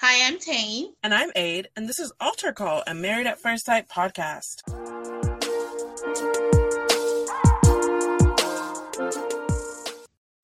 Hi, 0.00 0.26
I'm 0.26 0.40
Tane. 0.40 0.92
And 1.04 1.14
I'm 1.14 1.30
Aid, 1.36 1.68
and 1.76 1.88
this 1.88 2.00
is 2.00 2.12
Altar 2.20 2.52
Call, 2.52 2.82
a 2.84 2.94
Married 2.94 3.28
at 3.28 3.38
First 3.38 3.66
Sight 3.66 3.88
podcast. 3.88 4.62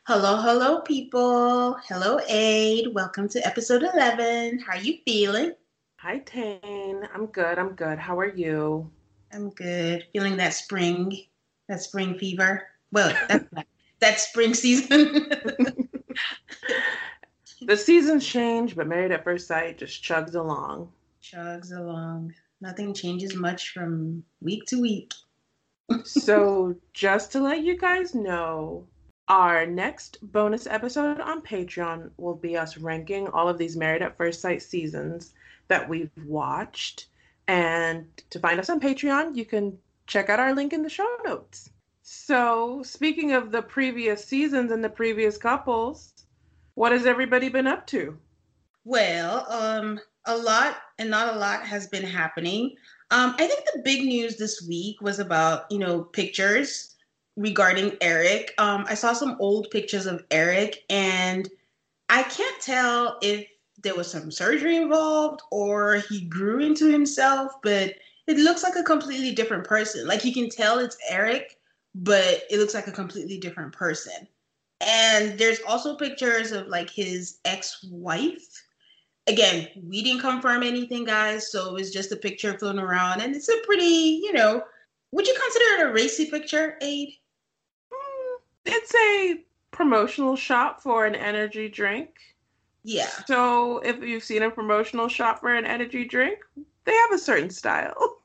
Hello, 0.07 0.41
hello, 0.41 0.81
people. 0.83 1.77
Hello, 1.89 2.21
Aid. 2.29 2.95
Welcome 2.95 3.29
to 3.31 3.45
episode 3.45 3.83
11. 3.83 4.61
How 4.61 4.75
are 4.75 4.79
you 4.79 4.99
feeling? 5.05 5.53
Hi, 5.97 6.19
Tane. 6.19 7.09
I'm 7.13 7.27
good. 7.27 7.59
I'm 7.59 7.73
good. 7.73 7.99
How 7.99 8.21
are 8.21 8.33
you? 8.33 8.89
I'm 9.33 9.51
good. 9.51 10.07
Feeling 10.13 10.37
that 10.37 10.55
spring, 10.55 11.25
that 11.69 11.83
spring 11.83 12.17
fever. 12.19 12.69
Well, 12.93 13.13
that's 13.29 13.45
that 13.99 14.21
spring 14.21 14.55
season. 14.55 15.29
the 17.61 17.77
seasons 17.77 18.27
change, 18.27 18.77
but 18.77 18.87
Married 18.87 19.13
at 19.13 19.25
First 19.25 19.47
Sight 19.47 19.79
just 19.79 20.03
chugs 20.03 20.35
along. 20.35 20.91
Chugs 21.23 21.77
along. 21.77 22.35
Nothing 22.61 22.95
changes 22.95 23.35
much 23.35 23.71
from 23.71 24.25
week 24.41 24.65
to 24.67 24.81
week. 24.81 25.13
so, 26.05 26.75
just 26.93 27.33
to 27.33 27.41
let 27.41 27.63
you 27.63 27.77
guys 27.77 28.15
know, 28.15 28.87
our 29.29 29.67
next 29.67 30.19
bonus 30.23 30.67
episode 30.67 31.21
on 31.21 31.43
Patreon 31.43 32.11
will 32.17 32.35
be 32.35 32.57
us 32.57 32.77
ranking 32.77 33.29
all 33.29 33.49
of 33.49 33.59
these 33.59 33.77
Married 33.77 34.03
at 34.03 34.17
First 34.17 34.41
Sight 34.41 34.63
seasons 34.63 35.33
that 35.69 35.89
we've 35.89 36.11
watched. 36.27 37.07
And 37.49 38.07
to 38.31 38.39
find 38.39 38.61
us 38.61 38.71
on 38.71 38.81
Patreon, 38.81 39.37
you 39.37 39.45
can 39.45 39.79
check 40.07 40.29
out 40.29 40.41
our 40.41 40.55
link 40.55 40.73
in 40.73 40.83
the 40.83 40.89
show 40.89 41.09
notes. 41.25 41.71
So, 42.03 42.83
speaking 42.83 43.33
of 43.33 43.53
the 43.53 43.63
previous 43.63 44.25
seasons 44.25 44.73
and 44.73 44.83
the 44.83 44.89
previous 44.89 45.39
couples, 45.39 46.13
what 46.81 46.93
has 46.93 47.05
everybody 47.05 47.51
been 47.51 47.67
up 47.67 47.87
to? 47.87 48.17
Well, 48.85 49.45
um, 49.53 50.01
a 50.25 50.35
lot 50.35 50.79
and 50.99 51.11
not 51.11 51.35
a 51.35 51.39
lot 51.39 51.67
has 51.67 51.87
been 51.87 52.03
happening. 52.03 52.75
Um, 53.11 53.35
I 53.39 53.47
think 53.47 53.65
the 53.67 53.83
big 53.85 54.03
news 54.07 54.39
this 54.39 54.65
week 54.67 54.99
was 55.03 55.19
about, 55.19 55.71
you 55.71 55.79
know, 55.79 56.05
pictures 56.05 56.97
regarding 57.37 57.99
Eric. 58.01 58.55
Um, 58.57 58.87
I 58.89 58.95
saw 58.95 59.13
some 59.13 59.37
old 59.41 59.71
pictures 59.71 60.07
of 60.07 60.25
Eric, 60.31 60.85
and 60.89 61.47
I 62.09 62.23
can't 62.23 62.63
tell 62.63 63.19
if 63.21 63.47
there 63.83 63.95
was 63.95 64.11
some 64.11 64.31
surgery 64.31 64.77
involved 64.77 65.43
or 65.51 65.97
he 66.09 66.23
grew 66.31 66.61
into 66.61 66.91
himself, 66.91 67.53
but 67.63 67.93
it 68.27 68.39
looks 68.39 68.63
like 68.63 68.77
a 68.77 68.83
completely 68.83 69.35
different 69.35 69.65
person. 69.65 70.07
Like 70.07 70.25
you 70.25 70.33
can 70.33 70.49
tell 70.49 70.79
it's 70.79 70.97
Eric, 71.11 71.59
but 71.95 72.45
it 72.49 72.59
looks 72.59 72.73
like 72.73 72.87
a 72.87 72.93
completely 72.93 73.37
different 73.37 73.75
person. 73.75 74.27
And 74.81 75.39
there's 75.39 75.61
also 75.67 75.97
pictures 75.97 76.53
of 76.53 76.69
like 76.69 76.89
his 76.89 77.39
ex-wife. 77.45 78.65
Again, 79.27 79.69
we 79.83 80.03
didn't 80.03 80.23
confirm 80.23 80.63
anything, 80.63 81.05
guys, 81.05 81.53
so 81.53 81.69
it 81.69 81.75
was 81.75 81.93
just 81.93 82.13
a 82.13 82.17
picture 82.17 82.59
floating 82.59 82.81
around, 82.81 83.21
and 83.21 83.37
it's 83.37 83.49
a 83.49 83.61
pretty, 83.65 84.21
you 84.23 84.33
know, 84.33 84.63
would 85.13 85.27
you 85.27 85.37
consider 85.41 85.65
it 85.83 85.89
a 85.89 85.93
racy 85.93 86.31
picture, 86.31 86.79
Aid? 86.81 87.11
Mm, 87.93 88.37
it's 88.65 88.95
a 88.95 89.45
promotional 89.71 90.37
shot 90.37 90.83
for 90.83 91.05
an 91.07 91.15
energy 91.15 91.69
drink. 91.69 92.11
Yeah. 92.83 93.11
So 93.27 93.79
if 93.81 94.03
you've 94.03 94.25
seen 94.25 94.43
a 94.43 94.51
promotional 94.51 95.09
shot 95.09 95.41
for 95.41 95.55
an 95.55 95.67
energy 95.67 96.05
drink, 96.07 96.39
they 96.85 96.95
have 96.95 97.13
a 97.13 97.19
certain 97.19 97.51
style. 97.51 98.17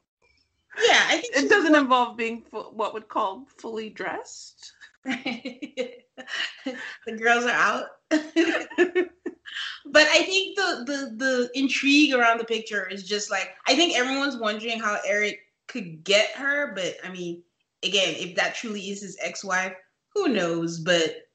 Yeah, 0.77 1.03
I 1.07 1.17
think 1.17 1.35
it 1.35 1.49
doesn't 1.49 1.75
involve 1.75 2.17
being 2.17 2.41
fu- 2.51 2.71
what 2.71 2.93
would 2.93 3.07
call 3.07 3.45
fully 3.57 3.89
dressed. 3.89 4.73
the 6.65 7.17
girls 7.17 7.45
are 7.45 7.49
out. 7.51 7.85
but 8.09 10.07
I 10.07 10.23
think 10.23 10.55
the, 10.55 10.83
the 10.85 11.15
the 11.15 11.49
intrigue 11.53 12.13
around 12.13 12.39
the 12.39 12.45
picture 12.45 12.87
is 12.87 13.03
just 13.03 13.29
like 13.29 13.55
I 13.67 13.75
think 13.75 13.95
everyone's 13.95 14.37
wondering 14.37 14.79
how 14.79 14.97
Eric 15.05 15.39
could 15.67 16.03
get 16.03 16.31
her, 16.31 16.73
but 16.75 16.95
I 17.03 17.11
mean, 17.11 17.43
again, 17.83 18.15
if 18.17 18.35
that 18.35 18.55
truly 18.55 18.89
is 18.89 19.01
his 19.01 19.17
ex-wife, 19.21 19.73
who 20.13 20.29
knows? 20.29 20.79
But 20.79 21.27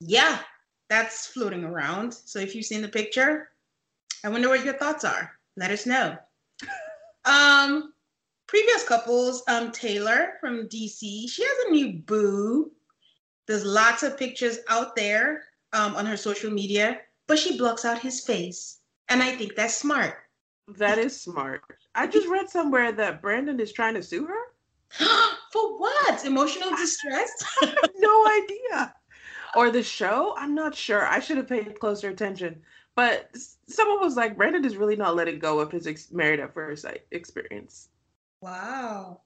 yeah, 0.00 0.38
that's 0.88 1.26
floating 1.28 1.64
around. 1.64 2.12
So 2.12 2.38
if 2.38 2.54
you've 2.54 2.64
seen 2.64 2.82
the 2.82 2.88
picture, 2.88 3.50
I 4.24 4.28
wonder 4.28 4.48
what 4.48 4.64
your 4.64 4.74
thoughts 4.74 5.04
are. 5.04 5.32
Let 5.56 5.70
us 5.70 5.86
know. 5.86 6.16
um, 7.24 7.92
previous 8.46 8.86
couples, 8.86 9.42
um, 9.48 9.70
Taylor 9.70 10.34
from 10.40 10.68
DC, 10.68 11.30
she 11.30 11.42
has 11.42 11.66
a 11.66 11.70
new 11.70 11.92
boo. 11.92 12.72
There's 13.50 13.64
lots 13.64 14.04
of 14.04 14.16
pictures 14.16 14.60
out 14.68 14.94
there 14.94 15.42
um, 15.72 15.96
on 15.96 16.06
her 16.06 16.16
social 16.16 16.52
media, 16.52 17.00
but 17.26 17.36
she 17.36 17.58
blocks 17.58 17.84
out 17.84 17.98
his 17.98 18.20
face. 18.20 18.78
And 19.08 19.24
I 19.24 19.34
think 19.34 19.56
that's 19.56 19.74
smart. 19.74 20.18
That 20.78 20.98
is 20.98 21.20
smart. 21.20 21.62
I 21.96 22.06
just 22.06 22.28
read 22.28 22.48
somewhere 22.48 22.92
that 22.92 23.20
Brandon 23.20 23.58
is 23.58 23.72
trying 23.72 23.94
to 23.94 24.04
sue 24.04 24.24
her. 24.24 24.52
For 25.52 25.78
what? 25.80 26.24
Emotional 26.24 26.70
distress? 26.76 27.32
I 27.62 27.66
have 27.66 27.90
no 27.96 28.26
idea. 28.40 28.94
Or 29.56 29.72
the 29.72 29.82
show? 29.82 30.32
I'm 30.38 30.54
not 30.54 30.72
sure. 30.72 31.04
I 31.04 31.18
should 31.18 31.38
have 31.38 31.48
paid 31.48 31.80
closer 31.80 32.08
attention. 32.08 32.62
But 32.94 33.36
someone 33.66 33.98
was 33.98 34.14
like, 34.14 34.36
Brandon 34.36 34.64
is 34.64 34.76
really 34.76 34.94
not 34.94 35.16
letting 35.16 35.40
go 35.40 35.58
of 35.58 35.72
his 35.72 35.88
ex- 35.88 36.12
married 36.12 36.38
at 36.38 36.54
first 36.54 36.82
sight 36.82 37.04
experience. 37.10 37.88
Wow. 38.42 39.22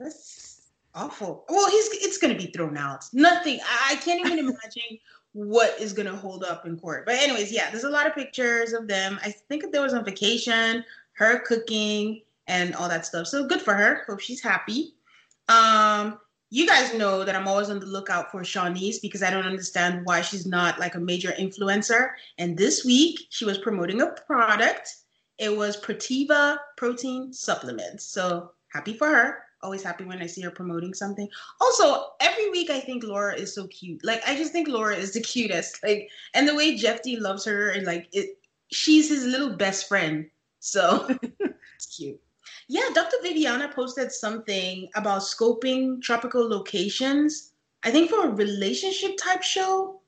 That's 0.00 0.55
awful. 0.96 1.44
Well, 1.48 1.70
he's 1.70 1.88
it's 1.92 2.18
gonna 2.18 2.36
be 2.36 2.46
thrown 2.46 2.76
out. 2.76 3.04
Nothing. 3.12 3.60
I 3.88 3.96
can't 3.96 4.26
even 4.26 4.38
imagine 4.48 4.98
what 5.32 5.78
is 5.78 5.92
gonna 5.92 6.16
hold 6.16 6.42
up 6.42 6.66
in 6.66 6.78
court. 6.78 7.06
But 7.06 7.16
anyways, 7.16 7.52
yeah, 7.52 7.70
there's 7.70 7.84
a 7.84 7.90
lot 7.90 8.06
of 8.06 8.14
pictures 8.14 8.72
of 8.72 8.88
them. 8.88 9.20
I 9.22 9.30
think 9.30 9.70
there 9.70 9.82
was 9.82 9.94
on 9.94 10.04
vacation, 10.04 10.84
her 11.12 11.40
cooking 11.40 12.22
and 12.48 12.74
all 12.74 12.88
that 12.88 13.06
stuff. 13.06 13.26
So 13.26 13.46
good 13.46 13.60
for 13.60 13.74
her. 13.74 14.02
Hope 14.06 14.20
she's 14.20 14.42
happy. 14.42 14.94
Um, 15.48 16.18
you 16.50 16.66
guys 16.66 16.94
know 16.94 17.24
that 17.24 17.34
I'm 17.34 17.48
always 17.48 17.70
on 17.70 17.80
the 17.80 17.86
lookout 17.86 18.30
for 18.30 18.40
Shawniece 18.42 19.02
because 19.02 19.22
I 19.22 19.30
don't 19.30 19.46
understand 19.46 20.02
why 20.04 20.22
she's 20.22 20.46
not 20.46 20.78
like 20.78 20.94
a 20.94 21.00
major 21.00 21.32
influencer. 21.32 22.10
And 22.38 22.56
this 22.56 22.84
week 22.84 23.20
she 23.30 23.44
was 23.44 23.58
promoting 23.58 24.00
a 24.00 24.12
product. 24.26 24.94
It 25.38 25.54
was 25.54 25.76
Protiva 25.76 26.56
protein 26.76 27.32
supplements. 27.32 28.06
So 28.06 28.52
happy 28.72 28.94
for 28.94 29.08
her. 29.08 29.45
Always 29.62 29.82
happy 29.82 30.04
when 30.04 30.20
I 30.20 30.26
see 30.26 30.42
her 30.42 30.50
promoting 30.50 30.94
something. 30.94 31.28
Also, 31.60 32.10
every 32.20 32.50
week 32.50 32.70
I 32.70 32.80
think 32.80 33.02
Laura 33.02 33.34
is 33.34 33.54
so 33.54 33.66
cute. 33.68 34.04
Like 34.04 34.22
I 34.26 34.36
just 34.36 34.52
think 34.52 34.68
Laura 34.68 34.94
is 34.94 35.12
the 35.12 35.20
cutest. 35.20 35.82
Like 35.82 36.08
and 36.34 36.46
the 36.46 36.54
way 36.54 36.76
Jephte 36.76 37.20
loves 37.20 37.44
her 37.46 37.70
and 37.70 37.86
like 37.86 38.08
it 38.12 38.38
she's 38.70 39.08
his 39.08 39.24
little 39.24 39.56
best 39.56 39.88
friend. 39.88 40.26
So 40.60 41.08
it's 41.76 41.96
cute. 41.96 42.20
Yeah, 42.68 42.88
Dr. 42.94 43.16
Viviana 43.22 43.70
posted 43.72 44.10
something 44.10 44.88
about 44.96 45.22
scoping 45.22 46.02
tropical 46.02 46.48
locations, 46.48 47.52
I 47.84 47.92
think 47.92 48.10
for 48.10 48.26
a 48.26 48.30
relationship 48.30 49.16
type 49.16 49.42
show. 49.42 50.00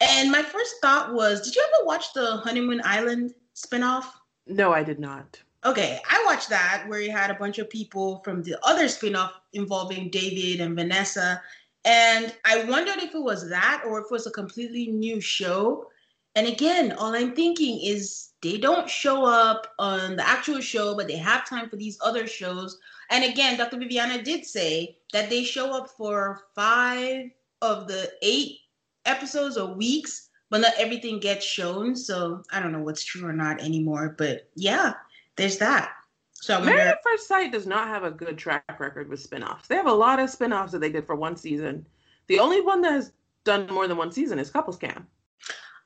And 0.00 0.30
my 0.30 0.42
first 0.42 0.76
thought 0.80 1.12
was, 1.12 1.42
did 1.42 1.54
you 1.54 1.62
ever 1.62 1.86
watch 1.86 2.14
the 2.14 2.38
Honeymoon 2.38 2.80
Island 2.84 3.34
spinoff? 3.54 4.04
No, 4.46 4.72
I 4.72 4.82
did 4.82 4.98
not. 4.98 5.38
Okay, 5.64 6.00
I 6.08 6.22
watched 6.24 6.48
that 6.48 6.86
where 6.88 7.00
you 7.00 7.10
had 7.10 7.30
a 7.30 7.34
bunch 7.34 7.58
of 7.58 7.68
people 7.68 8.22
from 8.24 8.42
the 8.42 8.56
other 8.62 8.84
spinoff 8.84 9.32
involving 9.52 10.08
David 10.08 10.60
and 10.64 10.74
Vanessa. 10.74 11.42
And 11.84 12.34
I 12.46 12.64
wondered 12.64 12.98
if 12.98 13.14
it 13.14 13.22
was 13.22 13.48
that 13.50 13.82
or 13.86 14.00
if 14.00 14.06
it 14.06 14.10
was 14.10 14.26
a 14.26 14.30
completely 14.30 14.86
new 14.86 15.20
show. 15.20 15.88
And 16.34 16.46
again, 16.46 16.92
all 16.92 17.14
I'm 17.14 17.34
thinking 17.34 17.78
is 17.82 18.30
they 18.42 18.56
don't 18.56 18.88
show 18.88 19.26
up 19.26 19.66
on 19.78 20.16
the 20.16 20.26
actual 20.26 20.60
show, 20.60 20.96
but 20.96 21.08
they 21.08 21.16
have 21.16 21.46
time 21.46 21.68
for 21.68 21.76
these 21.76 21.98
other 22.02 22.26
shows. 22.26 22.78
And 23.10 23.24
again, 23.24 23.58
Dr. 23.58 23.78
Viviana 23.78 24.22
did 24.22 24.46
say 24.46 24.96
that 25.12 25.28
they 25.28 25.44
show 25.44 25.76
up 25.76 25.90
for 25.90 26.44
five 26.54 27.26
of 27.60 27.86
the 27.86 28.10
eight 28.22 28.60
episodes 29.04 29.58
or 29.58 29.74
weeks, 29.74 30.30
but 30.48 30.62
not 30.62 30.72
everything 30.78 31.20
gets 31.20 31.44
shown. 31.44 31.96
So 31.96 32.42
I 32.50 32.60
don't 32.60 32.72
know 32.72 32.82
what's 32.82 33.04
true 33.04 33.28
or 33.28 33.34
not 33.34 33.60
anymore. 33.60 34.14
But 34.16 34.48
yeah, 34.54 34.94
there's 35.40 35.58
that. 35.58 35.92
So 36.34 36.58
I 36.58 36.64
Married 36.64 36.88
at 36.88 37.02
First 37.02 37.28
Sight 37.28 37.52
does 37.52 37.66
not 37.66 37.88
have 37.88 38.04
a 38.04 38.10
good 38.10 38.38
track 38.38 38.78
record 38.78 39.08
with 39.08 39.28
spinoffs. 39.28 39.66
They 39.66 39.76
have 39.76 39.86
a 39.86 39.92
lot 39.92 40.18
of 40.18 40.30
spinoffs 40.30 40.70
that 40.70 40.80
they 40.80 40.90
did 40.90 41.06
for 41.06 41.14
one 41.14 41.36
season. 41.36 41.86
The 42.28 42.38
only 42.38 42.60
one 42.60 42.80
that 42.82 42.92
has 42.92 43.12
done 43.44 43.66
more 43.68 43.86
than 43.86 43.96
one 43.96 44.12
season 44.12 44.38
is 44.38 44.50
Couples 44.50 44.76
Cam. 44.76 45.06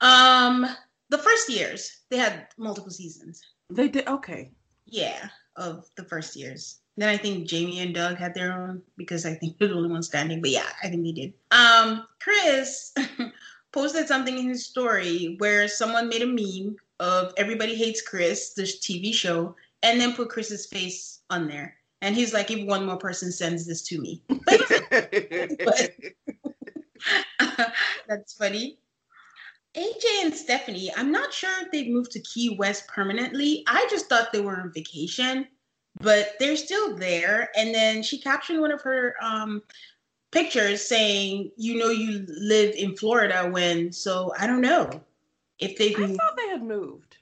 Um, 0.01 0.67
the 1.09 1.19
first 1.19 1.49
years 1.49 2.03
they 2.11 2.19
had 2.19 2.49
multiple 2.59 2.91
seasons. 2.91 3.43
They 3.71 3.89
did 3.89 4.07
okay. 4.07 4.53
Yeah, 4.87 5.29
of 5.57 5.87
the 5.97 6.05
first 6.05 6.37
years. 6.37 6.81
Then 6.97 7.09
I 7.09 7.17
think 7.17 7.49
Jamie 7.49 7.81
and 7.81 7.95
Doug 7.95 8.17
had 8.17 8.35
their 8.35 8.53
own 8.53 8.83
because 8.97 9.27
I 9.27 9.35
think 9.35 9.59
they're 9.59 9.69
the 9.69 9.75
only 9.75 9.91
one 9.91 10.03
standing. 10.03 10.41
But 10.41 10.51
yeah, 10.51 10.69
I 10.83 10.89
think 10.89 11.03
they 11.05 11.13
did. 11.13 11.33
Um, 11.51 12.07
Chris 12.21 12.93
posted 13.73 14.07
something 14.07 14.39
in 14.39 14.49
his 14.49 14.67
story 14.67 15.35
where 15.39 15.67
someone 15.67 16.09
made 16.09 16.23
a 16.23 16.27
meme 16.27 16.77
of 17.01 17.33
Everybody 17.37 17.75
Hates 17.75 18.03
Chris, 18.03 18.55
this 18.55 18.81
TV 18.81 19.13
show, 19.13 19.57
and 19.83 20.01
then 20.01 20.15
put 20.15 20.29
Chris's 20.29 20.67
face 20.67 21.23
on 21.31 21.49
there. 21.49 21.75
And 22.03 22.15
he's 22.15 22.35
like, 22.35 22.51
if 22.51 22.67
one 22.67 22.87
more 22.87 22.99
person 22.99 23.33
sends 23.33 23.67
this 23.67 23.83
to 23.83 24.01
me. 24.01 24.23
that's 28.09 28.35
funny. 28.35 28.79
AJ 29.75 30.05
and 30.23 30.35
Stephanie, 30.35 30.93
I'm 30.97 31.11
not 31.11 31.33
sure 31.33 31.51
if 31.63 31.73
they've 31.73 31.91
moved 31.91 32.13
to 32.13 32.21
Key 32.21 32.57
West 32.59 32.87
permanently. 32.87 33.65
I 33.67 33.87
just 33.91 34.09
thought 34.09 34.33
they 34.33 34.41
were 34.41 34.57
on 34.57 34.73
vacation, 34.73 35.49
but 36.01 36.35
they're 36.39 36.57
still 36.57 36.97
there. 36.97 37.51
And 37.57 37.75
then 37.75 38.03
she 38.03 38.21
captioned 38.21 38.61
one 38.61 38.71
of 38.71 38.83
her 38.83 39.17
um, 39.21 39.63
pictures 40.31 40.87
saying, 40.87 41.51
"You 41.57 41.77
know, 41.77 41.89
you 41.89 42.25
lived 42.29 42.77
in 42.77 42.97
Florida 42.97 43.49
when." 43.51 43.93
So 43.93 44.33
I 44.39 44.47
don't 44.47 44.61
know 44.61 45.03
if 45.65 45.79
they've. 45.79 45.99
I 45.99 46.07
thought 46.07 46.37
they 46.37 46.49
had 46.49 46.63
moved. 46.63 47.17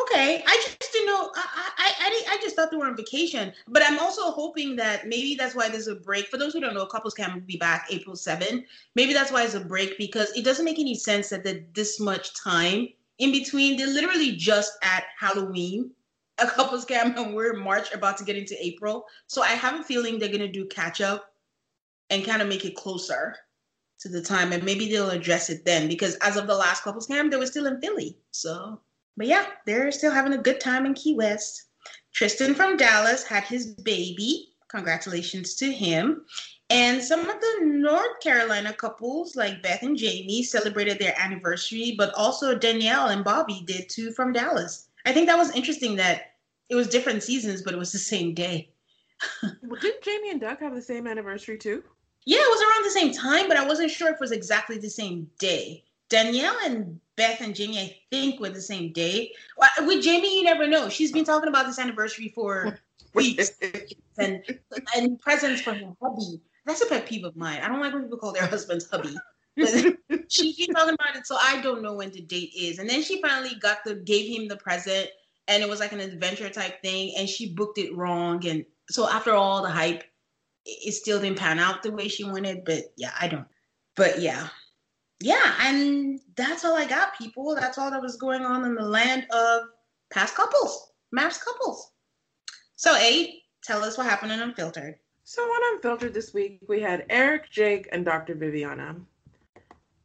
Okay, 0.00 0.42
I 0.44 0.56
just 0.56 0.92
didn't 0.92 1.06
know. 1.06 1.30
I, 1.36 1.70
I 1.78 1.92
I 2.00 2.34
I 2.34 2.38
just 2.42 2.56
thought 2.56 2.72
they 2.72 2.76
were 2.76 2.86
on 2.86 2.96
vacation, 2.96 3.52
but 3.68 3.82
I'm 3.86 4.00
also 4.00 4.32
hoping 4.32 4.74
that 4.76 5.06
maybe 5.06 5.36
that's 5.36 5.54
why 5.54 5.68
there's 5.68 5.86
a 5.86 5.94
break. 5.94 6.26
For 6.26 6.36
those 6.36 6.52
who 6.52 6.60
don't 6.60 6.74
know, 6.74 6.84
Couples 6.84 7.14
Cam 7.14 7.34
will 7.34 7.40
be 7.42 7.56
back 7.56 7.86
April 7.90 8.16
7. 8.16 8.64
Maybe 8.96 9.12
that's 9.12 9.30
why 9.30 9.44
it's 9.44 9.54
a 9.54 9.60
break 9.60 9.96
because 9.96 10.32
it 10.36 10.44
doesn't 10.44 10.64
make 10.64 10.80
any 10.80 10.96
sense 10.96 11.28
that 11.28 11.44
there's 11.44 11.62
this 11.74 12.00
much 12.00 12.34
time 12.34 12.88
in 13.18 13.30
between. 13.30 13.76
They're 13.76 13.86
literally 13.86 14.32
just 14.32 14.72
at 14.82 15.04
Halloween, 15.16 15.92
a 16.38 16.46
Couples 16.48 16.84
Cam, 16.84 17.16
and 17.16 17.32
we're 17.32 17.54
March 17.54 17.92
about 17.94 18.16
to 18.18 18.24
get 18.24 18.36
into 18.36 18.56
April. 18.60 19.06
So 19.28 19.42
I 19.42 19.50
have 19.50 19.78
a 19.78 19.84
feeling 19.84 20.18
they're 20.18 20.28
gonna 20.28 20.48
do 20.48 20.66
catch 20.66 21.00
up 21.00 21.32
and 22.10 22.24
kind 22.24 22.42
of 22.42 22.48
make 22.48 22.64
it 22.64 22.74
closer 22.74 23.36
to 24.04 24.10
the 24.10 24.22
time, 24.22 24.52
and 24.52 24.62
maybe 24.62 24.88
they'll 24.88 25.10
address 25.10 25.48
it 25.48 25.64
then 25.64 25.88
because 25.88 26.14
as 26.16 26.36
of 26.36 26.46
the 26.46 26.54
last 26.54 26.82
Couples 26.82 27.06
Cam, 27.06 27.30
they 27.30 27.38
were 27.38 27.46
still 27.46 27.66
in 27.66 27.80
Philly, 27.80 28.18
so. 28.30 28.80
But 29.16 29.26
yeah, 29.26 29.46
they're 29.64 29.90
still 29.90 30.12
having 30.12 30.34
a 30.34 30.38
good 30.38 30.60
time 30.60 30.84
in 30.84 30.92
Key 30.92 31.14
West. 31.14 31.68
Tristan 32.12 32.54
from 32.54 32.76
Dallas 32.76 33.24
had 33.24 33.44
his 33.44 33.66
baby. 33.66 34.50
Congratulations 34.68 35.54
to 35.56 35.72
him. 35.72 36.24
And 36.68 37.02
some 37.02 37.20
of 37.20 37.40
the 37.40 37.60
North 37.62 38.20
Carolina 38.22 38.72
couples, 38.72 39.36
like 39.36 39.62
Beth 39.62 39.82
and 39.82 39.96
Jamie, 39.96 40.42
celebrated 40.42 40.98
their 40.98 41.14
anniversary, 41.18 41.94
but 41.96 42.12
also 42.14 42.54
Danielle 42.54 43.08
and 43.08 43.24
Bobby 43.24 43.62
did 43.66 43.88
too 43.88 44.12
from 44.12 44.32
Dallas. 44.32 44.88
I 45.06 45.12
think 45.12 45.28
that 45.28 45.38
was 45.38 45.54
interesting 45.54 45.96
that 45.96 46.32
it 46.68 46.74
was 46.74 46.88
different 46.88 47.22
seasons, 47.22 47.62
but 47.62 47.72
it 47.72 47.78
was 47.78 47.92
the 47.92 47.98
same 47.98 48.34
day. 48.34 48.70
well, 49.62 49.80
didn't 49.80 50.02
Jamie 50.02 50.30
and 50.30 50.40
Doug 50.40 50.60
have 50.60 50.74
the 50.74 50.82
same 50.82 51.06
anniversary 51.06 51.58
too? 51.58 51.82
Yeah, 52.26 52.38
it 52.38 52.50
was 52.50 52.62
around 52.62 52.84
the 52.84 52.90
same 52.90 53.12
time, 53.12 53.48
but 53.48 53.56
I 53.56 53.66
wasn't 53.66 53.90
sure 53.90 54.08
if 54.08 54.14
it 54.14 54.20
was 54.20 54.32
exactly 54.32 54.78
the 54.78 54.90
same 54.90 55.28
day. 55.38 55.84
Danielle 56.08 56.56
and 56.64 57.00
Beth 57.16 57.40
and 57.40 57.54
Jamie, 57.54 57.78
I 57.78 57.96
think, 58.10 58.40
were 58.40 58.50
the 58.50 58.62
same 58.62 58.92
day. 58.92 59.32
With 59.80 60.02
Jamie, 60.02 60.38
you 60.38 60.44
never 60.44 60.66
know. 60.66 60.88
She's 60.88 61.12
been 61.12 61.24
talking 61.24 61.48
about 61.48 61.66
this 61.66 61.78
anniversary 61.78 62.32
for 62.34 62.78
weeks 63.14 63.52
and 64.18 64.42
and 64.96 65.18
presents 65.20 65.60
for 65.62 65.74
her 65.74 65.92
hubby. 66.02 66.40
That's 66.66 66.82
a 66.82 66.86
pet 66.86 67.06
peeve 67.06 67.24
of 67.24 67.36
mine. 67.36 67.60
I 67.62 67.68
don't 67.68 67.80
like 67.80 67.92
when 67.92 68.02
people 68.02 68.18
call 68.18 68.32
their 68.32 68.46
husbands 68.46 68.88
hubby. 68.90 69.16
she 70.28 70.52
she's 70.52 70.68
talking 70.68 70.94
about 70.94 71.16
it, 71.16 71.26
so 71.26 71.36
I 71.38 71.60
don't 71.62 71.82
know 71.82 71.94
when 71.94 72.10
the 72.10 72.22
date 72.22 72.52
is. 72.56 72.78
And 72.78 72.88
then 72.88 73.02
she 73.02 73.20
finally 73.20 73.54
got 73.56 73.78
the 73.84 73.96
gave 73.96 74.34
him 74.34 74.48
the 74.48 74.56
present, 74.56 75.08
and 75.48 75.62
it 75.62 75.68
was 75.68 75.80
like 75.80 75.92
an 75.92 76.00
adventure 76.00 76.48
type 76.48 76.82
thing, 76.82 77.14
and 77.16 77.28
she 77.28 77.54
booked 77.54 77.78
it 77.78 77.94
wrong. 77.94 78.46
And 78.46 78.64
so 78.90 79.08
after 79.08 79.32
all 79.32 79.62
the 79.62 79.70
hype, 79.70 80.04
it 80.64 80.92
still 80.92 81.20
didn't 81.20 81.38
pan 81.38 81.58
out 81.58 81.82
the 81.82 81.92
way 81.92 82.08
she 82.08 82.24
wanted. 82.24 82.64
But 82.64 82.92
yeah, 82.96 83.12
I 83.20 83.28
don't. 83.28 83.46
But 83.96 84.20
yeah, 84.20 84.48
yeah, 85.20 85.54
and 85.60 86.20
that's 86.36 86.64
all 86.64 86.76
I 86.76 86.86
got, 86.86 87.16
people. 87.16 87.54
That's 87.54 87.78
all 87.78 87.90
that 87.90 88.02
was 88.02 88.16
going 88.16 88.42
on 88.42 88.64
in 88.64 88.74
the 88.74 88.82
land 88.82 89.26
of 89.30 89.62
past 90.10 90.34
couples, 90.34 90.92
MAFS 91.12 91.42
couples. 91.44 91.92
So, 92.76 92.94
Aid, 92.96 93.34
tell 93.62 93.82
us 93.84 93.96
what 93.96 94.06
happened 94.06 94.32
in 94.32 94.40
Unfiltered. 94.40 94.96
So, 95.24 95.42
on 95.42 95.76
Unfiltered 95.76 96.12
this 96.12 96.34
week, 96.34 96.60
we 96.68 96.80
had 96.80 97.06
Eric, 97.08 97.50
Jake, 97.50 97.88
and 97.92 98.04
Dr. 98.04 98.34
Viviana. 98.34 98.96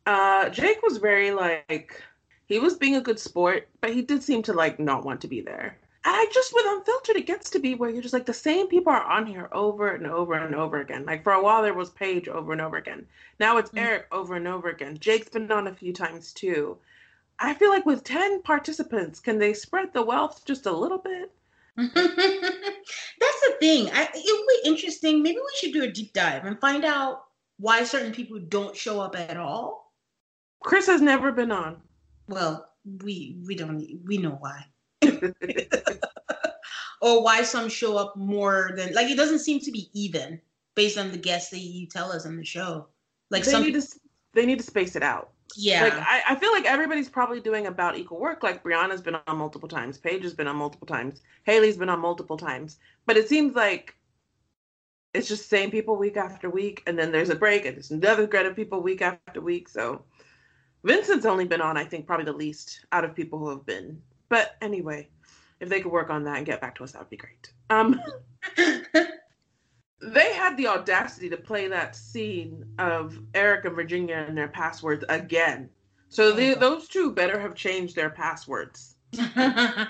Uh, 0.06 0.50
Jake 0.50 0.82
was 0.82 0.98
very 0.98 1.32
like, 1.32 2.02
he 2.46 2.60
was 2.60 2.78
being 2.78 2.96
a 2.96 3.02
good 3.02 3.20
sport, 3.20 3.68
but 3.82 3.94
he 3.94 4.02
did 4.02 4.24
seem 4.24 4.42
to 4.44 4.54
like 4.54 4.80
not 4.80 5.04
want 5.04 5.22
to 5.22 5.28
be 5.28 5.42
there. 5.42 5.78
I 6.06 6.30
just 6.34 6.54
with 6.54 6.66
unfiltered, 6.68 7.18
it 7.18 7.26
gets 7.26 7.50
to 7.52 7.60
be 7.60 7.76
where 7.76 7.90
you're 7.90 8.02
just 8.02 8.14
like 8.14 8.26
the 8.26 8.34
same 8.34 8.68
people 8.68 8.94
are 8.94 9.04
on 9.04 9.26
here 9.26 9.50
over 9.52 9.90
and 9.90 10.08
over 10.08 10.34
and 10.34 10.56
over 10.56 10.80
again. 10.80 11.06
Like 11.06 11.24
for 11.24 11.34
a 11.34 11.44
while 11.44 11.62
there 11.62 11.74
was 11.74 11.90
Paige 11.90 12.30
over 12.30 12.54
and 12.54 12.62
over 12.62 12.78
again. 12.78 13.06
Now 13.40 13.58
it's 13.58 13.70
mm-hmm. 13.70 13.80
Eric 13.80 14.08
over 14.12 14.36
and 14.36 14.48
over 14.48 14.70
again. 14.70 14.98
Jake's 15.00 15.30
been 15.30 15.52
on 15.52 15.68
a 15.68 15.74
few 15.74 15.92
times 15.92 16.32
too. 16.32 16.78
I 17.40 17.54
feel 17.54 17.70
like 17.70 17.86
with 17.86 18.04
ten 18.04 18.42
participants, 18.42 19.20
can 19.20 19.40
they 19.40 19.54
spread 19.54 19.94
the 19.94 20.04
wealth 20.04 20.46
just 20.46 20.66
a 20.66 20.72
little 20.72 20.98
bit? 21.00 21.32
That's 21.78 21.94
the 21.96 23.56
thing. 23.60 23.90
I, 23.92 24.10
it 24.14 24.14
would 24.14 24.64
be 24.64 24.70
interesting. 24.70 25.22
Maybe 25.24 25.38
we 25.38 25.58
should 25.58 25.74
do 25.74 25.84
a 25.84 25.92
deep 25.92 26.14
dive 26.14 26.46
and 26.46 26.60
find 26.60 26.84
out 26.84 27.24
why 27.58 27.84
certain 27.84 28.14
people 28.14 28.40
don't 28.40 28.76
show 28.76 29.00
up 29.00 29.18
at 29.18 29.38
all. 29.38 29.94
Chris 30.62 30.88
has 30.88 31.02
never 31.02 31.32
been 31.32 31.52
on. 31.52 31.82
Well, 32.28 32.70
we 33.04 33.38
we 33.46 33.56
don't 33.56 33.86
we 34.06 34.18
know 34.18 34.38
why. 34.40 34.66
or 37.02 37.24
why 37.24 37.42
some 37.44 37.70
show 37.70 37.98
up 37.98 38.16
more 38.16 38.72
than 38.76 38.94
like 38.94 39.10
it 39.10 39.18
doesn't 39.18 39.40
seem 39.40 39.60
to 39.62 39.72
be 39.72 39.90
even 39.94 40.40
based 40.76 40.98
on 40.98 41.12
the 41.12 41.18
guests 41.18 41.50
that 41.52 41.60
you 41.60 41.88
tell 41.88 42.12
us 42.12 42.26
on 42.26 42.36
the 42.38 42.46
show. 42.46 42.88
Like 43.30 43.44
they 43.44 43.52
some 43.52 43.64
need 43.64 43.74
to 43.74 43.84
they 44.34 44.46
need 44.46 44.60
to 44.60 44.66
space 44.66 44.96
it 44.96 45.04
out. 45.04 45.32
Yeah. 45.56 45.84
Like 45.84 45.94
I, 45.94 46.22
I 46.30 46.36
feel 46.36 46.52
like 46.52 46.66
everybody's 46.66 47.10
probably 47.10 47.40
doing 47.40 47.68
about 47.68 47.98
equal 47.98 48.20
work. 48.20 48.44
Like 48.44 48.64
Brianna's 48.64 49.02
been 49.02 49.18
on 49.28 49.38
multiple 49.38 49.70
times, 49.70 49.98
Paige 49.98 50.24
has 50.24 50.34
been 50.34 50.48
on 50.48 50.56
multiple 50.56 50.88
times, 50.88 51.22
Haley's 51.44 51.78
been 51.78 51.90
on 51.90 52.00
multiple 52.00 52.38
times. 52.38 52.78
But 53.06 53.18
it 53.18 53.28
seems 53.28 53.56
like 53.56 53.96
it's 55.14 55.28
just 55.28 55.50
same 55.50 55.72
people 55.72 55.96
week 55.96 56.18
after 56.18 56.50
week, 56.50 56.84
and 56.86 56.98
then 56.98 57.12
there's 57.12 57.30
a 57.30 57.36
break, 57.36 57.66
and 57.66 57.76
there's 57.76 57.92
another 57.92 58.28
group 58.28 58.46
of 58.46 58.56
people 58.56 58.82
week 58.82 59.02
after 59.02 59.42
week. 59.42 59.68
So 59.68 60.04
Vincent's 60.84 61.26
only 61.26 61.46
been 61.46 61.62
on, 61.62 61.78
I 61.78 61.84
think, 61.84 62.06
probably 62.06 62.26
the 62.26 62.34
least 62.34 62.86
out 62.92 63.04
of 63.04 63.16
people 63.16 63.40
who 63.40 63.50
have 63.50 63.66
been. 63.66 64.02
But 64.30 64.56
anyway, 64.62 65.10
if 65.60 65.70
they 65.70 65.82
could 65.82 65.92
work 65.92 66.10
on 66.10 66.24
that 66.24 66.38
and 66.38 66.46
get 66.46 66.62
back 66.62 66.76
to 66.76 66.84
us, 66.84 66.94
that 66.94 67.00
would 67.00 67.10
be 67.10 67.18
great. 67.18 67.52
Um, 67.70 68.00
They 70.02 70.34
had 70.34 70.56
the 70.56 70.68
audacity 70.68 71.30
to 71.30 71.38
play 71.38 71.68
that 71.68 71.96
scene 71.96 72.66
of 72.78 73.20
Eric 73.34 73.66
and 73.66 73.76
Virginia 73.76 74.26
and 74.28 74.38
their 74.38 74.48
passwords 74.48 75.04
again. 75.10 75.70
So 76.08 76.32
they, 76.32 76.54
those 76.54 76.88
two 76.88 77.12
better 77.12 77.40
have 77.40 77.54
changed 77.54 77.96
their 77.96 78.10
passwords. 78.10 78.96
then 79.36 79.90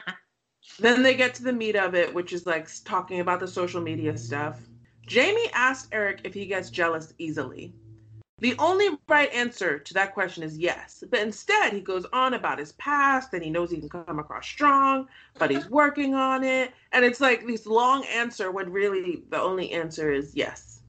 they 0.80 1.16
get 1.16 1.36
to 1.36 1.44
the 1.44 1.54
meat 1.54 1.76
of 1.76 1.94
it, 1.94 2.14
which 2.14 2.34
is 2.34 2.48
like 2.48 2.68
talking 2.84 3.20
about 3.20 3.40
the 3.40 3.48
social 3.48 3.82
media 3.82 4.18
stuff. 4.18 4.60
Jamie 5.06 5.50
asked 5.54 5.90
Eric 5.92 6.22
if 6.24 6.34
he 6.34 6.46
gets 6.48 6.70
jealous 6.72 7.14
easily. 7.20 7.74
The 8.42 8.56
only 8.58 8.98
right 9.08 9.32
answer 9.34 9.80
to 9.80 9.94
that 9.96 10.14
question 10.14 10.44
is 10.44 10.58
yes. 10.58 11.04
But 11.10 11.20
instead, 11.20 11.74
he 11.74 11.82
goes 11.82 12.06
on 12.14 12.34
about 12.34 12.60
his 12.60 12.72
past 12.74 13.34
and 13.34 13.44
he 13.44 13.50
knows 13.50 13.70
he 13.70 13.80
can 13.80 13.90
come 13.90 14.20
across 14.20 14.48
strong, 14.48 15.08
but 15.38 15.52
he's 15.52 15.70
working 15.70 16.16
on 16.16 16.44
it. 16.44 16.74
And 16.94 17.04
it's 17.04 17.20
like 17.20 17.46
this 17.46 17.66
long 17.66 18.06
answer 18.06 18.52
when 18.52 18.72
really 18.72 19.24
the 19.30 19.42
only 19.42 19.72
answer 19.72 20.12
is 20.12 20.36
yes. 20.36 20.80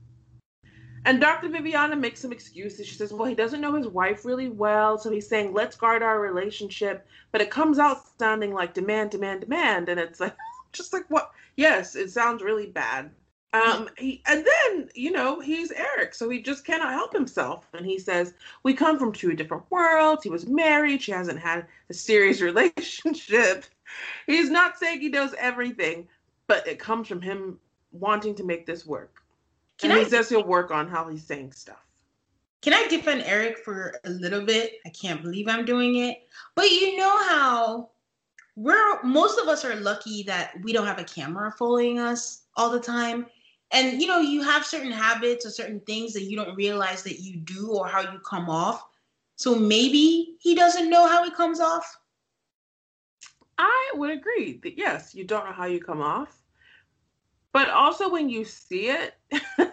And 1.07 1.21
Dr. 1.21 1.49
Viviana 1.49 1.97
makes 1.97 2.21
some 2.21 2.31
excuses. 2.31 2.87
She 2.87 2.95
says, 2.95 3.13
well, 3.13 3.29
he 3.29 3.35
doesn't 3.35 3.61
know 3.61 3.75
his 3.75 3.89
wife 3.89 4.25
really 4.25 4.49
well. 4.49 4.99
So 4.99 5.11
he's 5.11 5.29
saying, 5.29 5.53
let's 5.53 5.77
guard 5.77 6.03
our 6.03 6.21
relationship. 6.21 7.07
But 7.33 7.41
it 7.41 7.51
comes 7.51 7.79
out 7.79 8.03
sounding 8.19 8.53
like 8.53 8.75
demand, 8.75 9.11
demand, 9.11 9.41
demand. 9.41 9.89
And 9.89 9.99
it's 9.99 10.21
like, 10.21 10.37
just 10.73 10.93
like 10.93 11.05
what? 11.09 11.33
Yes, 11.57 11.97
it 11.97 12.11
sounds 12.11 12.43
really 12.43 12.67
bad. 12.67 13.11
Um, 13.53 13.89
he, 13.99 14.23
and 14.27 14.45
then, 14.47 14.91
you 14.95 15.11
know, 15.11 15.41
he's 15.41 15.73
Eric, 15.73 16.15
so 16.15 16.29
he 16.29 16.41
just 16.41 16.65
cannot 16.65 16.93
help 16.93 17.13
himself. 17.13 17.67
And 17.73 17.85
he 17.85 17.99
says, 17.99 18.35
We 18.63 18.75
come 18.75 18.99
from 18.99 19.13
two 19.13 19.33
different 19.33 19.65
worlds. 19.71 20.23
He 20.23 20.31
was 20.31 20.47
married, 20.47 21.03
she 21.03 21.13
hasn't 21.13 21.41
had 21.41 21.67
a 21.89 21.95
serious 21.95 22.41
relationship. 22.41 23.65
He's 24.27 24.51
not 24.51 24.79
saying 24.79 25.01
he 25.01 25.09
knows 25.09 25.35
everything, 25.37 26.07
but 26.47 26.67
it 26.67 26.79
comes 26.79 27.09
from 27.09 27.21
him 27.21 27.59
wanting 27.91 28.37
to 28.37 28.45
make 28.45 28.67
this 28.67 28.87
work. 28.87 29.21
Can 29.79 29.91
and 29.91 29.99
I, 29.99 30.05
he 30.05 30.11
says 30.11 30.29
he'll 30.29 30.45
work 30.45 30.71
on 30.71 30.87
how 30.87 31.09
he's 31.09 31.25
saying 31.25 31.53
stuff. 31.53 31.85
Can 32.63 32.75
I 32.75 32.87
defend 32.89 33.23
Eric 33.23 33.59
for 33.59 33.99
a 34.05 34.11
little 34.11 34.45
bit? 34.45 34.75
I 34.87 34.91
can't 34.91 35.23
believe 35.23 35.49
I'm 35.49 35.65
doing 35.65 35.97
it. 35.97 36.19
But 36.55 36.71
you 36.71 36.97
know 36.97 37.19
how 37.25 37.91
we're 38.55 39.03
most 39.03 39.39
of 39.41 39.49
us 39.49 39.65
are 39.65 39.75
lucky 39.77 40.23
that 40.25 40.53
we 40.63 40.73
don't 40.73 40.87
have 40.87 40.99
a 40.99 41.05
camera 41.05 41.53
following 41.59 41.99
us 41.99 42.43
all 42.57 42.71
the 42.71 42.81
time 42.81 43.27
and 43.73 44.01
you 44.01 44.09
know 44.09 44.21
you 44.21 44.43
have 44.43 44.65
certain 44.65 44.93
habits 44.93 45.47
or 45.47 45.51
certain 45.51 45.81
things 45.81 46.13
that 46.13 46.25
you 46.25 46.37
don't 46.37 46.57
realize 46.57 47.03
that 47.05 47.21
you 47.21 47.37
do 47.37 47.71
or 47.71 47.87
how 47.87 48.01
you 48.01 48.19
come 48.21 48.51
off. 48.51 48.87
So 49.37 49.55
maybe 49.55 50.37
he 50.41 50.55
doesn't 50.55 50.91
know 50.91 51.09
how 51.09 51.25
he 51.25 51.31
comes 51.31 51.61
off. 51.61 51.99
I 53.59 53.93
would 53.95 54.11
agree 54.11 54.59
that 54.63 54.77
yes 54.77 55.15
you 55.15 55.25
don't 55.25 55.45
know 55.45 55.53
how 55.53 55.67
you 55.67 55.81
come 55.81 56.01
off. 56.01 56.37
But 57.53 57.69
also 57.69 58.09
when 58.09 58.29
you 58.29 58.45
see 58.45 58.89
it 58.89 59.15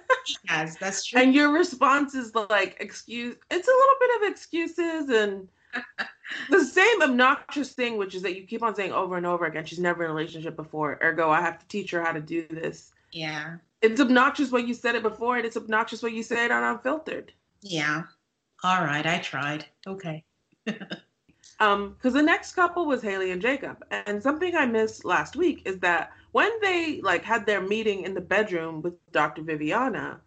yes 0.49 0.77
that's 0.77 1.05
true. 1.05 1.21
and 1.21 1.33
your 1.33 1.51
response 1.53 2.15
is 2.15 2.33
like 2.35 2.75
excuse 2.79 3.35
it's 3.49 3.67
a 3.67 3.71
little 3.71 3.95
bit 3.99 4.21
of 4.21 4.31
excuses 4.31 5.09
and 5.09 5.47
the 6.49 6.65
same 6.65 7.01
obnoxious 7.01 7.73
thing 7.73 7.97
which 7.97 8.15
is 8.15 8.21
that 8.23 8.35
you 8.35 8.45
keep 8.45 8.63
on 8.63 8.75
saying 8.75 8.91
over 8.91 9.15
and 9.15 9.25
over 9.25 9.45
again 9.45 9.63
she's 9.63 9.79
never 9.79 10.03
in 10.03 10.11
a 10.11 10.13
relationship 10.13 10.55
before 10.55 10.99
ergo 11.03 11.29
i 11.29 11.39
have 11.39 11.59
to 11.59 11.67
teach 11.67 11.91
her 11.91 12.03
how 12.03 12.11
to 12.11 12.19
do 12.19 12.45
this. 12.49 12.91
Yeah 13.11 13.57
it's 13.81 14.01
obnoxious 14.01 14.51
when 14.51 14.67
you 14.67 14.73
said 14.73 14.95
it 14.95 15.03
before, 15.03 15.37
and 15.37 15.45
it's 15.45 15.57
obnoxious 15.57 16.01
when 16.01 16.15
you 16.15 16.23
say 16.23 16.45
it 16.45 16.51
on 16.51 16.63
unfiltered. 16.63 17.31
Yeah. 17.61 18.03
All 18.63 18.83
right, 18.83 19.05
I 19.05 19.19
tried. 19.19 19.65
Okay. 19.85 20.23
um, 21.59 21.93
because 21.93 22.13
the 22.13 22.21
next 22.21 22.53
couple 22.53 22.85
was 22.85 23.01
Haley 23.01 23.31
and 23.31 23.41
Jacob, 23.41 23.83
and 23.91 24.21
something 24.21 24.55
I 24.55 24.65
missed 24.65 25.05
last 25.05 25.35
week 25.35 25.61
is 25.65 25.79
that 25.79 26.11
when 26.31 26.49
they 26.61 27.01
like 27.01 27.23
had 27.23 27.45
their 27.45 27.61
meeting 27.61 28.03
in 28.03 28.13
the 28.13 28.21
bedroom 28.21 28.81
with 28.81 28.93
Dr. 29.11 29.43
Viviana, 29.43 30.19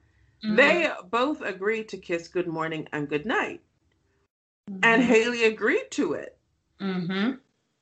mm-hmm. 0.45 0.57
they 0.57 0.91
both 1.11 1.43
agreed 1.43 1.89
to 1.89 1.97
kiss 1.97 2.29
good 2.29 2.47
morning 2.47 2.89
and 2.93 3.09
good 3.09 3.27
night, 3.27 3.61
mm-hmm. 4.71 4.81
and 4.83 5.03
Haley 5.03 5.45
agreed 5.45 5.91
to 5.93 6.15
it. 6.15 6.39
Mm-hmm. 6.81 7.33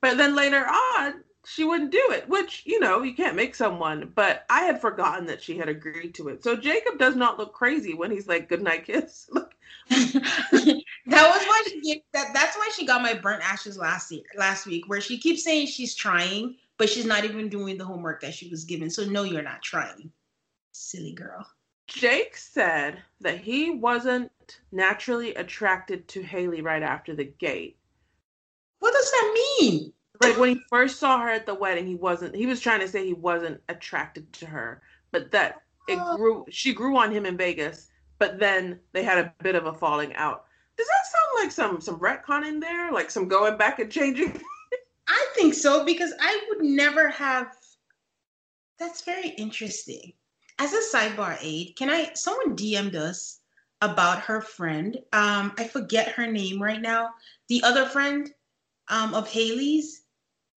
But 0.01 0.17
then 0.17 0.35
later 0.35 0.65
on, 0.65 1.23
she 1.49 1.63
wouldn't 1.63 1.91
do 1.91 2.03
it, 2.11 2.29
which, 2.29 2.61
you 2.65 2.79
know, 2.79 3.01
you 3.01 3.15
can't 3.15 3.35
make 3.35 3.55
someone, 3.55 4.11
but 4.13 4.45
I 4.51 4.61
had 4.61 4.79
forgotten 4.79 5.25
that 5.27 5.41
she 5.41 5.57
had 5.57 5.67
agreed 5.67 6.13
to 6.15 6.29
it. 6.29 6.43
So 6.43 6.55
Jacob 6.55 6.99
does 6.99 7.15
not 7.15 7.39
look 7.39 7.53
crazy 7.53 7.95
when 7.95 8.11
he's 8.11 8.27
like, 8.27 8.49
good 8.49 8.61
night 8.61 8.85
kiss. 8.85 9.27
that 9.89 10.83
was 11.07 11.45
why 11.45 11.63
she 11.67 12.03
that 12.13 12.27
that's 12.33 12.55
why 12.55 12.69
she 12.75 12.85
got 12.85 13.01
my 13.01 13.15
burnt 13.15 13.43
ashes 13.43 13.77
last 13.77 14.11
year 14.11 14.21
last 14.37 14.67
week, 14.67 14.83
where 14.87 15.01
she 15.01 15.17
keeps 15.17 15.43
saying 15.43 15.67
she's 15.67 15.95
trying, 15.95 16.55
but 16.77 16.89
she's 16.89 17.05
not 17.05 17.25
even 17.25 17.49
doing 17.49 17.77
the 17.77 17.85
homework 17.85 18.21
that 18.21 18.33
she 18.35 18.49
was 18.49 18.65
given. 18.65 18.89
So 18.89 19.05
no, 19.05 19.23
you're 19.23 19.41
not 19.41 19.63
trying. 19.63 20.11
Silly 20.71 21.13
girl. 21.13 21.47
Jake 21.87 22.37
said 22.37 23.01
that 23.21 23.39
he 23.39 23.71
wasn't 23.71 24.31
naturally 24.71 25.33
attracted 25.33 26.07
to 26.09 26.21
Haley 26.21 26.61
right 26.61 26.83
after 26.83 27.15
the 27.15 27.25
gate. 27.25 27.77
What 28.79 28.93
does 28.93 29.09
that 29.09 29.33
mean? 29.59 29.93
Like 30.21 30.37
when 30.37 30.49
he 30.55 30.61
first 30.69 30.99
saw 30.99 31.19
her 31.19 31.29
at 31.29 31.45
the 31.45 31.53
wedding, 31.53 31.87
he 31.87 31.95
wasn't. 31.95 32.35
He 32.35 32.45
was 32.45 32.59
trying 32.59 32.81
to 32.81 32.87
say 32.87 33.05
he 33.05 33.13
wasn't 33.13 33.61
attracted 33.69 34.31
to 34.33 34.45
her, 34.45 34.81
but 35.11 35.31
that 35.31 35.61
it 35.87 35.97
oh. 35.99 36.17
grew. 36.17 36.45
She 36.49 36.73
grew 36.73 36.97
on 36.97 37.11
him 37.11 37.25
in 37.25 37.37
Vegas, 37.37 37.89
but 38.17 38.39
then 38.39 38.79
they 38.91 39.03
had 39.03 39.17
a 39.17 39.33
bit 39.41 39.55
of 39.55 39.65
a 39.65 39.73
falling 39.73 40.13
out. 40.15 40.45
Does 40.77 40.87
that 40.87 41.11
sound 41.11 41.43
like 41.43 41.51
some 41.51 41.81
some 41.81 41.99
retcon 41.99 42.47
in 42.47 42.59
there, 42.59 42.91
like 42.91 43.09
some 43.09 43.27
going 43.27 43.57
back 43.57 43.79
and 43.79 43.91
changing? 43.91 44.39
I 45.07 45.27
think 45.35 45.53
so 45.53 45.85
because 45.85 46.13
I 46.19 46.41
would 46.49 46.63
never 46.63 47.09
have. 47.09 47.55
That's 48.77 49.01
very 49.01 49.29
interesting. 49.29 50.13
As 50.59 50.73
a 50.73 50.97
sidebar 50.97 51.37
aid, 51.41 51.75
can 51.77 51.89
I? 51.89 52.11
Someone 52.13 52.55
DM'd 52.55 52.95
us 52.95 53.39
about 53.81 54.19
her 54.19 54.41
friend. 54.41 54.97
Um, 55.13 55.53
I 55.57 55.65
forget 55.65 56.09
her 56.09 56.27
name 56.27 56.61
right 56.61 56.81
now. 56.81 57.11
The 57.47 57.63
other 57.63 57.85
friend 57.85 58.29
um, 58.89 59.13
of 59.13 59.29
Haley's 59.29 60.03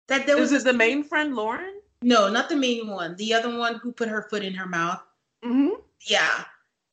that 0.09 0.27
there 0.27 0.37
was. 0.37 0.53
Is 0.53 0.63
it 0.63 0.65
the 0.65 0.73
main 0.73 1.03
friend, 1.03 1.35
Lauren? 1.35 1.81
No, 2.03 2.29
not 2.29 2.49
the 2.49 2.57
main 2.57 2.89
one. 2.89 3.17
The 3.17 3.33
other 3.35 3.57
one 3.57 3.77
who 3.77 3.93
put 3.93 4.09
her 4.09 4.23
foot 4.23 4.45
in 4.45 4.55
her 4.55 4.67
mouth. 4.67 5.03
Mm-hmm. 5.45 5.81
Yeah. 6.07 6.45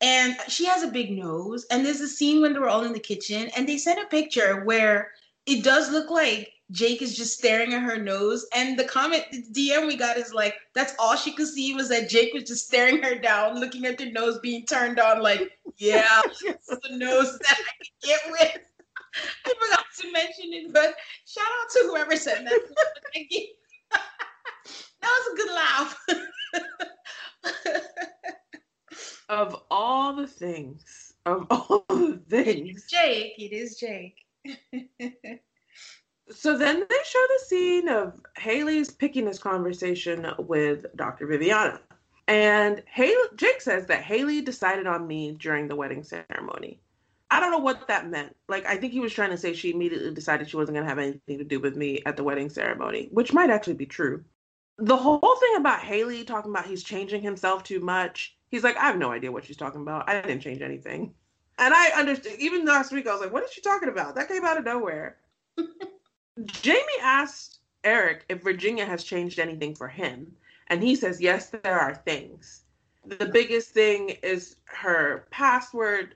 And 0.02 0.38
she 0.48 0.66
has 0.66 0.84
a 0.84 0.92
big 0.92 1.12
nose. 1.12 1.66
And 1.72 1.86
there's 1.86 2.02
a 2.02 2.08
scene 2.08 2.42
when 2.42 2.54
they 2.54 2.60
were 2.60 2.70
all 2.70 2.86
in 2.86 2.94
the 2.94 3.00
kitchen, 3.00 3.50
and 3.56 3.68
they 3.68 3.78
sent 3.78 4.00
a 4.00 4.06
picture 4.06 4.64
where 4.64 5.12
it 5.46 5.64
does 5.64 5.92
look 5.92 6.10
like 6.10 6.54
Jake 6.72 7.02
is 7.02 7.18
just 7.18 7.38
staring 7.38 7.74
at 7.74 7.82
her 7.82 7.98
nose. 7.98 8.46
And 8.54 8.78
the 8.78 8.84
comment 8.84 9.26
the 9.32 9.42
DM 9.42 9.88
we 9.88 9.98
got 9.98 10.18
is 10.18 10.34
like, 10.34 10.56
that's 10.76 10.94
all 11.00 11.16
she 11.16 11.34
could 11.34 11.48
see 11.48 11.74
was 11.74 11.90
that 11.90 12.10
Jake 12.10 12.34
was 12.34 12.44
just 12.44 12.68
staring 12.68 13.02
her 13.02 13.16
down, 13.16 13.60
looking 13.60 13.86
at 13.86 13.98
the 13.98 14.12
nose 14.12 14.40
being 14.40 14.66
turned 14.66 15.00
on, 15.00 15.22
like, 15.22 15.52
yeah, 15.78 16.22
the 16.44 16.80
nose 16.92 17.38
that 17.40 17.58
I 17.58 17.84
can 17.84 17.94
get 18.04 18.20
with. 18.32 18.69
I 19.46 19.54
forgot 19.60 19.86
to 20.02 20.12
mention 20.12 20.54
it, 20.54 20.74
but 20.74 20.96
shout 21.26 21.46
out 21.46 21.70
to 21.72 21.80
whoever 21.90 22.16
said 22.16 22.46
that. 22.46 22.60
Thank 23.14 23.28
you. 23.32 23.48
that 23.92 24.02
was 25.04 25.34
a 25.34 25.38
good 25.38 25.52
laugh. 25.54 26.06
of 29.30 29.64
all 29.70 30.16
the 30.16 30.28
things, 30.28 31.14
of 31.26 31.48
all 31.50 31.86
the 31.90 32.20
things, 32.30 32.88
Jake. 32.90 33.34
It 33.38 33.54
is 33.54 33.78
Jake. 33.78 34.18
so 36.32 36.58
then 36.58 36.80
they 36.90 36.98
show 37.06 37.26
the 37.28 37.46
scene 37.46 37.90
of 37.90 38.20
Haley's 38.38 38.92
picking 38.92 39.26
this 39.26 39.40
conversation 39.40 40.28
with 40.40 40.86
Dr. 40.96 41.28
Viviana. 41.28 41.80
And 42.28 42.84
Haley, 42.92 43.16
Jake 43.36 43.62
says 43.62 43.88
that 43.88 44.04
Haley 44.04 44.42
decided 44.42 44.86
on 44.86 45.08
me 45.08 45.32
during 45.32 45.68
the 45.68 45.76
wedding 45.76 46.04
ceremony. 46.04 46.80
I 47.32 47.40
don't 47.40 47.52
know 47.52 47.60
what 47.60 47.88
that 47.88 48.10
meant. 48.10 48.36
Like, 48.48 48.66
I 48.66 48.78
think 48.78 48.92
he 48.92 49.00
was 49.00 49.14
trying 49.14 49.30
to 49.30 49.38
say 49.38 49.54
she 49.54 49.72
immediately 49.72 50.14
decided 50.14 50.50
she 50.50 50.58
wasn't 50.58 50.76
going 50.76 50.86
to 50.86 50.90
have 50.90 51.00
anything 51.00 51.38
to 51.38 51.44
do 51.44 51.60
with 51.60 51.76
me 51.76 52.02
at 52.06 52.18
the 52.18 52.24
wedding 52.24 52.50
ceremony, 52.50 53.10
which 53.12 53.34
might 53.34 53.52
actually 53.52 53.76
be 53.76 53.86
true. 53.86 54.24
The 54.78 54.98
whole 54.98 55.36
thing 55.36 55.56
about 55.58 55.82
Haley 55.82 56.24
talking 56.24 56.52
about 56.52 56.66
he's 56.66 56.84
changing 56.84 57.22
himself 57.22 57.64
too 57.64 57.82
much, 57.82 58.36
he's 58.50 58.64
like, 58.64 58.78
I 58.78 58.86
have 58.86 58.98
no 58.98 59.12
idea 59.12 59.32
what 59.32 59.46
she's 59.46 59.58
talking 59.58 59.82
about. 59.82 60.10
I 60.10 60.22
didn't 60.22 60.42
change 60.42 60.62
anything. 60.62 61.14
And 61.60 61.74
I 61.74 61.90
understood, 61.90 62.40
even 62.40 62.66
last 62.66 62.92
week, 62.92 63.06
I 63.06 63.12
was 63.12 63.22
like, 63.22 63.34
what 63.34 63.44
is 63.44 63.52
she 63.52 63.62
talking 63.62 63.90
about? 63.90 64.16
That 64.16 64.30
came 64.30 64.46
out 64.46 64.58
of 64.58 64.64
nowhere. 64.64 65.18
Jamie 66.46 66.84
asked 67.02 67.60
Eric 67.84 68.26
if 68.30 68.42
Virginia 68.42 68.86
has 68.86 69.04
changed 69.04 69.40
anything 69.40 69.76
for 69.76 69.88
him. 69.88 70.32
And 70.68 70.82
he 70.82 70.96
says, 70.96 71.20
yes, 71.20 71.50
there 71.50 71.80
are 71.80 71.96
things. 71.96 72.64
The 73.06 73.26
biggest 73.26 73.72
thing 73.72 74.10
is 74.24 74.58
her 74.66 75.28
password, 75.32 76.16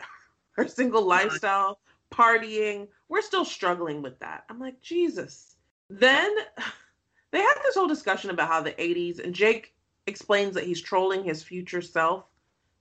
her 0.54 0.68
single 0.68 1.06
lifestyle, 1.06 1.80
partying. 2.12 2.88
We're 3.10 3.22
still 3.22 3.46
struggling 3.46 4.02
with 4.02 4.20
that. 4.20 4.46
I'm 4.50 4.60
like, 4.60 4.82
Jesus. 4.82 5.56
Then 5.90 6.34
they 7.32 7.40
had 7.40 7.56
this 7.64 7.76
whole 7.76 7.88
discussion 7.88 8.30
about 8.30 8.48
how 8.48 8.62
the 8.62 8.72
80s, 8.74 9.24
and 9.24 9.34
Jake 9.34 9.74
explains 10.08 10.54
that 10.56 10.66
he's 10.66 10.82
trolling 10.82 11.24
his 11.24 11.44
future 11.44 11.82
self 11.82 12.26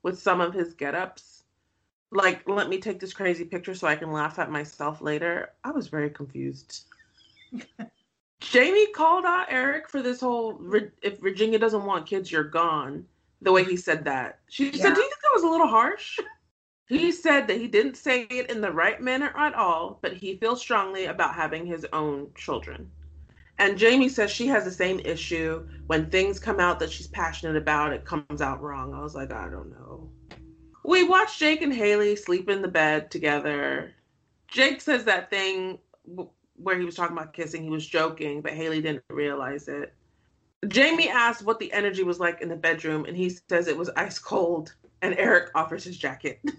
with 0.03 0.19
some 0.19 0.41
of 0.41 0.53
his 0.53 0.75
get-ups. 0.75 1.45
Like, 2.11 2.47
let 2.49 2.69
me 2.69 2.79
take 2.79 3.01
this 3.01 3.15
crazy 3.15 3.45
picture 3.45 3.75
so 3.75 3.87
I 3.87 3.97
can 3.97 4.13
laugh 4.13 4.39
at 4.39 4.51
myself 4.51 5.01
later. 5.01 5.53
I 5.65 5.71
was 5.71 5.89
very 5.89 6.11
confused. 6.11 6.85
Jamie 8.41 8.89
called 8.89 9.25
out 9.25 9.47
Eric 9.49 9.89
for 9.89 10.03
this 10.03 10.21
whole 10.21 10.61
if 11.01 11.21
Virginia 11.21 11.59
doesn't 11.59 11.85
want 11.85 12.07
kids, 12.07 12.31
you're 12.31 12.43
gone. 12.45 13.07
the 13.41 13.53
way 13.53 13.65
he 13.65 13.77
said 13.77 14.05
that. 14.05 14.41
She 14.49 14.67
yeah. 14.71 14.83
said, 14.83 14.95
Do 14.95 15.01
you 15.01 15.09
think 15.09 15.23
that 15.23 15.31
was 15.35 15.45
a 15.45 15.49
little 15.49 15.69
harsh? 15.69 16.19
He 16.93 17.11
said 17.11 17.47
that 17.47 17.57
he 17.57 17.69
didn't 17.69 17.97
say 17.97 18.25
it 18.25 18.51
in 18.51 18.61
the 18.61 18.71
right 18.71 19.01
manner 19.01 19.33
at 19.35 19.55
all, 19.55 19.99
but 20.03 20.13
he 20.13 20.37
feels 20.37 20.61
strongly 20.61 21.07
about 21.07 21.35
having 21.35 21.65
his 21.65 21.87
own 21.95 22.31
children. 22.35 22.91
And 23.59 23.79
Jamie 23.79 24.11
says 24.11 24.31
she 24.31 24.47
has 24.49 24.65
the 24.65 24.71
same 24.71 25.01
issue. 25.01 25.67
When 25.87 26.11
things 26.11 26.39
come 26.39 26.61
out 26.61 26.79
that 26.81 26.93
she's 26.93 27.07
passionate 27.07 27.57
about, 27.57 27.95
it 27.95 28.05
comes 28.05 28.43
out 28.43 28.61
wrong. 28.61 28.93
I 28.93 29.01
was 29.01 29.15
like, 29.15 29.33
I 29.33 29.49
don't 29.49 29.71
know. 29.71 30.11
We 30.85 31.05
watched 31.05 31.39
Jake 31.39 31.63
and 31.63 31.73
Haley 31.73 32.15
sleep 32.15 32.51
in 32.51 32.61
the 32.61 32.69
bed 32.69 33.11
together. 33.11 33.95
Jake 34.49 34.83
says 34.83 35.05
that 35.05 35.31
thing 35.31 35.79
where 36.57 36.79
he 36.79 36.85
was 36.85 36.95
talking 36.95 37.17
about 37.17 37.33
kissing, 37.33 37.63
he 37.63 37.71
was 37.71 37.87
joking, 37.87 38.43
but 38.43 38.53
Haley 38.53 38.83
didn't 38.83 39.05
realize 39.09 39.67
it. 39.67 39.95
Jamie 40.69 41.09
asked 41.09 41.43
what 41.43 41.59
the 41.59 41.73
energy 41.73 42.03
was 42.03 42.21
like 42.21 42.43
in 42.43 42.51
the 42.51 42.57
bedroom, 42.57 43.07
and 43.07 43.17
he 43.17 43.31
says 43.49 43.67
it 43.67 43.79
was 43.79 43.89
ice 43.97 44.19
cold, 44.19 44.75
and 45.01 45.15
Eric 45.17 45.51
offers 45.55 45.85
his 45.85 45.97
jacket. 45.97 46.39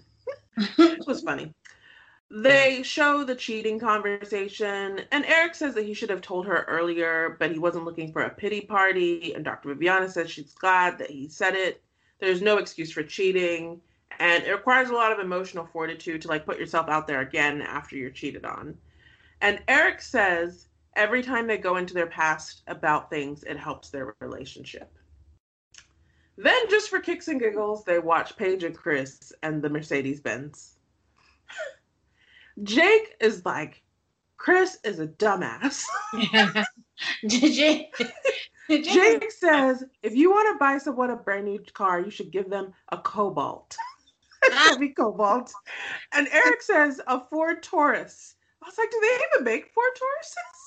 it 0.78 1.06
was 1.06 1.22
funny. 1.22 1.52
They 2.30 2.82
show 2.82 3.22
the 3.22 3.34
cheating 3.34 3.78
conversation, 3.78 5.02
and 5.12 5.24
Eric 5.24 5.54
says 5.54 5.74
that 5.74 5.84
he 5.84 5.94
should 5.94 6.10
have 6.10 6.22
told 6.22 6.46
her 6.46 6.64
earlier, 6.66 7.36
but 7.38 7.52
he 7.52 7.58
wasn't 7.58 7.84
looking 7.84 8.12
for 8.12 8.22
a 8.22 8.30
pity 8.30 8.62
party. 8.62 9.34
And 9.34 9.44
Dr. 9.44 9.68
Viviana 9.68 10.08
says 10.08 10.30
she's 10.30 10.52
glad 10.52 10.98
that 10.98 11.10
he 11.10 11.28
said 11.28 11.54
it. 11.54 11.82
There's 12.18 12.42
no 12.42 12.58
excuse 12.58 12.90
for 12.90 13.02
cheating, 13.02 13.80
and 14.18 14.42
it 14.42 14.50
requires 14.50 14.90
a 14.90 14.94
lot 14.94 15.12
of 15.12 15.18
emotional 15.18 15.66
fortitude 15.66 16.22
to 16.22 16.28
like 16.28 16.46
put 16.46 16.58
yourself 16.58 16.88
out 16.88 17.06
there 17.06 17.20
again 17.20 17.62
after 17.62 17.96
you're 17.96 18.10
cheated 18.10 18.44
on. 18.44 18.76
And 19.40 19.62
Eric 19.68 20.00
says 20.00 20.68
every 20.96 21.22
time 21.22 21.46
they 21.46 21.58
go 21.58 21.76
into 21.76 21.94
their 21.94 22.06
past 22.06 22.62
about 22.66 23.10
things, 23.10 23.44
it 23.44 23.58
helps 23.58 23.90
their 23.90 24.14
relationship. 24.20 24.90
Then, 26.36 26.68
just 26.68 26.90
for 26.90 26.98
kicks 26.98 27.28
and 27.28 27.40
giggles, 27.40 27.84
they 27.84 27.98
watch 27.98 28.36
Paige 28.36 28.64
and 28.64 28.76
Chris 28.76 29.32
and 29.42 29.62
the 29.62 29.68
Mercedes 29.70 30.20
Benz. 30.20 30.78
Jake 32.62 33.16
is 33.20 33.44
like, 33.44 33.82
Chris 34.36 34.78
is 34.84 34.98
a 34.98 35.06
dumbass. 35.06 35.84
Jake, 37.26 37.96
Jake 38.68 39.32
says, 39.32 39.84
if 40.02 40.14
you 40.14 40.30
want 40.30 40.54
to 40.54 40.58
buy 40.58 40.78
someone 40.78 41.10
a 41.10 41.16
brand 41.16 41.46
new 41.46 41.58
car, 41.72 42.00
you 42.00 42.10
should 42.10 42.30
give 42.30 42.50
them 42.50 42.72
a 42.90 42.98
Cobalt. 42.98 43.76
Chevy 44.66 44.90
Cobalt. 44.90 45.52
And 46.12 46.28
Eric 46.30 46.62
says, 46.62 47.00
a 47.06 47.20
Ford 47.30 47.62
Taurus. 47.62 48.34
I 48.62 48.66
was 48.66 48.78
like, 48.78 48.90
do 48.90 48.98
they 49.00 49.18
even 49.36 49.44
make 49.44 49.72
Ford 49.72 49.90
Tauruses? 49.94 50.63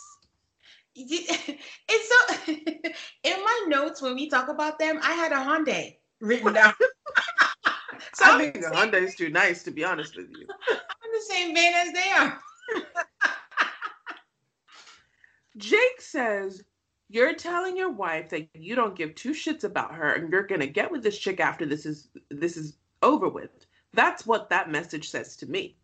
it's 1.89 2.10
so 2.10 2.54
in 3.24 3.44
my 3.44 3.66
notes 3.68 4.01
when 4.01 4.16
we 4.16 4.30
talk 4.30 4.50
about 4.50 4.80
them, 4.80 5.00
I 5.04 5.13
had 5.13 5.32
a 5.32 5.36
Hyundai 5.36 5.98
written 6.20 6.54
down. 6.54 6.74
so 8.16 8.25
I 8.25 8.38
think 8.39 8.58
a 8.58 8.72
Hyundai 8.72 9.04
is 9.04 9.16
too 9.16 9.30
nice 9.30 9.62
to 9.63 9.72
be 9.72 9.84
honest 9.84 10.18
with 10.18 10.30
you. 10.32 10.48
I'm 10.70 11.12
the 11.13 11.22
same 11.30 11.54
vein 11.54 11.74
as 11.75 11.94
they 11.94 12.10
are. 12.12 12.39
Jake 15.58 16.01
says 16.01 16.63
you're 17.10 17.36
telling 17.36 17.77
your 17.77 17.92
wife 17.92 18.30
that 18.30 18.50
you 18.56 18.75
don't 18.75 18.96
give 18.96 19.13
two 19.13 19.32
shits 19.32 19.63
about 19.63 19.94
her 19.94 20.13
and 20.13 20.32
you're 20.32 20.48
gonna 20.48 20.66
get 20.66 20.92
with 20.92 21.04
this 21.04 21.20
chick 21.20 21.39
after 21.39 21.66
this 21.66 21.86
is 21.86 22.10
this 22.30 22.58
is 22.58 22.77
over 23.04 23.30
with. 23.30 23.51
That's 23.94 24.25
what 24.25 24.50
that 24.50 24.72
message 24.72 25.10
says 25.10 25.36
to 25.38 25.46
me. 25.46 25.77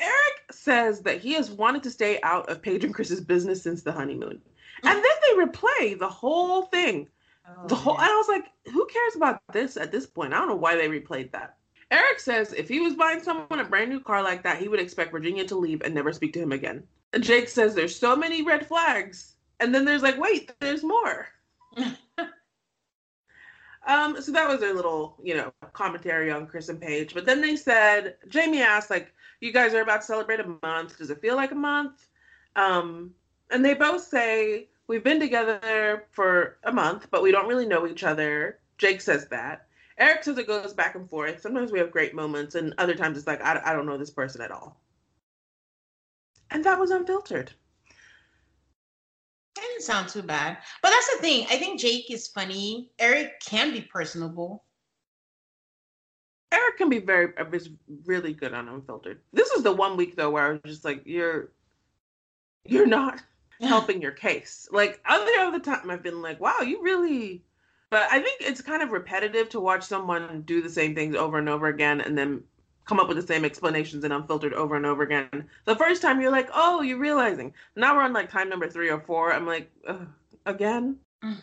Eric 0.00 0.51
says 0.62 1.00
that 1.00 1.20
he 1.20 1.34
has 1.34 1.50
wanted 1.50 1.82
to 1.82 1.90
stay 1.90 2.20
out 2.22 2.48
of 2.48 2.62
Paige 2.62 2.84
and 2.84 2.94
Chris's 2.94 3.20
business 3.20 3.62
since 3.62 3.82
the 3.82 3.92
honeymoon. 3.92 4.40
And 4.84 4.96
then 4.96 5.04
they 5.22 5.44
replay 5.44 5.96
the 5.96 6.08
whole 6.08 6.62
thing. 6.62 7.08
Oh, 7.46 7.68
the 7.68 7.74
whole 7.76 7.94
and 7.94 8.04
I 8.04 8.16
was 8.16 8.26
like, 8.26 8.46
who 8.72 8.84
cares 8.86 9.14
about 9.14 9.40
this 9.52 9.76
at 9.76 9.92
this 9.92 10.06
point? 10.06 10.32
I 10.32 10.38
don't 10.38 10.48
know 10.48 10.56
why 10.56 10.74
they 10.74 10.88
replayed 10.88 11.30
that. 11.32 11.56
Eric 11.92 12.18
says 12.18 12.52
if 12.52 12.68
he 12.68 12.80
was 12.80 12.94
buying 12.94 13.22
someone 13.22 13.60
a 13.60 13.64
brand 13.64 13.90
new 13.90 14.00
car 14.00 14.22
like 14.22 14.42
that, 14.42 14.58
he 14.58 14.66
would 14.66 14.80
expect 14.80 15.12
Virginia 15.12 15.44
to 15.46 15.56
leave 15.56 15.82
and 15.82 15.94
never 15.94 16.12
speak 16.12 16.32
to 16.32 16.40
him 16.40 16.50
again. 16.50 16.82
Jake 17.20 17.48
says 17.48 17.74
there's 17.74 17.94
so 17.94 18.16
many 18.16 18.42
red 18.42 18.66
flags. 18.66 19.36
And 19.60 19.72
then 19.72 19.84
there's 19.84 20.02
like, 20.02 20.18
wait, 20.18 20.52
there's 20.58 20.82
more. 20.82 21.28
um, 23.86 24.20
so 24.20 24.32
that 24.32 24.48
was 24.48 24.60
their 24.60 24.74
little, 24.74 25.16
you 25.22 25.34
know, 25.34 25.52
commentary 25.72 26.30
on 26.30 26.46
Chris 26.46 26.68
and 26.68 26.80
Paige. 26.80 27.14
But 27.14 27.26
then 27.26 27.40
they 27.40 27.56
said, 27.56 28.16
Jamie 28.28 28.62
asked, 28.62 28.90
like, 28.90 29.12
you 29.40 29.52
guys 29.52 29.74
are 29.74 29.80
about 29.82 30.02
to 30.02 30.06
celebrate 30.06 30.40
a 30.40 30.56
month. 30.62 30.98
Does 30.98 31.10
it 31.10 31.20
feel 31.20 31.36
like 31.36 31.50
a 31.50 31.56
month? 31.56 32.08
Um, 32.54 33.12
and 33.50 33.64
they 33.64 33.74
both 33.74 34.02
say, 34.02 34.68
We've 34.88 35.04
been 35.04 35.20
together 35.20 36.06
for 36.10 36.58
a 36.64 36.72
month, 36.72 37.06
but 37.10 37.22
we 37.22 37.32
don't 37.32 37.48
really 37.48 37.66
know 37.66 37.86
each 37.86 38.04
other. 38.04 38.58
Jake 38.78 39.00
says 39.00 39.26
that. 39.28 39.68
Eric 39.96 40.24
says 40.24 40.38
it 40.38 40.46
goes 40.46 40.74
back 40.74 40.96
and 40.96 41.08
forth. 41.08 41.40
Sometimes 41.40 41.70
we 41.70 41.78
have 41.78 41.90
great 41.90 42.14
moments, 42.14 42.56
and 42.56 42.74
other 42.78 42.94
times 42.94 43.16
it's 43.16 43.26
like, 43.26 43.40
I, 43.42 43.60
I 43.64 43.72
don't 43.72 43.86
know 43.86 43.96
this 43.96 44.10
person 44.10 44.42
at 44.42 44.50
all. 44.50 44.76
And 46.50 46.64
that 46.64 46.78
was 46.78 46.90
unfiltered. 46.90 47.52
That 49.54 49.62
didn't 49.62 49.82
sound 49.82 50.08
too 50.08 50.22
bad. 50.22 50.58
But 50.82 50.90
that's 50.90 51.14
the 51.14 51.18
thing. 51.20 51.46
I 51.50 51.56
think 51.56 51.80
Jake 51.80 52.10
is 52.10 52.28
funny. 52.28 52.90
Eric 52.98 53.40
can 53.40 53.72
be 53.72 53.82
personable. 53.82 54.64
Eric 56.52 56.76
can 56.76 56.88
be 56.88 56.98
very 56.98 57.36
uh, 57.38 57.44
is 57.52 57.70
really 58.04 58.32
good 58.32 58.52
on 58.54 58.68
unfiltered. 58.68 59.20
This 59.32 59.50
is 59.50 59.62
the 59.62 59.72
one 59.72 59.96
week 59.96 60.16
though 60.16 60.30
where 60.30 60.46
I 60.46 60.52
was 60.52 60.60
just 60.66 60.84
like, 60.84 61.02
you're 61.04 61.50
you're 62.64 62.86
not 62.86 63.22
helping 63.60 64.00
your 64.00 64.12
case. 64.12 64.68
Like 64.70 65.00
other 65.06 65.32
other 65.40 65.60
time 65.60 65.90
I've 65.90 66.02
been 66.02 66.22
like, 66.22 66.40
wow, 66.40 66.60
you 66.60 66.82
really 66.82 67.42
but 67.90 68.08
I 68.10 68.20
think 68.20 68.40
it's 68.40 68.62
kind 68.62 68.82
of 68.82 68.90
repetitive 68.90 69.50
to 69.50 69.60
watch 69.60 69.84
someone 69.84 70.42
do 70.46 70.62
the 70.62 70.70
same 70.70 70.94
things 70.94 71.14
over 71.14 71.36
and 71.36 71.48
over 71.48 71.66
again 71.66 72.00
and 72.00 72.16
then 72.16 72.42
come 72.84 72.98
up 72.98 73.08
with 73.08 73.16
the 73.16 73.26
same 73.26 73.44
explanations 73.44 74.04
and 74.04 74.12
unfiltered 74.12 74.54
over 74.54 74.76
and 74.76 74.86
over 74.86 75.02
again. 75.02 75.48
The 75.64 75.76
first 75.76 76.02
time 76.02 76.20
you're 76.20 76.32
like, 76.32 76.48
oh, 76.52 76.82
you're 76.82 76.98
realizing. 76.98 77.54
Now 77.76 77.94
we're 77.94 78.02
on 78.02 78.12
like 78.12 78.30
time 78.30 78.48
number 78.48 78.68
three 78.68 78.90
or 78.90 79.00
four. 79.00 79.32
I'm 79.32 79.46
like, 79.46 79.70
again? 80.46 80.96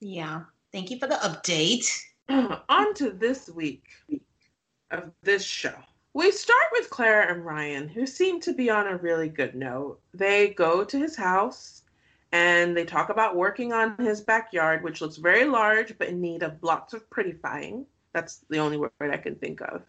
yeah. 0.00 0.42
Thank 0.72 0.90
you 0.90 0.98
for 0.98 1.06
the 1.06 1.16
update. 1.16 1.88
on 2.68 2.94
to 2.94 3.10
this 3.10 3.48
week 3.48 3.84
of 4.90 5.10
this 5.22 5.44
show. 5.44 5.74
We 6.14 6.30
start 6.30 6.66
with 6.72 6.90
Claire 6.90 7.30
and 7.30 7.44
Ryan, 7.44 7.88
who 7.88 8.06
seem 8.06 8.40
to 8.40 8.52
be 8.52 8.70
on 8.70 8.86
a 8.86 8.96
really 8.96 9.28
good 9.28 9.54
note. 9.54 10.00
They 10.12 10.48
go 10.48 10.84
to 10.84 10.98
his 10.98 11.16
house 11.16 11.82
and 12.32 12.76
they 12.76 12.84
talk 12.84 13.08
about 13.08 13.36
working 13.36 13.72
on 13.72 13.96
his 13.98 14.20
backyard, 14.20 14.82
which 14.82 15.00
looks 15.00 15.16
very 15.16 15.44
large 15.44 15.96
but 15.96 16.08
in 16.08 16.20
need 16.20 16.42
of 16.42 16.62
lots 16.62 16.92
of 16.92 17.08
prettifying. 17.08 17.86
That's 18.12 18.44
the 18.48 18.58
only 18.58 18.76
word 18.76 18.92
I 19.00 19.16
can 19.16 19.36
think 19.36 19.60
of. 19.60 19.82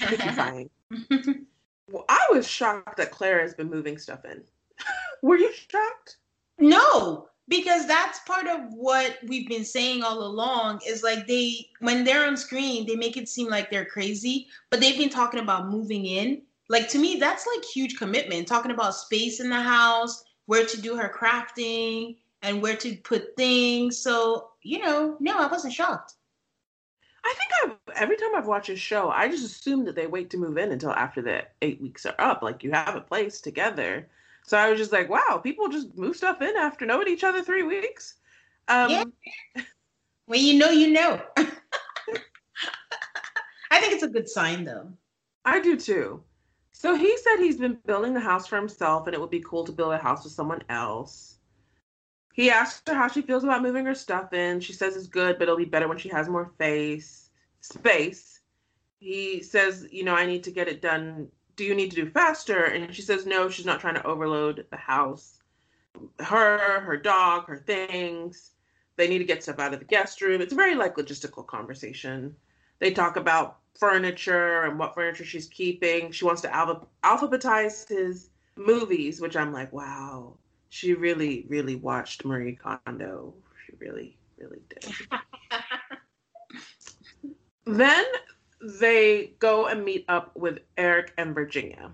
Prettifying. 0.00 0.70
well, 1.90 2.04
I 2.08 2.26
was 2.30 2.48
shocked 2.48 2.96
that 2.96 3.10
Claire 3.10 3.40
has 3.42 3.54
been 3.54 3.70
moving 3.70 3.98
stuff 3.98 4.24
in. 4.24 4.42
Were 5.22 5.36
you 5.36 5.52
shocked? 5.52 6.16
No, 6.58 7.28
because 7.48 7.86
that's 7.86 8.20
part 8.20 8.46
of 8.46 8.60
what 8.72 9.18
we've 9.26 9.48
been 9.48 9.64
saying 9.64 10.02
all 10.02 10.22
along 10.22 10.80
is 10.86 11.02
like 11.02 11.26
they 11.26 11.68
when 11.80 12.04
they're 12.04 12.26
on 12.26 12.36
screen 12.36 12.86
they 12.86 12.96
make 12.96 13.16
it 13.16 13.28
seem 13.28 13.48
like 13.48 13.70
they're 13.70 13.84
crazy 13.84 14.46
but 14.70 14.80
they've 14.80 14.98
been 14.98 15.10
talking 15.10 15.40
about 15.40 15.68
moving 15.68 16.06
in 16.06 16.40
like 16.68 16.88
to 16.88 16.98
me 16.98 17.16
that's 17.16 17.46
like 17.46 17.64
huge 17.64 17.96
commitment 17.96 18.48
talking 18.48 18.70
about 18.70 18.94
space 18.94 19.40
in 19.40 19.50
the 19.50 19.60
house 19.60 20.24
where 20.46 20.64
to 20.64 20.80
do 20.80 20.96
her 20.96 21.12
crafting 21.14 22.16
and 22.42 22.62
where 22.62 22.76
to 22.76 22.96
put 22.98 23.36
things 23.36 23.98
so 23.98 24.48
you 24.62 24.78
know 24.78 25.16
no 25.20 25.38
i 25.38 25.46
wasn't 25.46 25.72
shocked 25.72 26.14
i 27.24 27.34
think 27.34 27.50
i've 27.62 27.96
every 27.96 28.16
time 28.16 28.34
i've 28.36 28.46
watched 28.46 28.68
a 28.68 28.76
show 28.76 29.10
i 29.10 29.28
just 29.28 29.44
assume 29.44 29.84
that 29.84 29.94
they 29.94 30.06
wait 30.06 30.30
to 30.30 30.36
move 30.36 30.58
in 30.58 30.72
until 30.72 30.92
after 30.92 31.22
the 31.22 31.42
eight 31.62 31.80
weeks 31.80 32.06
are 32.06 32.14
up 32.18 32.42
like 32.42 32.62
you 32.62 32.70
have 32.70 32.94
a 32.94 33.00
place 33.00 33.40
together 33.40 34.06
so 34.46 34.58
I 34.58 34.70
was 34.70 34.78
just 34.78 34.92
like, 34.92 35.08
wow, 35.08 35.40
people 35.42 35.68
just 35.68 35.96
move 35.96 36.16
stuff 36.16 36.42
in 36.42 36.54
after 36.56 36.84
knowing 36.84 37.08
each 37.08 37.24
other 37.24 37.42
three 37.42 37.62
weeks. 37.62 38.16
Um, 38.68 38.90
yeah. 38.90 39.04
When 40.26 40.40
you 40.40 40.58
know, 40.58 40.70
you 40.70 40.92
know. 40.92 41.20
I 43.70 43.80
think 43.80 43.94
it's 43.94 44.02
a 44.02 44.08
good 44.08 44.28
sign, 44.28 44.64
though. 44.64 44.92
I 45.44 45.60
do 45.60 45.76
too. 45.76 46.22
So 46.72 46.94
he 46.94 47.16
said 47.18 47.36
he's 47.38 47.56
been 47.56 47.78
building 47.86 48.12
the 48.12 48.20
house 48.20 48.46
for 48.46 48.56
himself 48.56 49.06
and 49.06 49.14
it 49.14 49.20
would 49.20 49.30
be 49.30 49.40
cool 49.40 49.64
to 49.64 49.72
build 49.72 49.94
a 49.94 49.98
house 49.98 50.24
with 50.24 50.32
someone 50.34 50.62
else. 50.68 51.33
He 52.34 52.50
asked 52.50 52.86
her 52.88 52.94
how 52.94 53.08
she 53.08 53.22
feels 53.22 53.44
about 53.44 53.62
moving 53.62 53.86
her 53.86 53.94
stuff 53.94 54.32
in. 54.34 54.60
She 54.60 54.74
says 54.74 54.96
it's 54.96 55.06
good, 55.06 55.38
but 55.38 55.44
it'll 55.44 55.56
be 55.56 55.64
better 55.64 55.88
when 55.88 55.98
she 55.98 56.10
has 56.10 56.28
more 56.28 56.52
face 56.58 57.30
space. 57.60 58.40
He 58.98 59.42
says, 59.42 59.86
you 59.90 60.04
know, 60.04 60.14
I 60.14 60.26
need 60.26 60.44
to 60.44 60.50
get 60.50 60.68
it 60.68 60.82
done 60.82 61.28
do 61.56 61.64
you 61.64 61.74
need 61.74 61.90
to 61.90 61.96
do 61.96 62.10
faster? 62.10 62.64
And 62.64 62.94
she 62.94 63.02
says, 63.02 63.26
no, 63.26 63.48
she's 63.48 63.66
not 63.66 63.80
trying 63.80 63.94
to 63.94 64.06
overload 64.06 64.66
the 64.70 64.76
house. 64.76 65.40
Her, 66.18 66.80
her 66.80 66.96
dog, 66.96 67.46
her 67.46 67.58
things. 67.58 68.50
They 68.96 69.08
need 69.08 69.18
to 69.18 69.24
get 69.24 69.42
stuff 69.42 69.58
out 69.58 69.72
of 69.72 69.80
the 69.80 69.84
guest 69.84 70.20
room. 70.20 70.40
It's 70.40 70.52
a 70.52 70.56
very 70.56 70.74
like 70.74 70.96
logistical 70.96 71.46
conversation. 71.46 72.34
They 72.78 72.92
talk 72.92 73.16
about 73.16 73.58
furniture 73.78 74.62
and 74.62 74.78
what 74.78 74.94
furniture 74.94 75.24
she's 75.24 75.48
keeping. 75.48 76.12
She 76.12 76.24
wants 76.24 76.42
to 76.42 76.48
alphabetize 77.04 77.88
his 77.88 78.30
movies, 78.56 79.20
which 79.20 79.36
I'm 79.36 79.52
like, 79.52 79.72
wow. 79.72 80.36
She 80.74 80.92
really, 80.92 81.46
really 81.48 81.76
watched 81.76 82.24
Marie 82.24 82.56
Kondo. 82.56 83.32
She 83.64 83.76
really, 83.78 84.16
really 84.36 84.58
did. 84.68 84.92
then 87.64 88.04
they 88.80 89.34
go 89.38 89.66
and 89.66 89.84
meet 89.84 90.04
up 90.08 90.36
with 90.36 90.58
Eric 90.76 91.12
and 91.16 91.32
Virginia. 91.32 91.92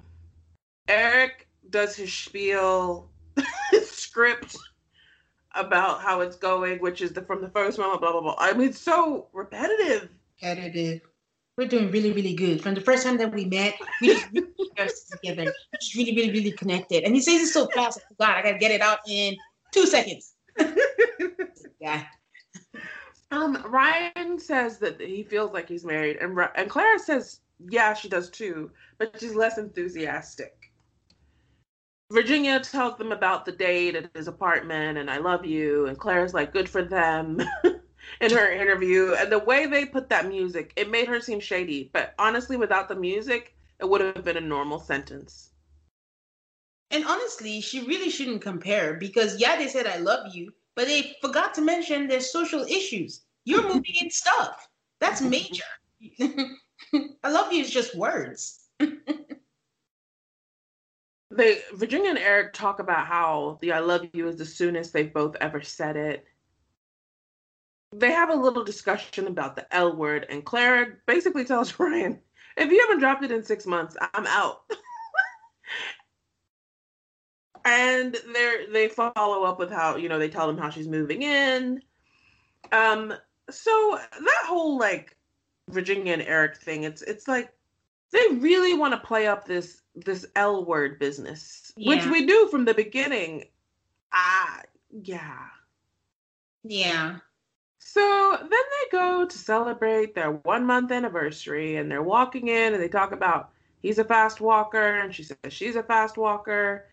Eric 0.88 1.46
does 1.68 1.94
his 1.94 2.10
spiel 2.10 3.10
script 3.84 4.56
about 5.54 6.00
how 6.00 6.22
it's 6.22 6.36
going, 6.36 6.78
which 6.78 7.02
is 7.02 7.12
the 7.12 7.20
from 7.20 7.42
the 7.42 7.50
first 7.50 7.78
moment, 7.78 8.00
blah 8.00 8.12
blah 8.12 8.22
blah. 8.22 8.36
I 8.38 8.54
mean, 8.54 8.70
it's 8.70 8.80
so 8.80 9.28
repetitive. 9.34 10.08
Repetitive. 10.40 11.02
We're 11.60 11.68
doing 11.68 11.90
really, 11.90 12.10
really 12.12 12.32
good. 12.32 12.62
From 12.62 12.74
the 12.74 12.80
first 12.80 13.04
time 13.04 13.18
that 13.18 13.34
we 13.34 13.44
met, 13.44 13.74
we 14.00 14.14
just 14.14 14.32
really 14.32 14.48
together. 15.12 15.52
Just 15.78 15.94
really, 15.94 16.16
really, 16.16 16.30
really 16.30 16.52
connected. 16.52 17.04
And 17.04 17.14
he 17.14 17.20
says 17.20 17.42
it 17.42 17.52
so 17.52 17.66
fast. 17.66 18.00
God, 18.18 18.30
I 18.30 18.40
gotta 18.40 18.56
get 18.56 18.70
it 18.70 18.80
out 18.80 19.00
in 19.06 19.36
two 19.70 19.84
seconds. 19.84 20.36
yeah. 21.78 22.04
Um, 23.30 23.62
Ryan 23.68 24.38
says 24.38 24.78
that 24.78 25.02
he 25.02 25.22
feels 25.22 25.52
like 25.52 25.68
he's 25.68 25.84
married, 25.84 26.16
and 26.16 26.34
and 26.56 26.70
Clara 26.70 26.98
says, 26.98 27.40
yeah, 27.68 27.92
she 27.92 28.08
does 28.08 28.30
too, 28.30 28.70
but 28.96 29.20
she's 29.20 29.34
less 29.34 29.58
enthusiastic. 29.58 30.72
Virginia 32.10 32.58
tells 32.60 32.96
them 32.96 33.12
about 33.12 33.44
the 33.44 33.52
date 33.52 33.96
at 33.96 34.10
his 34.14 34.28
apartment 34.28 34.96
and 34.96 35.10
I 35.10 35.18
love 35.18 35.44
you. 35.44 35.86
And 35.86 35.96
Claire's 35.96 36.34
like, 36.34 36.52
good 36.52 36.68
for 36.68 36.82
them 36.82 37.40
in 38.20 38.30
her 38.30 38.50
interview. 38.50 39.14
And 39.14 39.30
the 39.30 39.38
way 39.38 39.66
they 39.66 39.84
put 39.84 40.08
that 40.08 40.28
music, 40.28 40.72
it 40.76 40.90
made 40.90 41.08
her 41.08 41.20
seem 41.20 41.40
shady. 41.40 41.90
But 41.92 42.14
honestly, 42.18 42.56
without 42.56 42.88
the 42.88 42.94
music, 42.94 43.54
it 43.78 43.88
would 43.88 44.00
have 44.00 44.24
been 44.24 44.36
a 44.36 44.42
normal 44.42 44.78
sentence. 44.78 45.50
And 46.90 47.04
honestly, 47.06 47.60
she 47.60 47.86
really 47.86 48.10
shouldn't 48.10 48.42
compare 48.42 48.94
because, 48.94 49.40
yeah, 49.40 49.56
they 49.56 49.68
said 49.68 49.86
I 49.86 49.98
love 49.98 50.34
you, 50.34 50.52
but 50.74 50.86
they 50.86 51.16
forgot 51.20 51.54
to 51.54 51.62
mention 51.62 52.08
their 52.08 52.20
social 52.20 52.62
issues. 52.62 53.22
You're 53.44 53.62
moving 53.62 53.94
in 54.00 54.10
stuff. 54.10 54.68
That's 55.00 55.22
major. 55.22 55.64
I 57.22 57.30
love 57.30 57.52
you 57.52 57.62
is 57.62 57.70
just 57.70 57.94
words 57.94 58.60
they 61.30 61.60
Virginia 61.74 62.10
and 62.10 62.18
Eric 62.18 62.52
talk 62.52 62.80
about 62.80 63.06
how 63.06 63.58
the 63.60 63.72
I 63.72 63.78
love 63.78 64.06
you 64.12 64.28
is 64.28 64.36
the 64.36 64.44
soonest 64.44 64.92
they've 64.92 65.12
both 65.12 65.36
ever 65.40 65.62
said 65.62 65.96
it. 65.96 66.26
They 67.92 68.12
have 68.12 68.30
a 68.30 68.34
little 68.34 68.64
discussion 68.64 69.26
about 69.26 69.56
the 69.56 69.74
L 69.74 69.96
word, 69.96 70.26
and 70.30 70.44
Clara 70.44 70.94
basically 71.06 71.44
tells 71.44 71.74
Ryan, 71.78 72.20
if 72.56 72.70
you 72.70 72.80
haven't 72.80 73.00
dropped 73.00 73.24
it 73.24 73.30
in 73.30 73.42
six 73.42 73.66
months, 73.66 73.96
I'm 74.14 74.26
out. 74.26 74.62
and 77.64 78.16
they 78.32 78.66
they 78.72 78.88
follow 78.88 79.44
up 79.44 79.58
with 79.58 79.70
how, 79.70 79.96
you 79.96 80.08
know, 80.08 80.18
they 80.18 80.28
tell 80.28 80.46
them 80.46 80.58
how 80.58 80.70
she's 80.70 80.88
moving 80.88 81.22
in. 81.22 81.82
Um, 82.72 83.12
so 83.50 83.98
that 84.12 84.44
whole 84.46 84.78
like 84.78 85.16
Virginia 85.68 86.12
and 86.12 86.22
Eric 86.22 86.58
thing, 86.58 86.84
it's 86.84 87.02
it's 87.02 87.26
like 87.26 87.52
they 88.12 88.26
really 88.32 88.74
want 88.74 88.92
to 88.92 89.06
play 89.06 89.26
up 89.26 89.46
this 89.46 89.82
this 89.94 90.26
L 90.36 90.64
word 90.64 90.98
business, 90.98 91.72
yeah. 91.76 91.88
which 91.88 92.06
we 92.06 92.26
do 92.26 92.48
from 92.48 92.64
the 92.64 92.74
beginning. 92.74 93.44
Ah, 94.12 94.62
yeah. 94.90 95.46
Yeah. 96.64 97.18
So 97.82 98.36
then 98.38 98.50
they 98.50 98.92
go 98.92 99.24
to 99.24 99.38
celebrate 99.38 100.14
their 100.14 100.32
one 100.32 100.66
month 100.66 100.92
anniversary 100.92 101.76
and 101.76 101.90
they're 101.90 102.02
walking 102.02 102.48
in 102.48 102.74
and 102.74 102.82
they 102.82 102.88
talk 102.88 103.10
about 103.10 103.50
he's 103.80 103.98
a 103.98 104.04
fast 104.04 104.40
walker 104.40 105.00
and 105.00 105.14
she 105.14 105.22
says 105.22 105.36
she's 105.48 105.76
a 105.76 105.82
fast 105.82 106.18
walker. 106.18 106.86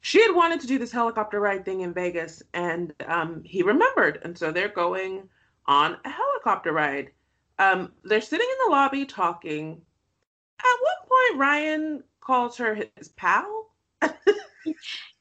She 0.00 0.20
had 0.20 0.34
wanted 0.34 0.60
to 0.60 0.66
do 0.66 0.76
this 0.78 0.90
helicopter 0.90 1.40
ride 1.40 1.64
thing 1.64 1.80
in 1.82 1.94
Vegas 1.94 2.42
and 2.52 2.92
um, 3.06 3.42
he 3.44 3.62
remembered. 3.62 4.20
And 4.24 4.36
so 4.36 4.50
they're 4.50 4.68
going 4.68 5.28
on 5.66 5.96
a 6.04 6.10
helicopter 6.10 6.72
ride. 6.72 7.12
Um, 7.60 7.92
they're 8.02 8.20
sitting 8.20 8.46
in 8.46 8.66
the 8.66 8.72
lobby 8.72 9.06
talking. 9.06 9.80
At 10.58 10.76
one 10.82 11.08
point, 11.08 11.40
Ryan 11.40 12.04
calls 12.20 12.56
her 12.56 12.74
his 12.96 13.08
pal. 13.10 13.70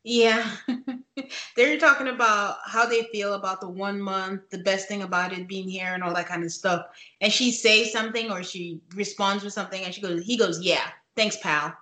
yeah. 0.04 0.46
They're 1.56 1.80
talking 1.80 2.10
about 2.10 2.58
how 2.66 2.86
they 2.86 3.04
feel 3.04 3.34
about 3.34 3.62
the 3.62 3.70
one 3.70 4.02
month, 4.02 4.50
the 4.50 4.58
best 4.60 4.88
thing 4.88 5.04
about 5.04 5.32
it 5.32 5.48
being 5.48 5.70
here 5.70 5.94
and 5.94 6.04
all 6.04 6.14
that 6.14 6.28
kind 6.28 6.44
of 6.44 6.52
stuff. 6.52 6.88
And 7.22 7.32
she 7.32 7.52
says 7.52 7.92
something 7.92 8.30
or 8.32 8.44
she 8.44 8.82
responds 8.96 9.44
with 9.44 9.54
something 9.54 9.84
and 9.84 9.94
she 9.94 10.02
goes, 10.02 10.24
he 10.24 10.38
goes, 10.38 10.62
Yeah, 10.62 10.86
thanks, 11.16 11.38
pal. 11.38 11.74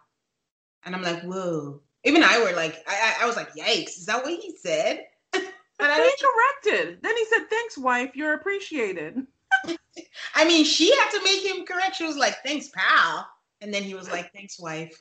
And 0.84 0.96
I'm 0.96 1.02
like, 1.02 1.22
whoa. 1.24 1.82
Even 2.04 2.24
I 2.24 2.40
were 2.40 2.56
like, 2.56 2.84
I, 2.88 3.18
I 3.22 3.26
was 3.28 3.36
like, 3.36 3.54
yikes, 3.54 3.98
is 3.98 4.06
that 4.08 4.24
what 4.24 4.34
he 4.34 4.56
said? 4.58 5.06
But 5.78 5.90
I 5.90 5.96
he 5.96 6.74
corrected. 6.74 7.00
Then 7.02 7.18
he 7.18 7.26
said, 7.26 7.50
Thanks, 7.50 7.76
wife, 7.76 8.12
you're 8.14 8.36
appreciated. 8.36 9.26
I 10.36 10.46
mean, 10.46 10.64
she 10.64 10.96
had 10.96 11.10
to 11.10 11.24
make 11.24 11.44
him 11.44 11.66
correct. 11.66 11.96
She 11.96 12.06
was 12.06 12.18
like, 12.18 12.36
Thanks, 12.46 12.70
pal. 12.70 13.28
And 13.62 13.74
then 13.74 13.82
he 13.82 13.96
was 13.96 14.08
like, 14.08 14.32
Thanks, 14.32 14.60
wife. 14.60 14.96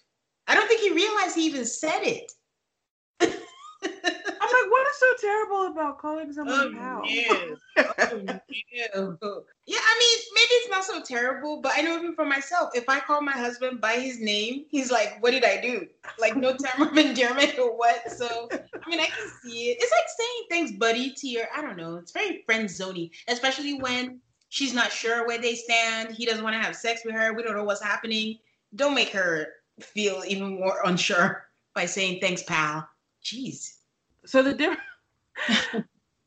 I 0.48 0.54
don't 0.54 0.66
think 0.68 0.80
he 0.80 0.90
realized 0.90 1.34
he 1.34 1.44
even 1.44 1.66
said 1.66 2.00
it. 2.00 2.32
I'm 3.82 3.90
like, 3.92 4.70
what 4.70 4.86
is 4.88 4.98
so 4.98 5.06
terrible 5.20 5.66
about 5.68 5.98
calling 5.98 6.32
someone 6.32 6.76
oh, 6.78 7.02
oh 7.02 7.04
Yeah. 7.06 8.86
oh, 8.94 9.44
yeah, 9.66 9.78
I 9.78 9.98
mean, 9.98 10.18
maybe 10.34 10.52
it's 10.52 10.70
not 10.70 10.84
so 10.84 11.02
terrible, 11.02 11.60
but 11.60 11.72
I 11.76 11.82
know 11.82 11.96
even 11.96 12.14
for 12.14 12.24
myself, 12.24 12.70
if 12.74 12.88
I 12.88 13.00
call 13.00 13.20
my 13.22 13.32
husband 13.32 13.80
by 13.80 13.94
his 13.94 14.20
name, 14.20 14.64
he's 14.68 14.90
like, 14.90 15.22
what 15.22 15.30
did 15.30 15.44
I 15.44 15.60
do? 15.60 15.86
Like, 16.18 16.36
no 16.36 16.56
term 16.56 16.88
of 16.88 16.96
endearment 16.98 17.58
or 17.58 17.76
what? 17.76 18.10
So, 18.10 18.48
I 18.52 18.90
mean, 18.90 19.00
I 19.00 19.06
can 19.06 19.30
see 19.42 19.70
it. 19.70 19.78
It's 19.80 19.92
like 19.92 20.08
saying 20.18 20.44
thanks, 20.50 20.78
buddy, 20.78 21.12
to 21.12 21.28
your, 21.28 21.44
I 21.56 21.62
don't 21.62 21.76
know, 21.76 21.96
it's 21.96 22.12
very 22.12 22.42
friend 22.46 22.68
zony, 22.68 23.10
especially 23.28 23.74
when 23.74 24.20
she's 24.48 24.74
not 24.74 24.92
sure 24.92 25.26
where 25.26 25.38
they 25.38 25.54
stand. 25.54 26.12
He 26.12 26.26
doesn't 26.26 26.44
want 26.44 26.54
to 26.54 26.60
have 26.60 26.76
sex 26.76 27.02
with 27.04 27.14
her. 27.14 27.32
We 27.32 27.42
don't 27.42 27.56
know 27.56 27.64
what's 27.64 27.82
happening. 27.82 28.38
Don't 28.74 28.94
make 28.94 29.10
her 29.10 29.48
feel 29.80 30.22
even 30.26 30.60
more 30.60 30.80
unsure 30.84 31.44
by 31.74 31.86
saying 31.86 32.18
thanks, 32.20 32.42
pal. 32.42 32.86
Jeez. 33.22 33.76
So 34.24 34.42
the 34.42 34.54
difference 34.54 34.80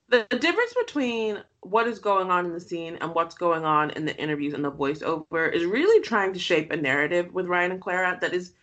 the 0.09 0.23
difference 0.39 0.73
between 0.85 1.41
what 1.61 1.87
is 1.87 1.99
going 1.99 2.29
on 2.29 2.45
in 2.45 2.53
the 2.53 2.59
scene 2.59 2.97
and 3.01 3.13
what's 3.13 3.35
going 3.35 3.65
on 3.65 3.91
in 3.91 4.05
the 4.05 4.15
interviews 4.17 4.53
and 4.53 4.63
the 4.63 4.71
voiceover 4.71 5.51
is 5.51 5.65
really 5.65 6.01
trying 6.01 6.33
to 6.33 6.39
shape 6.39 6.71
a 6.71 6.77
narrative 6.77 7.33
with 7.33 7.47
Ryan 7.47 7.71
and 7.71 7.81
Clara 7.81 8.17
that 8.21 8.33
is 8.33 8.53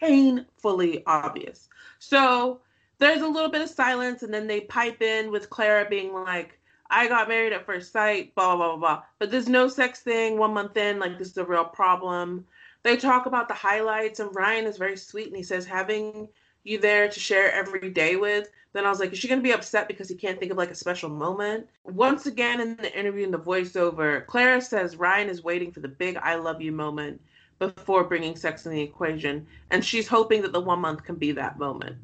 painfully 0.00 1.04
obvious. 1.06 1.68
So 1.98 2.60
there's 2.98 3.22
a 3.22 3.28
little 3.28 3.50
bit 3.50 3.62
of 3.62 3.68
silence, 3.68 4.22
and 4.22 4.32
then 4.32 4.46
they 4.46 4.62
pipe 4.62 5.02
in 5.02 5.30
with 5.30 5.50
Clara 5.50 5.86
being 5.88 6.14
like, 6.14 6.58
I 6.88 7.08
got 7.08 7.28
married 7.28 7.52
at 7.52 7.66
first 7.66 7.92
sight, 7.92 8.34
blah, 8.34 8.56
blah, 8.56 8.68
blah, 8.68 8.76
blah. 8.76 9.02
But 9.18 9.30
there's 9.30 9.48
no 9.48 9.68
sex 9.68 10.00
thing 10.00 10.38
one 10.38 10.54
month 10.54 10.76
in, 10.76 10.98
like, 10.98 11.18
this 11.18 11.28
is 11.28 11.36
a 11.36 11.44
real 11.44 11.64
problem 11.64 12.46
they 12.86 12.96
talk 12.96 13.26
about 13.26 13.48
the 13.48 13.54
highlights, 13.54 14.20
and 14.20 14.32
Ryan 14.32 14.64
is 14.64 14.76
very 14.76 14.96
sweet, 14.96 15.26
and 15.26 15.36
he 15.36 15.42
says 15.42 15.66
having 15.66 16.28
you 16.66 16.78
there 16.78 17.08
to 17.08 17.20
share 17.20 17.52
every 17.52 17.90
day 17.90 18.16
with. 18.16 18.48
Then 18.72 18.84
I 18.84 18.90
was 18.90 19.00
like, 19.00 19.12
is 19.12 19.18
she 19.18 19.28
gonna 19.28 19.40
be 19.40 19.52
upset 19.52 19.88
because 19.88 20.08
he 20.08 20.14
can't 20.14 20.38
think 20.38 20.52
of 20.52 20.58
like 20.58 20.70
a 20.70 20.74
special 20.74 21.08
moment? 21.08 21.66
Once 21.84 22.26
again 22.26 22.60
in 22.60 22.76
the 22.76 22.98
interview 22.98 23.24
in 23.24 23.30
the 23.30 23.38
voiceover, 23.38 24.26
Clara 24.26 24.60
says 24.60 24.96
Ryan 24.96 25.28
is 25.28 25.42
waiting 25.42 25.72
for 25.72 25.80
the 25.80 25.88
big 25.88 26.16
I 26.18 26.34
love 26.34 26.60
you 26.60 26.72
moment 26.72 27.20
before 27.58 28.04
bringing 28.04 28.36
sex 28.36 28.66
in 28.66 28.72
the 28.72 28.82
equation, 28.82 29.46
and 29.70 29.82
she's 29.84 30.06
hoping 30.06 30.42
that 30.42 30.52
the 30.52 30.60
one 30.60 30.80
month 30.80 31.04
can 31.04 31.16
be 31.16 31.32
that 31.32 31.58
moment. 31.58 31.96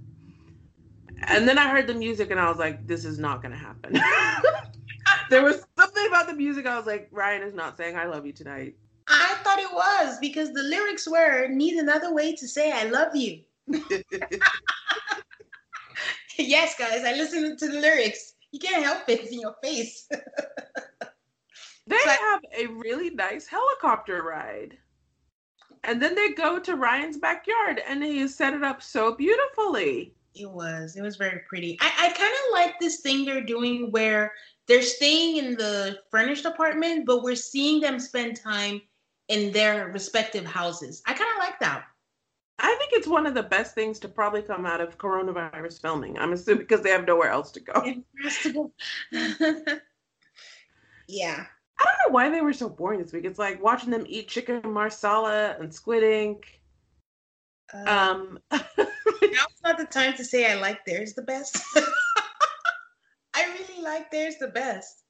And 1.24 1.46
then 1.46 1.58
I 1.58 1.68
heard 1.68 1.86
the 1.86 1.94
music 1.94 2.30
and 2.30 2.40
I 2.40 2.48
was 2.48 2.58
like, 2.58 2.86
this 2.86 3.04
is 3.04 3.18
not 3.18 3.42
gonna 3.42 3.56
happen. 3.56 3.92
there 5.30 5.42
was 5.42 5.64
something 5.78 6.06
about 6.08 6.26
the 6.26 6.34
music 6.34 6.66
I 6.66 6.76
was 6.76 6.86
like, 6.86 7.08
Ryan 7.12 7.42
is 7.42 7.54
not 7.54 7.76
saying 7.76 7.96
I 7.96 8.06
love 8.06 8.26
you 8.26 8.32
tonight. 8.32 8.76
I 9.08 9.36
thought 9.42 9.58
it 9.58 9.72
was 9.72 10.18
because 10.20 10.52
the 10.52 10.62
lyrics 10.62 11.08
were 11.08 11.48
need 11.48 11.76
another 11.76 12.14
way 12.14 12.34
to 12.34 12.48
say 12.48 12.72
I 12.72 12.84
love 12.84 13.14
you. 13.14 13.42
yes, 16.38 16.74
guys, 16.78 17.04
I 17.04 17.14
listened 17.14 17.58
to 17.58 17.68
the 17.68 17.80
lyrics. 17.80 18.34
You 18.52 18.58
can't 18.58 18.84
help 18.84 19.08
it. 19.08 19.20
It's 19.20 19.32
in 19.32 19.40
your 19.40 19.56
face. 19.62 20.08
they 21.86 21.96
have 21.96 22.40
a 22.56 22.66
really 22.66 23.10
nice 23.10 23.46
helicopter 23.46 24.22
ride. 24.22 24.76
And 25.84 26.00
then 26.00 26.14
they 26.14 26.32
go 26.32 26.60
to 26.60 26.76
Ryan's 26.76 27.18
backyard 27.18 27.82
and 27.86 28.04
he 28.04 28.28
set 28.28 28.54
it 28.54 28.62
up 28.62 28.82
so 28.82 29.16
beautifully. 29.16 30.14
It 30.34 30.50
was. 30.50 30.96
It 30.96 31.02
was 31.02 31.16
very 31.16 31.40
pretty. 31.48 31.76
I, 31.80 31.92
I 31.98 32.12
kind 32.12 32.32
of 32.32 32.52
like 32.52 32.78
this 32.78 33.00
thing 33.00 33.24
they're 33.24 33.44
doing 33.44 33.90
where 33.90 34.32
they're 34.66 34.82
staying 34.82 35.36
in 35.36 35.56
the 35.56 35.98
furnished 36.10 36.44
apartment, 36.44 37.04
but 37.04 37.22
we're 37.22 37.34
seeing 37.34 37.80
them 37.80 37.98
spend 37.98 38.40
time 38.40 38.80
in 39.28 39.52
their 39.52 39.88
respective 39.88 40.44
houses. 40.44 41.02
I 41.06 41.14
kind 41.14 41.30
of 41.36 41.38
like 41.38 41.58
that. 41.60 41.81
I 42.58 42.74
think 42.78 42.92
it's 42.92 43.08
one 43.08 43.26
of 43.26 43.34
the 43.34 43.42
best 43.42 43.74
things 43.74 43.98
to 44.00 44.08
probably 44.08 44.42
come 44.42 44.66
out 44.66 44.80
of 44.80 44.98
coronavirus 44.98 45.80
filming. 45.80 46.18
I'm 46.18 46.32
assuming 46.32 46.62
because 46.62 46.82
they 46.82 46.90
have 46.90 47.06
nowhere 47.06 47.30
else 47.30 47.50
to 47.52 47.60
go. 47.60 47.82
yeah. 51.08 51.46
I 51.78 51.84
don't 51.84 51.98
know 52.06 52.12
why 52.14 52.28
they 52.28 52.40
were 52.40 52.52
so 52.52 52.68
boring 52.68 53.02
this 53.02 53.12
week. 53.12 53.24
It's 53.24 53.38
like 53.38 53.62
watching 53.62 53.90
them 53.90 54.04
eat 54.06 54.28
chicken 54.28 54.60
marsala 54.64 55.56
and 55.58 55.74
squid 55.74 56.02
ink. 56.02 56.60
Uh, 57.74 57.88
um 57.88 58.38
Now's 58.50 59.62
not 59.64 59.78
the 59.78 59.86
time 59.86 60.14
to 60.14 60.24
say 60.24 60.50
I 60.50 60.54
like 60.60 60.84
theirs 60.84 61.14
the 61.14 61.22
best. 61.22 61.58
I 63.34 63.44
really 63.58 63.82
like 63.82 64.10
theirs 64.10 64.36
the 64.38 64.48
best. 64.48 65.02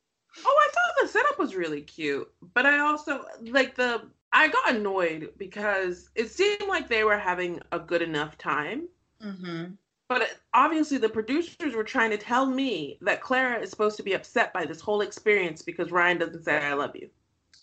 Oh, 0.44 0.68
I 0.68 0.70
thought 0.72 1.02
the 1.02 1.09
setup 1.09 1.38
was 1.38 1.55
really 1.55 1.83
cute, 1.83 2.31
but 2.55 2.66
I 2.66 2.78
also 2.78 3.24
like 3.42 3.74
the. 3.74 4.02
I 4.33 4.49
got 4.49 4.75
annoyed 4.75 5.31
because 5.37 6.09
it 6.14 6.31
seemed 6.31 6.68
like 6.68 6.88
they 6.88 7.05
were 7.05 7.18
having 7.18 7.61
a 7.71 7.79
good 7.79 8.03
enough 8.03 8.38
time. 8.38 8.88
Mm-hmm. 9.23 9.75
But 10.09 10.31
obviously, 10.53 10.99
the 10.99 11.09
producers 11.09 11.75
were 11.75 11.85
trying 11.85 12.11
to 12.11 12.18
tell 12.18 12.47
me 12.47 12.99
that 13.03 13.23
Clara 13.23 13.61
is 13.61 13.71
supposed 13.71 13.97
to 13.97 14.03
be 14.03 14.14
upset 14.14 14.53
by 14.53 14.64
this 14.66 14.81
whole 14.81 15.01
experience 15.01 15.62
because 15.62 15.90
Ryan 15.90 16.18
doesn't 16.18 16.45
say 16.45 16.59
"I 16.59 16.75
love 16.75 16.95
you." 16.95 17.09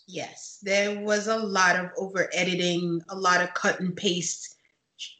Yes, 0.06 0.58
there 0.62 1.00
was 1.00 1.28
a 1.28 1.36
lot 1.36 1.76
of 1.76 1.90
over 1.96 2.28
editing, 2.32 3.02
a 3.08 3.16
lot 3.16 3.40
of 3.40 3.54
cut 3.54 3.78
and 3.80 3.96
paste 3.96 4.56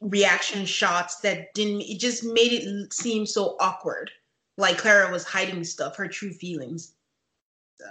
reaction 0.01 0.65
shots 0.65 1.21
that 1.21 1.55
didn't. 1.55 1.83
It 1.83 2.01
just 2.01 2.25
made 2.25 2.53
it 2.53 2.93
seem 2.93 3.27
so 3.27 3.57
awkward, 3.61 4.11
like 4.57 4.79
Clara 4.79 5.11
was 5.13 5.25
hiding 5.25 5.63
stuff, 5.65 5.97
her 5.97 6.09
true 6.09 6.33
feelings. 6.33 6.95
So. 7.79 7.87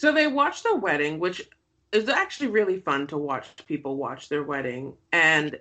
So 0.00 0.10
they 0.12 0.28
watched 0.28 0.62
the 0.62 0.76
wedding, 0.76 1.20
which 1.20 1.46
is 1.92 2.08
actually 2.08 2.46
really 2.46 2.80
fun 2.80 3.06
to 3.08 3.18
watch 3.18 3.48
people 3.66 3.96
watch 3.96 4.30
their 4.30 4.42
wedding. 4.42 4.94
And 5.12 5.60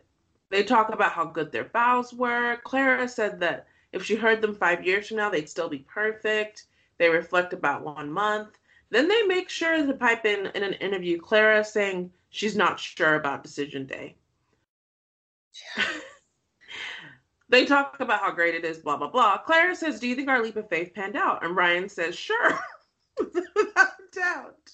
they 0.49 0.63
talk 0.63 0.93
about 0.93 1.11
how 1.11 1.25
good 1.25 1.51
their 1.51 1.65
vows 1.65 2.13
were. 2.13 2.55
Clara 2.63 3.09
said 3.09 3.41
that 3.41 3.67
if 3.91 4.05
she 4.05 4.15
heard 4.15 4.39
them 4.39 4.55
five 4.55 4.85
years 4.85 5.09
from 5.09 5.17
now, 5.17 5.29
they'd 5.29 5.49
still 5.49 5.67
be 5.67 5.79
perfect. 5.79 6.67
They 6.99 7.09
reflect 7.09 7.51
about 7.51 7.83
one 7.83 8.09
month. 8.09 8.57
Then 8.91 9.09
they 9.09 9.23
make 9.23 9.49
sure 9.49 9.85
to 9.85 9.93
pipe 9.93 10.25
in 10.25 10.45
in 10.55 10.63
an 10.63 10.75
interview 10.75 11.19
Clara 11.19 11.61
saying 11.65 12.09
she's 12.29 12.55
not 12.55 12.79
sure 12.79 13.15
about 13.15 13.43
decision 13.43 13.87
day. 13.87 14.15
they 17.49 17.65
talk 17.65 17.99
about 17.99 18.21
how 18.21 18.31
great 18.31 18.55
it 18.55 18.63
is, 18.63 18.77
blah, 18.77 18.95
blah, 18.95 19.09
blah. 19.09 19.39
Clara 19.39 19.75
says, 19.75 19.99
Do 19.99 20.07
you 20.07 20.15
think 20.15 20.29
our 20.29 20.41
leap 20.41 20.55
of 20.55 20.69
faith 20.69 20.93
panned 20.93 21.17
out? 21.17 21.43
And 21.43 21.57
Ryan 21.57 21.89
says, 21.89 22.15
Sure, 22.15 22.57
without 23.55 23.89
doubt. 24.13 24.71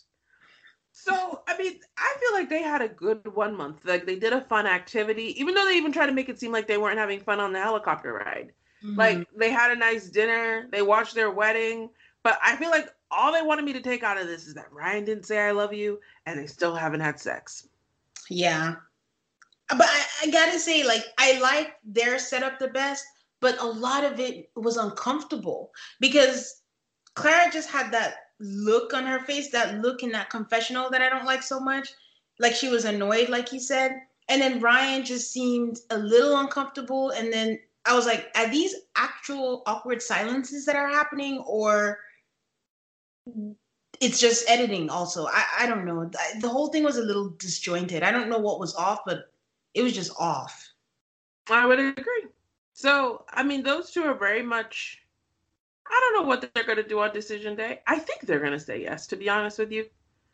So, 0.92 1.44
I 1.48 1.58
mean, 1.58 1.80
I 1.98 2.16
feel 2.20 2.34
like 2.34 2.50
they 2.50 2.64
had 2.64 2.82
a 2.82 2.88
good 2.88 3.36
one 3.36 3.56
month. 3.56 3.82
Like, 3.84 4.06
they 4.06 4.16
did 4.16 4.34
a 4.34 4.42
fun 4.42 4.66
activity, 4.66 5.40
even 5.40 5.54
though 5.54 5.66
they 5.66 5.78
even 5.78 5.92
tried 5.92 6.08
to 6.08 6.14
make 6.14 6.30
it 6.30 6.40
seem 6.40 6.52
like 6.52 6.68
they 6.68 6.78
weren't 6.78 6.98
having 6.98 7.20
fun 7.20 7.40
on 7.40 7.54
the 7.54 7.62
helicopter 7.62 8.14
ride. 8.14 8.54
Mm-hmm. 8.84 8.98
Like, 8.98 9.28
they 9.38 9.52
had 9.52 9.72
a 9.72 9.76
nice 9.76 10.10
dinner, 10.10 10.68
they 10.72 10.82
watched 10.82 11.14
their 11.14 11.30
wedding. 11.30 11.90
But 12.24 12.40
I 12.44 12.56
feel 12.56 12.72
like 12.72 12.90
all 13.12 13.32
they 13.32 13.44
wanted 13.44 13.66
me 13.66 13.74
to 13.74 13.82
take 13.82 14.02
out 14.02 14.20
of 14.20 14.26
this 14.26 14.48
is 14.48 14.56
that 14.56 14.72
Ryan 14.72 15.06
didn't 15.06 15.28
say 15.28 15.40
I 15.40 15.52
love 15.52 15.74
you 15.74 16.00
and 16.26 16.40
they 16.40 16.48
still 16.48 16.74
haven't 16.74 17.02
had 17.02 17.20
sex. 17.20 17.68
Yeah. 18.32 18.76
But 19.70 19.88
I, 19.88 20.06
I 20.24 20.32
gotta 20.32 20.58
say, 20.58 20.84
like, 20.84 21.06
I 21.20 21.40
like 21.40 21.76
their 21.84 22.18
setup 22.18 22.58
the 22.58 22.70
best, 22.70 23.06
but 23.42 23.60
a 23.60 23.66
lot 23.66 24.04
of 24.04 24.20
it 24.20 24.50
was 24.56 24.78
uncomfortable 24.78 25.72
because 26.00 26.62
Clara 27.14 27.52
just 27.52 27.70
had 27.70 27.92
that 27.92 28.16
look 28.40 28.94
on 28.94 29.06
her 29.06 29.20
face, 29.20 29.52
that 29.52 29.82
look 29.82 30.04
in 30.04 30.12
that 30.12 30.30
confessional 30.30 30.90
that 30.90 31.02
I 31.02 31.10
don't 31.10 31.26
like 31.26 31.44
so 31.44 31.60
much. 31.60 31.90
Like 32.40 32.54
she 32.54 32.70
was 32.70 32.86
annoyed, 32.86 33.30
like 33.30 33.48
he 33.50 33.60
said. 33.60 33.96
And 34.28 34.42
then 34.42 34.60
Ryan 34.60 35.06
just 35.06 35.32
seemed 35.32 35.80
a 35.90 35.98
little 35.98 36.38
uncomfortable. 36.38 37.12
And 37.12 37.32
then 37.32 37.60
I 37.86 37.96
was 37.96 38.06
like, 38.06 38.32
are 38.36 38.50
these 38.50 38.76
actual 38.96 39.64
awkward 39.66 40.02
silences 40.02 40.66
that 40.66 40.76
are 40.76 40.90
happening 40.90 41.44
or 41.46 42.00
it's 44.02 44.20
just 44.20 44.50
editing 44.50 44.90
also? 44.90 45.28
I, 45.28 45.46
I 45.62 45.68
don't 45.68 45.86
know. 45.86 46.10
The 46.42 46.50
whole 46.50 46.68
thing 46.68 46.84
was 46.84 46.98
a 46.98 47.04
little 47.04 47.30
disjointed. 47.38 48.04
I 48.04 48.12
don't 48.12 48.30
know 48.30 48.40
what 48.40 48.60
was 48.60 48.76
off, 48.76 49.00
but 49.06 49.32
it 49.74 49.84
was 49.84 49.94
just 49.94 50.12
off. 50.20 50.72
I 51.50 51.66
would 51.66 51.80
agree. 51.80 52.26
So, 52.74 53.24
I 53.30 53.44
mean, 53.44 53.64
those 53.64 53.92
two 53.92 54.04
are 54.04 54.18
very 54.18 54.42
much 54.42 55.05
I 55.88 56.00
don't 56.00 56.22
know 56.22 56.28
what 56.28 56.54
they're 56.54 56.64
going 56.64 56.78
to 56.78 56.88
do 56.88 57.00
on 57.00 57.14
decision 57.14 57.56
day. 57.56 57.82
I 57.88 58.00
think 58.00 58.22
they're 58.22 58.40
going 58.40 58.52
to 58.52 58.60
say 58.60 58.82
yes, 58.82 59.08
to 59.08 59.16
be 59.16 59.30
honest 59.30 59.60
with 59.60 59.72
you. 59.72 59.86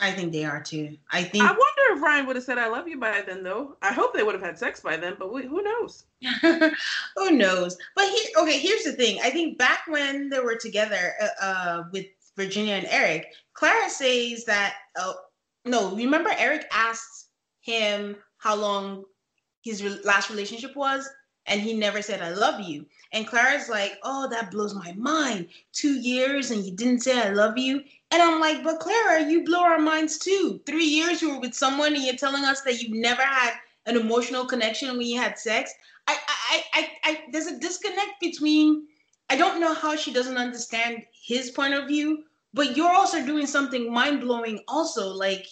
I 0.02 0.12
think 0.12 0.32
they 0.32 0.46
are 0.46 0.62
too. 0.62 0.98
I 1.12 1.24
think. 1.24 1.44
I 1.44 1.48
wonder 1.48 1.96
if 1.96 2.02
Ryan 2.02 2.26
would 2.26 2.36
have 2.36 2.44
said 2.44 2.58
"I 2.58 2.68
love 2.68 2.88
you" 2.88 3.00
by 3.00 3.22
then, 3.22 3.44
though. 3.44 3.78
I 3.84 3.94
hope 3.94 4.14
they 4.14 4.24
would 4.24 4.34
have 4.34 4.44
had 4.44 4.58
sex 4.58 4.80
by 4.80 4.98
then, 4.98 5.16
but 5.20 5.32
we, 5.32 5.44
who 5.44 5.62
knows? 5.62 6.06
who 7.16 7.32
knows? 7.32 7.78
But 7.96 8.10
here, 8.10 8.26
okay, 8.40 8.58
here's 8.58 8.84
the 8.84 8.94
thing. 8.94 9.20
I 9.24 9.30
think 9.30 9.60
back 9.60 9.82
when 9.88 10.30
they 10.30 10.40
were 10.40 10.56
together 10.56 11.14
uh, 11.22 11.46
uh, 11.46 11.84
with 11.92 12.08
Virginia 12.36 12.74
and 12.74 12.88
Eric, 12.90 13.28
Clara 13.54 13.90
says 13.90 14.44
that. 14.46 14.76
Uh, 15.00 15.14
no, 15.66 15.96
remember 15.96 16.34
Eric 16.36 16.66
asked 16.74 17.28
him 17.62 18.16
how 18.38 18.56
long 18.56 19.04
his 19.64 19.84
re- 19.84 20.00
last 20.04 20.32
relationship 20.32 20.76
was, 20.76 21.08
and 21.46 21.62
he 21.62 21.74
never 21.74 22.02
said 22.02 22.22
"I 22.22 22.32
love 22.32 22.62
you." 22.62 22.86
And 23.14 23.28
Clara's 23.28 23.68
like, 23.68 24.00
oh, 24.04 24.30
that 24.30 24.52
blows 24.52 24.74
my 24.74 24.94
mind. 24.94 25.48
Two 25.74 26.00
years 26.00 26.52
and 26.52 26.64
you 26.64 26.72
didn't 26.72 27.02
say 27.02 27.20
I 27.20 27.30
love 27.30 27.58
you. 27.58 27.84
And 28.12 28.22
I'm 28.22 28.40
like, 28.40 28.64
but 28.64 28.80
Clara, 28.80 29.24
you 29.30 29.44
blow 29.44 29.62
our 29.62 29.80
minds 29.80 30.18
too. 30.18 30.62
Three 30.66 30.86
years 30.86 31.22
you 31.22 31.30
were 31.34 31.40
with 31.40 31.54
someone 31.54 31.94
and 31.94 32.04
you're 32.04 32.16
telling 32.16 32.46
us 32.46 32.62
that 32.62 32.82
you've 32.82 32.98
never 32.98 33.22
had 33.22 33.54
an 33.86 33.98
emotional 33.98 34.46
connection 34.46 34.98
when 34.98 35.08
you 35.08 35.20
had 35.20 35.38
sex. 35.38 35.74
I, 36.08 36.18
I, 36.28 36.64
I, 36.74 36.90
I, 37.04 37.22
there's 37.32 37.48
a 37.48 37.60
disconnect 37.60 38.20
between. 38.22 38.88
I 39.30 39.36
don't 39.36 39.62
know 39.62 39.74
how 39.74 39.96
she 39.96 40.12
doesn't 40.12 40.38
understand 40.38 41.04
his 41.14 41.52
point 41.52 41.74
of 41.74 41.88
view, 41.88 42.24
but 42.54 42.76
you're 42.76 42.92
also 42.92 43.26
doing 43.26 43.48
something 43.48 43.92
mind 43.92 44.22
blowing. 44.22 44.60
Also, 44.68 45.08
like, 45.08 45.46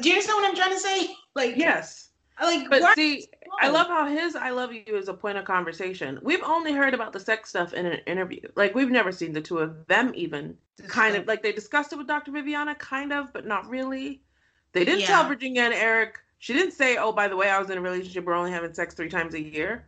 do 0.00 0.08
you 0.08 0.14
understand 0.14 0.42
what 0.42 0.48
I'm 0.48 0.56
trying 0.56 0.74
to 0.74 0.80
say? 0.80 1.08
Like, 1.36 1.56
yes, 1.56 2.07
like, 2.46 2.70
but 2.70 2.94
see, 2.94 3.26
I 3.60 3.68
love 3.68 3.88
how 3.88 4.06
his 4.06 4.36
"I 4.36 4.50
love 4.50 4.72
you" 4.72 4.84
is 4.86 5.08
a 5.08 5.14
point 5.14 5.38
of 5.38 5.44
conversation. 5.44 6.18
We've 6.22 6.42
only 6.42 6.72
heard 6.72 6.94
about 6.94 7.12
the 7.12 7.20
sex 7.20 7.50
stuff 7.50 7.72
in 7.72 7.86
an 7.86 8.00
interview. 8.06 8.40
Like, 8.54 8.74
we've 8.74 8.90
never 8.90 9.12
seen 9.12 9.32
the 9.32 9.40
two 9.40 9.58
of 9.58 9.86
them 9.86 10.12
even 10.14 10.56
kind 10.86 11.16
of 11.16 11.26
like 11.26 11.42
they 11.42 11.52
discussed 11.52 11.92
it 11.92 11.96
with 11.96 12.06
Dr. 12.06 12.30
Viviana, 12.30 12.74
kind 12.74 13.12
of, 13.12 13.32
but 13.32 13.46
not 13.46 13.68
really. 13.68 14.22
They 14.72 14.84
didn't 14.84 15.00
yeah. 15.00 15.06
tell 15.06 15.28
Virginia 15.28 15.62
and 15.62 15.74
Eric. 15.74 16.18
She 16.38 16.52
didn't 16.52 16.72
say, 16.72 16.96
"Oh, 16.96 17.12
by 17.12 17.28
the 17.28 17.36
way, 17.36 17.50
I 17.50 17.58
was 17.58 17.70
in 17.70 17.78
a 17.78 17.80
relationship. 17.80 18.24
We're 18.24 18.34
only 18.34 18.52
having 18.52 18.72
sex 18.72 18.94
three 18.94 19.08
times 19.08 19.34
a 19.34 19.42
year." 19.42 19.86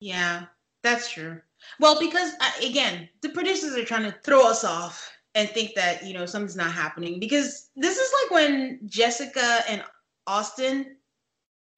Yeah, 0.00 0.44
that's 0.82 1.10
true. 1.10 1.40
Well, 1.78 1.98
because 2.00 2.32
uh, 2.40 2.66
again, 2.66 3.08
the 3.20 3.28
producers 3.28 3.76
are 3.76 3.84
trying 3.84 4.10
to 4.10 4.16
throw 4.22 4.48
us 4.48 4.64
off 4.64 5.12
and 5.34 5.48
think 5.48 5.74
that 5.74 6.06
you 6.06 6.14
know 6.14 6.26
something's 6.26 6.56
not 6.56 6.72
happening 6.72 7.20
because 7.20 7.70
this 7.76 7.98
is 7.98 8.12
like 8.22 8.30
when 8.30 8.80
Jessica 8.86 9.62
and 9.68 9.82
Austin 10.26 10.96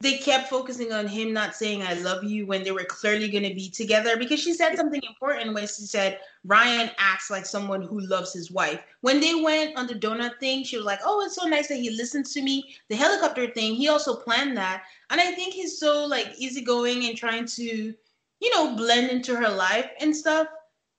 they 0.05 0.19
kept 0.19 0.51
focusing 0.51 0.93
on 0.93 1.07
him 1.07 1.33
not 1.33 1.55
saying 1.55 1.83
I 1.83 1.95
love 1.95 2.23
you 2.25 2.47
when 2.47 2.62
they 2.62 2.73
were 2.73 2.85
clearly 2.85 3.29
going 3.29 3.49
to 3.49 3.55
be 3.55 3.71
together 3.71 4.17
because 4.17 4.38
she 4.38 4.53
said 4.53 4.77
something 4.77 5.01
important 5.03 5.55
when 5.55 5.62
she 5.62 5.87
said 5.87 6.21
Ryan 6.45 6.90
acts 6.99 7.31
like 7.31 7.47
someone 7.47 7.83
who 7.83 8.01
loves 8.01 8.33
his 8.33 8.51
wife. 8.51 8.83
When 9.01 9.19
they 9.19 9.35
went 9.35 9.77
on 9.77 9.87
the 9.87 9.95
donut 9.95 10.38
thing, 10.40 10.62
she 10.62 10.77
was 10.77 10.85
like, 10.85 11.01
"Oh, 11.05 11.25
it's 11.25 11.35
so 11.35 11.47
nice 11.47 11.69
that 11.69 11.79
he 11.79 11.90
listens 11.90 12.35
to 12.35 12.43
me." 12.43 12.77
The 12.88 12.97
helicopter 12.97 13.47
thing, 13.49 13.75
he 13.75 13.88
also 13.88 14.14
planned 14.14 14.57
that. 14.59 14.85
And 15.09 15.21
I 15.21 15.33
think 15.33 15.55
he's 15.55 15.79
so 15.79 16.05
like 16.05 16.35
easygoing 16.37 17.07
and 17.07 17.17
trying 17.17 17.47
to, 17.47 17.64
you 17.64 18.51
know, 18.55 18.77
blend 18.77 19.11
into 19.11 19.35
her 19.35 19.49
life 19.49 19.90
and 20.01 20.14
stuff. 20.14 20.49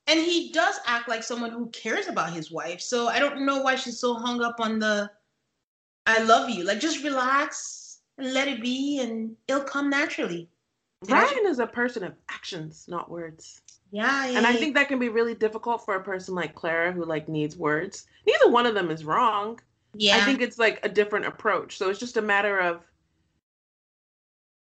And 0.07 0.19
he 0.19 0.51
does 0.51 0.79
act 0.85 1.07
like 1.07 1.23
someone 1.23 1.51
who 1.51 1.67
cares 1.67 2.07
about 2.07 2.33
his 2.33 2.51
wife. 2.51 2.81
So 2.81 3.07
I 3.07 3.19
don't 3.19 3.45
know 3.45 3.61
why 3.61 3.75
she's 3.75 3.99
so 3.99 4.15
hung 4.15 4.41
up 4.41 4.59
on 4.59 4.79
the 4.79 5.11
I 6.07 6.19
love 6.23 6.49
you. 6.49 6.63
Like 6.63 6.79
just 6.79 7.03
relax 7.03 7.84
and 8.17 8.33
let 8.33 8.47
it 8.47 8.61
be 8.61 8.99
and 8.99 9.35
it'll 9.47 9.63
come 9.63 9.89
naturally. 9.89 10.49
Ryan 11.07 11.45
is 11.45 11.59
a 11.59 11.67
person 11.67 12.03
of 12.03 12.13
actions, 12.29 12.85
not 12.87 13.09
words. 13.09 13.61
Yeah, 13.91 14.25
yeah 14.25 14.37
And 14.37 14.47
I 14.47 14.53
think 14.53 14.75
that 14.75 14.87
can 14.87 14.99
be 14.99 15.09
really 15.09 15.35
difficult 15.35 15.85
for 15.85 15.95
a 15.95 16.03
person 16.03 16.35
like 16.35 16.55
Clara 16.55 16.91
who 16.91 17.05
like 17.05 17.29
needs 17.29 17.55
words. 17.55 18.07
Neither 18.25 18.49
one 18.49 18.65
of 18.65 18.73
them 18.73 18.89
is 18.89 19.05
wrong. 19.05 19.59
Yeah. 19.93 20.17
I 20.17 20.21
think 20.21 20.41
it's 20.41 20.57
like 20.57 20.79
a 20.83 20.89
different 20.89 21.25
approach. 21.25 21.77
So 21.77 21.89
it's 21.89 21.99
just 21.99 22.17
a 22.17 22.21
matter 22.21 22.59
of 22.59 22.81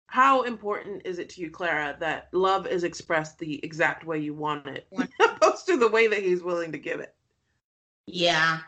how 0.07 0.41
important 0.41 1.03
is 1.05 1.19
it 1.19 1.29
to 1.29 1.41
you, 1.41 1.51
Clara, 1.51 1.95
that 1.99 2.29
love 2.31 2.65
is 2.65 2.83
expressed 2.83 3.37
the 3.37 3.63
exact 3.63 4.05
way 4.05 4.17
you 4.17 4.33
want 4.33 4.65
it, 4.65 4.87
opposed 5.19 5.67
to 5.67 5.77
the 5.77 5.87
way 5.87 6.07
that 6.07 6.23
he's 6.23 6.41
willing 6.41 6.71
to 6.71 6.79
give 6.79 6.99
it. 6.99 7.13
Yeah. 8.07 8.59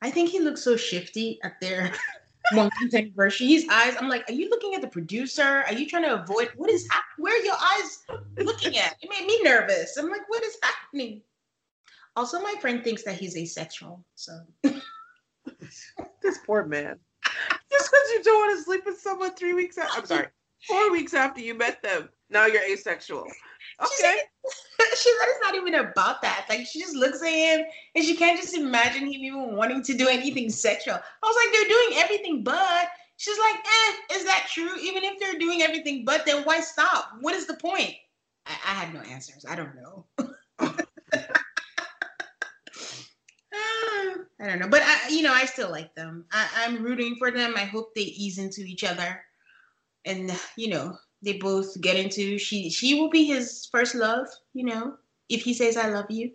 I 0.00 0.10
think 0.10 0.30
he 0.30 0.40
looks 0.40 0.62
so 0.62 0.76
shifty 0.76 1.38
up 1.44 1.52
there. 1.60 1.92
one 2.52 2.70
anniversary. 2.94 3.46
His 3.48 3.66
eyes, 3.70 3.94
I'm 3.98 4.08
like, 4.08 4.28
are 4.28 4.32
you 4.32 4.48
looking 4.50 4.74
at 4.74 4.80
the 4.80 4.88
producer? 4.88 5.64
Are 5.66 5.72
you 5.72 5.86
trying 5.86 6.04
to 6.04 6.22
avoid 6.22 6.50
what 6.56 6.70
is 6.70 6.86
happening? 6.90 7.24
Where 7.24 7.40
are 7.40 7.44
your 7.44 7.54
eyes 7.54 8.04
looking 8.38 8.78
at? 8.78 8.96
It 9.02 9.10
made 9.10 9.26
me 9.26 9.42
nervous. 9.42 9.96
I'm 9.96 10.08
like, 10.08 10.28
what 10.28 10.42
is 10.42 10.56
happening? 10.62 11.22
Also, 12.16 12.40
my 12.40 12.54
friend 12.60 12.82
thinks 12.82 13.02
that 13.04 13.14
he's 13.14 13.36
asexual. 13.36 14.04
So 14.14 14.40
this 16.22 16.38
poor 16.46 16.64
man. 16.64 16.98
Just 17.70 17.90
because 17.90 18.08
you 18.10 18.22
don't 18.24 18.46
want 18.46 18.58
to 18.58 18.64
sleep 18.64 18.82
with 18.86 18.98
someone 18.98 19.34
three 19.34 19.54
weeks 19.54 19.78
after, 19.78 20.00
I'm 20.00 20.06
sorry, 20.06 20.26
four 20.66 20.90
weeks 20.90 21.14
after 21.14 21.40
you 21.40 21.54
met 21.54 21.82
them, 21.82 22.08
now 22.30 22.46
you're 22.46 22.62
asexual. 22.62 23.24
Okay. 23.80 23.90
She 23.90 24.02
said, 24.02 24.16
she 24.96 25.10
said 25.10 25.28
it's 25.28 25.40
not 25.42 25.54
even 25.54 25.74
about 25.74 26.22
that. 26.22 26.46
Like 26.48 26.66
she 26.66 26.80
just 26.80 26.94
looks 26.94 27.22
at 27.22 27.28
him 27.28 27.64
and 27.94 28.04
she 28.04 28.16
can't 28.16 28.40
just 28.40 28.54
imagine 28.54 29.02
him 29.02 29.22
even 29.22 29.56
wanting 29.56 29.82
to 29.84 29.96
do 29.96 30.08
anything 30.08 30.50
sexual. 30.50 30.94
I 30.94 31.26
was 31.26 31.36
like, 31.36 31.52
they're 31.52 31.68
doing 31.68 32.02
everything 32.02 32.42
but 32.42 32.88
She's 33.18 33.38
like, 33.38 33.56
eh, 33.56 34.14
is 34.14 34.24
that 34.24 34.46
true? 34.48 34.78
Even 34.80 35.02
if 35.02 35.18
they're 35.18 35.40
doing 35.40 35.60
everything 35.62 36.04
but, 36.04 36.24
then 36.24 36.44
why 36.44 36.60
stop? 36.60 37.10
What 37.20 37.34
is 37.34 37.48
the 37.48 37.54
point? 37.54 37.94
I, 38.46 38.52
I 38.52 38.74
had 38.74 38.94
no 38.94 39.00
answers. 39.00 39.44
I 39.46 39.56
don't 39.56 39.74
know. 39.74 40.06
I 44.40 44.46
don't 44.46 44.60
know, 44.60 44.68
but 44.68 44.82
I, 44.84 45.08
you 45.10 45.22
know, 45.22 45.34
I 45.34 45.46
still 45.46 45.68
like 45.68 45.92
them. 45.96 46.26
I, 46.30 46.48
I'm 46.58 46.80
rooting 46.80 47.16
for 47.18 47.32
them. 47.32 47.54
I 47.56 47.64
hope 47.64 47.92
they 47.92 48.02
ease 48.02 48.38
into 48.38 48.60
each 48.60 48.84
other, 48.84 49.20
and 50.04 50.30
you 50.56 50.68
know, 50.68 50.96
they 51.22 51.38
both 51.38 51.80
get 51.80 51.96
into. 51.96 52.38
She 52.38 52.70
she 52.70 53.00
will 53.00 53.10
be 53.10 53.24
his 53.24 53.66
first 53.70 53.94
love. 53.94 54.26
You 54.54 54.64
know, 54.64 54.94
if 55.28 55.42
he 55.42 55.54
says 55.54 55.76
I 55.76 55.88
love 55.88 56.10
you, 56.10 56.32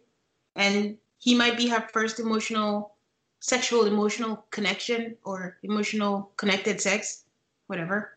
and 0.55 0.97
he 1.17 1.35
might 1.35 1.57
be 1.57 1.67
her 1.69 1.87
first 1.93 2.19
emotional, 2.19 2.95
sexual 3.39 3.85
emotional 3.85 4.45
connection 4.51 5.15
or 5.23 5.57
emotional 5.63 6.31
connected 6.37 6.81
sex, 6.81 7.23
whatever. 7.67 8.13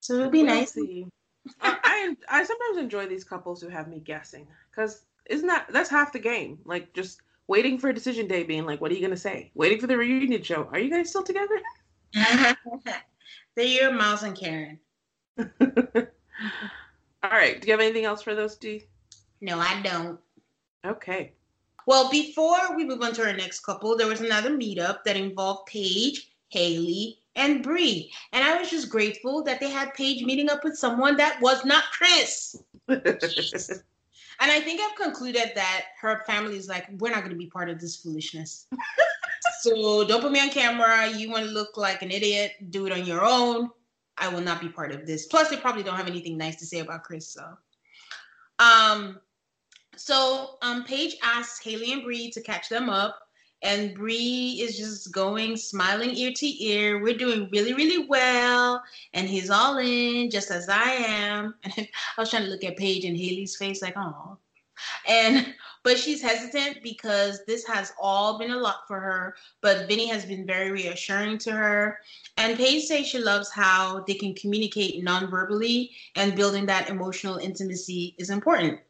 So 0.00 0.14
it'll 0.14 0.30
be 0.30 0.42
we'll 0.42 0.54
nice. 0.54 0.76
I 1.60 2.16
I 2.28 2.44
sometimes 2.44 2.78
enjoy 2.78 3.06
these 3.06 3.24
couples 3.24 3.60
who 3.60 3.68
have 3.68 3.88
me 3.88 4.00
guessing 4.00 4.46
because 4.70 5.04
isn't 5.28 5.46
that 5.46 5.66
that's 5.70 5.90
half 5.90 6.12
the 6.12 6.18
game? 6.18 6.58
Like 6.64 6.92
just 6.94 7.20
waiting 7.48 7.78
for 7.78 7.88
a 7.88 7.94
decision 7.94 8.26
day, 8.26 8.44
being 8.44 8.64
like, 8.64 8.80
"What 8.80 8.90
are 8.90 8.94
you 8.94 9.00
gonna 9.00 9.16
say?" 9.16 9.50
Waiting 9.54 9.80
for 9.80 9.86
the 9.86 9.96
reunion 9.96 10.42
show. 10.42 10.68
Are 10.72 10.78
you 10.78 10.90
guys 10.90 11.10
still 11.10 11.22
together? 11.22 11.60
They're 13.54 13.64
your 13.64 13.92
Miles 13.92 14.22
and 14.22 14.36
Karen. 14.36 14.78
All 17.22 17.30
right. 17.30 17.60
Do 17.60 17.66
you 17.66 17.72
have 17.72 17.80
anything 17.80 18.04
else 18.04 18.22
for 18.22 18.34
those 18.34 18.56
two? 18.56 18.80
No, 19.40 19.58
I 19.58 19.80
don't. 19.82 20.18
Okay. 20.84 21.32
Well, 21.86 22.10
before 22.10 22.76
we 22.76 22.84
move 22.84 23.02
on 23.02 23.12
to 23.14 23.26
our 23.26 23.32
next 23.32 23.60
couple, 23.60 23.96
there 23.96 24.06
was 24.06 24.20
another 24.20 24.50
meetup 24.50 25.04
that 25.04 25.16
involved 25.16 25.66
Paige, 25.66 26.30
Haley, 26.48 27.18
and 27.34 27.62
Brie, 27.62 28.12
and 28.32 28.44
I 28.44 28.58
was 28.58 28.70
just 28.70 28.90
grateful 28.90 29.42
that 29.44 29.58
they 29.58 29.70
had 29.70 29.94
Paige 29.94 30.22
meeting 30.22 30.50
up 30.50 30.64
with 30.64 30.76
someone 30.76 31.16
that 31.16 31.40
was 31.40 31.64
not 31.64 31.84
Chris. 31.92 32.56
And 34.42 34.50
I 34.50 34.60
think 34.60 34.80
I've 34.80 34.96
concluded 34.96 35.52
that 35.54 35.84
her 36.00 36.24
family 36.26 36.56
is 36.56 36.68
like, 36.68 36.88
we're 36.98 37.10
not 37.10 37.20
going 37.20 37.30
to 37.30 37.36
be 37.36 37.46
part 37.46 37.68
of 37.70 37.80
this 37.80 37.96
foolishness. 37.96 38.66
so 39.60 40.04
don't 40.04 40.20
put 40.20 40.32
me 40.32 40.40
on 40.40 40.50
camera. 40.50 41.08
You 41.08 41.30
want 41.30 41.44
to 41.44 41.52
look 41.52 41.76
like 41.76 42.02
an 42.02 42.10
idiot, 42.10 42.54
do 42.70 42.86
it 42.86 42.92
on 42.92 43.06
your 43.06 43.24
own. 43.24 43.70
I 44.18 44.28
will 44.28 44.40
not 44.40 44.60
be 44.60 44.68
part 44.68 44.92
of 44.92 45.06
this. 45.06 45.26
Plus, 45.26 45.48
they 45.48 45.56
probably 45.56 45.82
don't 45.82 45.96
have 45.96 46.08
anything 46.08 46.36
nice 46.36 46.56
to 46.56 46.66
say 46.66 46.80
about 46.80 47.04
Chris. 47.04 47.28
So, 47.28 47.44
um, 48.58 49.20
so 49.96 50.58
um, 50.62 50.84
Paige 50.84 51.16
asks 51.22 51.64
Haley 51.64 51.92
and 51.92 52.04
Brie 52.04 52.30
to 52.30 52.40
catch 52.40 52.68
them 52.68 52.88
up, 52.88 53.18
and 53.62 53.94
Brie 53.94 54.58
is 54.60 54.76
just 54.76 55.12
going, 55.12 55.56
smiling 55.56 56.14
ear 56.16 56.32
to 56.34 56.64
ear. 56.64 57.00
We're 57.02 57.16
doing 57.16 57.48
really, 57.52 57.74
really 57.74 58.06
well, 58.06 58.82
and 59.14 59.28
he's 59.28 59.50
all 59.50 59.78
in, 59.78 60.30
just 60.30 60.50
as 60.50 60.68
I 60.68 60.90
am. 60.90 61.54
And 61.64 61.72
I 62.16 62.20
was 62.20 62.30
trying 62.30 62.44
to 62.44 62.50
look 62.50 62.64
at 62.64 62.76
Paige 62.76 63.04
and 63.04 63.16
Haley's 63.16 63.56
face, 63.56 63.82
like, 63.82 63.94
oh. 63.96 64.38
And 65.08 65.54
but 65.84 65.98
she's 65.98 66.22
hesitant 66.22 66.82
because 66.82 67.40
this 67.46 67.66
has 67.66 67.92
all 68.00 68.38
been 68.38 68.52
a 68.52 68.56
lot 68.56 68.86
for 68.86 69.00
her. 69.00 69.34
But 69.60 69.88
Vinny 69.88 70.06
has 70.08 70.24
been 70.24 70.46
very 70.46 70.70
reassuring 70.70 71.38
to 71.38 71.52
her. 71.52 71.98
And 72.36 72.56
Paige 72.56 72.84
says 72.84 73.06
she 73.06 73.18
loves 73.18 73.50
how 73.50 74.04
they 74.06 74.14
can 74.14 74.34
communicate 74.34 75.02
non-verbally, 75.02 75.90
and 76.16 76.36
building 76.36 76.66
that 76.66 76.88
emotional 76.88 77.36
intimacy 77.38 78.14
is 78.18 78.30
important. 78.30 78.80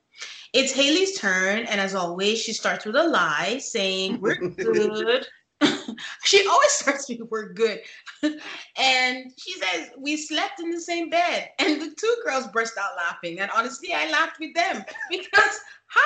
It's 0.52 0.72
Haley's 0.72 1.18
turn, 1.18 1.61
and 1.61 1.81
as 1.81 1.94
always, 1.94 2.38
she 2.38 2.52
starts 2.52 2.85
with 2.85 2.96
a 2.96 3.05
lie, 3.05 3.59
saying, 3.59 4.20
We're 4.20 4.37
good. 4.37 5.26
she 6.24 6.46
always 6.46 6.72
starts 6.72 7.09
with, 7.09 7.20
We're 7.31 7.55
good. 7.55 7.81
and 8.76 9.33
she 9.38 9.52
says, 9.55 9.90
We 9.96 10.18
slept 10.18 10.61
in 10.61 10.70
the 10.70 10.81
same 10.81 11.09
bed. 11.09 11.48
And 11.59 11.81
the 11.81 11.94
two 11.98 12.16
girls 12.26 12.48
burst 12.48 12.76
out 12.76 12.96
laughing. 12.96 13.40
And 13.40 13.50
honestly, 13.57 13.94
I 13.94 14.11
laughed 14.11 14.38
with 14.40 14.55
them 14.55 14.85
because 15.11 15.61
how? 15.87 16.00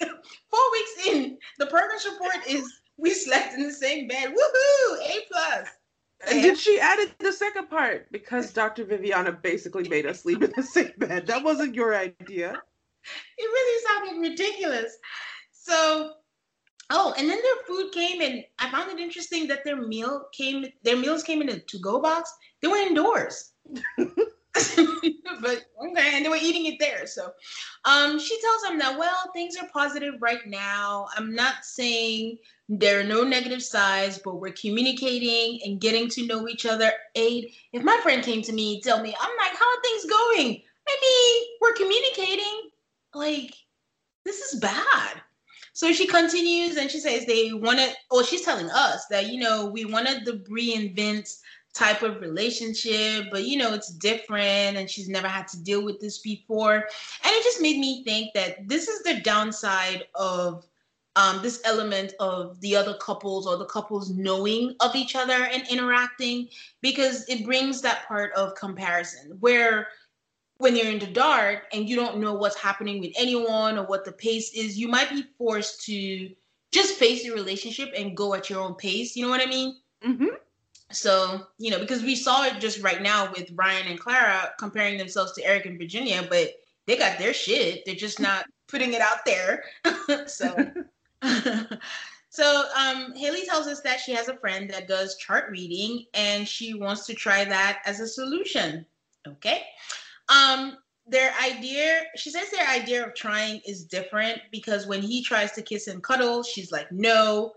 Four 0.00 0.72
weeks 0.72 1.06
in, 1.06 1.38
the 1.58 1.66
progress 1.66 2.06
report 2.10 2.46
is 2.46 2.64
we 2.96 3.10
slept 3.10 3.54
in 3.54 3.62
the 3.62 3.72
same 3.72 4.08
bed. 4.08 4.28
Woohoo! 4.28 4.98
A 5.02 5.20
plus. 5.30 5.68
And 6.28 6.42
did 6.42 6.58
she 6.58 6.78
added 6.78 7.14
the 7.18 7.32
second 7.32 7.70
part 7.70 8.10
because 8.12 8.52
Dr. 8.52 8.84
Viviana 8.84 9.32
basically 9.32 9.88
made 9.88 10.06
us 10.06 10.20
sleep 10.20 10.42
in 10.42 10.52
the 10.54 10.62
same 10.62 10.92
bed. 10.98 11.26
That 11.26 11.42
wasn't 11.42 11.74
your 11.74 11.94
idea 11.94 12.60
it 13.38 13.42
really 13.42 13.86
sounded 13.86 14.28
ridiculous. 14.28 14.96
So, 15.52 16.12
oh, 16.90 17.14
and 17.16 17.28
then 17.28 17.38
their 17.42 17.64
food 17.66 17.92
came, 17.92 18.20
and 18.20 18.44
I 18.58 18.70
found 18.70 18.90
it 18.90 19.02
interesting 19.02 19.46
that 19.48 19.64
their 19.64 19.76
meal 19.76 20.26
came, 20.32 20.66
their 20.82 20.96
meals 20.96 21.22
came 21.22 21.42
in 21.42 21.48
a 21.48 21.58
to-go 21.58 22.00
box. 22.00 22.32
They 22.60 22.68
were 22.68 22.76
indoors. 22.76 23.52
but 25.40 25.64
okay, 25.82 26.10
and 26.14 26.24
they 26.24 26.28
were 26.28 26.36
eating 26.40 26.66
it 26.66 26.78
there. 26.78 27.06
So, 27.06 27.32
um, 27.84 28.18
she 28.18 28.40
tells 28.40 28.62
them 28.62 28.78
that 28.78 28.98
well, 28.98 29.30
things 29.32 29.56
are 29.56 29.68
positive 29.72 30.14
right 30.20 30.44
now. 30.46 31.06
I'm 31.16 31.34
not 31.34 31.64
saying 31.64 32.38
there 32.68 33.00
are 33.00 33.04
no 33.04 33.22
negative 33.22 33.62
sides, 33.62 34.20
but 34.24 34.40
we're 34.40 34.52
communicating 34.52 35.60
and 35.64 35.80
getting 35.80 36.08
to 36.10 36.26
know 36.26 36.48
each 36.48 36.66
other. 36.66 36.92
Aid, 37.14 37.52
if 37.72 37.82
my 37.82 37.98
friend 38.02 38.22
came 38.24 38.42
to 38.42 38.52
me, 38.52 38.80
tell 38.80 39.00
me, 39.00 39.14
I'm 39.20 39.36
like, 39.38 39.56
how 39.56 39.66
are 39.66 39.82
things 39.82 40.06
going? 40.06 40.62
Mean, 41.02 41.44
we're 41.60 41.74
communicating 41.74 42.70
like 43.14 43.54
this 44.24 44.40
is 44.40 44.58
bad 44.60 45.22
so 45.72 45.92
she 45.92 46.06
continues 46.06 46.76
and 46.76 46.90
she 46.90 46.98
says 46.98 47.24
they 47.24 47.52
wanted 47.52 47.94
or 48.10 48.24
she's 48.24 48.42
telling 48.42 48.68
us 48.70 49.06
that 49.06 49.32
you 49.32 49.40
know 49.40 49.66
we 49.66 49.84
wanted 49.84 50.26
and 50.28 50.96
vince 50.96 51.40
type 51.72 52.02
of 52.02 52.20
relationship 52.20 53.26
but 53.30 53.44
you 53.44 53.56
know 53.56 53.72
it's 53.72 53.92
different 53.94 54.76
and 54.76 54.90
she's 54.90 55.08
never 55.08 55.28
had 55.28 55.46
to 55.46 55.62
deal 55.62 55.84
with 55.84 56.00
this 56.00 56.18
before 56.18 56.74
and 56.74 56.84
it 57.24 57.44
just 57.44 57.60
made 57.62 57.78
me 57.78 58.02
think 58.04 58.32
that 58.34 58.66
this 58.68 58.88
is 58.88 59.02
the 59.02 59.20
downside 59.20 60.04
of 60.16 60.66
um, 61.16 61.42
this 61.42 61.60
element 61.64 62.14
of 62.20 62.60
the 62.60 62.76
other 62.76 62.94
couples 62.94 63.46
or 63.46 63.56
the 63.56 63.66
couples 63.66 64.10
knowing 64.10 64.74
of 64.80 64.94
each 64.94 65.16
other 65.16 65.48
and 65.52 65.66
interacting 65.68 66.48
because 66.82 67.28
it 67.28 67.44
brings 67.44 67.80
that 67.82 68.06
part 68.06 68.32
of 68.34 68.54
comparison 68.54 69.36
where 69.40 69.88
when 70.60 70.76
you're 70.76 70.90
in 70.90 70.98
the 70.98 71.06
dark 71.06 71.64
and 71.72 71.88
you 71.88 71.96
don't 71.96 72.18
know 72.18 72.34
what's 72.34 72.56
happening 72.56 73.00
with 73.00 73.12
anyone 73.16 73.78
or 73.78 73.86
what 73.86 74.04
the 74.04 74.12
pace 74.12 74.52
is, 74.52 74.78
you 74.78 74.88
might 74.88 75.08
be 75.08 75.24
forced 75.38 75.84
to 75.86 76.30
just 76.70 76.96
face 76.96 77.24
your 77.24 77.34
relationship 77.34 77.88
and 77.96 78.16
go 78.16 78.34
at 78.34 78.50
your 78.50 78.60
own 78.60 78.74
pace. 78.74 79.16
You 79.16 79.24
know 79.24 79.30
what 79.30 79.40
I 79.40 79.46
mean? 79.46 79.76
Mm-hmm. 80.06 80.26
So, 80.92 81.46
you 81.58 81.70
know, 81.70 81.78
because 81.78 82.02
we 82.02 82.16
saw 82.16 82.44
it 82.44 82.58
just 82.58 82.82
right 82.82 83.00
now 83.00 83.30
with 83.36 83.50
Ryan 83.54 83.86
and 83.88 84.00
Clara 84.00 84.52
comparing 84.58 84.98
themselves 84.98 85.32
to 85.32 85.44
Eric 85.44 85.66
and 85.66 85.78
Virginia, 85.78 86.26
but 86.28 86.54
they 86.86 86.96
got 86.96 87.18
their 87.18 87.32
shit. 87.32 87.84
They're 87.84 87.94
just 87.94 88.20
not 88.20 88.46
putting 88.68 88.94
it 88.94 89.00
out 89.00 89.24
there. 89.24 89.64
so, 90.26 90.56
so 92.28 92.64
um, 92.76 93.14
Haley 93.14 93.44
tells 93.46 93.66
us 93.66 93.80
that 93.82 94.00
she 94.00 94.12
has 94.12 94.28
a 94.28 94.36
friend 94.36 94.70
that 94.70 94.88
does 94.88 95.16
chart 95.16 95.50
reading 95.50 96.06
and 96.14 96.46
she 96.46 96.74
wants 96.74 97.06
to 97.06 97.14
try 97.14 97.44
that 97.44 97.80
as 97.86 98.00
a 98.00 98.08
solution. 98.08 98.84
Okay. 99.26 99.62
Um, 100.28 100.78
their 101.06 101.32
idea, 101.42 102.02
she 102.16 102.30
says 102.30 102.50
their 102.50 102.68
idea 102.68 103.04
of 103.04 103.14
trying 103.14 103.60
is 103.66 103.84
different 103.84 104.40
because 104.52 104.86
when 104.86 105.02
he 105.02 105.22
tries 105.22 105.52
to 105.52 105.62
kiss 105.62 105.88
and 105.88 106.02
cuddle, 106.02 106.42
she's 106.42 106.70
like, 106.70 106.90
no. 106.92 107.52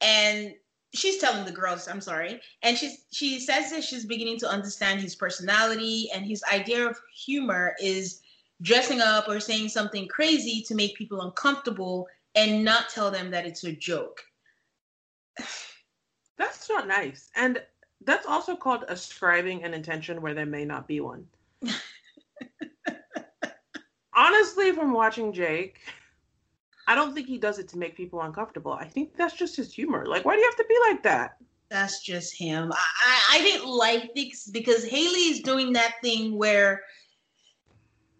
And 0.00 0.54
she's 0.94 1.18
telling 1.18 1.44
the 1.44 1.52
girls, 1.52 1.88
I'm 1.88 2.00
sorry. 2.00 2.40
And 2.62 2.76
she's 2.78 3.04
she 3.10 3.40
says 3.40 3.70
that 3.70 3.84
she's 3.84 4.06
beginning 4.06 4.38
to 4.38 4.48
understand 4.48 5.00
his 5.00 5.14
personality 5.14 6.08
and 6.14 6.24
his 6.24 6.42
idea 6.52 6.88
of 6.88 6.98
humor 7.14 7.74
is 7.80 8.20
dressing 8.62 9.00
up 9.00 9.28
or 9.28 9.40
saying 9.40 9.68
something 9.68 10.08
crazy 10.08 10.62
to 10.62 10.74
make 10.74 10.96
people 10.96 11.20
uncomfortable 11.20 12.06
and 12.34 12.64
not 12.64 12.88
tell 12.88 13.10
them 13.10 13.30
that 13.30 13.46
it's 13.46 13.64
a 13.64 13.72
joke. 13.72 14.22
That's 16.38 16.68
not 16.68 16.88
nice. 16.88 17.30
And 17.36 17.62
that's 18.04 18.26
also 18.26 18.56
called 18.56 18.84
ascribing 18.88 19.62
an 19.64 19.72
intention 19.72 20.20
where 20.20 20.34
there 20.34 20.46
may 20.46 20.64
not 20.64 20.88
be 20.88 21.00
one. 21.00 21.26
Honestly, 24.16 24.72
from 24.72 24.92
watching 24.92 25.32
Jake, 25.32 25.78
I 26.86 26.94
don't 26.94 27.14
think 27.14 27.26
he 27.26 27.38
does 27.38 27.58
it 27.58 27.68
to 27.68 27.78
make 27.78 27.96
people 27.96 28.20
uncomfortable. 28.20 28.72
I 28.72 28.84
think 28.84 29.16
that's 29.16 29.34
just 29.34 29.56
his 29.56 29.72
humor. 29.72 30.06
Like, 30.06 30.24
why 30.24 30.34
do 30.34 30.40
you 30.40 30.46
have 30.46 30.56
to 30.56 30.66
be 30.68 30.76
like 30.88 31.02
that? 31.04 31.36
That's 31.70 32.02
just 32.02 32.36
him. 32.36 32.72
I, 32.72 33.20
I, 33.32 33.38
didn't 33.38 33.66
like 33.66 34.14
this 34.14 34.48
because 34.48 34.84
Haley's 34.84 35.40
doing 35.40 35.72
that 35.72 35.94
thing 36.02 36.36
where 36.36 36.82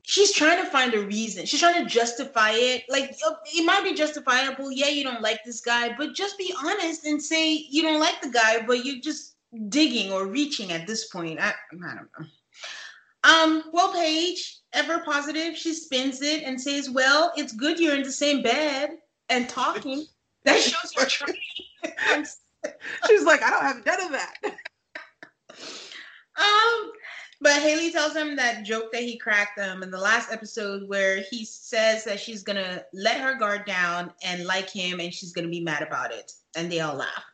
she's 0.02 0.32
trying 0.32 0.62
to 0.64 0.70
find 0.70 0.94
a 0.94 1.02
reason. 1.02 1.46
She's 1.46 1.60
trying 1.60 1.82
to 1.82 1.88
justify 1.88 2.52
it. 2.52 2.84
Like 2.88 3.14
uh, 3.26 3.34
it 3.46 3.64
might 3.64 3.84
be 3.84 3.94
justifiable. 3.94 4.72
Yeah, 4.72 4.88
you 4.88 5.04
don't 5.04 5.22
like 5.22 5.44
this 5.44 5.60
guy, 5.60 5.94
but 5.96 6.14
just 6.14 6.38
be 6.38 6.54
honest 6.64 7.04
and 7.04 7.22
say 7.22 7.52
you 7.52 7.82
don't 7.82 8.00
like 8.00 8.20
the 8.22 8.30
guy, 8.30 8.64
but 8.66 8.84
you're 8.84 9.00
just 9.00 9.36
digging 9.68 10.10
or 10.10 10.26
reaching 10.26 10.72
at 10.72 10.86
this 10.86 11.08
point. 11.08 11.38
I, 11.38 11.50
I 11.50 11.94
don't 11.94 12.08
know. 12.18 12.26
Um, 13.24 13.64
well, 13.72 13.92
Paige, 13.92 14.58
ever 14.74 14.98
positive, 15.00 15.56
she 15.56 15.72
spins 15.72 16.20
it 16.20 16.42
and 16.44 16.60
says, 16.60 16.90
Well, 16.90 17.32
it's 17.36 17.52
good 17.52 17.80
you're 17.80 17.96
in 17.96 18.02
the 18.02 18.12
same 18.12 18.42
bed 18.42 18.90
and 19.28 19.48
talking. 19.48 20.06
That 20.44 20.60
shows 20.60 20.92
you're 20.94 21.06
training. 21.06 21.38
She's 23.06 23.24
like, 23.24 23.42
I 23.42 23.48
don't 23.48 23.62
have 23.62 23.86
none 23.86 24.02
of 24.02 24.12
that. 24.12 24.34
Um, 26.36 26.90
but 27.40 27.62
Haley 27.62 27.92
tells 27.92 28.16
him 28.16 28.34
that 28.36 28.64
joke 28.64 28.90
that 28.92 29.02
he 29.02 29.16
cracked 29.16 29.56
them 29.56 29.82
in 29.82 29.90
the 29.90 29.98
last 30.00 30.32
episode 30.32 30.88
where 30.88 31.22
he 31.30 31.44
says 31.44 32.04
that 32.04 32.18
she's 32.18 32.42
gonna 32.42 32.82
let 32.92 33.20
her 33.20 33.38
guard 33.38 33.66
down 33.66 34.12
and 34.24 34.44
like 34.44 34.68
him 34.68 34.98
and 34.98 35.14
she's 35.14 35.32
gonna 35.32 35.48
be 35.48 35.60
mad 35.60 35.82
about 35.82 36.12
it. 36.12 36.32
And 36.56 36.70
they 36.70 36.80
all 36.80 36.96
laugh. 36.96 37.24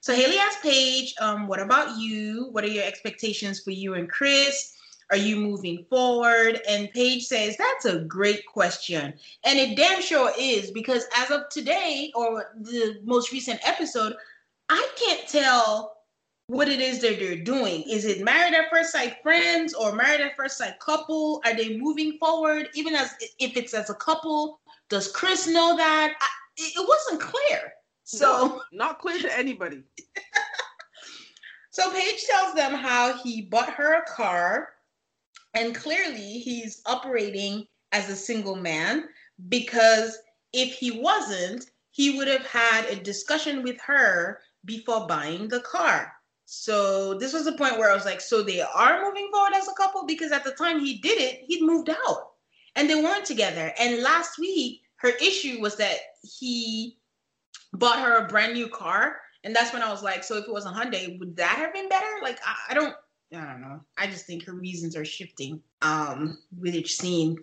So 0.00 0.14
Haley 0.14 0.38
asks 0.38 0.62
Paige, 0.62 1.14
um, 1.20 1.48
what 1.48 1.60
about 1.60 1.98
you? 1.98 2.48
What 2.52 2.62
are 2.62 2.68
your 2.68 2.84
expectations 2.84 3.60
for 3.60 3.72
you 3.72 3.94
and 3.94 4.08
Chris? 4.08 4.73
Are 5.10 5.16
you 5.16 5.36
moving 5.36 5.84
forward? 5.90 6.60
And 6.68 6.90
Paige 6.92 7.26
says, 7.26 7.56
That's 7.56 7.84
a 7.84 8.00
great 8.00 8.46
question. 8.46 9.14
And 9.44 9.58
it 9.58 9.76
damn 9.76 10.00
sure 10.00 10.32
is 10.38 10.70
because 10.70 11.04
as 11.16 11.30
of 11.30 11.48
today 11.50 12.10
or 12.14 12.52
the 12.60 13.00
most 13.04 13.32
recent 13.32 13.60
episode, 13.66 14.14
I 14.68 14.88
can't 14.96 15.28
tell 15.28 15.94
what 16.46 16.68
it 16.68 16.80
is 16.80 17.00
that 17.00 17.18
they're 17.18 17.36
doing. 17.36 17.82
Is 17.82 18.04
it 18.04 18.22
married 18.22 18.54
at 18.54 18.70
first 18.70 18.92
sight 18.92 19.16
friends 19.22 19.72
or 19.74 19.94
married 19.94 20.20
at 20.20 20.36
first 20.36 20.58
sight 20.58 20.78
couple? 20.78 21.40
Are 21.44 21.54
they 21.54 21.78
moving 21.78 22.18
forward? 22.18 22.68
Even 22.74 22.94
as 22.94 23.14
if 23.38 23.56
it's 23.56 23.74
as 23.74 23.90
a 23.90 23.94
couple, 23.94 24.60
does 24.90 25.10
Chris 25.10 25.46
know 25.46 25.76
that? 25.76 26.14
I, 26.20 26.26
it 26.56 26.86
wasn't 26.86 27.20
clear. 27.20 27.72
So 28.04 28.26
no, 28.26 28.62
not 28.72 28.98
clear 28.98 29.18
to 29.20 29.38
anybody. 29.38 29.82
so 31.70 31.90
Paige 31.90 32.24
tells 32.26 32.54
them 32.54 32.74
how 32.74 33.16
he 33.22 33.42
bought 33.42 33.70
her 33.70 33.94
a 33.94 34.04
car, 34.04 34.73
and 35.54 35.74
clearly 35.74 36.38
he's 36.38 36.82
operating 36.86 37.66
as 37.92 38.08
a 38.08 38.16
single 38.16 38.56
man 38.56 39.04
because 39.48 40.18
if 40.52 40.74
he 40.74 41.00
wasn't, 41.00 41.66
he 41.90 42.16
would 42.16 42.28
have 42.28 42.46
had 42.46 42.86
a 42.86 42.96
discussion 42.96 43.62
with 43.62 43.80
her 43.80 44.40
before 44.64 45.06
buying 45.06 45.48
the 45.48 45.60
car. 45.60 46.12
So 46.46 47.14
this 47.14 47.32
was 47.32 47.44
the 47.44 47.52
point 47.52 47.78
where 47.78 47.90
I 47.90 47.94
was 47.94 48.04
like, 48.04 48.20
so 48.20 48.42
they 48.42 48.60
are 48.60 49.02
moving 49.02 49.28
forward 49.32 49.54
as 49.54 49.68
a 49.68 49.74
couple 49.74 50.04
because 50.06 50.32
at 50.32 50.44
the 50.44 50.52
time 50.52 50.80
he 50.80 50.98
did 50.98 51.20
it, 51.20 51.44
he'd 51.46 51.62
moved 51.62 51.88
out 51.88 52.32
and 52.76 52.88
they 52.88 52.96
weren't 52.96 53.24
together. 53.24 53.72
And 53.78 54.02
last 54.02 54.38
week, 54.38 54.82
her 54.96 55.10
issue 55.20 55.60
was 55.60 55.76
that 55.76 55.96
he 56.38 56.98
bought 57.72 58.00
her 58.00 58.24
a 58.24 58.28
brand 58.28 58.54
new 58.54 58.68
car. 58.68 59.16
And 59.44 59.54
that's 59.54 59.72
when 59.72 59.82
I 59.82 59.90
was 59.90 60.02
like, 60.02 60.24
so 60.24 60.36
if 60.36 60.44
it 60.44 60.52
was 60.52 60.66
a 60.66 60.70
Hyundai, 60.70 61.18
would 61.18 61.36
that 61.36 61.56
have 61.58 61.72
been 61.72 61.88
better? 61.88 62.06
Like, 62.22 62.38
I, 62.44 62.72
I 62.72 62.74
don't, 62.74 62.94
I 63.34 63.52
don't 63.52 63.60
know. 63.60 63.80
I 63.96 64.06
just 64.06 64.26
think 64.26 64.44
her 64.44 64.54
reasons 64.54 64.96
are 64.96 65.04
shifting 65.04 65.62
um, 65.82 66.38
with 66.58 66.74
each 66.74 66.96
scene. 66.96 67.38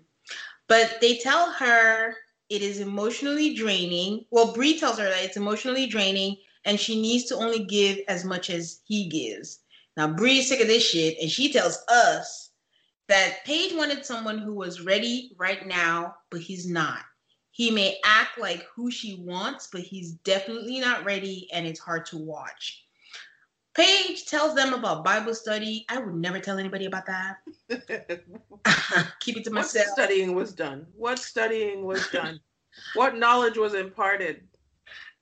But 0.68 0.98
they 1.02 1.18
tell 1.18 1.52
her 1.52 2.16
it 2.50 2.62
is 2.62 2.80
emotionally 2.80 3.54
draining. 3.54 4.26
Well, 4.32 4.54
Bree 4.54 4.80
tells 4.80 4.98
her 5.00 5.06
that 5.06 5.24
it's 5.24 5.38
emotionally 5.38 5.88
draining 5.88 6.38
and 6.66 6.80
she 6.80 7.02
needs 7.02 7.26
to 7.26 7.36
only 7.36 7.64
give 7.64 8.00
as 8.08 8.24
much 8.24 8.50
as 8.50 8.82
he 8.86 9.08
gives. 9.08 9.60
Now, 9.98 10.08
Bree's 10.08 10.48
sick 10.48 10.62
of 10.62 10.68
this 10.68 10.88
shit, 10.88 11.18
and 11.20 11.30
she 11.30 11.52
tells 11.52 11.80
us 11.88 12.52
that 13.08 13.44
Paige 13.46 13.74
wanted 13.74 14.06
someone 14.06 14.38
who 14.38 14.54
was 14.54 14.82
ready 14.82 15.36
right 15.38 15.68
now, 15.68 16.16
but 16.30 16.40
he's 16.40 16.68
not. 16.68 17.02
He 17.52 17.70
may 17.70 18.00
act 18.06 18.40
like 18.40 18.66
who 18.74 18.90
she 18.90 19.16
wants, 19.16 19.68
but 19.72 19.82
he's 19.82 20.14
definitely 20.24 20.80
not 20.80 21.04
ready, 21.04 21.50
and 21.52 21.68
it's 21.68 21.80
hard 21.80 22.06
to 22.08 22.18
watch. 22.18 22.86
Paige 23.74 24.26
tells 24.26 24.54
them 24.54 24.74
about 24.74 25.04
Bible 25.04 25.34
study. 25.34 25.86
I 25.90 25.98
would 26.00 26.16
never 26.16 26.40
tell 26.40 26.58
anybody 26.58 26.86
about 26.86 27.06
that. 27.06 27.38
Keep 29.22 29.38
it 29.38 29.44
to 29.46 29.52
myself. 29.52 29.86
What 29.88 29.94
studying 29.94 30.36
was 30.36 30.54
done? 30.54 30.86
What 30.96 31.20
studying 31.20 31.86
was 31.86 32.08
done? 32.10 32.40
what 32.96 33.18
knowledge 33.18 33.58
was 33.58 33.74
imparted? 33.74 34.42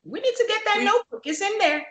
We 0.04 0.20
need 0.20 0.36
to 0.36 0.46
get 0.48 0.62
that 0.66 0.78
we, 0.80 0.86
notebook. 0.86 1.22
It's 1.26 1.42
in 1.42 1.58
there. 1.60 1.86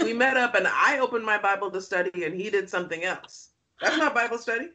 we 0.00 0.12
met 0.12 0.36
up 0.36 0.54
and 0.54 0.66
I 0.66 0.98
opened 0.98 1.24
my 1.24 1.38
Bible 1.38 1.70
to 1.70 1.80
study 1.80 2.24
and 2.24 2.34
he 2.34 2.50
did 2.50 2.68
something 2.68 3.04
else. 3.04 3.50
That's 3.80 3.96
not 3.96 4.14
Bible 4.14 4.38
study. 4.38 4.68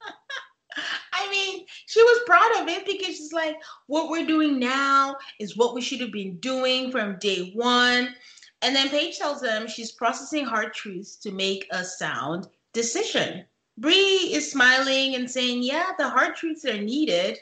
I 1.12 1.28
mean, 1.30 1.66
she 1.86 2.02
was 2.02 2.22
proud 2.26 2.62
of 2.62 2.68
it 2.68 2.86
because 2.86 3.16
she's 3.16 3.32
like, 3.32 3.56
what 3.86 4.08
we're 4.08 4.26
doing 4.26 4.58
now 4.58 5.16
is 5.38 5.56
what 5.56 5.74
we 5.74 5.80
should 5.80 6.00
have 6.00 6.12
been 6.12 6.36
doing 6.38 6.90
from 6.90 7.18
day 7.18 7.50
one. 7.54 8.14
And 8.62 8.76
then 8.76 8.90
Paige 8.90 9.18
tells 9.18 9.40
them 9.40 9.66
she's 9.66 9.92
processing 9.92 10.44
hard 10.44 10.74
truths 10.74 11.16
to 11.16 11.30
make 11.30 11.66
a 11.70 11.84
sound 11.84 12.48
decision. 12.72 13.44
Bree 13.78 13.94
is 14.32 14.50
smiling 14.50 15.14
and 15.14 15.30
saying, 15.30 15.62
Yeah, 15.62 15.92
the 15.98 16.08
hard 16.08 16.36
truths 16.36 16.64
are 16.66 16.80
needed. 16.80 17.38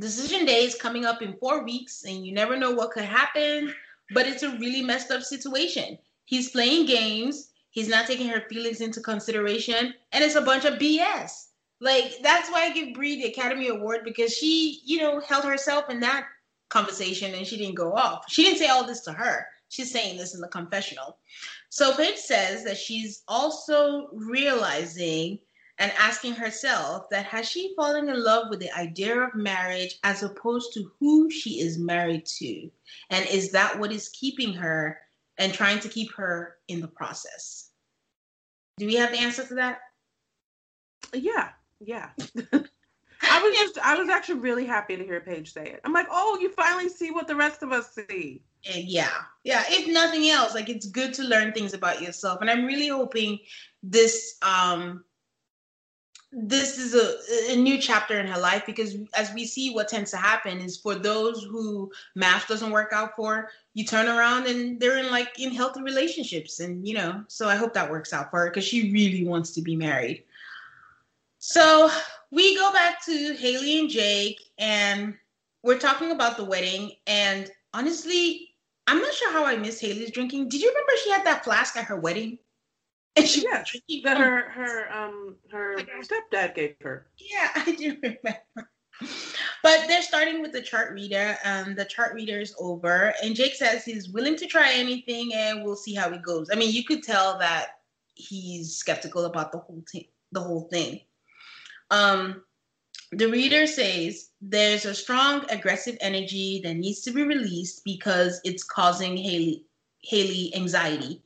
Decision 0.00 0.46
day 0.46 0.64
is 0.64 0.74
coming 0.74 1.04
up 1.04 1.20
in 1.20 1.36
four 1.36 1.62
weeks, 1.62 2.04
and 2.04 2.26
you 2.26 2.32
never 2.32 2.56
know 2.56 2.70
what 2.70 2.92
could 2.92 3.04
happen, 3.04 3.72
but 4.14 4.26
it's 4.26 4.42
a 4.42 4.56
really 4.58 4.82
messed 4.82 5.10
up 5.10 5.22
situation. 5.22 5.98
He's 6.24 6.50
playing 6.50 6.86
games, 6.86 7.50
he's 7.70 7.88
not 7.88 8.06
taking 8.06 8.28
her 8.28 8.42
feelings 8.48 8.80
into 8.80 9.00
consideration, 9.00 9.92
and 10.12 10.24
it's 10.24 10.34
a 10.34 10.40
bunch 10.40 10.64
of 10.64 10.78
BS. 10.78 11.48
Like 11.80 12.22
that's 12.22 12.50
why 12.50 12.62
I 12.62 12.72
give 12.72 12.94
Bree 12.94 13.20
the 13.20 13.28
Academy 13.28 13.68
Award 13.68 14.02
because 14.04 14.32
she, 14.32 14.80
you 14.84 14.98
know, 15.00 15.20
held 15.20 15.44
herself 15.44 15.90
in 15.90 16.00
that 16.00 16.26
conversation 16.68 17.34
and 17.34 17.46
she 17.46 17.58
didn't 17.58 17.74
go 17.74 17.92
off. 17.92 18.24
She 18.28 18.44
didn't 18.44 18.58
say 18.58 18.68
all 18.68 18.86
this 18.86 19.00
to 19.00 19.12
her. 19.12 19.46
She's 19.72 19.90
saying 19.90 20.18
this 20.18 20.34
in 20.34 20.42
the 20.42 20.48
confessional. 20.48 21.16
So 21.70 21.96
Paige 21.96 22.18
says 22.18 22.62
that 22.64 22.76
she's 22.76 23.22
also 23.26 24.08
realizing 24.12 25.38
and 25.78 25.90
asking 25.98 26.34
herself 26.34 27.08
that 27.08 27.24
has 27.24 27.48
she 27.48 27.72
fallen 27.74 28.10
in 28.10 28.22
love 28.22 28.50
with 28.50 28.60
the 28.60 28.70
idea 28.78 29.18
of 29.18 29.34
marriage 29.34 29.98
as 30.04 30.22
opposed 30.22 30.74
to 30.74 30.92
who 31.00 31.30
she 31.30 31.60
is 31.60 31.78
married 31.78 32.26
to? 32.26 32.70
And 33.08 33.26
is 33.30 33.50
that 33.52 33.78
what 33.78 33.92
is 33.92 34.10
keeping 34.10 34.52
her 34.52 34.98
and 35.38 35.54
trying 35.54 35.80
to 35.80 35.88
keep 35.88 36.12
her 36.16 36.58
in 36.68 36.82
the 36.82 36.88
process? 36.88 37.70
Do 38.76 38.84
we 38.84 38.96
have 38.96 39.10
the 39.10 39.20
answer 39.20 39.46
to 39.46 39.54
that? 39.54 39.80
Yeah. 41.14 41.48
Yeah. 41.80 42.10
I 43.22 43.42
was 43.42 43.56
just 43.56 43.78
I 43.78 43.96
was 43.96 44.10
actually 44.10 44.40
really 44.40 44.66
happy 44.66 44.98
to 44.98 45.04
hear 45.04 45.22
Paige 45.22 45.54
say 45.54 45.64
it. 45.64 45.80
I'm 45.82 45.94
like, 45.94 46.08
oh, 46.10 46.36
you 46.42 46.50
finally 46.52 46.90
see 46.90 47.10
what 47.10 47.26
the 47.26 47.36
rest 47.36 47.62
of 47.62 47.72
us 47.72 47.94
see. 47.94 48.42
And 48.70 48.84
yeah. 48.84 49.22
Yeah. 49.44 49.64
If 49.68 49.88
nothing 49.92 50.28
else, 50.28 50.54
like 50.54 50.68
it's 50.68 50.86
good 50.86 51.14
to 51.14 51.22
learn 51.22 51.52
things 51.52 51.74
about 51.74 52.02
yourself. 52.02 52.40
And 52.40 52.50
I'm 52.50 52.64
really 52.64 52.88
hoping 52.88 53.38
this 53.82 54.36
um 54.42 55.04
this 56.34 56.78
is 56.78 56.94
a, 56.94 57.52
a 57.52 57.56
new 57.56 57.76
chapter 57.76 58.18
in 58.18 58.26
her 58.26 58.40
life 58.40 58.64
because 58.64 58.96
as 59.14 59.34
we 59.34 59.44
see 59.44 59.74
what 59.74 59.88
tends 59.88 60.10
to 60.10 60.16
happen 60.16 60.60
is 60.60 60.78
for 60.78 60.94
those 60.94 61.42
who 61.42 61.90
MAFS 62.16 62.48
doesn't 62.48 62.70
work 62.70 62.90
out 62.94 63.14
for 63.14 63.50
you 63.74 63.84
turn 63.84 64.08
around 64.08 64.46
and 64.46 64.80
they're 64.80 64.96
in 64.96 65.10
like 65.10 65.38
in 65.38 65.52
healthy 65.52 65.82
relationships 65.82 66.60
and 66.60 66.88
you 66.88 66.94
know 66.94 67.22
so 67.28 67.48
i 67.50 67.54
hope 67.54 67.74
that 67.74 67.90
works 67.90 68.14
out 68.14 68.30
for 68.30 68.38
her 68.38 68.48
because 68.48 68.64
she 68.64 68.90
really 68.92 69.26
wants 69.26 69.50
to 69.50 69.60
be 69.60 69.76
married 69.76 70.24
so 71.44 71.90
we 72.30 72.54
go 72.56 72.72
back 72.72 73.04
to 73.04 73.34
Haley 73.34 73.80
and 73.80 73.90
Jake, 73.90 74.40
and 74.58 75.14
we're 75.64 75.78
talking 75.78 76.12
about 76.12 76.36
the 76.36 76.44
wedding. 76.44 76.92
And 77.08 77.50
honestly, 77.74 78.51
I'm 78.86 79.00
not 79.00 79.14
sure 79.14 79.32
how 79.32 79.44
I 79.44 79.56
miss 79.56 79.80
Haley's 79.80 80.10
drinking. 80.10 80.48
Did 80.48 80.60
you 80.60 80.68
remember 80.68 80.92
she 81.02 81.10
had 81.10 81.24
that 81.26 81.44
flask 81.44 81.76
at 81.76 81.84
her 81.84 81.96
wedding? 81.96 82.38
And 83.14 83.28
she 83.28 83.44
yeah, 83.44 83.62
that 84.04 84.16
her 84.16 84.48
her 84.50 84.92
um 84.92 85.36
her 85.50 85.76
stepdad 86.00 86.54
gave 86.54 86.76
her. 86.80 87.06
Yeah, 87.18 87.50
I 87.56 87.72
do 87.72 87.96
remember. 88.02 88.70
But 89.62 89.84
they're 89.86 90.02
starting 90.02 90.40
with 90.40 90.52
the 90.52 90.62
chart 90.62 90.92
reader. 90.92 91.36
Um, 91.44 91.74
the 91.74 91.84
chart 91.84 92.14
reader 92.14 92.40
is 92.40 92.54
over, 92.58 93.14
and 93.22 93.34
Jake 93.34 93.54
says 93.54 93.84
he's 93.84 94.08
willing 94.08 94.36
to 94.36 94.46
try 94.46 94.72
anything, 94.72 95.34
and 95.34 95.62
we'll 95.62 95.76
see 95.76 95.94
how 95.94 96.10
it 96.10 96.22
goes. 96.22 96.48
I 96.50 96.56
mean, 96.56 96.72
you 96.72 96.84
could 96.84 97.02
tell 97.02 97.38
that 97.38 97.80
he's 98.14 98.76
skeptical 98.76 99.26
about 99.26 99.52
the 99.52 99.58
whole 99.58 99.84
thing. 99.90 100.06
The 100.32 100.40
whole 100.40 100.68
thing. 100.70 101.00
Um, 101.90 102.42
the 103.12 103.28
reader 103.28 103.66
says 103.66 104.30
there's 104.40 104.86
a 104.86 104.94
strong 104.94 105.44
aggressive 105.50 105.98
energy 106.00 106.62
that 106.64 106.74
needs 106.74 107.02
to 107.02 107.12
be 107.12 107.22
released 107.22 107.84
because 107.84 108.40
it's 108.42 108.64
causing 108.64 109.16
Haley 109.16 109.64
Haley 110.02 110.52
anxiety 110.56 111.22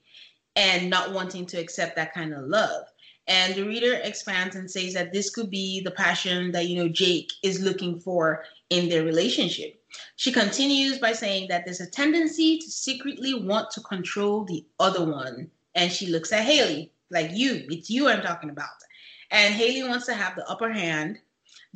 and 0.56 0.90
not 0.90 1.12
wanting 1.12 1.46
to 1.46 1.58
accept 1.58 1.96
that 1.96 2.12
kind 2.12 2.34
of 2.34 2.44
love. 2.44 2.84
And 3.28 3.54
the 3.54 3.64
reader 3.64 3.94
expands 4.02 4.56
and 4.56 4.70
says 4.70 4.94
that 4.94 5.12
this 5.12 5.30
could 5.30 5.48
be 5.48 5.80
the 5.80 5.92
passion 5.92 6.52
that 6.52 6.66
you 6.66 6.76
know 6.76 6.88
Jake 6.88 7.32
is 7.42 7.62
looking 7.62 8.00
for 8.00 8.44
in 8.70 8.88
their 8.88 9.04
relationship. 9.04 9.80
She 10.16 10.32
continues 10.32 10.98
by 10.98 11.12
saying 11.12 11.48
that 11.48 11.64
there's 11.64 11.80
a 11.80 11.88
tendency 11.88 12.58
to 12.58 12.70
secretly 12.70 13.34
want 13.34 13.70
to 13.70 13.80
control 13.82 14.44
the 14.44 14.64
other 14.80 15.04
one. 15.04 15.50
And 15.74 15.90
she 15.90 16.08
looks 16.08 16.32
at 16.32 16.44
Haley, 16.44 16.92
like 17.10 17.30
you, 17.32 17.64
it's 17.68 17.88
you 17.88 18.08
I'm 18.08 18.22
talking 18.22 18.50
about 18.50 18.68
and 19.30 19.54
Haley 19.54 19.88
wants 19.88 20.06
to 20.06 20.14
have 20.14 20.36
the 20.36 20.48
upper 20.48 20.72
hand. 20.72 21.18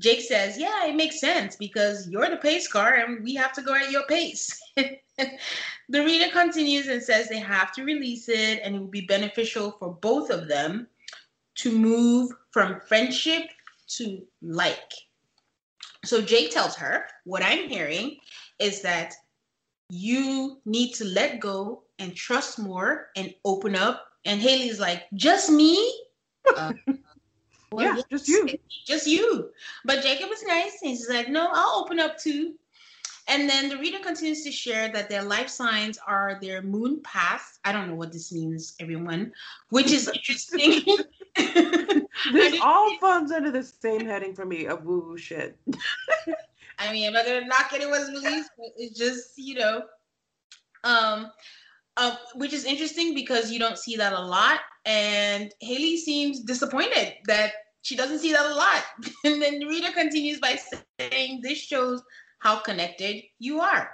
Jake 0.00 0.22
says, 0.22 0.58
Yeah, 0.58 0.86
it 0.86 0.96
makes 0.96 1.20
sense 1.20 1.56
because 1.56 2.08
you're 2.08 2.28
the 2.28 2.38
pace 2.38 2.66
car 2.66 2.94
and 2.94 3.22
we 3.22 3.34
have 3.34 3.52
to 3.52 3.62
go 3.62 3.74
at 3.74 3.90
your 3.90 4.04
pace. 4.06 4.58
the 4.76 6.04
reader 6.04 6.30
continues 6.32 6.88
and 6.88 7.02
says 7.02 7.28
they 7.28 7.38
have 7.38 7.72
to 7.72 7.84
release 7.84 8.28
it 8.28 8.60
and 8.64 8.74
it 8.74 8.78
will 8.78 8.88
be 8.88 9.02
beneficial 9.02 9.72
for 9.78 9.92
both 9.92 10.30
of 10.30 10.48
them 10.48 10.88
to 11.56 11.70
move 11.70 12.32
from 12.50 12.80
friendship 12.80 13.42
to 13.88 14.22
like. 14.42 14.92
So 16.04 16.22
Jake 16.22 16.50
tells 16.50 16.74
her, 16.76 17.06
What 17.24 17.42
I'm 17.42 17.68
hearing 17.68 18.16
is 18.58 18.80
that 18.82 19.14
you 19.90 20.60
need 20.64 20.94
to 20.94 21.04
let 21.04 21.40
go 21.40 21.82
and 21.98 22.16
trust 22.16 22.58
more 22.58 23.08
and 23.16 23.34
open 23.44 23.76
up. 23.76 24.06
And 24.24 24.40
Haley's 24.40 24.80
like, 24.80 25.04
Just 25.14 25.50
me? 25.50 25.94
Uh, 26.56 26.72
well, 27.72 27.86
yeah, 27.86 27.96
yes, 27.96 28.04
just 28.10 28.28
you. 28.28 28.48
Just 28.86 29.06
you. 29.06 29.50
But 29.84 30.02
Jacob 30.02 30.30
is 30.30 30.42
nice. 30.44 30.78
And 30.82 30.90
he's 30.90 31.08
like, 31.08 31.28
no, 31.28 31.48
I'll 31.52 31.82
open 31.82 32.00
up 32.00 32.18
too. 32.18 32.54
And 33.28 33.48
then 33.48 33.68
the 33.68 33.76
reader 33.76 33.98
continues 34.00 34.42
to 34.44 34.50
share 34.50 34.88
that 34.88 35.08
their 35.08 35.22
life 35.22 35.48
signs 35.48 35.98
are 36.04 36.38
their 36.40 36.62
moon 36.62 37.00
path. 37.02 37.58
I 37.64 37.70
don't 37.70 37.86
know 37.86 37.94
what 37.94 38.12
this 38.12 38.32
means, 38.32 38.74
everyone, 38.80 39.32
which 39.68 39.92
is 39.92 40.08
interesting. 40.08 40.82
this 41.36 42.58
all 42.62 42.96
falls 42.98 43.30
under 43.30 43.52
the 43.52 43.62
same 43.62 44.04
heading 44.04 44.34
for 44.34 44.44
me 44.44 44.66
of 44.66 44.84
woo 44.84 45.00
woo 45.00 45.18
shit. 45.18 45.56
I 46.78 46.92
mean, 46.92 47.06
I'm 47.06 47.12
not 47.12 47.24
gonna 47.24 47.46
knock 47.46 47.72
anyone's 47.72 48.10
beliefs, 48.10 48.50
but 48.56 48.68
it's 48.76 48.98
just, 48.98 49.38
you 49.38 49.56
know, 49.56 49.84
um, 50.82 51.30
uh, 52.00 52.16
which 52.34 52.54
is 52.54 52.64
interesting 52.64 53.14
because 53.14 53.52
you 53.52 53.58
don't 53.58 53.76
see 53.76 53.94
that 53.94 54.14
a 54.14 54.20
lot. 54.20 54.60
And 54.86 55.52
Haley 55.60 55.98
seems 55.98 56.40
disappointed 56.40 57.12
that 57.26 57.52
she 57.82 57.94
doesn't 57.94 58.20
see 58.20 58.32
that 58.32 58.50
a 58.50 58.54
lot. 58.54 58.82
and 59.24 59.40
then 59.42 59.58
the 59.58 59.66
reader 59.66 59.92
continues 59.92 60.40
by 60.40 60.58
saying, 60.98 61.40
This 61.42 61.58
shows 61.58 62.02
how 62.38 62.60
connected 62.60 63.22
you 63.38 63.60
are. 63.60 63.90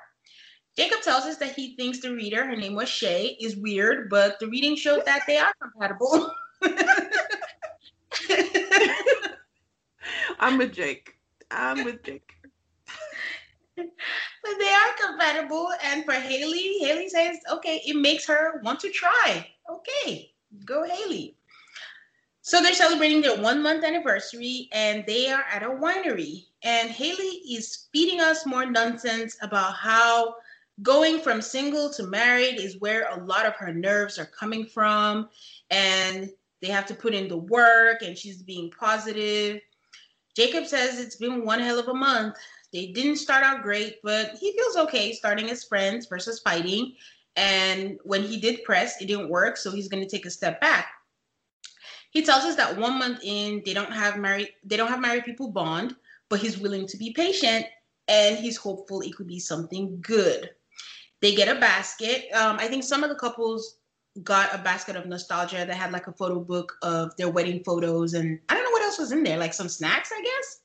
Jacob 0.76 1.00
tells 1.02 1.24
us 1.24 1.38
that 1.38 1.54
he 1.54 1.74
thinks 1.74 2.00
the 2.00 2.14
reader, 2.14 2.44
her 2.44 2.54
name 2.54 2.76
was 2.76 2.88
Shay, 2.88 3.36
is 3.40 3.56
weird, 3.56 4.08
but 4.08 4.38
the 4.38 4.46
reading 4.46 4.76
showed 4.76 5.04
that 5.06 5.22
they 5.26 5.38
are 5.38 5.52
compatible. 5.60 6.30
I'm 10.38 10.58
with 10.58 10.72
Jake. 10.72 11.14
I'm 11.50 11.82
with 11.82 12.04
Jake. 12.04 12.35
But 13.76 14.58
they 14.58 14.68
are 14.68 15.08
compatible. 15.08 15.68
And 15.84 16.04
for 16.04 16.14
Haley, 16.14 16.78
Haley 16.80 17.08
says, 17.08 17.38
okay, 17.52 17.82
it 17.86 17.96
makes 17.96 18.26
her 18.26 18.60
want 18.62 18.80
to 18.80 18.90
try. 18.90 19.46
Okay, 19.70 20.32
go 20.64 20.84
Haley. 20.84 21.36
So 22.42 22.62
they're 22.62 22.74
celebrating 22.74 23.20
their 23.20 23.40
one 23.42 23.60
month 23.60 23.84
anniversary 23.84 24.68
and 24.72 25.04
they 25.04 25.28
are 25.30 25.44
at 25.50 25.64
a 25.64 25.68
winery. 25.68 26.44
And 26.62 26.88
Haley 26.88 27.42
is 27.50 27.88
feeding 27.92 28.20
us 28.20 28.46
more 28.46 28.64
nonsense 28.64 29.36
about 29.42 29.74
how 29.74 30.36
going 30.82 31.18
from 31.18 31.42
single 31.42 31.90
to 31.94 32.04
married 32.04 32.60
is 32.60 32.78
where 32.80 33.08
a 33.10 33.24
lot 33.24 33.46
of 33.46 33.54
her 33.54 33.72
nerves 33.72 34.16
are 34.18 34.26
coming 34.26 34.64
from. 34.64 35.28
And 35.70 36.30
they 36.62 36.68
have 36.68 36.86
to 36.86 36.94
put 36.94 37.14
in 37.14 37.26
the 37.26 37.36
work 37.36 38.02
and 38.02 38.16
she's 38.16 38.42
being 38.42 38.70
positive. 38.70 39.60
Jacob 40.36 40.66
says 40.66 41.00
it's 41.00 41.16
been 41.16 41.44
one 41.44 41.60
hell 41.60 41.78
of 41.78 41.88
a 41.88 41.94
month. 41.94 42.36
They 42.72 42.88
didn't 42.88 43.16
start 43.16 43.44
out 43.44 43.62
great, 43.62 43.98
but 44.02 44.32
he 44.40 44.52
feels 44.52 44.76
okay 44.76 45.12
starting 45.12 45.50
as 45.50 45.64
friends 45.64 46.06
versus 46.06 46.40
fighting. 46.40 46.94
And 47.36 47.98
when 48.04 48.22
he 48.22 48.38
did 48.38 48.64
press, 48.64 49.00
it 49.00 49.06
didn't 49.06 49.28
work, 49.28 49.56
so 49.56 49.70
he's 49.70 49.88
going 49.88 50.02
to 50.02 50.08
take 50.08 50.26
a 50.26 50.30
step 50.30 50.60
back. 50.60 50.88
He 52.10 52.22
tells 52.22 52.44
us 52.44 52.56
that 52.56 52.78
one 52.78 52.98
month 52.98 53.20
in, 53.22 53.62
they 53.64 53.74
don't 53.74 53.92
have 53.92 54.18
married 54.18 54.48
they 54.64 54.76
don't 54.76 54.88
have 54.88 55.00
married 55.00 55.24
people 55.24 55.50
bond, 55.50 55.94
but 56.30 56.40
he's 56.40 56.58
willing 56.58 56.86
to 56.86 56.96
be 56.96 57.12
patient 57.12 57.66
and 58.08 58.38
he's 58.38 58.56
hopeful 58.56 59.02
it 59.02 59.14
could 59.14 59.26
be 59.26 59.38
something 59.38 59.98
good. 60.00 60.50
They 61.20 61.34
get 61.34 61.54
a 61.54 61.60
basket. 61.60 62.32
Um, 62.32 62.56
I 62.58 62.68
think 62.68 62.84
some 62.84 63.02
of 63.02 63.10
the 63.10 63.16
couples 63.16 63.78
got 64.22 64.54
a 64.54 64.58
basket 64.58 64.96
of 64.96 65.06
nostalgia 65.06 65.66
that 65.66 65.70
had 65.74 65.92
like 65.92 66.06
a 66.06 66.12
photo 66.12 66.40
book 66.40 66.76
of 66.82 67.14
their 67.16 67.28
wedding 67.28 67.62
photos 67.64 68.14
and 68.14 68.38
I 68.48 68.54
don't 68.54 68.64
know 68.64 68.70
what 68.70 68.82
else 68.82 68.98
was 68.98 69.12
in 69.12 69.22
there, 69.22 69.38
like 69.38 69.52
some 69.52 69.68
snacks, 69.68 70.10
I 70.12 70.22
guess. 70.22 70.60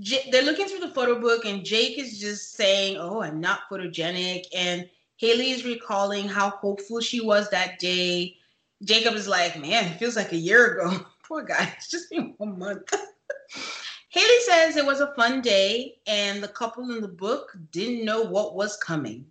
J- 0.00 0.28
they're 0.30 0.42
looking 0.44 0.66
through 0.66 0.80
the 0.80 0.94
photo 0.94 1.20
book 1.20 1.44
and 1.44 1.64
Jake 1.64 1.98
is 1.98 2.18
just 2.18 2.54
saying, 2.54 2.96
"Oh, 2.98 3.22
I'm 3.22 3.40
not 3.40 3.68
photogenic," 3.70 4.44
and 4.54 4.88
Haley 5.16 5.50
is 5.50 5.64
recalling 5.64 6.28
how 6.28 6.50
hopeful 6.50 7.00
she 7.00 7.20
was 7.20 7.50
that 7.50 7.78
day. 7.78 8.36
Jacob 8.84 9.14
is 9.14 9.26
like, 9.26 9.58
"Man, 9.58 9.92
it 9.92 9.98
feels 9.98 10.16
like 10.16 10.32
a 10.32 10.36
year 10.36 10.74
ago." 10.74 11.06
Poor 11.26 11.42
guy, 11.42 11.72
it's 11.76 11.90
just 11.90 12.10
been 12.10 12.34
one 12.38 12.58
month. 12.58 12.92
Haley 14.10 14.40
says 14.46 14.76
it 14.76 14.86
was 14.86 15.00
a 15.00 15.14
fun 15.14 15.42
day 15.42 15.98
and 16.06 16.42
the 16.42 16.48
couple 16.48 16.90
in 16.90 17.02
the 17.02 17.08
book 17.08 17.54
didn't 17.70 18.04
know 18.04 18.22
what 18.22 18.54
was 18.54 18.76
coming. 18.78 19.26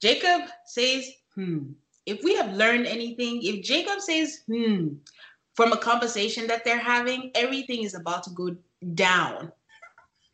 Jacob 0.00 0.42
says, 0.66 1.10
"Hmm, 1.34 1.72
if 2.06 2.22
we 2.22 2.34
have 2.36 2.52
learned 2.52 2.86
anything, 2.86 3.42
if 3.42 3.64
Jacob 3.64 4.00
says, 4.00 4.40
hmm, 4.46 4.88
from 5.54 5.72
a 5.72 5.76
conversation 5.76 6.46
that 6.48 6.64
they're 6.64 6.78
having, 6.78 7.30
everything 7.34 7.82
is 7.82 7.94
about 7.94 8.22
to 8.24 8.30
go 8.30 8.56
down. 8.94 9.52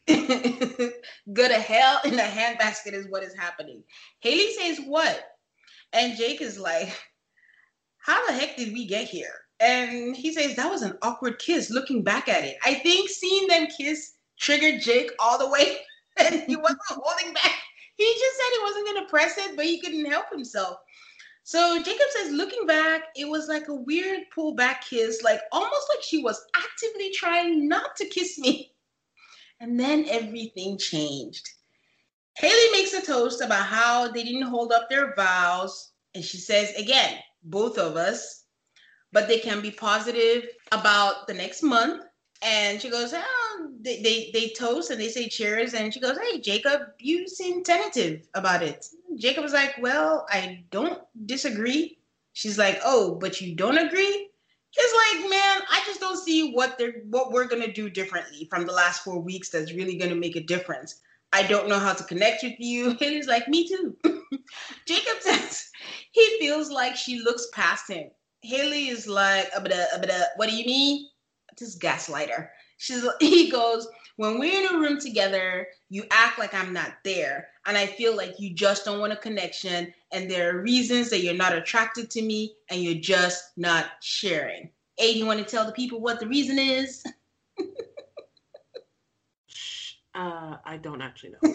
go 1.32 1.48
to 1.48 1.54
hell 1.54 2.00
in 2.04 2.18
a 2.18 2.22
handbasket 2.22 2.92
is 2.92 3.06
what 3.08 3.22
is 3.22 3.34
happening. 3.34 3.82
Haley 4.20 4.52
says, 4.54 4.80
what? 4.86 5.24
And 5.92 6.16
Jake 6.16 6.40
is 6.40 6.58
like, 6.58 6.88
how 7.98 8.26
the 8.26 8.32
heck 8.32 8.56
did 8.56 8.72
we 8.72 8.86
get 8.86 9.08
here? 9.08 9.34
And 9.60 10.16
he 10.16 10.32
says, 10.32 10.56
that 10.56 10.70
was 10.70 10.82
an 10.82 10.96
awkward 11.02 11.38
kiss 11.38 11.70
looking 11.70 12.02
back 12.02 12.28
at 12.28 12.44
it. 12.44 12.56
I 12.64 12.74
think 12.74 13.10
seeing 13.10 13.46
them 13.46 13.66
kiss 13.66 14.12
triggered 14.38 14.80
Jake 14.80 15.12
all 15.18 15.38
the 15.38 15.50
way, 15.50 15.76
and 16.18 16.42
he 16.46 16.56
wasn't 16.56 16.80
holding 16.88 17.34
back. 17.34 17.52
He 17.96 18.04
just 18.04 18.36
said 18.36 18.46
he 18.52 18.62
wasn't 18.62 18.86
going 18.86 19.04
to 19.04 19.10
press 19.10 19.38
it, 19.38 19.56
but 19.56 19.66
he 19.66 19.80
couldn't 19.80 20.10
help 20.10 20.30
himself. 20.32 20.78
So 21.42 21.82
Jacob 21.82 22.06
says, 22.10 22.32
looking 22.32 22.66
back, 22.66 23.04
it 23.16 23.28
was 23.28 23.48
like 23.48 23.68
a 23.68 23.74
weird 23.74 24.20
pullback 24.34 24.82
kiss, 24.88 25.22
like 25.22 25.40
almost 25.52 25.86
like 25.94 26.02
she 26.02 26.22
was 26.22 26.40
actively 26.56 27.10
trying 27.12 27.68
not 27.68 27.96
to 27.96 28.06
kiss 28.06 28.38
me. 28.38 28.72
And 29.60 29.78
then 29.78 30.06
everything 30.08 30.78
changed. 30.78 31.48
Haley 32.36 32.72
makes 32.72 32.94
a 32.94 33.02
toast 33.02 33.42
about 33.42 33.66
how 33.66 34.10
they 34.10 34.22
didn't 34.22 34.48
hold 34.48 34.72
up 34.72 34.88
their 34.88 35.14
vows. 35.14 35.92
And 36.14 36.24
she 36.24 36.38
says, 36.38 36.72
again, 36.76 37.18
both 37.44 37.76
of 37.76 37.96
us, 37.96 38.44
but 39.12 39.28
they 39.28 39.38
can 39.38 39.60
be 39.60 39.70
positive 39.70 40.44
about 40.72 41.26
the 41.26 41.34
next 41.34 41.62
month. 41.62 42.04
And 42.42 42.80
she 42.80 42.88
goes, 42.88 43.12
oh, 43.14 43.70
they, 43.82 44.00
they, 44.00 44.30
they 44.32 44.48
toast 44.48 44.90
and 44.90 44.98
they 44.98 45.08
say 45.08 45.28
cheers. 45.28 45.74
And 45.74 45.92
she 45.92 46.00
goes, 46.00 46.16
hey, 46.16 46.40
Jacob, 46.40 46.80
you 46.98 47.28
seem 47.28 47.62
tentative 47.62 48.26
about 48.34 48.62
it. 48.62 48.86
Jacob 49.18 49.44
was 49.44 49.52
like, 49.52 49.74
well, 49.80 50.26
I 50.30 50.64
don't 50.70 51.00
disagree. 51.26 51.98
She's 52.32 52.56
like, 52.56 52.80
oh, 52.82 53.16
but 53.16 53.42
you 53.42 53.54
don't 53.54 53.76
agree? 53.76 54.29
He's 54.70 54.92
like, 54.92 55.30
man, 55.30 55.62
I 55.70 55.82
just 55.84 56.00
don't 56.00 56.16
see 56.16 56.52
what 56.52 56.78
they're 56.78 57.02
what 57.10 57.32
we're 57.32 57.48
gonna 57.48 57.72
do 57.72 57.90
differently 57.90 58.46
from 58.50 58.66
the 58.66 58.72
last 58.72 59.02
four 59.02 59.18
weeks 59.20 59.50
that's 59.50 59.72
really 59.72 59.96
gonna 59.96 60.14
make 60.14 60.36
a 60.36 60.42
difference. 60.42 61.00
I 61.32 61.44
don't 61.44 61.68
know 61.68 61.78
how 61.78 61.92
to 61.92 62.04
connect 62.04 62.42
with 62.42 62.58
you. 62.58 62.88
And 63.00 63.00
he's 63.00 63.28
like, 63.28 63.48
me 63.48 63.68
too. 63.68 63.96
Jacob 64.86 65.20
says 65.20 65.70
he 66.12 66.36
feels 66.38 66.70
like 66.70 66.96
she 66.96 67.20
looks 67.20 67.48
past 67.52 67.88
him. 67.88 68.10
Haley 68.42 68.88
is 68.88 69.06
like, 69.06 69.48
what 69.54 70.48
do 70.48 70.56
you 70.56 70.66
mean? 70.66 71.08
This 71.58 71.78
gaslighter. 71.78 72.48
She's 72.78 73.06
he 73.20 73.50
goes, 73.50 73.86
when 74.16 74.38
we're 74.38 74.60
in 74.60 74.74
a 74.74 74.78
room 74.78 74.98
together, 74.98 75.66
you 75.88 76.04
act 76.10 76.38
like 76.38 76.54
I'm 76.54 76.72
not 76.72 76.92
there. 77.04 77.48
And 77.66 77.76
I 77.76 77.86
feel 77.86 78.16
like 78.16 78.40
you 78.40 78.54
just 78.54 78.84
don't 78.84 79.00
want 79.00 79.12
a 79.12 79.16
connection. 79.16 79.92
And 80.12 80.30
there 80.30 80.54
are 80.54 80.62
reasons 80.62 81.10
that 81.10 81.20
you're 81.20 81.34
not 81.34 81.52
attracted 81.56 82.10
to 82.10 82.22
me 82.22 82.54
and 82.68 82.82
you're 82.82 82.94
just 82.94 83.52
not 83.56 83.86
sharing. 84.00 84.70
A, 84.98 85.12
you 85.12 85.24
want 85.24 85.38
to 85.38 85.44
tell 85.44 85.64
the 85.64 85.72
people 85.72 86.00
what 86.00 86.20
the 86.20 86.26
reason 86.26 86.58
is? 86.58 87.04
uh, 90.14 90.56
I 90.64 90.78
don't 90.82 91.00
actually 91.00 91.34
know. 91.42 91.54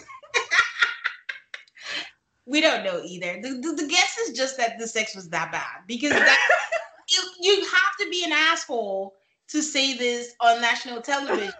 we 2.46 2.60
don't 2.60 2.84
know 2.84 3.02
either. 3.04 3.40
The, 3.42 3.60
the, 3.60 3.82
the, 3.82 3.86
guess 3.88 4.18
is 4.18 4.36
just 4.36 4.56
that 4.56 4.78
the 4.78 4.88
sex 4.88 5.14
was 5.14 5.28
that 5.28 5.52
bad 5.52 5.82
because 5.86 6.12
that, 6.12 6.48
you, 7.08 7.22
you 7.40 7.60
have 7.60 7.96
to 8.00 8.08
be 8.10 8.24
an 8.24 8.32
asshole 8.32 9.14
to 9.48 9.62
say 9.62 9.96
this 9.96 10.34
on 10.40 10.60
national 10.60 11.02
television 11.02 11.52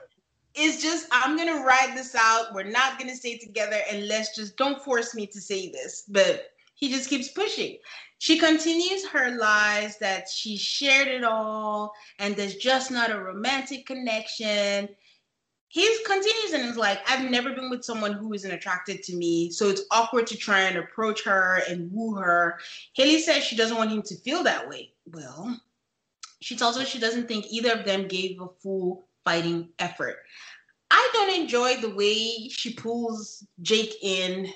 it's 0.57 0.83
just 0.83 1.07
I'm 1.13 1.37
gonna 1.37 1.63
ride 1.63 1.93
this 1.95 2.15
out. 2.15 2.55
We're 2.55 2.65
not 2.65 2.99
gonna 2.99 3.15
stay 3.15 3.37
together 3.37 3.79
and 3.91 4.09
let's 4.09 4.35
just 4.35 4.57
don't 4.57 4.83
force 4.83 5.15
me 5.15 5.27
to 5.27 5.41
say 5.41 5.71
this. 5.71 6.05
But 6.09 6.51
he 6.77 6.91
just 6.91 7.11
keeps 7.11 7.29
pushing. 7.29 7.79
She 8.19 8.39
continues 8.39 9.07
her 9.09 9.37
lies 9.37 9.99
that 9.99 10.29
she 10.29 10.57
shared 10.57 11.09
it 11.09 11.25
all 11.25 11.93
and 12.19 12.37
there's 12.37 12.57
just 12.57 12.91
not 12.91 13.11
a 13.11 13.21
romantic 13.21 13.87
connection. 13.87 14.89
He 15.69 15.97
continues 16.07 16.53
and 16.53 16.65
is 16.65 16.77
like, 16.77 17.01
I've 17.11 17.31
never 17.31 17.53
been 17.53 17.71
with 17.71 17.85
someone 17.85 18.13
who 18.13 18.33
isn't 18.33 18.51
attracted 18.51 19.03
to 19.05 19.17
me, 19.17 19.51
so 19.51 19.69
it's 19.69 19.83
awkward 19.91 20.27
to 20.29 20.37
try 20.37 20.61
and 20.61 20.79
approach 20.79 21.25
her 21.25 21.63
and 21.69 21.91
woo 21.93 22.15
her. 22.15 22.59
Haley 22.95 23.21
says 23.21 23.43
she 23.43 23.57
doesn't 23.57 23.77
want 23.77 23.91
him 23.91 24.03
to 24.03 24.17
feel 24.17 24.43
that 24.45 24.69
way. 24.69 24.93
Well, 25.07 25.61
she 26.41 26.57
tells 26.57 26.77
us 26.77 26.89
she 26.89 27.01
doesn't 27.01 27.27
think 27.27 27.47
either 27.51 27.73
of 27.73 27.85
them 27.85 28.07
gave 28.07 28.41
a 28.41 28.49
full 28.63 29.09
fighting 29.25 29.71
effort. 29.79 30.19
I 30.91 31.11
don't 31.13 31.41
enjoy 31.41 31.77
the 31.77 31.95
way 31.95 32.49
she 32.49 32.73
pulls 32.73 33.45
Jake 33.61 33.97
in 34.03 34.53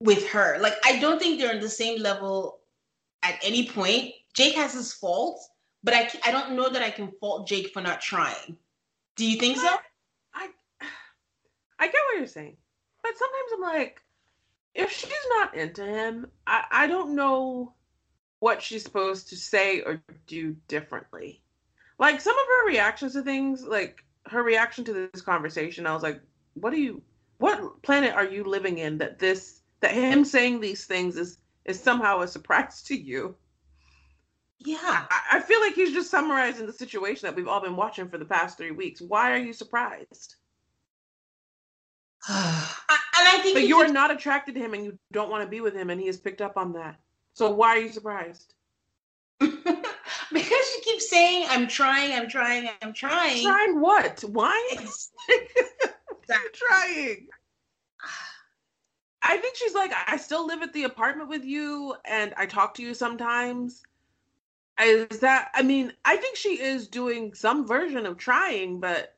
with 0.00 0.26
her. 0.28 0.58
Like, 0.60 0.74
I 0.84 0.98
don't 0.98 1.20
think 1.20 1.38
they're 1.38 1.54
on 1.54 1.60
the 1.60 1.68
same 1.68 2.00
level 2.00 2.60
at 3.22 3.38
any 3.42 3.68
point. 3.68 4.12
Jake 4.34 4.54
has 4.54 4.72
his 4.72 4.92
faults, 4.92 5.48
but 5.82 5.94
I, 5.94 6.10
I 6.24 6.30
don't 6.30 6.52
know 6.52 6.68
that 6.68 6.82
I 6.82 6.90
can 6.90 7.12
fault 7.20 7.48
Jake 7.48 7.72
for 7.72 7.80
not 7.80 8.00
trying. 8.00 8.56
Do 9.16 9.28
you 9.28 9.38
think 9.38 9.56
so? 9.56 9.76
I 10.34 10.48
I 11.80 11.86
get 11.86 12.00
what 12.08 12.18
you're 12.18 12.26
saying, 12.26 12.56
but 13.02 13.12
sometimes 13.16 13.52
I'm 13.54 13.60
like, 13.60 14.00
if 14.74 14.92
she's 14.92 15.10
not 15.30 15.56
into 15.56 15.84
him, 15.84 16.28
I 16.46 16.64
I 16.70 16.86
don't 16.86 17.16
know 17.16 17.74
what 18.38 18.62
she's 18.62 18.84
supposed 18.84 19.28
to 19.30 19.36
say 19.36 19.80
or 19.80 20.00
do 20.28 20.54
differently. 20.68 21.42
Like 21.98 22.20
some 22.20 22.38
of 22.38 22.46
her 22.46 22.66
reactions 22.68 23.14
to 23.14 23.22
things, 23.22 23.64
like 23.64 24.04
her 24.26 24.44
reaction 24.44 24.84
to 24.84 24.92
this 24.92 25.20
conversation, 25.20 25.86
I 25.86 25.94
was 25.94 26.04
like, 26.04 26.20
what 26.54 26.72
are 26.72 26.76
you 26.76 27.02
what 27.38 27.82
planet 27.82 28.14
are 28.14 28.26
you 28.26 28.44
living 28.44 28.78
in 28.78 28.98
that 28.98 29.18
this 29.18 29.57
that 29.80 29.92
him 29.92 30.24
saying 30.24 30.60
these 30.60 30.86
things 30.86 31.16
is 31.16 31.38
is 31.64 31.80
somehow 31.80 32.20
a 32.20 32.28
surprise 32.28 32.82
to 32.84 32.96
you? 32.96 33.36
Yeah. 34.58 34.78
I, 34.82 35.20
I 35.32 35.40
feel 35.40 35.60
like 35.60 35.74
he's 35.74 35.92
just 35.92 36.10
summarizing 36.10 36.66
the 36.66 36.72
situation 36.72 37.26
that 37.26 37.36
we've 37.36 37.46
all 37.46 37.60
been 37.60 37.76
watching 37.76 38.08
for 38.08 38.18
the 38.18 38.24
past 38.24 38.56
three 38.56 38.70
weeks. 38.72 39.00
Why 39.00 39.32
are 39.32 39.38
you 39.38 39.52
surprised? 39.52 40.36
and 42.28 42.36
I 42.36 43.38
think 43.42 43.54
but 43.54 43.68
you 43.68 43.76
are 43.78 43.92
not 43.92 44.10
attracted 44.10 44.54
to 44.56 44.60
him 44.60 44.74
and 44.74 44.84
you 44.84 44.98
don't 45.12 45.30
want 45.30 45.44
to 45.44 45.48
be 45.48 45.60
with 45.60 45.74
him, 45.74 45.90
and 45.90 46.00
he 46.00 46.06
has 46.06 46.16
picked 46.16 46.40
up 46.40 46.56
on 46.56 46.72
that. 46.72 46.96
So 47.34 47.50
why 47.50 47.76
are 47.76 47.80
you 47.80 47.92
surprised? 47.92 48.54
because 49.38 49.62
she 50.32 50.80
keeps 50.82 51.08
saying, 51.08 51.46
"I'm 51.48 51.68
trying, 51.68 52.12
I'm 52.14 52.28
trying, 52.28 52.68
I'm 52.82 52.92
trying." 52.92 53.44
Trying 53.44 53.80
what? 53.80 54.24
Why? 54.26 54.76
You're 56.28 56.38
trying. 56.52 57.28
I 59.22 59.36
think 59.38 59.56
she's 59.56 59.74
like, 59.74 59.92
I 60.06 60.16
still 60.16 60.46
live 60.46 60.62
at 60.62 60.72
the 60.72 60.84
apartment 60.84 61.28
with 61.28 61.44
you, 61.44 61.94
and 62.04 62.32
I 62.36 62.46
talk 62.46 62.74
to 62.74 62.82
you 62.82 62.94
sometimes. 62.94 63.82
Is 64.80 65.18
that? 65.20 65.50
I 65.54 65.62
mean, 65.62 65.92
I 66.04 66.16
think 66.16 66.36
she 66.36 66.60
is 66.60 66.86
doing 66.86 67.34
some 67.34 67.66
version 67.66 68.06
of 68.06 68.16
trying, 68.16 68.78
but 68.78 69.16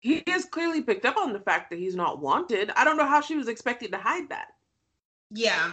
he 0.00 0.22
has 0.28 0.44
clearly 0.44 0.82
picked 0.82 1.04
up 1.04 1.16
on 1.16 1.32
the 1.32 1.40
fact 1.40 1.70
that 1.70 1.78
he's 1.78 1.96
not 1.96 2.20
wanted. 2.20 2.70
I 2.76 2.84
don't 2.84 2.96
know 2.96 3.06
how 3.06 3.20
she 3.20 3.36
was 3.36 3.48
expected 3.48 3.90
to 3.92 3.98
hide 3.98 4.28
that. 4.28 4.48
Yeah, 5.30 5.72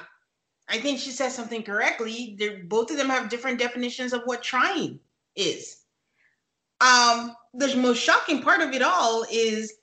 I 0.70 0.80
think 0.80 0.99
she 0.99 1.12
said 1.12 1.30
something 1.30 1.62
correctly. 1.62 2.36
They're, 2.39 2.64
both 2.64 2.89
of 2.89 2.97
them 2.97 3.09
have 3.09 3.30
different 3.30 3.59
definitions 3.59 4.14
of 4.14 4.22
what 4.24 4.41
trying 4.41 4.99
is. 5.36 5.82
Um, 6.80 7.36
the 7.53 7.76
most 7.76 8.01
shocking 8.01 8.41
part 8.41 8.62
of 8.62 8.74
it 8.74 8.82
all 8.82 9.24
is 9.30 9.74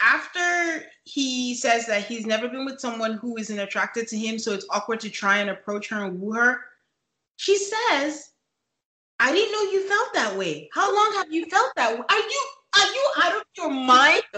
after 0.00 0.86
he 1.04 1.54
says 1.54 1.86
that 1.86 2.04
he's 2.04 2.26
never 2.26 2.48
been 2.48 2.64
with 2.64 2.80
someone 2.80 3.14
who 3.14 3.36
isn't 3.36 3.58
attracted 3.58 4.08
to 4.08 4.16
him, 4.16 4.38
so 4.38 4.52
it's 4.52 4.66
awkward 4.70 5.00
to 5.00 5.10
try 5.10 5.38
and 5.38 5.50
approach 5.50 5.88
her 5.90 6.04
and 6.04 6.18
woo 6.18 6.32
her. 6.32 6.64
She 7.36 7.56
says, 7.58 8.30
"I 9.20 9.32
didn't 9.32 9.52
know 9.52 9.70
you 9.70 9.86
felt 9.86 10.14
that 10.14 10.36
way. 10.36 10.70
How 10.72 10.94
long 10.94 11.12
have 11.16 11.32
you 11.32 11.44
felt 11.46 11.72
that 11.76 11.92
way? 11.92 12.04
Are 12.08 12.18
you 12.18 12.48
are 12.76 12.86
you 12.86 13.12
out 13.22 13.36
of 13.36 13.42
your 13.56 13.70
mind?" 13.70 14.22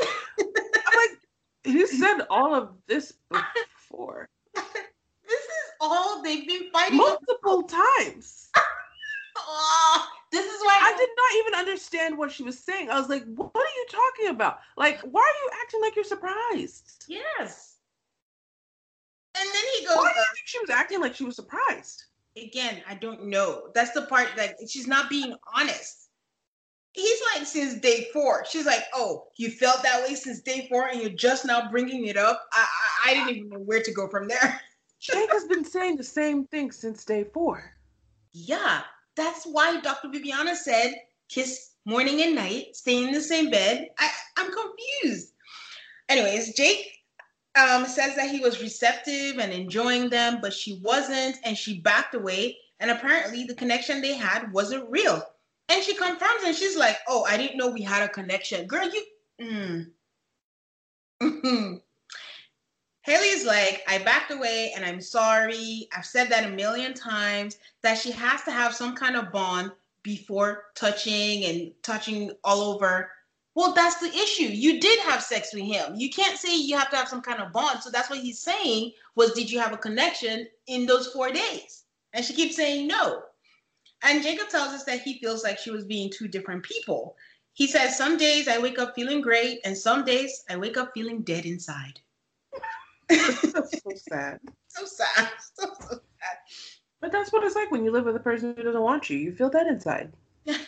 I'm 0.00 0.96
like, 0.96 1.18
you 1.64 1.86
said 1.86 2.20
all 2.30 2.54
of 2.54 2.76
this 2.86 3.14
before. 3.30 4.28
this 4.54 4.64
is 5.32 5.70
all 5.80 6.22
they've 6.22 6.46
been 6.46 6.70
fighting 6.72 6.98
multiple 6.98 7.64
times. 7.64 8.50
oh, 9.46 10.06
this 10.32 10.44
is 10.44 10.60
why 10.62 10.78
I 10.82 10.96
did 10.96 11.08
not 11.16 11.38
even 11.38 11.54
understand 11.60 12.18
what 12.18 12.32
she 12.32 12.42
was 12.42 12.58
saying. 12.58 12.90
I 12.90 12.98
was 12.98 13.08
like, 13.08 13.24
what 13.34 13.54
are 13.54 13.60
you 13.60 13.86
talking 13.90 14.30
about? 14.30 14.58
Like, 14.76 15.00
why 15.00 15.20
are 15.20 15.44
you 15.44 15.50
acting 15.62 15.80
like 15.80 15.94
you're 15.94 16.04
surprised? 16.04 17.04
Yes. 17.08 17.74
And 19.36 19.48
then 19.52 19.62
he 19.76 19.86
goes, 19.86 19.96
Why 19.96 20.12
do 20.12 20.18
you 20.18 20.26
think 20.34 20.46
she 20.46 20.60
was 20.60 20.70
acting 20.70 21.00
like 21.00 21.14
she 21.14 21.24
was 21.24 21.36
surprised? 21.36 22.04
Again, 22.36 22.82
I 22.88 22.94
don't 22.94 23.26
know. 23.26 23.68
That's 23.74 23.92
the 23.92 24.02
part 24.02 24.28
that 24.36 24.56
she's 24.68 24.86
not 24.86 25.08
being 25.08 25.34
honest. 25.56 26.08
He's 26.92 27.20
like, 27.34 27.46
since 27.46 27.74
day 27.74 28.08
four. 28.12 28.44
She's 28.48 28.66
like, 28.66 28.84
oh, 28.94 29.26
you 29.36 29.50
felt 29.50 29.82
that 29.82 30.02
way 30.02 30.14
since 30.14 30.40
day 30.40 30.68
four 30.70 30.88
and 30.88 31.00
you're 31.00 31.10
just 31.10 31.44
now 31.44 31.68
bringing 31.70 32.06
it 32.06 32.16
up? 32.16 32.46
I, 32.52 32.66
I, 33.06 33.10
I 33.10 33.14
didn't 33.14 33.36
even 33.36 33.48
know 33.50 33.58
where 33.58 33.82
to 33.82 33.92
go 33.92 34.08
from 34.08 34.28
there. 34.28 34.60
Jake 35.00 35.30
has 35.32 35.44
been 35.44 35.64
saying 35.64 35.96
the 35.96 36.04
same 36.04 36.46
thing 36.46 36.70
since 36.70 37.04
day 37.04 37.24
four. 37.24 37.72
Yeah, 38.32 38.82
that's 39.16 39.44
why 39.44 39.80
Dr. 39.80 40.08
Viviana 40.08 40.56
said 40.56 40.94
kiss 41.28 41.70
morning 41.84 42.22
and 42.22 42.34
night, 42.34 42.74
stay 42.76 43.04
in 43.04 43.12
the 43.12 43.20
same 43.20 43.50
bed. 43.50 43.88
I, 43.98 44.10
I'm 44.36 44.50
confused. 44.52 45.32
Anyways, 46.08 46.54
Jake 46.54 47.02
um, 47.56 47.86
says 47.86 48.16
that 48.16 48.30
he 48.30 48.40
was 48.40 48.62
receptive 48.62 49.38
and 49.38 49.52
enjoying 49.52 50.08
them, 50.10 50.38
but 50.40 50.52
she 50.52 50.80
wasn't, 50.82 51.36
and 51.44 51.56
she 51.56 51.80
backed 51.80 52.14
away. 52.14 52.56
And 52.80 52.90
apparently, 52.90 53.44
the 53.44 53.54
connection 53.54 54.00
they 54.00 54.14
had 54.14 54.52
wasn't 54.52 54.90
real. 54.90 55.22
And 55.68 55.82
she 55.82 55.94
confirms, 55.94 56.42
and 56.44 56.54
she's 56.54 56.76
like, 56.76 56.98
"Oh, 57.08 57.24
I 57.24 57.36
didn't 57.36 57.56
know 57.56 57.70
we 57.70 57.82
had 57.82 58.02
a 58.02 58.08
connection, 58.08 58.66
girl. 58.66 58.90
You." 58.90 59.90
Mm. 61.22 61.80
Haley's 63.04 63.44
like, 63.44 63.82
I 63.86 63.98
backed 63.98 64.30
away 64.32 64.72
and 64.74 64.82
I'm 64.82 65.00
sorry. 65.00 65.88
I've 65.94 66.06
said 66.06 66.30
that 66.30 66.46
a 66.46 66.56
million 66.56 66.94
times 66.94 67.58
that 67.82 67.98
she 67.98 68.10
has 68.12 68.42
to 68.44 68.50
have 68.50 68.74
some 68.74 68.96
kind 68.96 69.14
of 69.14 69.30
bond 69.30 69.72
before 70.02 70.64
touching 70.74 71.44
and 71.44 71.72
touching 71.82 72.32
all 72.44 72.62
over. 72.62 73.10
Well, 73.54 73.74
that's 73.74 73.96
the 73.96 74.08
issue. 74.08 74.44
You 74.44 74.80
did 74.80 74.98
have 75.00 75.22
sex 75.22 75.52
with 75.52 75.64
him. 75.64 75.96
You 75.96 76.08
can't 76.08 76.38
say 76.38 76.56
you 76.56 76.78
have 76.78 76.88
to 76.90 76.96
have 76.96 77.08
some 77.08 77.20
kind 77.20 77.42
of 77.42 77.52
bond. 77.52 77.82
So 77.82 77.90
that's 77.90 78.08
what 78.08 78.20
he's 78.20 78.40
saying 78.40 78.92
was, 79.16 79.32
did 79.32 79.50
you 79.50 79.60
have 79.60 79.74
a 79.74 79.78
connection 79.78 80.48
in 80.66 80.86
those 80.86 81.08
four 81.08 81.30
days? 81.30 81.84
And 82.14 82.24
she 82.24 82.32
keeps 82.32 82.56
saying 82.56 82.86
no. 82.86 83.22
And 84.02 84.22
Jacob 84.22 84.48
tells 84.48 84.72
us 84.72 84.84
that 84.84 85.02
he 85.02 85.18
feels 85.18 85.44
like 85.44 85.58
she 85.58 85.70
was 85.70 85.84
being 85.84 86.10
two 86.10 86.26
different 86.26 86.62
people. 86.62 87.16
He 87.52 87.66
says, 87.66 87.98
Some 87.98 88.16
days 88.16 88.48
I 88.48 88.58
wake 88.58 88.78
up 88.78 88.94
feeling 88.94 89.20
great, 89.20 89.60
and 89.64 89.76
some 89.76 90.06
days 90.06 90.42
I 90.48 90.56
wake 90.56 90.78
up 90.78 90.92
feeling 90.94 91.20
dead 91.20 91.44
inside. 91.44 92.00
So 93.10 93.64
sad. 93.96 94.40
So 94.68 94.84
sad. 94.84 95.28
So, 95.56 95.66
so 95.80 95.88
sad. 95.88 96.38
But 97.00 97.12
that's 97.12 97.32
what 97.32 97.44
it's 97.44 97.54
like 97.54 97.70
when 97.70 97.84
you 97.84 97.90
live 97.90 98.06
with 98.06 98.16
a 98.16 98.20
person 98.20 98.54
who 98.56 98.62
doesn't 98.62 98.80
want 98.80 99.10
you. 99.10 99.18
You 99.18 99.32
feel 99.32 99.50
that 99.50 99.66
inside. 99.66 100.12
and 100.46 100.58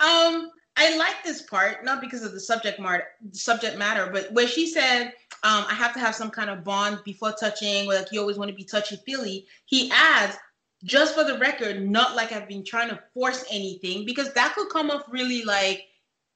um, 0.00 0.50
I 0.76 0.96
like 0.96 1.24
this 1.24 1.42
part, 1.42 1.84
not 1.84 2.00
because 2.00 2.22
of 2.22 2.32
the 2.32 2.40
subject 2.40 2.78
matter, 2.78 3.04
subject 3.32 3.78
matter, 3.78 4.10
but 4.12 4.30
where 4.32 4.46
she 4.46 4.66
said, 4.66 5.06
um, 5.42 5.64
"I 5.68 5.74
have 5.74 5.94
to 5.94 5.98
have 6.00 6.14
some 6.14 6.30
kind 6.30 6.50
of 6.50 6.64
bond 6.64 7.00
before 7.04 7.32
touching, 7.32 7.86
like 7.86 8.12
you 8.12 8.20
always 8.20 8.36
want 8.36 8.50
to 8.50 8.54
be 8.54 8.64
touchy 8.64 8.96
feely." 9.06 9.46
He 9.64 9.90
adds, 9.90 10.36
"Just 10.84 11.14
for 11.14 11.24
the 11.24 11.38
record, 11.38 11.88
not 11.88 12.14
like 12.14 12.30
I've 12.32 12.48
been 12.48 12.64
trying 12.64 12.90
to 12.90 13.02
force 13.14 13.44
anything, 13.50 14.04
because 14.04 14.32
that 14.34 14.54
could 14.54 14.68
come 14.68 14.90
off 14.90 15.04
really 15.08 15.42
like 15.42 15.84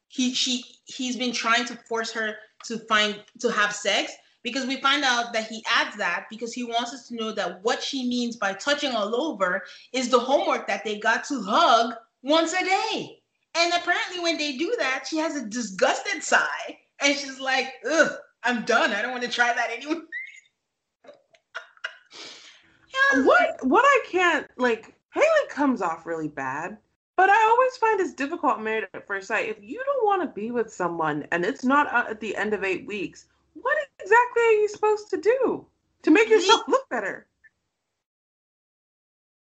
he 0.08 0.34
she 0.34 0.64
he's 0.86 1.16
been 1.16 1.32
trying 1.32 1.66
to 1.66 1.76
force 1.88 2.10
her 2.12 2.34
to 2.64 2.78
find 2.88 3.22
to 3.40 3.50
have 3.50 3.74
sex." 3.74 4.12
Because 4.42 4.66
we 4.66 4.80
find 4.80 5.04
out 5.04 5.32
that 5.32 5.46
he 5.46 5.64
adds 5.68 5.96
that 5.96 6.26
because 6.30 6.52
he 6.52 6.64
wants 6.64 6.92
us 6.92 7.08
to 7.08 7.14
know 7.14 7.32
that 7.32 7.62
what 7.62 7.82
she 7.82 8.08
means 8.08 8.36
by 8.36 8.52
touching 8.52 8.92
all 8.92 9.14
over 9.14 9.62
is 9.92 10.08
the 10.08 10.18
homework 10.18 10.66
that 10.66 10.84
they 10.84 10.98
got 10.98 11.24
to 11.24 11.42
hug 11.42 11.94
once 12.22 12.52
a 12.52 12.64
day. 12.64 13.22
And 13.54 13.72
apparently, 13.72 14.20
when 14.20 14.38
they 14.38 14.56
do 14.56 14.74
that, 14.78 15.06
she 15.08 15.18
has 15.18 15.36
a 15.36 15.44
disgusted 15.44 16.22
sigh 16.22 16.78
and 17.00 17.16
she's 17.16 17.40
like, 17.40 17.72
ugh, 17.90 18.12
I'm 18.42 18.64
done. 18.64 18.92
I 18.92 19.02
don't 19.02 19.10
want 19.10 19.24
to 19.24 19.30
try 19.30 19.52
that 19.52 19.70
anymore. 19.70 20.02
What 23.24 23.66
what 23.66 23.84
I 23.84 24.04
can't 24.08 24.46
like 24.56 24.94
Haley 25.12 25.26
comes 25.48 25.82
off 25.82 26.06
really 26.06 26.28
bad. 26.28 26.78
But 27.16 27.28
I 27.28 27.42
always 27.42 27.76
find 27.76 28.00
it's 28.00 28.14
difficult 28.14 28.60
married 28.60 28.88
at 28.94 29.06
first 29.06 29.28
sight. 29.28 29.48
If 29.48 29.58
you 29.60 29.82
don't 29.84 30.06
want 30.06 30.22
to 30.22 30.40
be 30.40 30.50
with 30.50 30.72
someone 30.72 31.26
and 31.32 31.44
it's 31.44 31.64
not 31.64 31.92
uh, 31.92 32.06
at 32.08 32.20
the 32.20 32.34
end 32.34 32.54
of 32.54 32.64
eight 32.64 32.86
weeks, 32.86 33.26
what 33.54 33.76
exactly 34.00 34.42
are 34.42 34.52
you 34.52 34.68
supposed 34.68 35.10
to 35.10 35.16
do 35.16 35.66
to 36.02 36.10
make 36.10 36.28
yourself 36.28 36.62
look 36.68 36.88
better? 36.88 37.26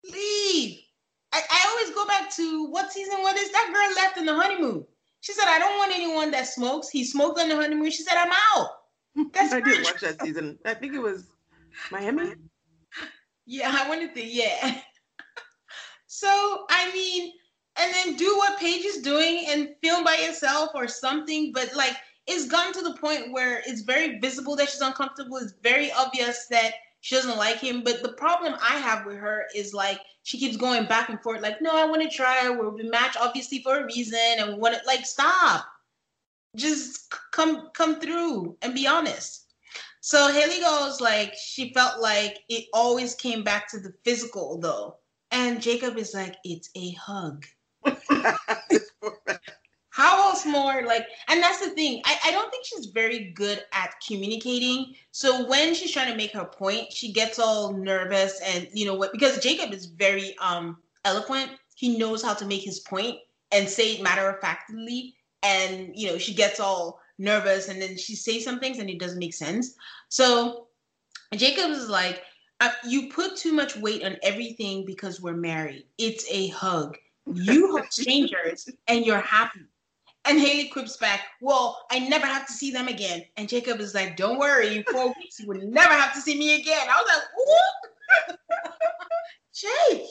Leave. 0.04 0.80
I, 1.34 1.42
I 1.50 1.70
always 1.70 1.96
go 1.96 2.06
back 2.08 2.30
to 2.36 2.66
what 2.66 2.92
season 2.92 3.22
what 3.22 3.38
is 3.38 3.52
that 3.52 3.72
girl 3.74 3.96
left 3.96 4.18
in 4.18 4.26
the 4.26 4.34
honeymoon? 4.34 4.86
She 5.22 5.34
said, 5.34 5.46
I 5.48 5.60
don't 5.60 5.78
want 5.78 5.96
anyone 5.96 6.32
that 6.32 6.48
smokes. 6.48 6.90
He 6.90 7.04
smoked 7.06 7.40
on 7.40 7.48
the 7.48 7.56
honeymoon. 7.56 7.92
She 7.92 8.04
said, 8.04 8.18
I'm 8.18 8.32
out. 8.32 8.70
That's 9.34 9.54
I 9.54 9.62
did 9.62 9.84
watch 9.84 10.02
that 10.02 10.22
season. 10.22 10.58
I 10.66 10.74
think 10.74 10.94
it 10.94 11.02
was 11.02 11.26
Miami. 11.92 12.34
Yeah, 13.48 13.76
I 13.76 13.90
wanted 13.90 14.14
to, 14.14 14.24
yeah. 14.24 14.78
so 16.08 16.66
I 16.70 16.92
mean, 16.94 17.34
and 17.78 17.94
then 17.94 18.16
do 18.16 18.38
what 18.38 18.60
Paige 18.60 18.86
is 18.86 19.02
doing 19.02 19.46
and 19.50 19.76
film 19.82 20.04
by 20.04 20.16
yourself 20.16 20.70
or 20.76 20.88
something, 20.88 21.52
but 21.52 21.76
like 21.76 21.98
it's 22.28 22.48
gotten 22.48 22.74
to 22.74 22.82
the 22.82 22.98
point 22.98 23.32
where 23.32 23.62
it's 23.66 23.82
very 23.82 24.20
visible 24.20 24.56
that 24.56 24.70
she's 24.70 24.82
uncomfortable. 24.82 25.38
It's 25.38 25.54
very 25.64 25.92
obvious 25.92 26.48
that 26.48 26.74
she 27.02 27.16
doesn't 27.16 27.38
like 27.38 27.60
him. 27.60 27.84
But 27.84 28.04
the 28.04 28.14
problem 28.14 28.56
I 28.62 28.78
have 28.78 29.06
with 29.06 29.18
her 29.18 29.46
is 29.56 29.74
like 29.74 30.00
she 30.24 30.38
keeps 30.38 30.56
going 30.56 30.86
back 30.86 31.10
and 31.10 31.22
forth, 31.22 31.42
like, 31.42 31.62
no, 31.62 31.72
I 31.76 31.86
want 31.86 32.02
to 32.04 32.10
try. 32.10 32.50
We're 32.50 32.72
match 32.90 33.18
obviously 33.20 33.62
for 33.64 33.80
a 33.80 33.86
reason, 33.86 34.20
and 34.38 34.50
we 34.50 34.60
want 34.60 34.76
to 34.76 34.82
like 34.86 35.06
stop. 35.06 35.66
Just 36.56 37.14
come 37.32 37.70
come 37.74 38.00
through 38.00 38.58
and 38.62 38.74
be 38.76 38.88
honest. 38.88 39.46
So 40.02 40.32
Haley 40.32 40.60
goes 40.60 41.00
like 41.00 41.34
she 41.36 41.74
felt 41.74 42.02
like 42.02 42.40
it 42.50 42.66
always 42.74 43.16
came 43.16 43.44
back 43.44 43.70
to 43.70 43.80
the 43.80 43.94
physical 44.04 44.60
though. 44.60 44.98
And 45.32 45.62
Jacob 45.62 45.98
is 45.98 46.14
like, 46.14 46.36
it's 46.44 46.70
a 46.76 46.92
hug. 46.92 47.46
How 49.92 50.30
else 50.30 50.46
more 50.46 50.84
like? 50.84 51.06
And 51.28 51.44
that's 51.44 51.60
the 51.60 51.72
thing. 51.72 52.02
I, 52.06 52.18
I 52.26 52.32
don't 52.32 52.50
think 52.50 52.66
she's 52.66 52.88
very 52.88 53.32
good 53.32 53.64
at 53.74 53.94
communicating. 54.06 54.96
So 55.12 55.46
when 55.48 55.76
she's 55.76 55.92
trying 55.92 56.10
to 56.10 56.18
make 56.18 56.32
her 56.32 56.46
point, 56.46 56.94
she 56.94 57.12
gets 57.12 57.40
all 57.40 57.74
nervous 57.74 58.40
and 58.42 58.70
you 58.74 58.86
know 58.86 58.96
what? 58.96 59.12
Because 59.12 59.40
Jacob 59.40 59.74
is 59.74 59.86
very 59.88 60.36
um 60.40 60.78
eloquent. 61.04 61.52
He 61.76 61.98
knows 61.98 62.24
how 62.24 62.34
to 62.34 62.46
make 62.46 62.64
his 62.64 62.80
point 62.80 63.18
and 63.52 63.68
say 63.68 63.96
it 63.96 64.02
matter 64.02 64.30
of 64.30 64.40
factly. 64.40 65.16
And 65.44 65.92
you 65.94 66.08
know 66.08 66.18
she 66.18 66.34
gets 66.34 66.62
all 66.62 67.02
nervous 67.18 67.68
and 67.68 67.82
then 67.82 67.98
she 67.98 68.16
says 68.16 68.46
some 68.46 68.60
things 68.60 68.80
and 68.80 68.90
it 68.90 69.00
doesn't 69.00 69.20
make 69.20 69.34
sense. 69.34 69.76
So 70.08 70.68
Jacob 71.36 71.72
is 71.72 71.90
like, 71.90 72.24
uh, 72.62 72.72
you 72.88 73.10
put 73.10 73.36
too 73.36 73.52
much 73.52 73.76
weight 73.76 74.06
on 74.06 74.16
everything 74.24 74.86
because 74.86 75.20
we're 75.20 75.34
married. 75.34 75.86
It's 75.98 76.26
a 76.30 76.48
hug. 76.48 76.98
You 77.26 77.76
hug 77.76 77.88
strangers 77.92 78.70
and 78.88 79.06
you're 79.06 79.20
happy. 79.20 79.62
And 80.26 80.40
Haley 80.40 80.68
quips 80.70 80.98
back, 80.98 81.22
Well, 81.42 81.86
I 81.92 82.00
never 82.00 82.26
have 82.26 82.46
to 82.48 82.54
see 82.54 82.72
them 82.72 82.88
again. 82.88 83.24
And 83.38 83.50
Jacob 83.50 83.80
is 83.80 83.96
like, 83.96 84.18
Don't 84.18 84.40
worry, 84.40 84.78
in 84.78 84.84
four 84.92 85.08
weeks 85.20 85.40
you 85.40 85.48
will 85.48 85.62
never 85.62 85.94
have 85.94 86.14
to 86.14 86.22
see 86.22 86.38
me 86.38 86.60
again. 86.60 86.88
I 86.90 87.02
was 87.02 87.12
like, 87.16 88.38
What? 88.38 88.40
Jake. 89.54 90.08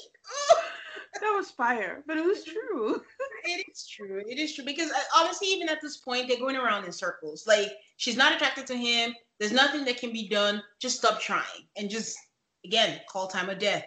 that 1.21 1.35
was 1.37 1.51
fire, 1.51 2.03
but 2.07 2.17
it 2.17 2.25
was 2.25 2.45
true. 2.45 3.03
it 3.45 3.67
is 3.71 3.87
true. 3.87 4.23
It 4.27 4.39
is 4.39 4.55
true 4.55 4.65
because 4.65 4.91
uh, 4.91 4.99
honestly, 5.17 5.49
even 5.49 5.69
at 5.69 5.81
this 5.81 5.99
point, 5.99 6.29
they're 6.29 6.39
going 6.39 6.57
around 6.57 6.85
in 6.85 6.93
circles. 6.93 7.47
Like 7.47 7.71
she's 7.97 8.17
not 8.17 8.33
attracted 8.33 8.67
to 8.69 8.77
him. 8.77 9.15
There's 9.39 9.53
nothing 9.53 9.85
that 9.87 9.99
can 9.99 10.13
be 10.13 10.29
done. 10.29 10.63
Just 10.81 10.99
stop 10.99 11.21
trying 11.21 11.67
and 11.77 11.91
just 11.91 12.17
again 12.65 13.01
call 13.09 13.27
time 13.27 13.49
of 13.49 13.59
death. 13.59 13.85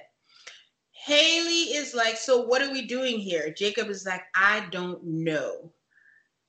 Haley 1.05 1.73
is 1.75 1.93
like, 1.93 2.15
so 2.15 2.45
what 2.45 2.61
are 2.61 2.71
we 2.71 2.85
doing 2.85 3.19
here? 3.19 3.53
Jacob 3.53 3.89
is 3.89 4.05
like, 4.05 4.21
I 4.35 4.65
don't 4.71 5.03
know. 5.03 5.71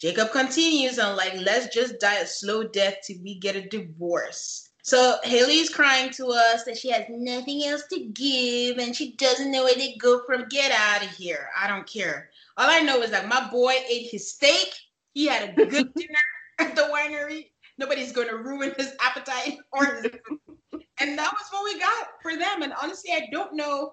Jacob 0.05 0.33
continues 0.33 0.99
on 0.99 1.17
like, 1.17 1.33
let's 1.41 1.75
just 1.75 1.99
die 1.99 2.17
a 2.17 2.27
slow 2.27 2.63
death 2.63 2.97
till 3.07 3.17
we 3.23 3.37
get 3.39 3.57
a 3.57 3.67
divorce. 3.67 4.69
So 4.83 5.17
Haley's 5.25 5.71
crying 5.71 6.11
to 6.11 6.27
us 6.27 6.65
that 6.65 6.77
she 6.77 6.91
has 6.91 7.07
nothing 7.09 7.65
else 7.65 7.85
to 7.91 8.01
give 8.13 8.77
and 8.77 8.95
she 8.95 9.13
doesn't 9.13 9.51
know 9.51 9.65
where 9.65 9.75
they 9.75 9.97
go 9.99 10.21
from. 10.27 10.45
Get 10.51 10.73
out 10.73 11.03
of 11.03 11.09
here. 11.09 11.49
I 11.59 11.69
don't 11.69 11.87
care. 11.87 12.29
All 12.59 12.69
I 12.69 12.81
know 12.81 13.01
is 13.01 13.13
that 13.13 13.29
my 13.29 13.49
boy 13.51 13.73
ate 13.89 14.11
his 14.11 14.31
steak. 14.31 14.75
He 15.15 15.27
had 15.27 15.49
a 15.49 15.65
good 15.65 15.95
dinner 15.97 16.19
at 16.59 16.77
the 16.77 16.83
winery. 16.93 17.47
Nobody's 17.79 18.13
going 18.13 18.29
to 18.29 18.37
ruin 18.37 18.75
his 18.77 18.93
appetite 19.01 19.57
or 19.73 19.87
his 19.87 20.13
and 21.01 21.19
that 21.19 21.33
was 21.33 21.49
what 21.51 21.65
we 21.65 21.81
got 21.81 22.09
for 22.21 22.37
them. 22.37 22.61
And 22.61 22.75
honestly, 22.83 23.13
I 23.15 23.27
don't 23.33 23.57
know 23.57 23.93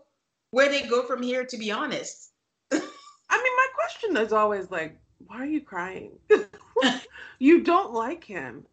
where 0.49 0.67
they 0.67 0.81
go 0.81 1.03
from 1.03 1.23
here. 1.23 1.45
To 1.45 1.57
be 1.57 1.71
honest, 1.71 2.31
I 2.73 2.75
mean, 2.79 2.83
my 3.29 3.67
question 3.75 4.17
is 4.17 4.33
always 4.33 4.69
like, 4.69 5.00
why 5.27 5.37
are 5.37 5.45
you 5.45 5.61
crying? 5.61 6.11
you 7.39 7.63
don't 7.63 7.93
like 7.93 8.23
him. 8.23 8.65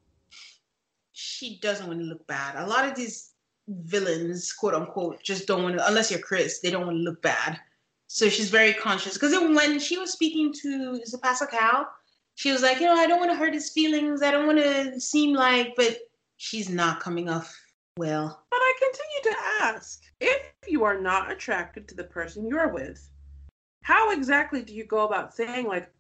She 1.13 1.59
doesn't 1.61 1.87
want 1.87 1.99
to 2.01 2.05
look 2.05 2.27
bad. 2.27 2.57
A 2.57 2.67
lot 2.67 2.87
of 2.87 2.95
these 2.95 3.33
villains, 3.69 4.53
quote 4.53 4.75
unquote, 4.75 5.23
just 5.23 5.47
don't 5.47 5.63
want 5.63 5.77
to. 5.77 5.87
Unless 5.87 6.11
you're 6.11 6.21
Chris, 6.21 6.61
they 6.61 6.71
don't 6.71 6.87
want 6.87 6.97
to 6.97 7.03
look 7.03 7.21
bad. 7.23 7.59
So 8.07 8.29
she's 8.29 8.51
very 8.51 8.73
conscious. 8.73 9.15
Because 9.15 9.33
when 9.33 9.79
she 9.79 9.99
was 9.99 10.13
speaking 10.13 10.53
to 10.63 11.01
is 11.03 11.13
it 11.13 11.23
Pastor 11.23 11.47
Cal, 11.47 11.89
she 12.37 12.53
was 12.53 12.63
like, 12.63 12.81
you 12.81 12.87
know, 12.87 12.95
I 12.95 13.07
don't 13.07 13.19
want 13.19 13.31
to 13.33 13.37
hurt 13.37 13.53
his 13.53 13.71
feelings. 13.71 14.23
I 14.23 14.31
don't 14.31 14.47
want 14.47 14.59
to 14.59 15.01
seem 15.01 15.35
like, 15.35 15.75
but 15.77 15.99
she's 16.37 16.71
not 16.71 17.01
coming 17.01 17.29
off 17.29 17.55
well. 17.97 18.45
But 18.51 18.61
I 18.61 18.75
continue 18.79 19.35
to 19.35 19.65
ask 19.65 20.03
if 20.21 20.53
you 20.67 20.85
are 20.85 21.01
not 21.01 21.31
attracted 21.31 21.89
to 21.89 21.95
the 21.95 22.05
person 22.05 22.47
you're 22.47 22.73
with, 22.73 23.11
how 23.83 24.13
exactly 24.13 24.63
do 24.63 24.75
you 24.75 24.85
go 24.85 25.07
about 25.07 25.35
saying, 25.35 25.67
like, 25.67 25.91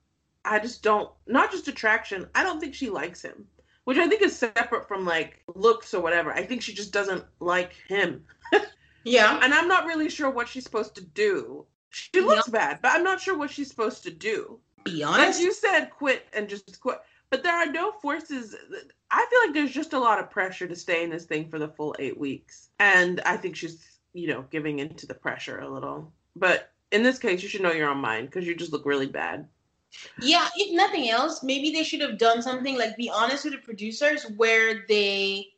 I 0.48 0.58
just 0.58 0.82
don't, 0.82 1.10
not 1.26 1.50
just 1.50 1.68
attraction, 1.68 2.26
I 2.34 2.42
don't 2.42 2.60
think 2.60 2.74
she 2.74 2.90
likes 2.90 3.22
him, 3.22 3.46
which 3.84 3.98
I 3.98 4.08
think 4.08 4.22
is 4.22 4.36
separate 4.36 4.88
from 4.88 5.04
like 5.04 5.42
looks 5.54 5.94
or 5.94 6.02
whatever. 6.02 6.32
I 6.32 6.44
think 6.44 6.62
she 6.62 6.72
just 6.72 6.92
doesn't 6.92 7.24
like 7.40 7.72
him. 7.88 8.24
yeah. 9.04 9.38
And 9.42 9.52
I'm 9.52 9.68
not 9.68 9.86
really 9.86 10.08
sure 10.08 10.30
what 10.30 10.48
she's 10.48 10.64
supposed 10.64 10.94
to 10.96 11.04
do. 11.04 11.66
She 11.90 12.20
looks 12.20 12.48
yeah. 12.48 12.52
bad, 12.52 12.78
but 12.82 12.92
I'm 12.92 13.04
not 13.04 13.20
sure 13.20 13.36
what 13.36 13.50
she's 13.50 13.68
supposed 13.68 14.02
to 14.04 14.10
do. 14.10 14.58
Be 14.84 15.02
honest. 15.02 15.38
As 15.38 15.40
you 15.40 15.52
said, 15.52 15.90
quit 15.90 16.26
and 16.32 16.48
just 16.48 16.80
quit. 16.80 16.98
But 17.30 17.42
there 17.42 17.54
are 17.54 17.66
no 17.66 17.92
forces. 17.92 18.54
I 19.10 19.26
feel 19.30 19.40
like 19.40 19.54
there's 19.54 19.72
just 19.72 19.92
a 19.92 19.98
lot 19.98 20.18
of 20.18 20.30
pressure 20.30 20.66
to 20.66 20.76
stay 20.76 21.04
in 21.04 21.10
this 21.10 21.26
thing 21.26 21.48
for 21.48 21.58
the 21.58 21.68
full 21.68 21.94
eight 21.98 22.18
weeks. 22.18 22.70
And 22.78 23.20
I 23.20 23.36
think 23.36 23.56
she's, 23.56 23.98
you 24.14 24.28
know, 24.28 24.44
giving 24.50 24.78
into 24.78 25.06
the 25.06 25.14
pressure 25.14 25.60
a 25.60 25.68
little. 25.68 26.12
But 26.36 26.70
in 26.90 27.02
this 27.02 27.18
case, 27.18 27.42
you 27.42 27.48
should 27.48 27.62
know 27.62 27.72
your 27.72 27.90
own 27.90 27.98
mind 27.98 28.28
because 28.28 28.46
you 28.46 28.54
just 28.54 28.72
look 28.72 28.86
really 28.86 29.06
bad. 29.06 29.46
Yeah, 30.20 30.48
if 30.56 30.74
nothing 30.74 31.08
else, 31.08 31.42
maybe 31.42 31.70
they 31.70 31.82
should 31.82 32.00
have 32.00 32.18
done 32.18 32.42
something 32.42 32.76
like 32.76 32.96
be 32.96 33.10
honest 33.10 33.44
with 33.44 33.54
the 33.54 33.60
producers 33.60 34.26
where 34.36 34.84
they 34.88 35.48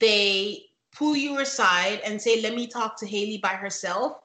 they 0.00 0.64
pull 0.92 1.16
you 1.16 1.38
aside 1.38 2.00
and 2.04 2.20
say, 2.20 2.40
let 2.40 2.54
me 2.54 2.66
talk 2.66 2.98
to 2.98 3.06
Haley 3.06 3.38
by 3.38 3.50
herself 3.54 4.20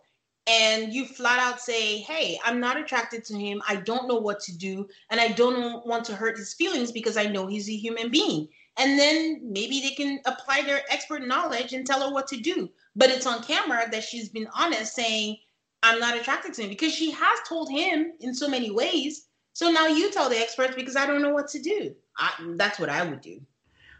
and 0.48 0.94
you 0.94 1.06
flat 1.06 1.40
out 1.40 1.60
say, 1.60 1.98
Hey, 2.00 2.40
I'm 2.44 2.60
not 2.60 2.78
attracted 2.78 3.26
to 3.26 3.38
him. 3.38 3.62
I 3.68 3.78
don't 3.78 4.08
know 4.08 4.18
what 4.18 4.40
to 4.42 4.56
do. 4.56 4.88
And 5.10 5.20
I 5.20 5.30
don't 5.30 5.86
want 5.86 6.06
to 6.06 6.16
hurt 6.16 6.38
his 6.38 6.54
feelings 6.54 6.92
because 6.92 7.18
I 7.18 7.26
know 7.26 7.48
he's 7.48 7.70
a 7.70 7.76
human 7.76 8.10
being. 8.12 8.48
And 8.78 9.00
then 9.00 9.40
maybe 9.44 9.80
they 9.82 9.92
can 9.92 10.20
apply 10.26 10.62
their 10.62 10.82
expert 10.90 11.26
knowledge 11.26 11.74
and 11.74 11.86
tell 11.86 12.08
her 12.08 12.14
what 12.14 12.28
to 12.28 12.38
do. 12.38 12.70
But 12.96 13.10
it's 13.10 13.26
on 13.26 13.42
camera 13.44 13.88
that 13.92 14.04
she's 14.04 14.30
been 14.30 14.48
honest 14.56 14.94
saying, 14.94 15.38
I'm 15.82 16.00
not 16.00 16.18
attracted 16.18 16.54
to 16.56 16.64
him 16.64 16.70
because 16.70 16.94
she 16.94 17.12
has 17.12 17.40
told 17.48 17.70
him 17.70 18.14
in 18.20 18.34
so 18.34 18.48
many 18.48 18.72
ways. 18.72 19.28
So 19.56 19.72
now 19.72 19.88
you 19.88 20.12
tell 20.12 20.28
the 20.28 20.38
experts 20.38 20.76
because 20.76 20.98
I 20.98 21.06
don't 21.06 21.22
know 21.22 21.34
what 21.34 21.48
to 21.48 21.62
do. 21.62 21.96
I, 22.18 22.34
that's 22.58 22.78
what 22.78 22.90
I 22.90 23.06
would 23.06 23.22
do. 23.22 23.40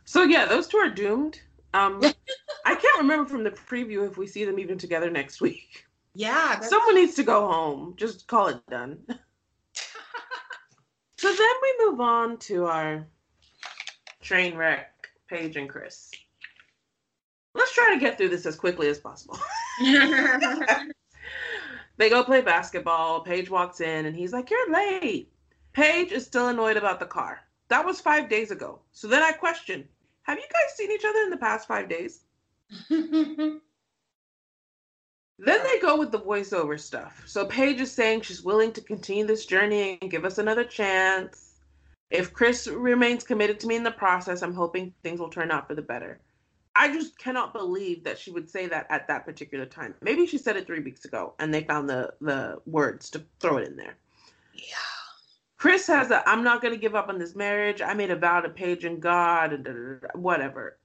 So 0.04 0.24
yeah, 0.24 0.46
those 0.46 0.68
two 0.68 0.76
are 0.76 0.90
doomed. 0.90 1.40
Um, 1.74 2.02
I 2.66 2.76
can't 2.76 2.98
remember 2.98 3.30
from 3.30 3.46
the 3.46 3.52
preview 3.52 4.06
if 4.06 4.18
we 4.18 4.28
see 4.28 4.44
them 4.44 4.60
even 4.60 4.78
together 4.78 5.10
next 5.10 5.40
week. 5.40 5.86
Yeah. 6.14 6.60
Someone 6.62 6.96
needs 6.96 7.16
to 7.16 7.24
go 7.24 7.48
home. 7.50 7.94
Just 7.96 8.28
call 8.28 8.48
it 8.48 8.60
done. 8.70 8.98
so 11.18 11.30
then 11.34 11.38
we 11.62 11.86
move 11.86 12.02
on 12.02 12.38
to 12.40 12.66
our 12.66 13.08
train 14.22 14.58
wreck, 14.58 15.08
Paige 15.30 15.56
and 15.56 15.70
Chris. 15.70 16.12
Let's 17.54 17.74
try 17.74 17.94
to 17.94 18.00
get 18.00 18.18
through 18.18 18.28
this 18.28 18.46
as 18.46 18.58
quickly 18.58 18.90
as 18.90 19.00
possible. 19.00 19.40
they 21.96 22.10
go 22.10 22.26
play 22.26 22.42
basketball. 22.42 23.22
Paige 23.22 23.50
walks 23.50 23.80
in 23.80 24.06
and 24.06 24.18
he's 24.18 24.34
like, 24.34 24.50
You're 24.50 24.70
late. 24.70 25.32
Paige 25.76 26.14
is 26.14 26.26
still 26.26 26.48
annoyed 26.48 26.78
about 26.78 27.02
the 27.02 27.06
car. 27.06 27.42
That 27.68 27.86
was 27.86 28.00
five 28.00 28.30
days 28.30 28.50
ago. 28.50 28.80
So 28.94 29.10
then 29.10 29.22
I 29.22 29.34
question 29.34 29.86
Have 30.24 30.38
you 30.38 30.46
guys 30.52 30.78
seen 30.78 30.90
each 30.90 31.04
other 31.04 31.20
in 31.20 31.30
the 31.30 31.38
past 31.38 31.68
five 31.68 31.90
days? 31.90 32.22
Then 35.38 35.62
they 35.64 35.80
go 35.80 36.00
with 36.00 36.14
the 36.14 36.20
voiceover 36.20 36.80
stuff. 36.80 37.24
So 37.26 37.46
Paige 37.46 37.82
is 37.82 37.92
saying 37.92 38.22
she's 38.22 38.42
willing 38.42 38.72
to 38.72 38.80
continue 38.80 39.26
this 39.28 39.46
journey 39.46 39.98
and 40.02 40.10
give 40.10 40.24
us 40.24 40.38
another 40.38 40.64
chance. 40.64 41.56
If 42.10 42.32
Chris 42.32 42.68
remains 42.68 43.26
committed 43.26 43.60
to 43.60 43.68
me 43.68 43.76
in 43.76 43.84
the 43.84 43.92
process, 43.92 44.42
I'm 44.42 44.54
hoping 44.54 44.94
things 45.04 45.20
will 45.20 45.30
turn 45.30 45.52
out 45.52 45.68
for 45.68 45.76
the 45.76 45.82
better. 45.82 46.22
I 46.74 46.88
just 46.88 47.18
cannot 47.18 47.52
believe 47.52 48.06
that 48.06 48.18
she 48.18 48.32
would 48.32 48.50
say 48.50 48.68
that 48.68 48.88
at 48.90 49.10
that 49.10 49.26
particular 49.26 49.66
time. 49.66 49.94
Maybe 50.02 50.26
she 50.26 50.38
said 50.38 50.56
it 50.56 50.68
three 50.68 50.80
weeks 50.80 51.04
ago 51.04 51.34
and 51.38 51.54
they 51.54 51.64
found 51.66 51.90
the 51.90 52.14
the 52.22 52.62
words 52.66 53.10
to 53.10 53.26
throw 53.42 53.58
it 53.58 53.68
in 53.68 53.76
there. 53.76 53.98
Yeah. 54.54 54.95
Chris 55.58 55.88
has 55.88 56.12
a 56.12 56.28
I'm 56.28 56.44
not 56.44 56.62
gonna 56.62 56.78
give 56.78 56.96
up 56.96 57.10
on 57.10 57.18
this 57.18 57.36
marriage. 57.36 57.82
I 57.82 57.94
made 57.94 58.12
a 58.12 58.16
vow 58.16 58.42
to 58.42 58.50
Paige 58.50 58.86
and 58.86 59.02
God 59.02 59.54
and 59.54 60.00
whatever. 60.14 60.78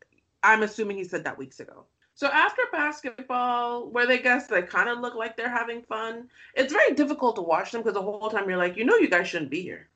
I'm 0.42 0.62
assuming 0.62 0.96
he 0.96 1.04
said 1.04 1.24
that 1.24 1.38
weeks 1.38 1.60
ago. 1.60 1.86
So 2.14 2.26
after 2.28 2.62
basketball, 2.70 3.88
where 3.90 4.06
they 4.06 4.18
guess 4.18 4.46
they 4.46 4.62
kind 4.62 4.90
of 4.90 5.00
look 5.00 5.14
like 5.14 5.36
they're 5.36 5.48
having 5.48 5.82
fun, 5.82 6.28
it's 6.54 6.72
very 6.72 6.94
difficult 6.94 7.36
to 7.36 7.42
watch 7.42 7.72
them 7.72 7.80
because 7.80 7.94
the 7.94 8.02
whole 8.02 8.28
time 8.28 8.48
you're 8.48 8.58
like, 8.58 8.76
you 8.76 8.84
know, 8.84 8.96
you 8.96 9.08
guys 9.08 9.26
shouldn't 9.26 9.50
be 9.50 9.62
here. 9.62 9.88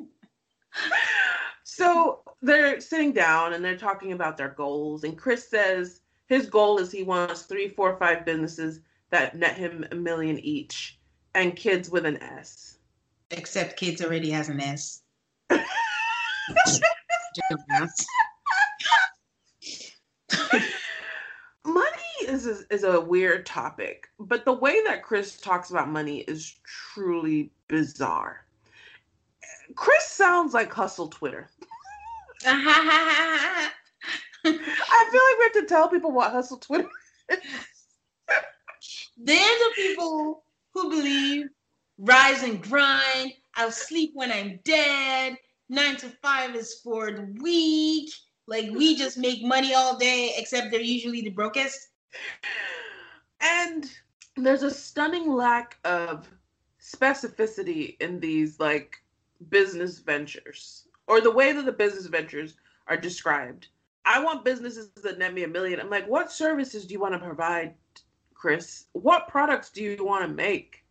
so 1.62 2.22
they're 2.42 2.80
sitting 2.80 3.12
down 3.12 3.52
and 3.52 3.64
they're 3.64 3.76
talking 3.76 4.10
about 4.12 4.36
their 4.36 4.48
goals. 4.48 5.04
And 5.04 5.16
Chris 5.16 5.48
says 5.48 6.00
his 6.26 6.46
goal 6.46 6.78
is 6.78 6.90
he 6.90 7.04
wants 7.04 7.42
three, 7.42 7.68
four, 7.68 7.96
five 7.96 8.24
businesses 8.24 8.80
that 9.10 9.36
net 9.36 9.56
him 9.56 9.86
a 9.92 9.94
million 9.94 10.38
each 10.40 10.98
and 11.34 11.54
kids 11.54 11.90
with 11.90 12.06
an 12.06 12.20
S. 12.20 12.78
Except 13.30 13.76
kids 13.76 14.02
already 14.02 14.30
has 14.30 14.48
an 14.48 14.60
S. 14.60 15.02
Money 21.64 21.90
is 22.26 22.46
a, 22.46 22.58
is 22.70 22.84
a 22.84 23.00
weird 23.00 23.46
topic, 23.46 24.08
but 24.18 24.44
the 24.44 24.52
way 24.52 24.82
that 24.86 25.02
Chris 25.02 25.40
talks 25.40 25.70
about 25.70 25.88
money 25.88 26.20
is 26.20 26.56
truly 26.64 27.52
bizarre. 27.68 28.44
Chris 29.76 30.04
sounds 30.06 30.54
like 30.54 30.72
hustle 30.72 31.08
Twitter. 31.08 31.48
I 32.46 33.70
feel 34.44 34.52
like 34.52 35.38
we 35.38 35.44
have 35.44 35.52
to 35.52 35.66
tell 35.66 35.88
people 35.88 36.10
what 36.10 36.32
hustle 36.32 36.56
Twitter 36.56 36.88
is. 37.30 37.38
They're 39.16 39.36
the 39.36 39.72
people 39.76 40.44
who 40.72 40.88
believe 40.88 41.48
rise 42.00 42.42
and 42.42 42.62
grind. 42.62 43.32
I'll 43.54 43.70
sleep 43.70 44.12
when 44.14 44.32
I'm 44.32 44.58
dead. 44.64 45.36
Nine 45.68 45.96
to 45.98 46.08
five 46.22 46.56
is 46.56 46.80
for 46.82 47.12
the 47.12 47.32
week. 47.40 48.10
Like 48.46 48.70
we 48.72 48.96
just 48.96 49.18
make 49.18 49.44
money 49.44 49.74
all 49.74 49.96
day, 49.96 50.34
except 50.36 50.70
they're 50.70 50.80
usually 50.80 51.22
the 51.22 51.30
brokest. 51.30 51.88
And 53.40 53.90
there's 54.36 54.62
a 54.62 54.70
stunning 54.70 55.30
lack 55.30 55.78
of 55.84 56.28
specificity 56.80 57.96
in 58.00 58.18
these 58.20 58.58
like 58.58 58.96
business 59.48 59.98
ventures 59.98 60.86
or 61.06 61.20
the 61.20 61.30
way 61.30 61.52
that 61.52 61.64
the 61.64 61.72
business 61.72 62.06
ventures 62.06 62.54
are 62.86 62.96
described. 62.96 63.68
I 64.04 64.22
want 64.22 64.44
businesses 64.44 64.90
that 65.02 65.18
net 65.18 65.34
me 65.34 65.44
a 65.44 65.48
million. 65.48 65.78
I'm 65.78 65.90
like, 65.90 66.08
what 66.08 66.32
services 66.32 66.86
do 66.86 66.92
you 66.92 67.00
want 67.00 67.14
to 67.14 67.20
provide, 67.20 67.74
Chris? 68.34 68.86
What 68.92 69.28
products 69.28 69.70
do 69.70 69.82
you 69.82 70.04
want 70.04 70.26
to 70.26 70.34
make? 70.34 70.84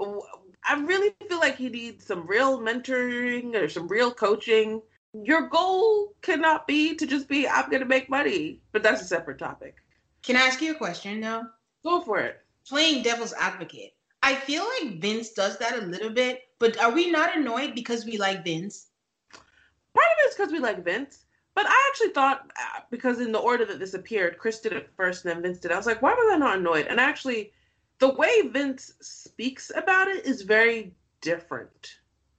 I 0.00 0.80
really 0.80 1.14
feel 1.28 1.38
like 1.38 1.56
he 1.56 1.68
needs 1.68 2.04
some 2.04 2.26
real 2.26 2.60
mentoring 2.60 3.54
or 3.54 3.68
some 3.68 3.88
real 3.88 4.12
coaching. 4.12 4.82
Your 5.14 5.48
goal 5.48 6.14
cannot 6.22 6.66
be 6.66 6.94
to 6.96 7.06
just 7.06 7.28
be, 7.28 7.48
I'm 7.48 7.70
going 7.70 7.80
to 7.80 7.88
make 7.88 8.10
money, 8.10 8.60
but 8.72 8.82
that's 8.82 9.02
a 9.02 9.06
separate 9.06 9.38
topic. 9.38 9.76
Can 10.22 10.36
I 10.36 10.40
ask 10.40 10.60
you 10.60 10.72
a 10.72 10.78
question 10.78 11.20
though? 11.20 11.44
Go 11.82 12.02
for 12.02 12.18
it. 12.18 12.40
Playing 12.68 13.02
devil's 13.02 13.32
advocate. 13.32 13.94
I 14.22 14.34
feel 14.34 14.64
like 14.64 15.00
Vince 15.00 15.30
does 15.30 15.58
that 15.58 15.82
a 15.82 15.86
little 15.86 16.10
bit, 16.10 16.42
but 16.58 16.78
are 16.82 16.92
we 16.92 17.10
not 17.10 17.36
annoyed 17.36 17.74
because 17.74 18.04
we 18.04 18.18
like 18.18 18.44
Vince? 18.44 18.88
Part 19.32 20.06
of 20.06 20.24
it 20.24 20.28
is 20.28 20.34
because 20.34 20.52
we 20.52 20.58
like 20.58 20.84
Vince, 20.84 21.24
but 21.54 21.66
I 21.66 21.88
actually 21.88 22.10
thought 22.12 22.50
uh, 22.56 22.80
because 22.90 23.20
in 23.20 23.32
the 23.32 23.38
order 23.38 23.64
that 23.64 23.78
this 23.78 23.94
appeared, 23.94 24.38
Chris 24.38 24.60
did 24.60 24.72
it 24.72 24.90
first 24.96 25.24
and 25.24 25.34
then 25.34 25.42
Vince 25.42 25.60
did. 25.60 25.70
It. 25.70 25.74
I 25.74 25.78
was 25.78 25.86
like, 25.86 26.02
why 26.02 26.12
was 26.12 26.30
I 26.32 26.36
not 26.36 26.58
annoyed? 26.58 26.86
And 26.88 27.00
I 27.00 27.04
actually, 27.04 27.52
the 27.98 28.14
way 28.14 28.42
Vince 28.48 28.92
speaks 29.00 29.70
about 29.74 30.08
it 30.08 30.24
is 30.24 30.42
very 30.42 30.94
different. 31.20 31.98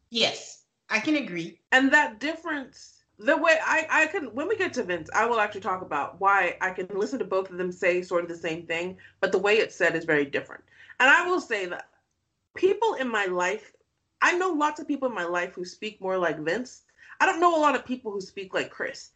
Yes, 0.09 0.63
I 0.89 0.99
can 0.99 1.15
agree. 1.15 1.59
And 1.71 1.91
that 1.91 2.19
difference, 2.19 3.01
the 3.17 3.37
way 3.37 3.57
I, 3.63 3.87
I 3.89 4.05
can, 4.07 4.33
when 4.33 4.47
we 4.47 4.55
get 4.55 4.73
to 4.73 4.83
Vince, 4.83 5.09
I 5.13 5.25
will 5.25 5.39
actually 5.39 5.61
talk 5.61 5.81
about 5.81 6.19
why 6.19 6.57
I 6.61 6.71
can 6.71 6.87
listen 6.93 7.19
to 7.19 7.25
both 7.25 7.49
of 7.49 7.57
them 7.57 7.71
say 7.71 8.01
sort 8.01 8.23
of 8.23 8.29
the 8.29 8.37
same 8.37 8.65
thing, 8.65 8.97
but 9.19 9.31
the 9.31 9.37
way 9.37 9.55
it's 9.55 9.75
said 9.75 9.95
is 9.95 10.05
very 10.05 10.25
different. 10.25 10.63
And 10.99 11.09
I 11.09 11.27
will 11.27 11.41
say 11.41 11.65
that 11.65 11.89
people 12.55 12.95
in 12.95 13.09
my 13.09 13.25
life, 13.25 13.73
I 14.21 14.37
know 14.37 14.49
lots 14.51 14.79
of 14.79 14.87
people 14.87 15.09
in 15.09 15.15
my 15.15 15.25
life 15.25 15.53
who 15.53 15.65
speak 15.65 16.01
more 16.01 16.17
like 16.17 16.39
Vince. 16.39 16.83
I 17.19 17.25
don't 17.25 17.41
know 17.41 17.57
a 17.57 17.59
lot 17.59 17.75
of 17.75 17.85
people 17.85 18.11
who 18.11 18.21
speak 18.21 18.53
like 18.53 18.69
Chris. 18.69 19.11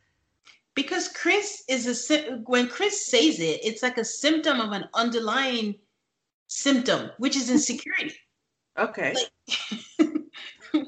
Because 0.75 1.07
Chris 1.07 1.63
is 1.69 2.09
a 2.09 2.41
when 2.45 2.67
Chris 2.67 3.05
says 3.05 3.39
it, 3.39 3.59
it's 3.63 3.83
like 3.83 3.99
a 3.99 4.05
symptom 4.05 4.59
of 4.59 4.71
an 4.71 4.89
underlying 4.95 5.75
symptom, 6.53 7.11
which 7.17 7.35
is 7.35 7.49
insecurity. 7.49 8.15
Okay. 8.77 9.13
Like, 9.13 9.29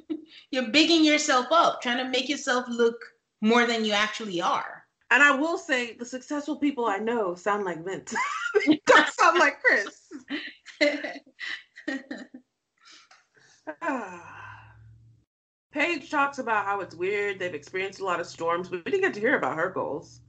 you're 0.52 0.70
bigging 0.70 1.04
yourself 1.04 1.48
up, 1.52 1.82
trying 1.82 1.98
to 1.98 2.10
make 2.10 2.30
yourself 2.30 2.66
look 2.70 2.96
more 3.42 3.66
than 3.66 3.84
you 3.84 3.94
actually 3.94 4.42
are. 4.42 4.84
And 5.12 5.22
I 5.22 5.32
will 5.32 5.58
say, 5.58 5.94
the 5.94 6.06
successful 6.06 6.58
people 6.58 6.86
I 6.86 6.98
know 6.98 7.36
sound 7.36 7.64
like 7.64 7.86
Vince. 7.86 8.14
don't 8.86 9.14
sound 9.14 9.40
like 9.40 9.62
Chris. 9.62 10.10
Paige 15.72 16.10
talks 16.10 16.40
about 16.40 16.66
how 16.66 16.80
it's 16.80 16.96
weird. 16.96 17.38
They've 17.38 17.54
experienced 17.54 18.00
a 18.00 18.06
lot 18.06 18.20
of 18.20 18.26
storms. 18.26 18.70
but 18.70 18.84
We 18.86 18.92
didn't 18.92 19.04
get 19.04 19.14
to 19.16 19.20
hear 19.20 19.38
about 19.38 19.58
her 19.58 19.70
goals. 19.70 20.22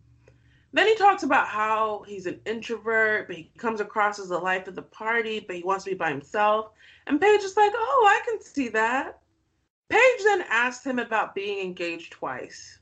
Then 0.72 0.86
he 0.86 0.96
talks 0.96 1.22
about 1.22 1.48
how 1.48 2.04
he's 2.06 2.26
an 2.26 2.40
introvert, 2.44 3.28
but 3.28 3.36
he 3.36 3.50
comes 3.56 3.80
across 3.80 4.18
as 4.18 4.28
the 4.28 4.38
life 4.38 4.66
of 4.68 4.74
the 4.74 4.82
party, 4.82 5.40
but 5.40 5.56
he 5.56 5.62
wants 5.62 5.84
to 5.84 5.90
be 5.90 5.96
by 5.96 6.10
himself. 6.10 6.70
And 7.06 7.20
Paige 7.20 7.42
is 7.42 7.56
like, 7.56 7.72
oh, 7.74 8.06
I 8.08 8.20
can 8.28 8.42
see 8.42 8.68
that. 8.68 9.20
Paige 9.88 10.24
then 10.24 10.44
asks 10.50 10.84
him 10.84 10.98
about 10.98 11.34
being 11.34 11.64
engaged 11.64 12.12
twice. 12.12 12.80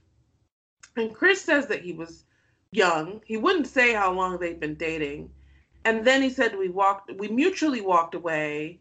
And 0.97 1.15
Chris 1.15 1.43
says 1.43 1.67
that 1.67 1.83
he 1.83 1.93
was 1.93 2.25
young. 2.73 3.21
He 3.27 3.37
wouldn't 3.37 3.67
say 3.67 3.93
how 3.93 4.13
long 4.13 4.39
they'd 4.39 4.61
been 4.61 4.77
dating. 4.77 5.31
And 5.85 6.05
then 6.05 6.23
he 6.23 6.31
said 6.31 6.57
we 6.57 6.71
walked 6.71 7.13
we 7.19 7.29
mutually 7.29 7.83
walked 7.83 8.15
away, 8.15 8.81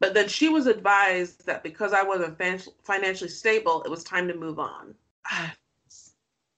but 0.00 0.12
then 0.12 0.28
she 0.28 0.50
was 0.50 0.66
advised 0.66 1.46
that 1.46 1.62
because 1.62 1.94
I 1.94 2.02
wasn't 2.02 2.38
financially 2.84 3.30
stable, 3.30 3.82
it 3.84 3.90
was 3.90 4.04
time 4.04 4.28
to 4.28 4.34
move 4.34 4.58
on. 4.58 4.94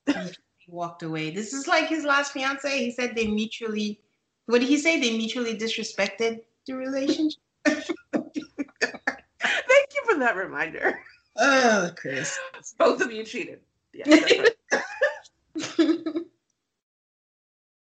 he 0.64 0.72
walked 0.72 1.02
away. 1.02 1.30
This 1.30 1.52
is 1.52 1.66
like 1.66 1.88
his 1.88 2.04
last 2.04 2.32
fiance. 2.32 2.68
He 2.68 2.90
said 2.90 3.14
they 3.14 3.26
mutually 3.26 4.00
what 4.46 4.60
did 4.60 4.68
he 4.68 4.78
say? 4.78 5.00
They 5.00 5.16
mutually 5.16 5.56
disrespected 5.56 6.40
the 6.66 6.74
relationship. 6.74 7.40
Thank 7.64 7.86
you 8.34 10.02
for 10.04 10.18
that 10.18 10.36
reminder. 10.36 11.00
Oh, 11.36 11.90
Chris. 11.96 12.38
Both 12.78 13.00
of 13.00 13.10
you 13.10 13.24
cheated. 13.24 13.60
Yeah, 13.92 14.04
they 14.06 14.48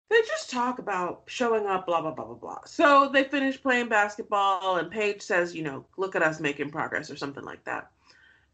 just 0.10 0.50
talk 0.50 0.80
about 0.80 1.24
showing 1.28 1.68
up, 1.68 1.86
blah, 1.86 2.02
blah, 2.02 2.12
blah, 2.12 2.26
blah, 2.26 2.36
blah. 2.36 2.60
So 2.66 3.10
they 3.14 3.24
finish 3.24 3.62
playing 3.62 3.88
basketball, 3.88 4.78
and 4.78 4.90
Paige 4.90 5.22
says, 5.22 5.56
you 5.56 5.62
know, 5.64 5.86
look 5.98 6.16
at 6.16 6.24
us 6.24 6.40
making 6.40 6.72
progress 6.72 7.12
or 7.12 7.18
something 7.18 7.44
like 7.44 7.64
that. 7.66 7.92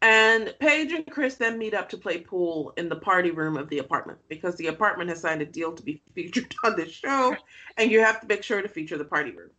And 0.00 0.54
Paige 0.60 0.92
and 0.92 1.06
Chris 1.10 1.34
then 1.34 1.58
meet 1.58 1.74
up 1.74 1.88
to 1.88 1.96
play 1.96 2.20
pool 2.20 2.72
in 2.76 2.88
the 2.88 2.96
party 2.96 3.32
room 3.32 3.56
of 3.56 3.68
the 3.68 3.78
apartment 3.78 4.20
because 4.28 4.54
the 4.56 4.68
apartment 4.68 5.10
has 5.10 5.20
signed 5.20 5.42
a 5.42 5.46
deal 5.46 5.72
to 5.72 5.82
be 5.82 6.02
featured 6.14 6.54
on 6.64 6.76
this 6.76 6.92
show, 6.92 7.36
and 7.76 7.90
you 7.90 8.00
have 8.00 8.20
to 8.20 8.26
make 8.26 8.44
sure 8.44 8.62
to 8.62 8.68
feature 8.68 8.98
the 8.98 9.04
party 9.04 9.32
room. 9.32 9.50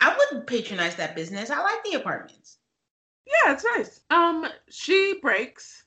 I 0.00 0.14
wouldn't 0.16 0.46
patronize 0.46 0.96
that 0.96 1.16
business. 1.16 1.50
I 1.50 1.62
like 1.62 1.82
the 1.84 1.94
apartments. 1.94 2.58
Yeah, 3.26 3.52
it's 3.52 3.64
nice. 3.64 4.00
Um, 4.10 4.46
she 4.68 5.18
breaks, 5.22 5.84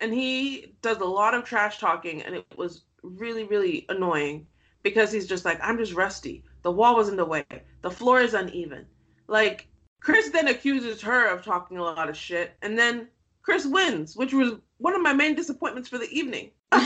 and 0.00 0.12
he 0.12 0.74
does 0.82 0.98
a 0.98 1.04
lot 1.04 1.34
of 1.34 1.44
trash 1.44 1.78
talking, 1.78 2.22
and 2.22 2.34
it 2.34 2.44
was 2.56 2.82
really, 3.02 3.44
really 3.44 3.86
annoying 3.88 4.46
because 4.82 5.12
he's 5.12 5.28
just 5.28 5.44
like, 5.44 5.60
I'm 5.62 5.78
just 5.78 5.94
rusty. 5.94 6.44
The 6.62 6.72
wall 6.72 6.96
was 6.96 7.08
in 7.08 7.16
the 7.16 7.24
way. 7.24 7.44
The 7.82 7.90
floor 7.90 8.20
is 8.20 8.34
uneven. 8.34 8.86
Like, 9.28 9.68
Chris 10.02 10.30
then 10.30 10.48
accuses 10.48 11.00
her 11.00 11.28
of 11.28 11.44
talking 11.44 11.78
a 11.78 11.82
lot 11.82 12.08
of 12.08 12.16
shit, 12.16 12.54
and 12.62 12.76
then 12.76 13.06
Chris 13.42 13.66
wins, 13.66 14.16
which 14.16 14.32
was 14.32 14.54
one 14.78 14.94
of 14.94 15.00
my 15.00 15.12
main 15.12 15.34
disappointments 15.34 15.88
for 15.88 15.98
the 15.98 16.10
evening. 16.10 16.50
On 16.72 16.80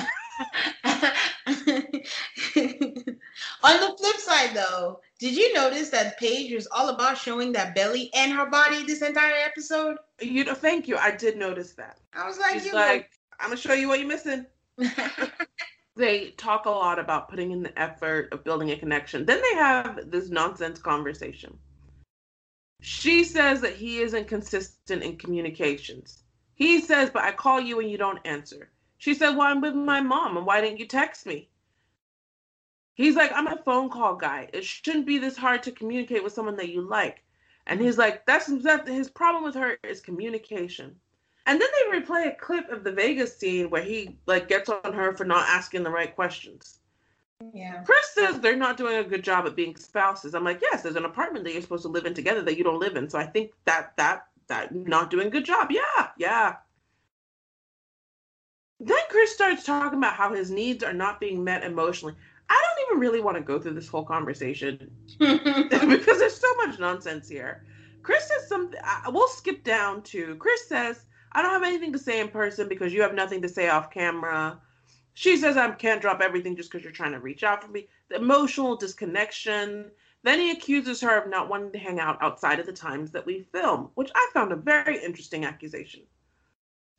the 3.81 3.97
flip 3.99 4.17
side, 4.19 4.55
though, 4.55 5.01
did 5.19 5.35
you 5.35 5.53
notice 5.55 5.89
that 5.91 6.19
Paige 6.19 6.53
was 6.53 6.69
all 6.71 6.91
about 6.91 7.17
showing 7.17 7.53
that 7.53 7.75
belly 7.75 8.11
and 8.15 8.33
her 8.33 8.47
body 8.51 8.85
this 8.85 9.01
entire 9.03 9.35
episode? 9.45 9.97
You 10.21 10.45
know, 10.45 10.55
thank 10.55 10.87
you. 10.87 10.97
I 10.97 11.11
did 11.11 11.39
notice 11.39 11.73
that. 11.75 11.99
I 12.15 12.27
was 12.27 12.39
like, 12.39 12.61
She's 12.61 12.73
like, 12.73 13.03
know. 13.03 13.07
I'm 13.41 13.49
gonna 13.49 13.61
show 13.61 13.73
you 13.73 13.89
what 13.89 13.99
you're 13.99 14.09
missing. 14.09 14.47
they 15.97 16.31
talk 16.33 16.67
a 16.67 16.71
lot 16.71 16.99
about 16.99 17.31
putting 17.31 17.51
in 17.51 17.63
the 17.63 17.79
effort 17.81 18.33
of 18.33 18.45
building 18.45 18.71
a 18.71 18.77
connection. 18.77 19.25
Then 19.25 19.41
they 19.41 19.57
have 19.57 20.11
this 20.11 20.29
nonsense 20.29 20.79
conversation. 20.79 21.59
She 22.81 23.25
says 23.25 23.61
that 23.63 23.77
he 23.77 24.01
isn't 24.01 24.29
consistent 24.29 25.03
in 25.03 25.17
communications. 25.17 26.23
He 26.55 26.81
says, 26.81 27.11
but 27.11 27.23
I 27.25 27.33
call 27.33 27.61
you 27.61 27.81
and 27.81 27.91
you 27.91 27.99
don't 27.99 28.25
answer. 28.25 28.71
She 28.99 29.15
said, 29.15 29.37
Well, 29.37 29.47
I'm 29.47 29.61
with 29.61 29.75
my 29.75 30.01
mom, 30.01 30.37
and 30.37 30.47
why 30.47 30.61
didn't 30.61 30.79
you 30.79 30.87
text 30.87 31.27
me? 31.27 31.51
He's 32.95 33.15
like, 33.15 33.31
I'm 33.35 33.47
a 33.47 33.63
phone 33.63 33.91
call 33.91 34.17
guy. 34.17 34.49
It 34.55 34.65
shouldn't 34.65 35.07
be 35.07 35.19
this 35.19 35.37
hard 35.37 35.63
to 35.65 35.73
communicate 35.73 36.25
with 36.25 36.33
someone 36.33 36.57
that 36.57 36.71
you 36.71 36.81
like. 36.81 37.23
And 37.67 37.81
he's 37.81 37.99
like, 37.99 38.25
That's 38.25 38.47
that 38.63 38.89
his 38.89 39.11
problem 39.11 39.45
with 39.45 39.55
her 39.55 39.79
is 39.83 40.01
communication. 40.01 40.99
And 41.45 41.61
then 41.61 41.69
they 41.75 42.01
replay 42.01 42.33
a 42.33 42.37
clip 42.37 42.71
of 42.71 42.85
the 42.85 42.93
Vegas 42.93 43.37
scene 43.37 43.71
where 43.71 43.83
he 43.83 44.19
like 44.27 44.49
gets 44.49 44.69
on 44.71 44.93
her 44.93 45.15
for 45.15 45.25
not 45.25 45.49
asking 45.49 45.83
the 45.83 45.91
right 45.91 46.15
questions. 46.15 46.81
Yeah. 47.53 47.83
Chris 47.83 48.07
says 48.15 48.41
they're 48.41 48.57
not 48.57 48.77
doing 48.77 48.97
a 48.97 49.05
good 49.05 49.23
job 49.23 49.47
at 49.47 49.57
being 49.57 49.77
spouses. 49.77 50.35
I'm 50.35 50.45
like, 50.45 50.61
yes, 50.63 50.83
there's 50.83 50.97
an 50.97 51.05
apartment 51.05 51.45
that 51.45 51.53
you're 51.53 51.63
supposed 51.63 51.83
to 51.83 51.89
live 51.89 52.07
in 52.07 52.15
together 52.15 52.43
that 52.43 52.57
you 52.57 52.65
don't 52.65 52.81
live 52.81 52.97
in. 52.97 53.11
So 53.11 53.19
I 53.19 53.27
think 53.27 53.53
that 53.67 53.93
that 53.97 54.27
that 54.49 54.75
not 54.75 55.11
doing 55.11 55.27
a 55.27 55.31
good 55.31 55.45
job. 55.45 55.71
Yeah, 55.71 56.09
yeah. 56.17 56.57
Then 58.81 58.99
Chris 59.11 59.33
starts 59.33 59.65
talking 59.65 59.99
about 59.99 60.15
how 60.15 60.33
his 60.33 60.51
needs 60.51 60.85
are 60.85 60.93
not 60.93 61.21
being 61.21 61.43
met 61.43 61.65
emotionally. 61.65 62.15
I 62.49 62.63
don't 62.63 62.87
even 62.89 63.01
really 63.01 63.21
want 63.21 63.37
to 63.37 63.43
go 63.43 63.59
through 63.59 63.75
this 63.75 63.89
whole 63.89 64.05
conversation 64.05 64.91
because 65.19 66.19
there's 66.19 66.39
so 66.39 66.55
much 66.57 66.79
nonsense 66.79 67.29
here. 67.29 67.65
Chris 68.03 68.29
says 68.29 68.49
something. 68.49 68.81
We'll 69.09 69.29
skip 69.29 69.65
down 69.65 70.03
to 70.05 70.37
Chris 70.37 70.69
says, 70.69 71.05
"I 71.33 71.43
don't 71.43 71.53
have 71.53 71.65
anything 71.65 71.93
to 71.93 71.99
say 71.99 72.21
in 72.21 72.29
person 72.29 72.69
because 72.69 72.95
you 72.95 73.03
have 73.03 73.15
nothing 73.15 73.43
to 73.43 73.49
say 73.49 73.69
off 73.69 73.91
camera." 73.91 74.61
She 75.19 75.39
says, 75.39 75.57
I 75.57 75.71
can't 75.71 76.03
drop 76.03 76.21
everything 76.21 76.57
just 76.57 76.71
because 76.71 76.85
you're 76.85 76.93
trying 76.93 77.13
to 77.13 77.21
reach 77.21 77.43
out 77.43 77.65
for 77.65 77.71
me. 77.71 77.89
The 78.11 78.17
emotional 78.17 78.77
disconnection. 78.77 79.91
Then 80.23 80.39
he 80.39 80.51
accuses 80.51 81.01
her 81.01 81.17
of 81.17 81.31
not 81.31 81.49
wanting 81.49 81.73
to 81.73 81.79
hang 81.79 81.99
out 81.99 82.23
outside 82.23 82.61
of 82.61 82.67
the 82.67 82.73
times 82.73 83.13
that 83.13 83.25
we 83.25 83.47
film, 83.51 83.89
which 83.95 84.11
I 84.15 84.31
found 84.35 84.53
a 84.53 84.57
very 84.57 85.03
interesting 85.03 85.47
accusation. 85.47 86.03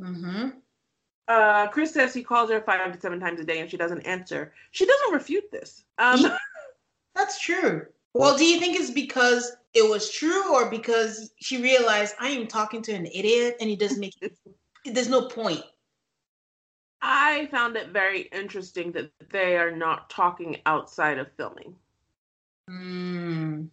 Mm-hmm. 0.02 0.50
Uh, 1.28 1.68
Chris 1.68 1.94
says 1.94 2.12
he 2.12 2.24
calls 2.24 2.50
her 2.50 2.60
five 2.60 2.92
to 2.92 3.00
seven 3.00 3.20
times 3.20 3.40
a 3.40 3.44
day 3.44 3.60
and 3.60 3.70
she 3.70 3.78
doesn't 3.78 4.02
answer. 4.02 4.52
She 4.72 4.88
doesn't 4.88 5.14
refute 5.14 5.52
this. 5.52 5.84
Um, 6.00 6.26
That's 7.16 7.40
true. 7.40 7.86
Well, 8.16 8.36
do 8.36 8.46
you 8.46 8.60
think 8.60 8.80
it's 8.80 8.90
because 8.90 9.58
it 9.76 9.88
was 9.88 10.10
true 10.10 10.56
or 10.56 10.72
because 10.72 11.34
she 11.40 11.62
realized 11.62 12.16
I 12.20 12.30
am 12.30 12.48
talking 12.48 12.82
to 12.82 12.94
an 12.94 13.06
idiot 13.06 13.58
and 13.62 13.70
it 13.70 13.78
doesn't 13.78 14.00
make 14.00 14.16
it, 14.24 14.36
there's 14.86 15.08
no 15.08 15.28
point. 15.28 15.62
I 17.02 17.48
found 17.52 17.78
it 17.78 17.90
very 17.90 18.22
interesting 18.22 18.92
that 18.94 19.12
they 19.32 19.58
are 19.58 19.72
not 19.72 20.10
talking 20.10 20.58
outside 20.66 21.20
of 21.20 21.32
filming. 21.38 21.76
Mm. 22.70 23.70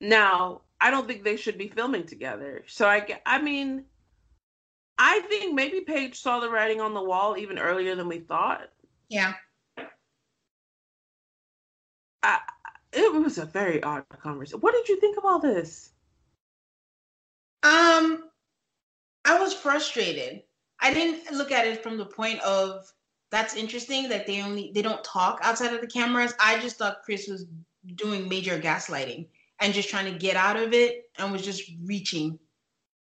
Now, 0.00 0.62
I 0.80 0.90
don't 0.90 1.06
think 1.06 1.22
they 1.24 1.36
should 1.36 1.56
be 1.56 1.68
filming 1.68 2.06
together. 2.06 2.64
So 2.66 2.86
I, 2.86 3.20
I 3.24 3.40
mean, 3.40 3.84
I 4.98 5.20
think 5.20 5.54
maybe 5.54 5.80
Paige 5.80 6.20
saw 6.20 6.40
the 6.40 6.50
writing 6.50 6.80
on 6.80 6.94
the 6.94 7.02
wall 7.02 7.36
even 7.38 7.58
earlier 7.58 7.94
than 7.94 8.08
we 8.08 8.18
thought. 8.18 8.68
Yeah. 9.08 9.34
I, 12.22 12.40
it 12.92 13.12
was 13.12 13.38
a 13.38 13.44
very 13.44 13.82
odd 13.82 14.04
conversation. 14.20 14.60
What 14.60 14.74
did 14.74 14.88
you 14.88 14.98
think 15.00 15.16
of 15.18 15.24
all 15.24 15.38
this? 15.38 15.92
Um, 17.62 18.24
I 19.24 19.38
was 19.38 19.54
frustrated. 19.54 20.42
I 20.80 20.92
didn't 20.92 21.32
look 21.32 21.52
at 21.52 21.66
it 21.66 21.82
from 21.82 21.96
the 21.96 22.06
point 22.06 22.40
of 22.40 22.92
that's 23.30 23.56
interesting 23.56 24.08
that 24.08 24.26
they 24.26 24.42
only 24.42 24.70
they 24.74 24.82
don't 24.82 25.02
talk 25.02 25.40
outside 25.42 25.74
of 25.74 25.80
the 25.80 25.86
cameras. 25.86 26.34
I 26.40 26.58
just 26.60 26.76
thought 26.76 27.02
Chris 27.04 27.28
was 27.28 27.46
doing 27.94 28.28
major 28.28 28.58
gaslighting 28.58 29.26
and 29.60 29.74
just 29.74 29.88
trying 29.88 30.12
to 30.12 30.18
get 30.18 30.36
out 30.36 30.56
of 30.56 30.72
it 30.72 31.10
and 31.18 31.32
was 31.32 31.42
just 31.42 31.70
reaching 31.84 32.38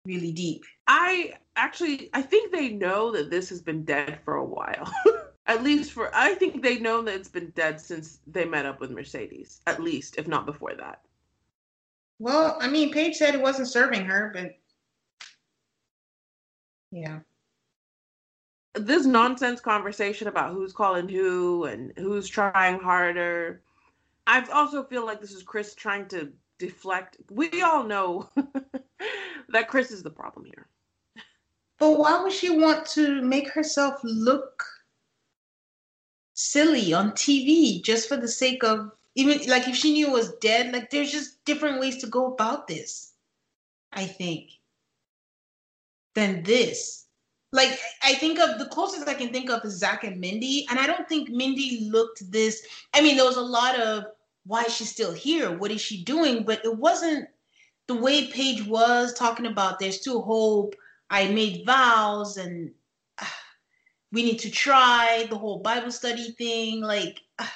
really 0.05 0.31
deep. 0.31 0.63
I 0.87 1.33
actually 1.55 2.09
I 2.13 2.21
think 2.21 2.51
they 2.51 2.69
know 2.69 3.11
that 3.11 3.29
this 3.29 3.49
has 3.49 3.61
been 3.61 3.83
dead 3.83 4.19
for 4.23 4.35
a 4.35 4.45
while. 4.45 4.91
at 5.47 5.63
least 5.63 5.91
for 5.91 6.13
I 6.13 6.35
think 6.35 6.61
they 6.61 6.79
know 6.79 7.01
that 7.01 7.15
it's 7.15 7.29
been 7.29 7.51
dead 7.55 7.79
since 7.81 8.19
they 8.27 8.45
met 8.45 8.65
up 8.65 8.79
with 8.79 8.91
Mercedes. 8.91 9.61
At 9.67 9.81
least, 9.81 10.17
if 10.17 10.27
not 10.27 10.45
before 10.45 10.75
that. 10.75 11.01
Well, 12.19 12.57
I 12.61 12.67
mean, 12.67 12.91
Paige 12.91 13.15
said 13.15 13.33
it 13.33 13.41
wasn't 13.41 13.67
serving 13.67 14.05
her, 14.05 14.31
but 14.33 14.55
yeah. 16.91 17.19
This 18.73 19.05
nonsense 19.05 19.59
conversation 19.59 20.27
about 20.27 20.53
who's 20.53 20.71
calling 20.71 21.09
who 21.09 21.65
and 21.65 21.91
who's 21.97 22.27
trying 22.27 22.79
harder. 22.79 23.61
I 24.27 24.45
also 24.51 24.83
feel 24.83 25.05
like 25.05 25.19
this 25.19 25.33
is 25.33 25.43
Chris 25.43 25.75
trying 25.75 26.07
to 26.09 26.31
deflect. 26.57 27.17
We 27.29 27.61
all 27.61 27.83
know 27.83 28.29
that 29.49 29.67
Chris 29.67 29.91
is 29.91 30.03
the 30.03 30.09
problem 30.09 30.45
here. 30.45 30.67
But 31.79 31.97
why 31.97 32.21
would 32.21 32.31
she 32.31 32.49
want 32.49 32.85
to 32.87 33.21
make 33.21 33.49
herself 33.49 33.99
look 34.03 34.63
silly 36.33 36.93
on 36.93 37.11
TV 37.11 37.83
just 37.83 38.07
for 38.07 38.17
the 38.17 38.27
sake 38.27 38.63
of 38.63 38.91
even 39.15 39.39
like 39.47 39.67
if 39.67 39.75
she 39.75 39.93
knew 39.93 40.07
it 40.07 40.13
was 40.13 40.35
dead, 40.35 40.71
like 40.73 40.89
there's 40.89 41.11
just 41.11 41.43
different 41.43 41.79
ways 41.79 41.97
to 41.97 42.07
go 42.07 42.33
about 42.33 42.67
this, 42.67 43.13
I 43.91 44.05
think, 44.05 44.51
than 46.15 46.43
this. 46.43 47.05
Like 47.53 47.77
I 48.03 48.13
think 48.15 48.39
of 48.39 48.59
the 48.59 48.67
closest 48.67 49.07
I 49.07 49.13
can 49.13 49.31
think 49.33 49.49
of 49.49 49.65
is 49.65 49.77
Zach 49.77 50.03
and 50.03 50.19
Mindy, 50.19 50.65
and 50.69 50.79
I 50.79 50.87
don't 50.87 51.07
think 51.07 51.29
Mindy 51.29 51.89
looked 51.91 52.31
this. 52.31 52.65
I 52.93 53.01
mean, 53.01 53.17
there 53.17 53.25
was 53.25 53.37
a 53.37 53.41
lot 53.41 53.79
of 53.79 54.05
why 54.45 54.63
is 54.63 54.75
she 54.75 54.85
still 54.85 55.13
here? 55.13 55.57
What 55.57 55.71
is 55.71 55.81
she 55.81 56.03
doing? 56.03 56.43
But 56.43 56.63
it 56.63 56.77
wasn't 56.77 57.27
the 57.87 57.95
way 57.95 58.27
Paige 58.27 58.65
was 58.65 59.13
talking 59.13 59.45
about 59.45 59.79
there's 59.79 59.99
still 59.99 60.21
hope. 60.21 60.75
I 61.09 61.27
made 61.27 61.65
vows 61.65 62.37
and 62.37 62.71
we 64.13 64.23
need 64.23 64.39
to 64.39 64.49
try 64.49 65.27
the 65.29 65.37
whole 65.37 65.59
Bible 65.59 65.91
study 65.91 66.31
thing. 66.31 66.81
Like, 66.81 67.19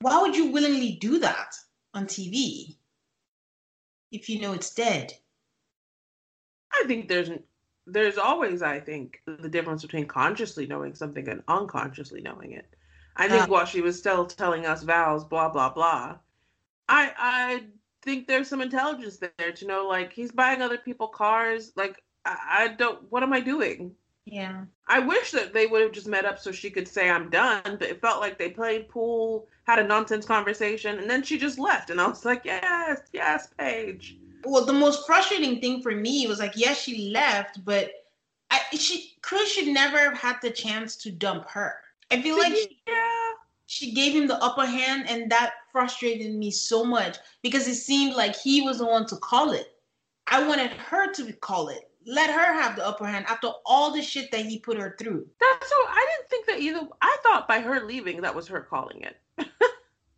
why 0.00 0.20
would 0.20 0.36
you 0.36 0.52
willingly 0.52 0.98
do 1.00 1.18
that 1.20 1.54
on 1.94 2.06
TV 2.06 2.76
if 4.10 4.28
you 4.28 4.40
know 4.40 4.52
it's 4.52 4.74
dead? 4.74 5.14
I 6.74 6.84
think 6.86 7.08
there's 7.08 7.30
there's 7.86 8.18
always, 8.18 8.62
I 8.62 8.80
think, 8.80 9.20
the 9.26 9.48
difference 9.48 9.82
between 9.82 10.06
consciously 10.06 10.66
knowing 10.66 10.94
something 10.94 11.28
and 11.28 11.42
unconsciously 11.48 12.20
knowing 12.20 12.52
it. 12.52 12.66
I 13.16 13.28
think 13.28 13.44
uh, 13.44 13.46
while 13.46 13.66
she 13.66 13.80
was 13.80 13.98
still 13.98 14.26
telling 14.26 14.66
us 14.66 14.82
vows, 14.82 15.24
blah 15.24 15.48
blah 15.48 15.70
blah, 15.70 16.16
I 16.88 17.12
I 17.16 17.64
think 18.02 18.26
there's 18.26 18.48
some 18.48 18.62
intelligence 18.62 19.18
there 19.18 19.52
to 19.52 19.66
know 19.66 19.86
like 19.86 20.12
he's 20.12 20.32
buying 20.32 20.62
other 20.62 20.78
people 20.78 21.08
cars. 21.08 21.72
Like 21.76 22.02
I, 22.24 22.36
I 22.50 22.68
don't. 22.68 23.10
What 23.10 23.22
am 23.22 23.32
I 23.32 23.40
doing? 23.40 23.94
Yeah. 24.24 24.64
I 24.86 25.00
wish 25.00 25.32
that 25.32 25.52
they 25.52 25.66
would 25.66 25.82
have 25.82 25.92
just 25.92 26.06
met 26.06 26.24
up 26.24 26.38
so 26.38 26.52
she 26.52 26.70
could 26.70 26.86
say 26.86 27.10
I'm 27.10 27.30
done, 27.30 27.76
but 27.78 27.88
it 27.88 28.00
felt 28.00 28.20
like 28.20 28.38
they 28.38 28.50
played 28.50 28.88
pool, 28.88 29.48
had 29.64 29.78
a 29.78 29.84
nonsense 29.84 30.24
conversation, 30.24 30.98
and 30.98 31.10
then 31.10 31.22
she 31.22 31.38
just 31.38 31.58
left. 31.58 31.90
And 31.90 32.00
I 32.00 32.06
was 32.06 32.24
like, 32.24 32.44
yes, 32.44 33.00
yes, 33.12 33.48
Paige. 33.58 34.16
Well, 34.44 34.64
the 34.64 34.72
most 34.72 35.06
frustrating 35.06 35.60
thing 35.60 35.82
for 35.82 35.92
me 35.92 36.26
was 36.26 36.38
like, 36.38 36.52
yes, 36.56 36.80
she 36.80 37.10
left, 37.10 37.64
but 37.64 37.90
I, 38.50 38.60
she 38.72 39.14
Chris 39.22 39.50
should 39.52 39.68
never 39.68 39.98
have 39.98 40.18
had 40.18 40.36
the 40.42 40.50
chance 40.50 40.96
to 40.96 41.10
dump 41.10 41.48
her. 41.48 41.76
I 42.10 42.20
feel 42.20 42.38
like 42.38 42.54
she, 42.54 42.80
yeah. 42.86 43.30
she 43.66 43.92
gave 43.92 44.12
him 44.14 44.26
the 44.26 44.42
upper 44.42 44.66
hand, 44.66 45.06
and 45.08 45.30
that 45.30 45.52
frustrated 45.70 46.34
me 46.34 46.50
so 46.50 46.84
much 46.84 47.18
because 47.42 47.66
it 47.66 47.76
seemed 47.76 48.14
like 48.14 48.36
he 48.36 48.62
was 48.62 48.78
the 48.78 48.86
one 48.86 49.06
to 49.06 49.16
call 49.16 49.52
it. 49.52 49.68
I 50.26 50.46
wanted 50.46 50.70
her 50.72 51.12
to 51.12 51.32
call 51.34 51.68
it 51.68 51.88
let 52.06 52.30
her 52.30 52.52
have 52.52 52.76
the 52.76 52.86
upper 52.86 53.06
hand 53.06 53.26
after 53.28 53.50
all 53.64 53.92
the 53.92 54.02
shit 54.02 54.30
that 54.32 54.46
he 54.46 54.58
put 54.58 54.78
her 54.78 54.96
through. 54.98 55.26
That's 55.40 55.68
so 55.68 55.76
I 55.76 56.06
didn't 56.10 56.30
think 56.30 56.46
that 56.46 56.60
either. 56.60 56.88
I 57.00 57.16
thought 57.22 57.48
by 57.48 57.60
her 57.60 57.84
leaving 57.84 58.20
that 58.22 58.34
was 58.34 58.48
her 58.48 58.60
calling 58.60 59.02
it. 59.02 59.16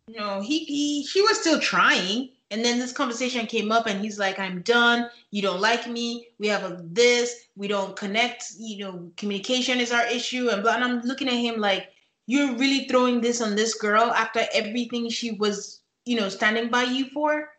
no, 0.07 0.41
he, 0.41 0.59
he 0.59 1.05
she 1.05 1.21
was 1.21 1.39
still 1.39 1.59
trying. 1.59 2.29
And 2.51 2.63
then 2.63 2.77
this 2.77 2.91
conversation 2.91 3.47
came 3.47 3.71
up 3.71 3.87
and 3.87 3.99
he's 3.99 4.19
like, 4.19 4.37
I'm 4.37 4.61
done. 4.61 5.09
You 5.31 5.41
don't 5.41 5.59
like 5.59 5.87
me. 5.87 6.27
We 6.37 6.47
have 6.47 6.63
a 6.63 6.79
this. 6.83 7.47
We 7.55 7.67
don't 7.67 7.95
connect. 7.95 8.53
You 8.59 8.77
know, 8.77 9.11
communication 9.17 9.79
is 9.79 9.91
our 9.91 10.05
issue. 10.05 10.49
And, 10.49 10.61
blah. 10.61 10.75
and 10.75 10.83
I'm 10.83 11.01
looking 11.01 11.27
at 11.27 11.33
him 11.33 11.59
like, 11.59 11.89
you're 12.27 12.53
really 12.55 12.87
throwing 12.87 13.19
this 13.19 13.41
on 13.41 13.55
this 13.55 13.73
girl 13.73 14.03
after 14.11 14.41
everything 14.53 15.09
she 15.09 15.31
was, 15.31 15.81
you 16.05 16.19
know, 16.19 16.29
standing 16.29 16.69
by 16.69 16.83
you 16.83 17.09
for. 17.09 17.49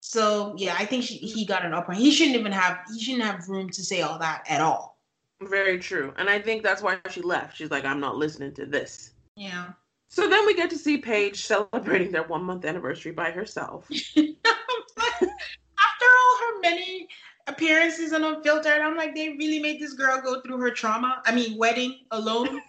So 0.00 0.54
yeah, 0.56 0.76
I 0.78 0.84
think 0.84 1.02
she, 1.02 1.16
he 1.16 1.44
got 1.44 1.64
an 1.64 1.74
upper. 1.74 1.92
He 1.92 2.12
shouldn't 2.12 2.36
even 2.36 2.52
have. 2.52 2.78
He 2.92 3.02
shouldn't 3.02 3.24
have 3.24 3.48
room 3.48 3.70
to 3.70 3.84
say 3.84 4.02
all 4.02 4.18
that 4.20 4.44
at 4.48 4.60
all. 4.60 5.00
Very 5.42 5.78
true, 5.78 6.14
and 6.16 6.30
I 6.30 6.40
think 6.40 6.62
that's 6.62 6.80
why 6.80 6.98
she 7.10 7.20
left. 7.22 7.56
She's 7.56 7.70
like, 7.70 7.84
I'm 7.84 8.00
not 8.00 8.16
listening 8.16 8.54
to 8.54 8.66
this. 8.66 9.10
Yeah. 9.34 9.72
So 10.08 10.28
then 10.28 10.46
we 10.46 10.54
get 10.54 10.70
to 10.70 10.78
see 10.78 10.98
Paige 10.98 11.44
celebrating 11.44 12.12
their 12.12 12.22
one 12.22 12.44
month 12.44 12.64
anniversary 12.64 13.12
by 13.12 13.30
herself. 13.30 13.88
After 13.90 16.06
all 16.06 16.38
her 16.40 16.60
many 16.62 17.08
appearances 17.46 18.12
and 18.12 18.24
unfiltered, 18.24 18.80
I'm 18.80 18.96
like, 18.96 19.14
they 19.14 19.30
really 19.30 19.60
made 19.60 19.80
this 19.80 19.94
girl 19.94 20.20
go 20.22 20.40
through 20.40 20.58
her 20.58 20.70
trauma. 20.70 21.22
I 21.26 21.34
mean, 21.34 21.58
wedding 21.58 22.00
alone. 22.10 22.60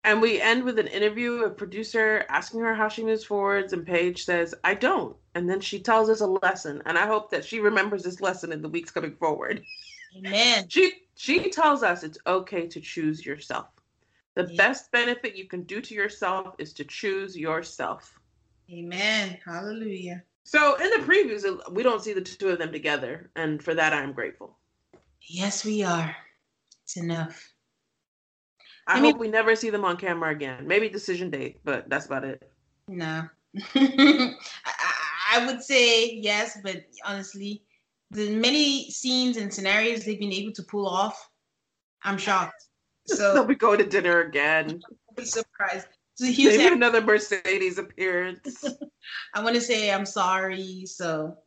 And 0.07 0.21
we 0.21 0.39
end 0.39 0.63
with 0.63 0.79
an 0.79 0.87
interview, 0.87 1.43
a 1.43 1.49
producer 1.49 2.23
asking 2.29 2.61
her 2.61 2.73
how 2.73 2.87
she 2.87 3.03
moves 3.03 3.25
forwards, 3.25 3.73
and 3.73 3.85
Paige 3.85 4.23
says, 4.23 4.55
I 4.63 4.73
don't. 4.73 5.17
And 5.35 5.49
then 5.49 5.59
she 5.59 5.79
tells 5.79 6.09
us 6.09 6.21
a 6.21 6.27
lesson. 6.27 6.81
And 6.85 6.97
I 6.97 7.05
hope 7.05 7.29
that 7.31 7.43
she 7.43 7.59
remembers 7.59 8.03
this 8.03 8.21
lesson 8.21 8.53
in 8.53 8.61
the 8.61 8.69
weeks 8.69 8.89
coming 8.89 9.17
forward. 9.17 9.65
Amen. 10.15 10.67
She 10.69 10.93
she 11.15 11.49
tells 11.49 11.83
us 11.83 12.03
it's 12.03 12.19
okay 12.25 12.67
to 12.67 12.79
choose 12.79 13.25
yourself. 13.25 13.67
The 14.37 14.45
yeah. 14.51 14.67
best 14.67 14.91
benefit 14.91 15.35
you 15.35 15.45
can 15.45 15.63
do 15.63 15.81
to 15.81 15.95
yourself 15.95 16.53
is 16.59 16.71
to 16.73 16.83
choose 16.83 17.35
yourself. 17.35 18.19
Amen. 18.71 19.35
Hallelujah. 19.43 20.21
So 20.43 20.75
in 20.75 20.91
the 20.91 21.07
previews, 21.07 21.43
uh, 21.43 21.57
we 21.71 21.81
don't 21.81 22.03
see 22.03 22.13
the 22.13 22.21
two 22.21 22.49
of 22.49 22.59
them 22.59 22.71
together, 22.71 23.31
and 23.35 23.63
for 23.63 23.73
that 23.73 23.93
I'm 23.93 24.13
grateful. 24.13 24.55
Yes, 25.23 25.65
we 25.65 25.81
are. 25.81 26.15
It's 26.83 26.97
enough. 26.97 27.51
I, 28.85 28.97
I 28.97 29.01
mean, 29.01 29.13
hope 29.13 29.19
we 29.19 29.27
never 29.27 29.55
see 29.55 29.71
them 29.71 29.83
on 29.83 29.97
camera 29.97 30.29
again. 30.29 30.67
Maybe 30.67 30.87
decision 30.87 31.31
date, 31.31 31.59
but 31.63 31.89
that's 31.89 32.05
about 32.05 32.23
it. 32.23 32.47
No. 32.87 33.27
I, 33.73 34.35
I 35.33 35.45
would 35.47 35.63
say 35.63 36.13
yes, 36.13 36.59
but 36.63 36.83
honestly, 37.03 37.63
the 38.11 38.35
many 38.35 38.91
scenes 38.91 39.37
and 39.37 39.51
scenarios 39.51 40.05
they've 40.05 40.19
been 40.19 40.31
able 40.31 40.53
to 40.53 40.63
pull 40.63 40.87
off, 40.87 41.31
I'm 42.03 42.19
shocked. 42.19 42.67
So 43.07 43.33
they'll 43.33 43.45
be 43.45 43.55
going 43.55 43.79
to 43.79 43.85
dinner 43.85 44.21
again. 44.21 44.81
Be 45.15 45.25
surprised. 45.25 45.87
So 46.15 46.25
Maybe 46.25 46.57
have, 46.63 46.73
another 46.73 47.01
Mercedes 47.01 47.77
appearance. 47.77 48.65
I 49.35 49.43
want 49.43 49.55
to 49.55 49.61
say 49.61 49.91
I'm 49.91 50.05
sorry. 50.05 50.85
So 50.87 51.37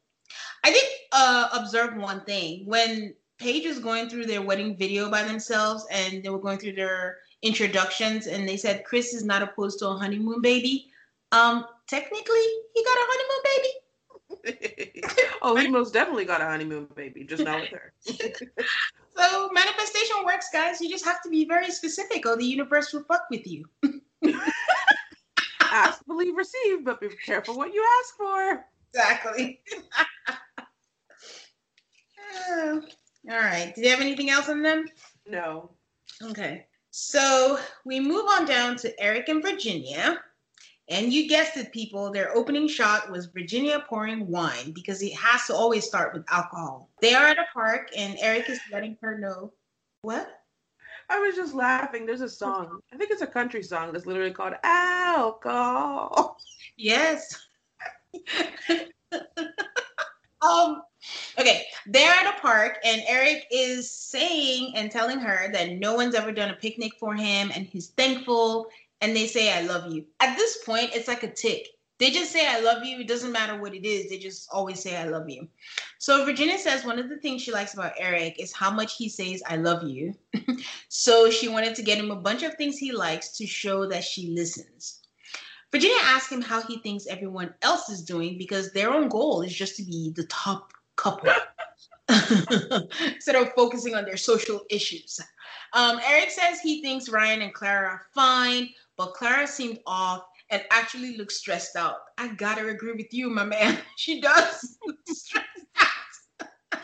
I 0.64 0.70
did 0.70 0.84
uh, 1.12 1.48
observe 1.52 1.96
one 1.96 2.20
thing 2.24 2.66
when 2.66 3.14
Paige 3.38 3.66
was 3.66 3.80
going 3.80 4.08
through 4.08 4.26
their 4.26 4.42
wedding 4.42 4.76
video 4.76 5.10
by 5.10 5.24
themselves, 5.24 5.86
and 5.90 6.22
they 6.22 6.28
were 6.28 6.38
going 6.38 6.58
through 6.58 6.74
their 6.74 7.18
introductions 7.42 8.26
and 8.26 8.48
they 8.48 8.56
said 8.56 8.84
Chris 8.84 9.14
is 9.14 9.24
not 9.24 9.42
opposed 9.42 9.78
to 9.78 9.88
a 9.88 9.96
honeymoon 9.96 10.40
baby. 10.40 10.90
Um, 11.32 11.64
technically, 11.88 12.46
he 12.74 12.84
got 12.84 12.98
a 12.98 13.06
honeymoon 13.08 13.42
baby. 13.44 15.02
oh, 15.42 15.56
he 15.56 15.68
most 15.68 15.92
definitely 15.92 16.24
got 16.24 16.40
a 16.40 16.44
honeymoon 16.44 16.88
baby, 16.94 17.24
just 17.24 17.44
not 17.44 17.60
with 17.60 17.70
her. 17.70 17.92
So 19.16 19.50
manifestation 19.52 20.16
works, 20.24 20.48
guys. 20.52 20.80
You 20.80 20.88
just 20.88 21.04
have 21.04 21.22
to 21.22 21.28
be 21.28 21.44
very 21.44 21.70
specific, 21.70 22.26
or 22.26 22.36
the 22.36 22.44
universe 22.44 22.92
will 22.92 23.04
fuck 23.04 23.24
with 23.30 23.46
you. 23.46 23.66
ask, 25.62 26.04
believe, 26.06 26.36
receive, 26.36 26.84
but 26.84 27.00
be 27.00 27.08
careful 27.24 27.56
what 27.56 27.72
you 27.72 27.84
ask 28.00 28.16
for. 28.16 28.64
Exactly. 28.92 29.60
all 32.52 32.80
right. 33.28 33.72
Did 33.74 33.84
you 33.84 33.90
have 33.90 34.00
anything 34.00 34.30
else 34.30 34.48
on 34.48 34.62
them? 34.62 34.86
No. 35.26 35.70
Okay. 36.22 36.66
So 36.90 37.58
we 37.84 38.00
move 38.00 38.26
on 38.28 38.46
down 38.46 38.76
to 38.78 39.00
Erik 39.00 39.28
and 39.28 39.42
Virginia. 39.42 40.18
And 40.90 41.12
you 41.12 41.28
guessed 41.28 41.56
it, 41.56 41.72
people. 41.72 42.10
Their 42.10 42.36
opening 42.36 42.66
shot 42.66 43.12
was 43.12 43.26
Virginia 43.26 43.84
pouring 43.88 44.26
wine 44.26 44.72
because 44.72 45.00
it 45.02 45.14
has 45.14 45.46
to 45.46 45.54
always 45.54 45.86
start 45.86 46.12
with 46.12 46.24
alcohol. 46.28 46.90
They 47.00 47.14
are 47.14 47.26
at 47.26 47.38
a 47.38 47.46
park, 47.54 47.90
and 47.96 48.18
Erik 48.20 48.50
is 48.50 48.58
letting 48.72 48.98
her 49.00 49.16
know. 49.16 49.52
What? 50.02 50.28
I 51.08 51.20
was 51.20 51.36
just 51.36 51.54
laughing. 51.54 52.06
There's 52.06 52.22
a 52.22 52.28
song. 52.28 52.80
I 52.92 52.96
think 52.96 53.12
it's 53.12 53.22
a 53.22 53.26
country 53.26 53.62
song 53.62 53.92
that's 53.92 54.06
literally 54.06 54.32
called 54.32 54.54
Alcohol. 54.64 56.36
Yes. 56.76 57.36
um, 60.40 60.82
okay, 61.38 61.66
they're 61.86 62.10
at 62.10 62.34
a 62.34 62.40
park, 62.40 62.78
and 62.84 63.02
Erik 63.06 63.44
is 63.50 63.90
saying 63.90 64.72
and 64.76 64.90
telling 64.90 65.18
her 65.18 65.52
that 65.52 65.72
no 65.72 65.94
one's 65.94 66.14
ever 66.14 66.32
done 66.32 66.48
a 66.48 66.54
picnic 66.54 66.92
for 66.98 67.14
him, 67.14 67.52
and 67.54 67.66
he's 67.66 67.88
thankful. 67.88 68.70
And 69.00 69.16
they 69.16 69.26
say, 69.26 69.52
I 69.52 69.62
love 69.62 69.92
you. 69.92 70.04
At 70.20 70.36
this 70.36 70.58
point, 70.64 70.90
it's 70.94 71.08
like 71.08 71.22
a 71.22 71.32
tick. 71.32 71.68
They 71.98 72.10
just 72.10 72.32
say, 72.32 72.46
I 72.48 72.60
love 72.60 72.82
you. 72.84 73.00
It 73.00 73.08
doesn't 73.08 73.32
matter 73.32 73.60
what 73.60 73.74
it 73.74 73.86
is. 73.86 74.08
They 74.08 74.16
just 74.16 74.48
always 74.50 74.80
say, 74.82 74.96
I 74.96 75.04
love 75.04 75.28
you. 75.28 75.46
So 75.98 76.24
Virginia 76.24 76.58
says 76.58 76.84
one 76.84 76.98
of 76.98 77.10
the 77.10 77.18
things 77.18 77.42
she 77.42 77.52
likes 77.52 77.74
about 77.74 77.92
Erik 77.98 78.40
is 78.40 78.54
how 78.54 78.70
much 78.70 78.96
he 78.96 79.08
says, 79.08 79.42
I 79.46 79.56
love 79.56 79.82
you. 79.82 80.14
so 80.88 81.30
she 81.30 81.48
wanted 81.48 81.74
to 81.74 81.82
get 81.82 81.98
him 81.98 82.10
a 82.10 82.16
bunch 82.16 82.42
of 82.42 82.54
things 82.54 82.78
he 82.78 82.90
likes 82.90 83.36
to 83.36 83.46
show 83.46 83.86
that 83.86 84.02
she 84.02 84.28
listens. 84.28 85.00
Virginia 85.70 85.98
asked 86.02 86.32
him 86.32 86.40
how 86.40 86.62
he 86.62 86.78
thinks 86.78 87.06
everyone 87.06 87.52
else 87.62 87.90
is 87.90 88.02
doing 88.02 88.38
because 88.38 88.72
their 88.72 88.90
own 88.90 89.08
goal 89.08 89.42
is 89.42 89.54
just 89.54 89.76
to 89.76 89.84
be 89.84 90.12
the 90.16 90.24
top 90.24 90.72
couple 90.96 91.30
instead 93.14 93.36
of 93.36 93.52
focusing 93.52 93.94
on 93.94 94.04
their 94.04 94.16
social 94.16 94.62
issues. 94.70 95.20
Um, 95.72 96.00
Erik 96.04 96.30
says 96.30 96.60
he 96.60 96.82
thinks 96.82 97.08
Ryan 97.08 97.42
and 97.42 97.54
Clara 97.54 97.88
are 97.88 98.02
fine, 98.14 98.70
but 99.00 99.14
Clara 99.14 99.46
seemed 99.46 99.78
off 99.86 100.26
and 100.50 100.62
actually 100.70 101.16
looked 101.16 101.32
stressed 101.32 101.74
out. 101.74 102.00
I 102.18 102.34
gotta 102.34 102.68
agree 102.68 102.92
with 102.92 103.14
you, 103.14 103.30
my 103.30 103.46
man. 103.46 103.78
She 103.96 104.20
does 104.20 104.76
look 104.86 104.98
stressed 105.08 105.46
out. 105.80 106.80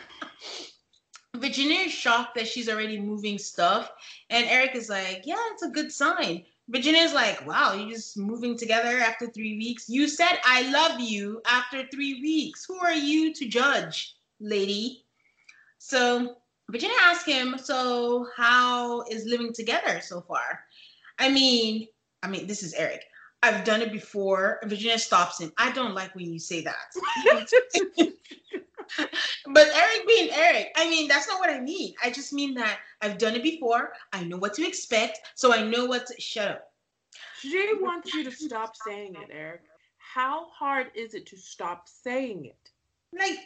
Virginia 1.37 1.81
is 1.81 1.91
shocked 1.91 2.33
that 2.33 2.47
she's 2.47 2.69
already 2.69 2.99
moving 2.99 3.37
stuff, 3.37 3.91
and 4.31 4.47
Erik 4.47 4.73
is 4.75 4.89
like, 4.89 5.21
"Yeah, 5.25 5.43
it's 5.51 5.61
a 5.61 5.69
good 5.69 5.91
sign." 5.91 6.43
Virginia's 6.69 7.13
like, 7.13 7.45
wow, 7.45 7.73
you're 7.73 7.91
just 7.91 8.17
moving 8.17 8.57
together 8.57 8.97
after 8.97 9.27
three 9.27 9.55
weeks. 9.57 9.87
You 9.87 10.07
said 10.07 10.39
I 10.43 10.69
love 10.71 10.99
you 10.99 11.39
after 11.45 11.85
three 11.93 12.19
weeks. 12.19 12.65
Who 12.65 12.77
are 12.79 12.93
you 12.93 13.31
to 13.35 13.47
judge, 13.47 14.15
lady? 14.39 15.05
So 15.77 16.37
Virginia 16.69 16.97
asked 16.99 17.27
him, 17.27 17.57
so 17.63 18.27
how 18.35 19.03
is 19.03 19.23
living 19.25 19.53
together 19.53 20.01
so 20.01 20.19
far? 20.19 20.65
I 21.19 21.29
mean, 21.29 21.87
I 22.27 22.29
mean, 22.29 22.45
this 22.45 22.61
is 22.61 22.73
Erik. 22.73 23.05
I've 23.41 23.63
done 23.63 23.81
it 23.81 23.93
before. 23.93 24.59
Virginia 24.65 24.99
stops 24.99 25.39
him. 25.39 25.53
I 25.57 25.71
don't 25.71 25.93
like 25.93 26.13
when 26.13 26.33
you 26.33 26.39
say 26.39 26.61
that. 26.61 26.91
but 29.47 29.67
Erik 29.67 30.07
being 30.07 30.29
Erik, 30.31 30.73
I 30.75 30.89
mean, 30.89 31.07
that's 31.07 31.29
not 31.29 31.39
what 31.39 31.49
I 31.49 31.61
mean. 31.61 31.93
I 32.03 32.09
just 32.09 32.33
mean 32.33 32.53
that 32.55 32.79
I've 33.01 33.17
done 33.17 33.35
it 33.35 33.43
before. 33.43 33.93
I 34.11 34.25
know 34.25 34.35
what 34.35 34.53
to 34.55 34.67
expect. 34.67 35.19
So 35.35 35.53
I 35.53 35.63
know 35.63 35.85
what 35.85 36.05
to 36.07 36.19
shut 36.19 36.49
up. 36.49 36.73
She 37.39 37.71
wants 37.79 38.13
you 38.13 38.25
to 38.25 38.31
stop 38.31 38.75
saying 38.75 39.15
it, 39.15 39.29
Erik. 39.31 39.61
How 39.97 40.47
hard 40.49 40.87
is 40.95 41.13
it 41.13 41.25
to 41.27 41.37
stop 41.37 41.87
saying 41.87 42.45
it? 42.45 42.71
Like, 43.17 43.37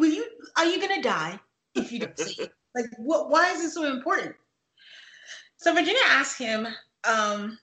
will 0.00 0.10
you, 0.10 0.24
are 0.56 0.64
you 0.64 0.80
going 0.80 1.02
to 1.02 1.06
die 1.06 1.38
if 1.74 1.92
you 1.92 1.98
don't 1.98 2.18
say 2.18 2.44
it? 2.44 2.52
Like, 2.74 2.86
what, 2.96 3.28
why 3.28 3.52
is 3.52 3.62
it 3.62 3.72
so 3.72 3.84
important? 3.84 4.34
So 5.58 5.74
Virginia 5.74 6.00
asked 6.06 6.38
him, 6.38 6.66
um, 7.04 7.58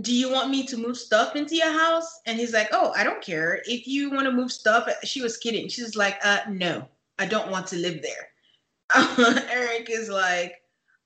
do 0.00 0.14
you 0.14 0.30
want 0.30 0.50
me 0.50 0.64
to 0.66 0.76
move 0.76 0.96
stuff 0.96 1.34
into 1.34 1.56
your 1.56 1.72
house? 1.72 2.20
And 2.26 2.38
he's 2.38 2.52
like, 2.52 2.68
oh, 2.72 2.92
I 2.96 3.02
don't 3.02 3.22
care. 3.22 3.60
If 3.66 3.88
you 3.88 4.10
want 4.10 4.26
to 4.26 4.32
move 4.32 4.52
stuff, 4.52 4.88
she 5.02 5.20
was 5.20 5.36
kidding. 5.36 5.68
She's 5.68 5.96
like, 5.96 6.18
uh, 6.24 6.40
no, 6.48 6.86
I 7.18 7.26
don't 7.26 7.50
want 7.50 7.66
to 7.68 7.76
live 7.76 8.00
there. 8.02 8.28
Erik 9.50 9.90
is 9.90 10.08
like, 10.08 10.62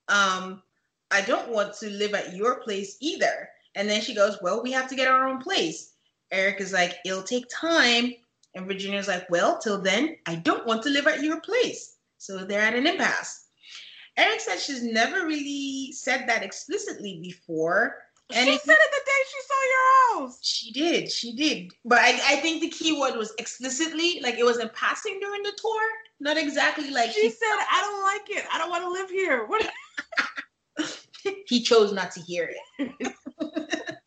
um, 0.08 0.62
I 1.10 1.22
don't 1.22 1.48
want 1.48 1.74
to 1.78 1.88
live 1.88 2.14
at 2.14 2.34
your 2.34 2.60
place 2.60 2.98
either. 3.00 3.48
And 3.74 3.88
then 3.88 4.02
she 4.02 4.14
goes, 4.14 4.38
well, 4.42 4.62
we 4.62 4.70
have 4.72 4.88
to 4.88 4.96
get 4.96 5.08
our 5.08 5.26
own 5.28 5.40
place. 5.40 5.92
Erik 6.30 6.60
is 6.60 6.72
like, 6.72 6.96
it'll 7.06 7.22
take 7.22 7.46
time. 7.48 8.12
And 8.54 8.66
Virginia's 8.66 9.08
like, 9.08 9.28
well, 9.30 9.58
till 9.58 9.80
then, 9.80 10.16
I 10.26 10.36
don't 10.36 10.66
want 10.66 10.82
to 10.82 10.90
live 10.90 11.06
at 11.06 11.22
your 11.22 11.40
place. 11.40 11.96
So 12.18 12.44
they're 12.44 12.60
at 12.60 12.74
an 12.74 12.86
impasse. 12.86 13.46
Erik 14.16 14.40
said 14.40 14.60
she's 14.60 14.82
never 14.82 15.26
really 15.26 15.90
said 15.92 16.28
that 16.28 16.42
explicitly 16.44 17.18
before 17.20 17.96
and 18.32 18.48
she 18.48 18.58
said 18.58 18.76
it 18.78 18.90
the 18.90 19.02
day 19.04 19.22
she 19.30 19.40
saw 19.46 19.60
your 19.68 20.26
house. 20.26 20.38
She 20.42 20.72
did, 20.72 21.10
she 21.10 21.34
did. 21.34 21.72
But 21.84 21.98
I, 21.98 22.12
I 22.24 22.36
think 22.36 22.62
the 22.62 22.70
key 22.70 22.98
word 22.98 23.16
was 23.16 23.34
explicitly, 23.38 24.20
like 24.22 24.36
it 24.38 24.44
was 24.44 24.58
in 24.58 24.70
passing 24.70 25.18
during 25.20 25.42
the 25.42 25.52
tour, 25.56 25.82
not 26.20 26.38
exactly 26.38 26.90
like 26.90 27.10
she, 27.10 27.22
she 27.22 27.30
said, 27.30 27.56
"I 27.70 27.80
don't 27.80 28.02
like 28.02 28.38
it. 28.38 28.46
I 28.52 28.58
don't 28.58 28.70
want 28.70 28.84
to 28.84 28.90
live 28.90 29.10
here." 29.10 29.46
What? 29.46 29.68
he 31.46 31.62
chose 31.62 31.92
not 31.92 32.10
to 32.12 32.20
hear 32.20 32.52
it. 32.78 33.14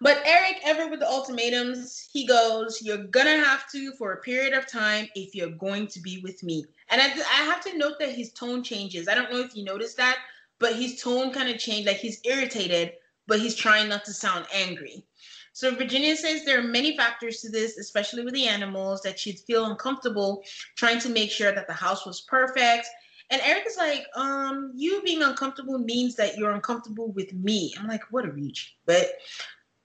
but 0.00 0.22
Erik, 0.24 0.60
ever 0.64 0.88
with 0.88 1.00
the 1.00 1.08
ultimatums, 1.08 2.08
he 2.12 2.26
goes, 2.26 2.80
"You're 2.82 3.04
gonna 3.04 3.44
have 3.44 3.70
to 3.72 3.92
for 3.92 4.12
a 4.12 4.20
period 4.20 4.52
of 4.52 4.66
time 4.66 5.08
if 5.14 5.34
you're 5.34 5.50
going 5.50 5.86
to 5.88 6.00
be 6.00 6.20
with 6.22 6.42
me." 6.42 6.64
And 6.90 7.00
I, 7.00 7.06
I 7.06 7.44
have 7.44 7.62
to 7.64 7.76
note 7.76 7.98
that 8.00 8.10
his 8.10 8.32
tone 8.32 8.62
changes. 8.62 9.08
I 9.08 9.14
don't 9.14 9.32
know 9.32 9.40
if 9.40 9.56
you 9.56 9.64
noticed 9.64 9.96
that, 9.96 10.18
but 10.64 10.76
his 10.76 10.98
tone 10.98 11.30
kind 11.30 11.50
of 11.50 11.58
changed. 11.58 11.86
Like 11.86 11.98
he's 11.98 12.22
irritated, 12.24 12.94
but 13.26 13.38
he's 13.38 13.54
trying 13.54 13.86
not 13.86 14.02
to 14.06 14.14
sound 14.14 14.46
angry. 14.50 15.04
So 15.52 15.74
Virginia 15.74 16.16
says 16.16 16.42
there 16.42 16.58
are 16.58 16.62
many 16.62 16.96
factors 16.96 17.42
to 17.42 17.50
this, 17.50 17.76
especially 17.76 18.24
with 18.24 18.32
the 18.32 18.48
animals, 18.48 19.02
that 19.02 19.20
she'd 19.20 19.40
feel 19.40 19.66
uncomfortable 19.66 20.42
trying 20.74 21.00
to 21.00 21.10
make 21.10 21.30
sure 21.30 21.52
that 21.52 21.66
the 21.66 21.74
house 21.74 22.06
was 22.06 22.22
perfect. 22.22 22.86
And 23.28 23.42
Erik 23.42 23.66
is 23.66 23.76
like, 23.76 24.06
um, 24.16 24.72
you 24.74 25.02
being 25.02 25.20
uncomfortable 25.20 25.76
means 25.76 26.16
that 26.16 26.38
you're 26.38 26.52
uncomfortable 26.52 27.12
with 27.12 27.34
me. 27.34 27.74
I'm 27.78 27.86
like, 27.86 28.04
what 28.10 28.24
a 28.24 28.32
reach. 28.32 28.74
But 28.86 29.18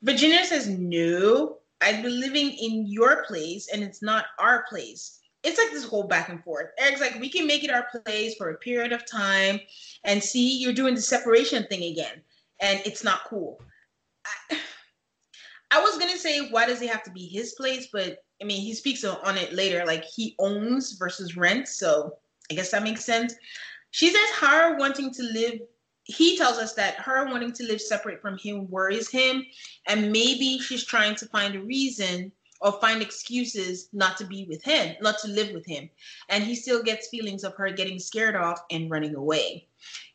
Virginia 0.01 0.45
says, 0.45 0.69
no, 0.69 1.57
I've 1.81 2.01
been 2.01 2.21
living 2.21 2.51
in 2.51 2.87
your 2.87 3.25
place 3.25 3.67
and 3.67 3.83
it's 3.83 4.01
not 4.01 4.27
our 4.39 4.63
place 4.69 5.18
it's 5.49 5.57
like 5.57 5.71
this 5.71 5.83
whole 5.83 6.03
back 6.03 6.29
and 6.29 6.43
forth. 6.43 6.67
Erik's 6.77 7.01
like, 7.01 7.19
we 7.19 7.29
can 7.29 7.47
make 7.47 7.63
it 7.63 7.71
our 7.71 7.87
place 8.05 8.35
for 8.35 8.51
a 8.51 8.57
period 8.57 8.93
of 8.93 9.05
time 9.05 9.59
and 10.03 10.23
see 10.23 10.59
you're 10.59 10.73
doing 10.73 10.95
the 10.95 11.01
separation 11.01 11.65
thing 11.65 11.91
again. 11.91 12.21
And 12.61 12.81
it's 12.85 13.03
not 13.03 13.25
cool. 13.25 13.59
I, 14.51 14.57
I 15.71 15.81
was 15.81 15.97
gonna 15.99 16.17
say, 16.17 16.49
why 16.49 16.65
does 16.65 16.81
it 16.81 16.89
have 16.89 17.03
to 17.03 17.11
be 17.11 17.27
his 17.27 17.53
place? 17.53 17.89
But 17.91 18.23
I 18.41 18.45
mean, 18.45 18.61
he 18.61 18.73
speaks 18.73 19.03
on 19.03 19.37
it 19.37 19.53
later, 19.53 19.85
like 19.85 20.03
he 20.03 20.35
owns 20.39 20.93
versus 20.93 21.35
rent. 21.35 21.67
So 21.67 22.17
I 22.51 22.55
guess 22.55 22.71
that 22.71 22.83
makes 22.83 23.03
sense. 23.03 23.35
She 23.91 24.09
says 24.09 24.29
her 24.39 24.77
wanting 24.77 25.11
to 25.13 25.23
live, 25.23 25.59
he 26.03 26.37
tells 26.37 26.57
us 26.57 26.73
that 26.73 26.95
her 26.95 27.25
wanting 27.25 27.53
to 27.53 27.63
live 27.63 27.81
separate 27.81 28.21
from 28.21 28.37
him 28.37 28.69
worries 28.69 29.09
him. 29.09 29.43
And 29.87 30.11
maybe 30.11 30.59
she's 30.59 30.85
trying 30.85 31.15
to 31.15 31.27
find 31.27 31.55
a 31.55 31.61
reason 31.61 32.31
or 32.61 32.73
find 32.73 33.01
excuses 33.01 33.89
not 33.93 34.17
to 34.17 34.25
be 34.25 34.45
with 34.45 34.61
him, 34.63 34.95
not 35.01 35.19
to 35.19 35.27
live 35.27 35.53
with 35.53 35.65
him. 35.65 35.89
And 36.29 36.43
he 36.43 36.55
still 36.55 36.83
gets 36.83 37.07
feelings 37.07 37.43
of 37.43 37.55
her 37.55 37.71
getting 37.71 37.99
scared 37.99 38.35
off 38.35 38.61
and 38.69 38.91
running 38.91 39.15
away. 39.15 39.67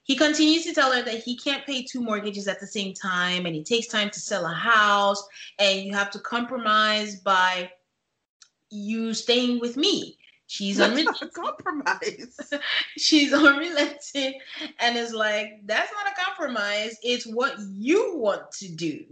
He 0.03 0.17
continues 0.17 0.65
to 0.65 0.75
tell 0.75 0.93
her 0.93 1.03
that 1.03 1.23
he 1.23 1.37
can't 1.37 1.65
pay 1.65 1.83
two 1.83 2.03
mortgages 2.03 2.47
at 2.47 2.61
the 2.61 2.67
same 2.67 2.93
time 2.93 3.47
and 3.47 3.57
it 3.57 3.65
takes 3.65 3.87
time 3.87 4.11
to 4.11 4.21
sell 4.21 4.45
a 4.45 4.53
house 4.53 5.27
and 5.59 5.81
you 5.81 5.95
have 5.95 6.11
to 6.11 6.19
compromise 6.19 7.17
by 7.17 7.71
you 8.71 9.15
staying 9.15 9.61
with 9.61 9.79
me. 9.79 10.19
She's 10.47 10.79
unrelenting. 10.79 11.31
compromise. 11.31 12.39
She's 12.99 13.33
unrelenting 13.33 14.39
and 14.79 14.97
is 14.99 15.15
like, 15.15 15.61
that's 15.65 15.91
not 15.93 16.13
a 16.13 16.23
compromise. 16.23 16.99
It's 17.03 17.27
what 17.27 17.55
you 17.59 18.19
want 18.19 18.53
to 18.59 18.69
do. 18.69 19.07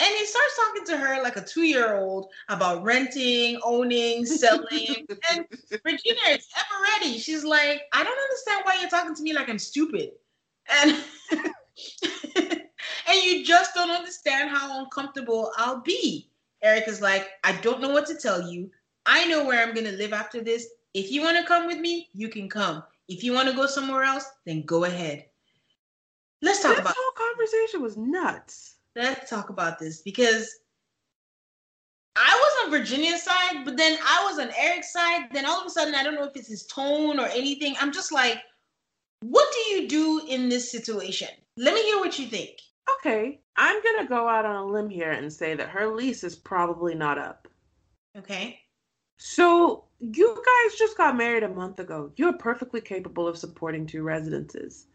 And 0.00 0.08
he 0.08 0.24
starts 0.24 0.56
talking 0.56 0.86
to 0.86 0.96
her 0.96 1.22
like 1.22 1.36
a 1.36 1.44
two 1.44 1.62
year 1.62 1.98
old 1.98 2.32
about 2.48 2.82
renting, 2.82 3.60
owning, 3.62 4.24
selling. 4.26 5.06
and 5.30 5.44
Regina 5.84 6.20
is 6.30 6.48
ever 6.56 6.82
ready. 6.98 7.18
She's 7.18 7.44
like, 7.44 7.82
I 7.92 8.02
don't 8.02 8.18
understand 8.18 8.62
why 8.64 8.80
you're 8.80 8.88
talking 8.88 9.14
to 9.14 9.22
me 9.22 9.34
like 9.34 9.50
I'm 9.50 9.58
stupid. 9.58 10.12
And 10.70 10.96
and 11.32 13.22
you 13.22 13.44
just 13.44 13.74
don't 13.74 13.90
understand 13.90 14.48
how 14.48 14.82
uncomfortable 14.82 15.52
I'll 15.58 15.82
be. 15.82 16.30
Erik 16.62 16.88
is 16.88 17.02
like, 17.02 17.28
I 17.44 17.52
don't 17.60 17.82
know 17.82 17.90
what 17.90 18.06
to 18.06 18.14
tell 18.14 18.50
you. 18.50 18.70
I 19.04 19.26
know 19.26 19.44
where 19.44 19.62
I'm 19.62 19.74
gonna 19.74 19.92
live 19.92 20.14
after 20.14 20.42
this. 20.42 20.66
If 20.94 21.12
you 21.12 21.20
want 21.20 21.36
to 21.36 21.44
come 21.44 21.66
with 21.66 21.78
me, 21.78 22.08
you 22.14 22.30
can 22.30 22.48
come. 22.48 22.82
If 23.08 23.22
you 23.22 23.34
want 23.34 23.50
to 23.50 23.54
go 23.54 23.66
somewhere 23.66 24.04
else, 24.04 24.24
then 24.46 24.62
go 24.62 24.84
ahead. 24.84 25.26
Let's 26.40 26.62
talk 26.62 26.76
this 26.76 26.80
about 26.80 26.94
whole 26.96 27.28
conversation 27.28 27.82
was 27.82 27.98
nuts 27.98 28.76
let's 28.96 29.30
talk 29.30 29.50
about 29.50 29.78
this 29.78 30.02
because 30.02 30.48
I 32.16 32.34
was 32.34 32.64
on 32.64 32.78
Virginia's 32.78 33.22
side, 33.22 33.64
but 33.64 33.76
then 33.76 33.98
I 34.02 34.26
was 34.28 34.38
on 34.38 34.52
Erik's 34.56 34.92
side. 34.92 35.28
Then 35.32 35.46
all 35.46 35.60
of 35.60 35.66
a 35.66 35.70
sudden, 35.70 35.94
I 35.94 36.02
don't 36.02 36.14
know 36.14 36.24
if 36.24 36.36
it's 36.36 36.48
his 36.48 36.66
tone 36.66 37.18
or 37.18 37.26
anything. 37.26 37.74
I'm 37.80 37.92
just 37.92 38.12
like, 38.12 38.38
what 39.22 39.46
do 39.52 39.74
you 39.74 39.88
do 39.88 40.22
in 40.28 40.48
this 40.48 40.70
situation? 40.70 41.28
Let 41.56 41.74
me 41.74 41.82
hear 41.82 41.98
what 41.98 42.18
you 42.18 42.26
think. 42.26 42.58
Okay, 42.98 43.40
I'm 43.56 43.82
gonna 43.82 44.08
go 44.08 44.28
out 44.28 44.44
on 44.44 44.56
a 44.56 44.66
limb 44.66 44.90
here 44.90 45.12
and 45.12 45.32
say 45.32 45.54
that 45.54 45.68
her 45.68 45.94
lease 45.94 46.24
is 46.24 46.34
probably 46.34 46.94
not 46.94 47.18
up. 47.18 47.46
Okay. 48.16 48.58
So 49.18 49.84
you 50.00 50.34
guys 50.34 50.78
just 50.78 50.96
got 50.96 51.16
married 51.16 51.42
a 51.42 51.48
month 51.48 51.78
ago. 51.78 52.10
You're 52.16 52.32
perfectly 52.32 52.80
capable 52.80 53.28
of 53.28 53.36
supporting 53.36 53.86
two 53.86 54.02
residences. 54.02 54.86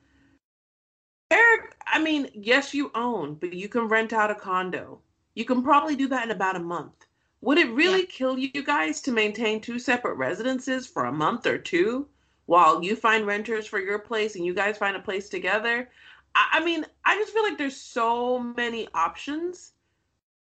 Erik, 1.31 1.75
I 1.87 1.99
mean, 1.99 2.29
yes, 2.35 2.73
you 2.73 2.91
own, 2.93 3.35
but 3.35 3.53
you 3.53 3.67
can 3.67 3.87
rent 3.87 4.13
out 4.13 4.29
a 4.29 4.35
condo. 4.35 5.01
You 5.33 5.43
can 5.43 5.63
probably 5.63 5.95
do 5.95 6.07
that 6.09 6.25
in 6.25 6.31
about 6.31 6.55
a 6.55 6.59
month. 6.59 7.07
Would 7.41 7.57
it 7.57 7.71
really 7.71 8.01
yeah. 8.01 8.09
kill 8.09 8.37
you 8.37 8.63
guys 8.63 9.01
to 9.01 9.11
maintain 9.11 9.59
two 9.59 9.79
separate 9.79 10.15
residences 10.15 10.85
for 10.85 11.05
a 11.05 11.11
month 11.11 11.47
or 11.47 11.57
two 11.57 12.07
while 12.45 12.83
you 12.83 12.95
find 12.95 13.25
renters 13.25 13.65
for 13.65 13.79
your 13.79 13.99
place 13.99 14.35
and 14.35 14.45
you 14.45 14.53
guys 14.53 14.77
find 14.77 14.95
a 14.95 14.99
place 14.99 15.27
together? 15.27 15.89
I, 16.35 16.47
I 16.53 16.63
mean, 16.63 16.85
I 17.03 17.17
just 17.17 17.33
feel 17.33 17.43
like 17.43 17.57
there's 17.57 17.75
so 17.75 18.39
many 18.39 18.87
options, 18.93 19.73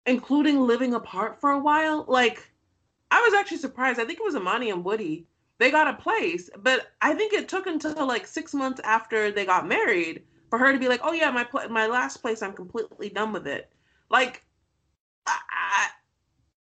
including 0.05 0.59
living 0.59 0.93
apart 0.93 1.39
for 1.39 1.51
a 1.51 1.59
while. 1.59 2.03
Like, 2.07 2.51
I 3.09 3.21
was 3.21 3.33
actually 3.33 3.59
surprised. 3.59 3.99
I 3.99 4.05
think 4.05 4.19
it 4.19 4.25
was 4.25 4.35
Amani 4.35 4.69
and 4.69 4.83
Woody. 4.83 5.27
They 5.59 5.71
got 5.71 5.87
a 5.87 5.93
place, 5.93 6.49
but 6.57 6.91
I 7.01 7.13
think 7.13 7.33
it 7.33 7.47
took 7.47 7.67
until 7.67 8.05
like 8.05 8.27
six 8.27 8.53
months 8.53 8.81
after 8.83 9.31
they 9.31 9.45
got 9.45 9.67
married 9.67 10.23
for 10.49 10.59
her 10.59 10.71
to 10.71 10.79
be 10.79 10.87
like, 10.87 11.01
"Oh 11.03 11.13
yeah, 11.13 11.31
my 11.31 11.43
pl- 11.43 11.69
my 11.69 11.87
last 11.87 12.21
place, 12.21 12.41
I'm 12.41 12.53
completely 12.53 13.09
done 13.09 13.33
with 13.33 13.47
it." 13.47 13.71
Like, 14.09 14.45
I, 15.25 15.37
I, 15.49 15.87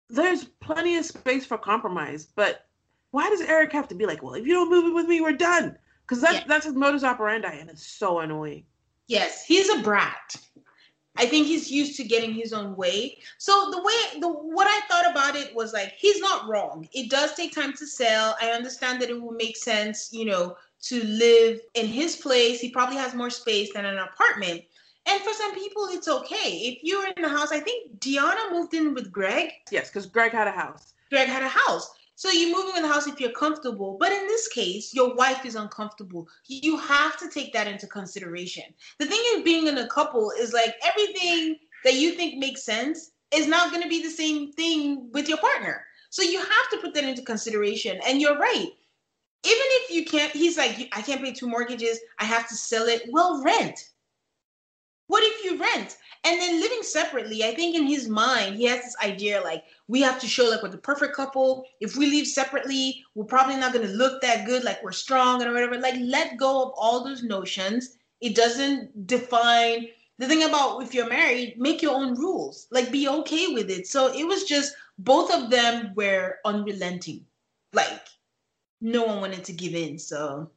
there's 0.08 0.44
plenty 0.44 0.96
of 0.96 1.04
space 1.04 1.44
for 1.44 1.58
compromise, 1.58 2.26
but 2.34 2.66
why 3.10 3.28
does 3.28 3.40
Erik 3.40 3.72
have 3.72 3.88
to 3.88 3.94
be 3.94 4.06
like, 4.06 4.22
"Well, 4.22 4.34
if 4.34 4.46
you 4.46 4.54
don't 4.54 4.70
move 4.70 4.86
in 4.86 4.94
with 4.94 5.06
me, 5.06 5.20
we're 5.20 5.32
done"? 5.32 5.76
Because 6.02 6.22
that's 6.22 6.36
yeah. 6.36 6.44
that's 6.46 6.66
his 6.66 6.74
modus 6.74 7.04
operandi, 7.04 7.58
and 7.58 7.68
it's 7.68 7.86
so 7.86 8.20
annoying. 8.20 8.64
Yes, 9.08 9.44
he's 9.44 9.68
a 9.68 9.82
brat. 9.82 10.36
I 11.18 11.26
think 11.26 11.46
he's 11.46 11.70
used 11.70 11.96
to 11.96 12.04
getting 12.04 12.34
his 12.34 12.52
own 12.52 12.76
way. 12.76 13.18
So 13.38 13.70
the 13.70 13.82
way 13.82 14.20
the 14.20 14.28
what 14.28 14.66
I 14.68 14.80
thought 14.86 15.10
about 15.10 15.36
it 15.36 15.54
was 15.54 15.72
like 15.72 15.94
he's 15.96 16.20
not 16.20 16.48
wrong. 16.48 16.88
It 16.92 17.10
does 17.10 17.34
take 17.34 17.54
time 17.54 17.72
to 17.74 17.86
sell. 17.86 18.36
I 18.40 18.50
understand 18.50 19.00
that 19.00 19.10
it 19.10 19.20
will 19.20 19.32
make 19.32 19.56
sense, 19.56 20.12
you 20.12 20.24
know, 20.26 20.56
to 20.82 21.04
live 21.04 21.60
in 21.74 21.86
his 21.86 22.16
place. 22.16 22.60
He 22.60 22.70
probably 22.70 22.96
has 22.96 23.14
more 23.14 23.30
space 23.30 23.72
than 23.72 23.84
an 23.84 23.98
apartment. 23.98 24.62
And 25.06 25.22
for 25.22 25.32
some 25.32 25.54
people, 25.54 25.86
it's 25.90 26.08
okay. 26.08 26.50
If 26.50 26.78
you're 26.82 27.06
in 27.06 27.22
the 27.22 27.28
house, 27.28 27.52
I 27.52 27.60
think 27.60 27.98
Deonna 28.00 28.50
moved 28.50 28.74
in 28.74 28.92
with 28.94 29.12
Greg. 29.12 29.50
Yes, 29.70 29.88
because 29.88 30.06
Greg 30.06 30.32
had 30.32 30.48
a 30.48 30.52
house. 30.52 30.94
Greg 31.10 31.28
had 31.28 31.42
a 31.42 31.48
house. 31.48 31.90
So 32.16 32.30
you 32.30 32.52
move 32.52 32.74
in 32.74 32.82
the 32.82 32.88
house 32.88 33.06
if 33.06 33.20
you're 33.20 33.30
comfortable. 33.30 33.96
But 34.00 34.10
in 34.10 34.26
this 34.26 34.48
case, 34.48 34.94
your 34.94 35.14
wife 35.14 35.44
is 35.44 35.54
uncomfortable. 35.54 36.26
You 36.46 36.76
have 36.78 37.16
to 37.18 37.28
take 37.28 37.52
that 37.52 37.68
into 37.68 37.86
consideration. 37.86 38.64
The 38.98 39.06
thing 39.06 39.22
of 39.36 39.44
being 39.44 39.66
in 39.66 39.78
a 39.78 39.88
couple 39.88 40.32
is 40.32 40.52
like 40.52 40.74
everything 40.84 41.56
that 41.84 41.94
you 41.94 42.12
think 42.12 42.38
makes 42.38 42.64
sense 42.64 43.12
is 43.32 43.46
not 43.46 43.70
going 43.70 43.82
to 43.82 43.88
be 43.88 44.02
the 44.02 44.10
same 44.10 44.52
thing 44.52 45.10
with 45.12 45.28
your 45.28 45.38
partner. 45.38 45.84
So 46.10 46.22
you 46.22 46.38
have 46.38 46.70
to 46.72 46.78
put 46.78 46.94
that 46.94 47.04
into 47.04 47.22
consideration. 47.22 48.00
And 48.06 48.20
you're 48.20 48.38
right 48.38 48.70
even 49.44 49.66
if 49.82 49.90
you 49.90 50.04
can't, 50.04 50.32
he's 50.32 50.56
like, 50.56 50.88
I 50.92 51.02
can't 51.02 51.22
pay 51.22 51.32
two 51.32 51.48
mortgages. 51.48 51.98
I 52.18 52.24
have 52.24 52.48
to 52.48 52.54
sell 52.54 52.86
it. 52.86 53.02
Well, 53.10 53.42
rent. 53.42 53.90
What 55.08 55.22
if 55.22 55.44
you 55.44 55.58
rent? 55.60 55.96
And 56.24 56.40
then 56.40 56.60
living 56.60 56.82
separately, 56.82 57.44
I 57.44 57.54
think 57.54 57.76
in 57.76 57.86
his 57.86 58.08
mind, 58.08 58.56
he 58.56 58.64
has 58.64 58.82
this 58.82 58.96
idea 59.00 59.40
like 59.42 59.62
we 59.86 60.00
have 60.00 60.18
to 60.20 60.26
show 60.26 60.50
like 60.50 60.62
we're 60.62 60.70
the 60.70 60.78
perfect 60.78 61.14
couple. 61.14 61.64
If 61.80 61.96
we 61.96 62.10
live 62.10 62.26
separately, 62.26 63.04
we're 63.14 63.24
probably 63.24 63.56
not 63.56 63.72
going 63.72 63.86
to 63.86 63.92
look 63.92 64.20
that 64.22 64.46
good, 64.46 64.64
like 64.64 64.82
we're 64.82 64.90
strong 64.90 65.42
and 65.42 65.52
whatever. 65.52 65.78
Like 65.78 65.94
let 66.00 66.36
go 66.36 66.64
of 66.64 66.72
all 66.76 67.04
those 67.04 67.22
notions. 67.22 67.96
It 68.20 68.34
doesn't 68.34 69.06
define 69.06 69.86
the 70.18 70.26
thing 70.26 70.42
about 70.42 70.82
if 70.82 70.94
you're 70.94 71.08
married, 71.08 71.54
make 71.58 71.82
your 71.82 71.94
own 71.94 72.14
rules. 72.14 72.66
Like 72.72 72.90
be 72.90 73.06
okay 73.06 73.48
with 73.48 73.70
it. 73.70 73.86
So 73.86 74.12
it 74.12 74.24
was 74.24 74.42
just 74.44 74.74
both 74.98 75.32
of 75.32 75.50
them 75.50 75.92
were 75.94 76.38
unrelenting. 76.44 77.24
Like 77.72 78.08
no 78.80 79.04
one 79.04 79.20
wanted 79.20 79.44
to 79.44 79.52
give 79.52 79.74
in. 79.74 79.98
So 79.98 80.50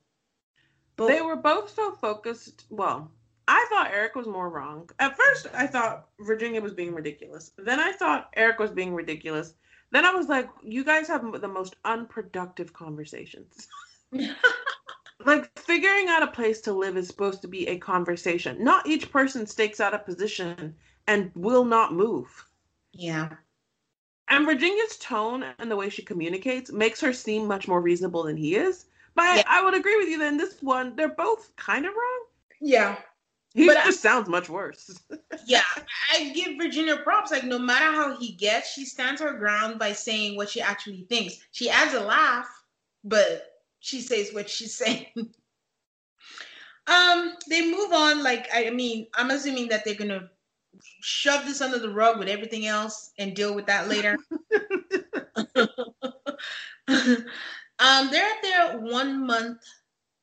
but 0.95 1.07
they 1.07 1.21
were 1.21 1.37
both 1.37 1.73
so 1.73 1.93
focused. 1.93 2.65
Well, 2.69 3.11
I 3.47 3.65
thought 3.69 3.91
Erik 3.91 4.15
was 4.15 4.27
more 4.27 4.49
wrong. 4.49 4.89
At 4.99 5.17
first, 5.17 5.47
I 5.53 5.65
thought 5.65 6.09
Virginia 6.19 6.61
was 6.61 6.73
being 6.73 6.93
ridiculous. 6.93 7.51
Then 7.57 7.79
I 7.79 7.93
thought 7.93 8.29
Erik 8.35 8.59
was 8.59 8.71
being 8.71 8.93
ridiculous. 8.93 9.53
Then 9.91 10.05
I 10.05 10.11
was 10.11 10.27
like, 10.27 10.49
you 10.61 10.83
guys 10.83 11.07
have 11.07 11.41
the 11.41 11.47
most 11.47 11.77
unproductive 11.85 12.73
conversations. 12.73 13.67
like 15.25 15.57
figuring 15.57 16.09
out 16.09 16.21
a 16.21 16.27
place 16.27 16.61
to 16.61 16.73
live 16.73 16.97
is 16.97 17.07
supposed 17.07 17.41
to 17.41 17.47
be 17.47 17.67
a 17.67 17.77
conversation. 17.77 18.63
Not 18.63 18.85
each 18.85 19.11
person 19.11 19.47
stakes 19.47 19.79
out 19.79 19.93
a 19.93 19.99
position 19.99 20.75
and 21.07 21.31
will 21.33 21.65
not 21.65 21.93
move. 21.93 22.45
Yeah. 22.91 23.29
And 24.29 24.45
Virginia's 24.45 24.97
tone 24.97 25.43
and 25.57 25.71
the 25.71 25.75
way 25.75 25.89
she 25.89 26.03
communicates 26.03 26.71
makes 26.71 27.01
her 27.01 27.13
seem 27.13 27.47
much 27.47 27.67
more 27.67 27.81
reasonable 27.81 28.23
than 28.23 28.37
he 28.37 28.55
is. 28.55 28.85
But 29.15 29.37
yeah. 29.37 29.43
I, 29.47 29.59
I, 29.59 29.63
would 29.63 29.73
agree 29.73 29.97
with 29.97 30.07
you 30.07 30.19
that 30.19 30.27
in 30.27 30.37
this 30.37 30.61
one, 30.61 30.95
they're 30.95 31.09
both 31.09 31.55
kind 31.55 31.85
of 31.85 31.93
wrong. 31.93 32.25
Yeah. 32.61 32.97
He 33.55 33.65
but 33.65 33.83
just 33.83 34.05
I, 34.05 34.09
sounds 34.09 34.29
much 34.29 34.47
worse. 34.47 35.01
yeah. 35.45 35.63
I 36.13 36.29
give 36.29 36.57
Virginia 36.57 36.97
props. 36.97 37.31
Like, 37.31 37.43
no 37.43 37.57
matter 37.57 37.91
how 37.91 38.15
he 38.17 38.33
gets, 38.33 38.71
she 38.71 38.85
stands 38.85 39.19
her 39.21 39.33
ground 39.33 39.79
by 39.79 39.93
saying 39.93 40.35
what 40.35 40.49
she 40.49 40.61
actually 40.61 41.05
thinks. 41.09 41.39
She 41.51 41.69
adds 41.69 41.95
a 41.95 42.01
laugh, 42.01 42.47
but 43.03 43.47
she 43.79 44.01
says 44.01 44.31
what 44.31 44.47
she's 44.49 44.75
saying. 44.77 45.07
um, 46.85 47.33
they 47.49 47.65
move 47.65 47.91
on. 47.91 48.23
Like, 48.23 48.47
I 48.53 48.69
mean, 48.69 49.07
I'm 49.15 49.31
assuming 49.31 49.69
that 49.69 49.83
they're 49.83 49.95
gonna 49.95 50.29
shove 51.01 51.45
this 51.45 51.61
under 51.61 51.79
the 51.79 51.89
rug 51.89 52.19
with 52.19 52.27
everything 52.27 52.65
else 52.65 53.11
and 53.17 53.35
deal 53.35 53.55
with 53.55 53.65
that 53.67 53.87
later. 53.87 54.17
um, 57.79 58.09
they're 58.09 58.25
at 58.25 58.41
their 58.41 58.79
one 58.79 59.25
month 59.25 59.59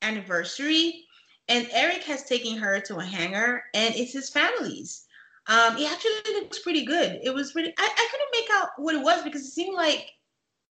anniversary, 0.01 1.05
and 1.47 1.67
Erik 1.71 2.03
has 2.03 2.23
taken 2.23 2.57
her 2.57 2.79
to 2.81 2.97
a 2.97 3.03
hangar, 3.03 3.63
and 3.73 3.95
it's 3.95 4.13
his 4.13 4.29
family's. 4.29 5.05
Um, 5.47 5.77
it 5.77 5.89
actually 5.89 6.33
looks 6.33 6.59
pretty 6.59 6.85
good. 6.85 7.19
It 7.23 7.33
was 7.33 7.53
pretty. 7.53 7.73
I, 7.77 7.89
I 7.89 8.07
couldn't 8.11 8.29
make 8.33 8.49
out 8.53 8.69
what 8.77 8.95
it 8.95 9.03
was 9.03 9.23
because 9.23 9.41
it 9.43 9.51
seemed 9.51 9.75
like 9.75 10.11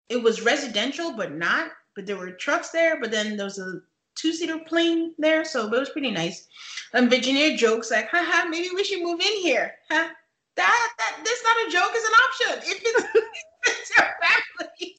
it 0.10 0.22
was 0.22 0.42
residential, 0.42 1.14
but 1.14 1.34
not. 1.34 1.72
But 1.96 2.06
there 2.06 2.18
were 2.18 2.32
trucks 2.32 2.72
there, 2.72 3.00
but 3.00 3.10
then 3.10 3.38
there 3.38 3.46
was 3.46 3.58
a 3.58 3.80
two 4.16 4.34
seater 4.34 4.60
plane 4.60 5.14
there, 5.18 5.46
so 5.46 5.66
it 5.66 5.72
was 5.72 5.90
pretty 5.90 6.12
nice. 6.12 6.48
And 6.94 7.10
Virginia 7.10 7.56
jokes 7.58 7.92
like, 7.92 8.10
haha, 8.10 8.48
maybe 8.48 8.70
we 8.74 8.84
should 8.84 9.04
move 9.04 9.20
in 9.20 9.42
here. 9.42 9.74
Huh? 9.90 10.10
That, 10.56 10.90
that 10.98 11.18
that's 11.18 11.44
not 11.44 11.68
a 11.68 11.72
joke, 11.72 11.92
it's 11.94 12.08
an 12.08 12.54
option. 12.54 12.72
If 12.72 12.82
it's, 12.84 13.28
it's 13.66 13.98
your 13.98 14.08
family 14.22 14.96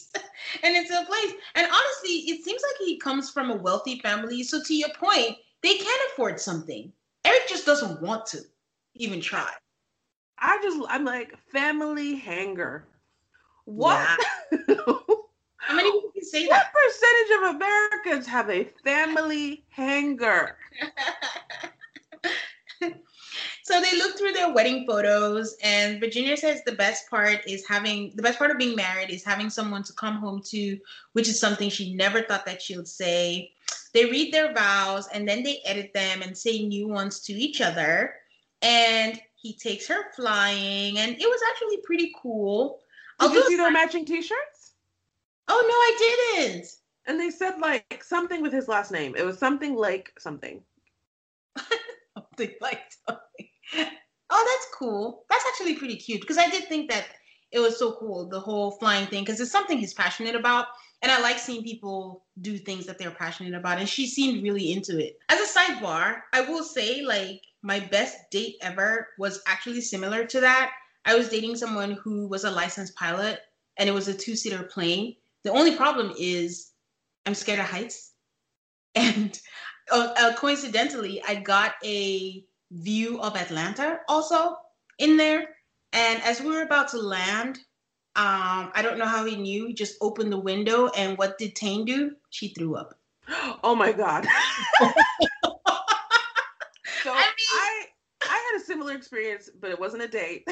and 0.62 0.76
it's 0.76 0.90
a 0.90 1.04
place. 1.04 1.32
And 1.54 1.66
honestly, 1.66 2.30
it 2.30 2.44
seems 2.44 2.62
like 2.62 2.86
he 2.86 2.98
comes 2.98 3.30
from 3.30 3.50
a 3.50 3.56
wealthy 3.56 4.00
family. 4.00 4.42
So 4.42 4.62
to 4.62 4.74
your 4.74 4.90
point, 4.98 5.36
they 5.62 5.76
can 5.76 5.98
afford 6.12 6.40
something. 6.40 6.92
Erik 7.24 7.48
just 7.48 7.66
doesn't 7.66 8.02
want 8.02 8.26
to 8.26 8.40
even 8.94 9.20
try. 9.20 9.50
I 10.38 10.58
just 10.62 10.78
I'm 10.88 11.04
like 11.04 11.34
family 11.50 12.16
hanger. 12.16 12.86
What? 13.64 14.18
Yeah. 14.52 14.76
How 15.56 15.74
many 15.74 15.90
say 16.26 16.46
what 16.46 16.50
that? 16.50 16.72
Percentage 16.72 17.36
of 17.36 17.56
Americans 17.56 18.26
have 18.26 18.50
a 18.50 18.64
family 18.84 19.64
hanger? 19.70 20.56
so 23.62 23.80
they 23.80 23.96
look 23.96 24.18
through 24.18 24.32
their 24.32 24.52
wedding 24.52 24.84
photos, 24.86 25.56
and 25.62 26.00
Virginia 26.00 26.36
says 26.36 26.62
the 26.64 26.72
best 26.72 27.08
part 27.08 27.40
is 27.46 27.66
having 27.66 28.12
the 28.16 28.22
best 28.22 28.38
part 28.38 28.50
of 28.50 28.58
being 28.58 28.76
married 28.76 29.10
is 29.10 29.24
having 29.24 29.50
someone 29.50 29.82
to 29.84 29.92
come 29.92 30.16
home 30.16 30.42
to, 30.46 30.78
which 31.12 31.28
is 31.28 31.40
something 31.40 31.70
she 31.70 31.94
never 31.94 32.22
thought 32.22 32.46
that 32.46 32.62
she 32.62 32.76
would 32.76 32.88
say. 32.88 33.52
They 33.92 34.04
read 34.04 34.32
their 34.32 34.52
vows 34.52 35.08
and 35.12 35.26
then 35.26 35.42
they 35.42 35.60
edit 35.64 35.92
them 35.94 36.22
and 36.22 36.36
say 36.36 36.62
new 36.62 36.86
ones 36.86 37.20
to 37.20 37.32
each 37.32 37.60
other. 37.60 38.14
And 38.62 39.18
he 39.36 39.54
takes 39.54 39.86
her 39.88 40.12
flying, 40.14 40.98
and 40.98 41.12
it 41.12 41.26
was 41.26 41.40
actually 41.50 41.78
pretty 41.84 42.12
cool. 42.20 42.80
Did 43.20 43.32
you 43.32 43.46
see 43.48 43.56
their 43.56 43.70
matching 43.70 44.04
T-shirts? 44.04 44.55
Oh 45.48 45.64
no, 45.66 45.74
I 45.74 46.42
didn't. 46.44 46.66
And 47.06 47.20
they 47.20 47.30
said 47.30 47.58
like 47.60 48.02
something 48.02 48.42
with 48.42 48.52
his 48.52 48.68
last 48.68 48.90
name. 48.90 49.14
It 49.16 49.24
was 49.24 49.38
something 49.38 49.76
like 49.76 50.12
something. 50.18 50.62
something 52.14 52.50
like 52.60 52.82
something. 53.06 53.48
Oh, 54.28 54.44
that's 54.44 54.74
cool. 54.76 55.24
That's 55.30 55.44
actually 55.46 55.76
pretty 55.76 55.96
cute 55.96 56.20
because 56.20 56.38
I 56.38 56.50
did 56.50 56.68
think 56.68 56.90
that 56.90 57.06
it 57.52 57.60
was 57.60 57.78
so 57.78 57.92
cool 57.92 58.28
the 58.28 58.40
whole 58.40 58.72
flying 58.72 59.06
thing 59.06 59.24
because 59.24 59.40
it's 59.40 59.52
something 59.52 59.78
he's 59.78 59.94
passionate 59.94 60.34
about, 60.34 60.66
and 61.02 61.12
I 61.12 61.20
like 61.20 61.38
seeing 61.38 61.62
people 61.62 62.24
do 62.40 62.58
things 62.58 62.86
that 62.86 62.98
they're 62.98 63.12
passionate 63.12 63.54
about. 63.54 63.78
And 63.78 63.88
she 63.88 64.06
seemed 64.06 64.42
really 64.42 64.72
into 64.72 64.98
it. 64.98 65.18
As 65.28 65.38
a 65.40 65.58
sidebar, 65.58 66.22
I 66.32 66.40
will 66.40 66.64
say 66.64 67.02
like 67.02 67.42
my 67.62 67.80
best 67.80 68.16
date 68.30 68.56
ever 68.62 69.08
was 69.18 69.40
actually 69.46 69.80
similar 69.80 70.24
to 70.24 70.40
that. 70.40 70.72
I 71.04 71.14
was 71.14 71.28
dating 71.28 71.56
someone 71.56 71.92
who 71.92 72.26
was 72.26 72.44
a 72.44 72.50
licensed 72.50 72.96
pilot 72.96 73.40
and 73.76 73.88
it 73.88 73.92
was 73.92 74.08
a 74.08 74.14
two 74.14 74.34
seater 74.34 74.64
plane. 74.64 75.14
The 75.46 75.52
only 75.52 75.76
problem 75.76 76.12
is 76.18 76.72
I'm 77.24 77.34
scared 77.34 77.60
of 77.60 77.66
heights. 77.66 78.12
And 78.96 79.38
uh, 79.92 80.12
uh, 80.16 80.34
coincidentally, 80.34 81.22
I 81.22 81.36
got 81.36 81.74
a 81.84 82.44
view 82.72 83.20
of 83.20 83.36
Atlanta 83.36 84.00
also 84.08 84.56
in 84.98 85.16
there. 85.16 85.50
And 85.92 86.20
as 86.24 86.40
we 86.40 86.50
were 86.50 86.62
about 86.62 86.88
to 86.88 86.98
land, 86.98 87.58
um, 88.16 88.72
I 88.74 88.80
don't 88.82 88.98
know 88.98 89.06
how 89.06 89.24
he 89.24 89.36
knew. 89.36 89.68
He 89.68 89.74
just 89.74 89.94
opened 90.00 90.32
the 90.32 90.40
window, 90.40 90.88
and 90.88 91.16
what 91.16 91.38
did 91.38 91.54
Tane 91.54 91.84
do? 91.84 92.16
She 92.30 92.48
threw 92.48 92.74
up. 92.74 92.98
Oh 93.62 93.76
my 93.76 93.92
god! 93.92 94.26
so 94.80 94.92
I, 97.12 97.14
mean, 97.14 97.46
I 97.52 97.84
I 98.22 98.50
had 98.50 98.60
a 98.60 98.64
similar 98.64 98.94
experience, 98.94 99.48
but 99.60 99.70
it 99.70 99.78
wasn't 99.78 100.02
a 100.02 100.08
date. 100.08 100.48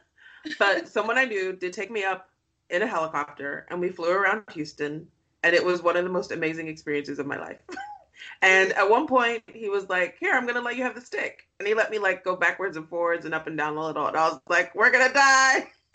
but 0.58 0.88
someone 0.88 1.18
I 1.18 1.24
knew 1.24 1.52
did 1.52 1.72
take 1.72 1.90
me 1.90 2.02
up 2.02 2.28
in 2.70 2.82
a 2.82 2.86
helicopter, 2.86 3.66
and 3.70 3.80
we 3.80 3.90
flew 3.90 4.10
around 4.10 4.44
Houston, 4.52 5.06
and 5.42 5.54
it 5.54 5.64
was 5.64 5.82
one 5.82 5.96
of 5.96 6.04
the 6.04 6.10
most 6.10 6.32
amazing 6.32 6.68
experiences 6.68 7.18
of 7.18 7.26
my 7.26 7.38
life. 7.38 7.58
and 8.42 8.72
at 8.72 8.88
one 8.88 9.06
point, 9.06 9.42
he 9.52 9.68
was 9.68 9.88
like, 9.88 10.16
"Here, 10.18 10.34
I'm 10.34 10.46
gonna 10.46 10.60
let 10.60 10.76
you 10.76 10.82
have 10.82 10.94
the 10.94 11.00
stick," 11.00 11.48
and 11.58 11.68
he 11.68 11.74
let 11.74 11.90
me 11.90 11.98
like 11.98 12.24
go 12.24 12.36
backwards 12.36 12.76
and 12.76 12.88
forwards 12.88 13.24
and 13.24 13.34
up 13.34 13.46
and 13.46 13.56
down 13.56 13.76
a 13.76 13.86
little, 13.86 14.06
and 14.06 14.16
I 14.16 14.28
was 14.28 14.40
like, 14.48 14.74
"We're 14.74 14.90
gonna 14.90 15.12
die." 15.12 15.70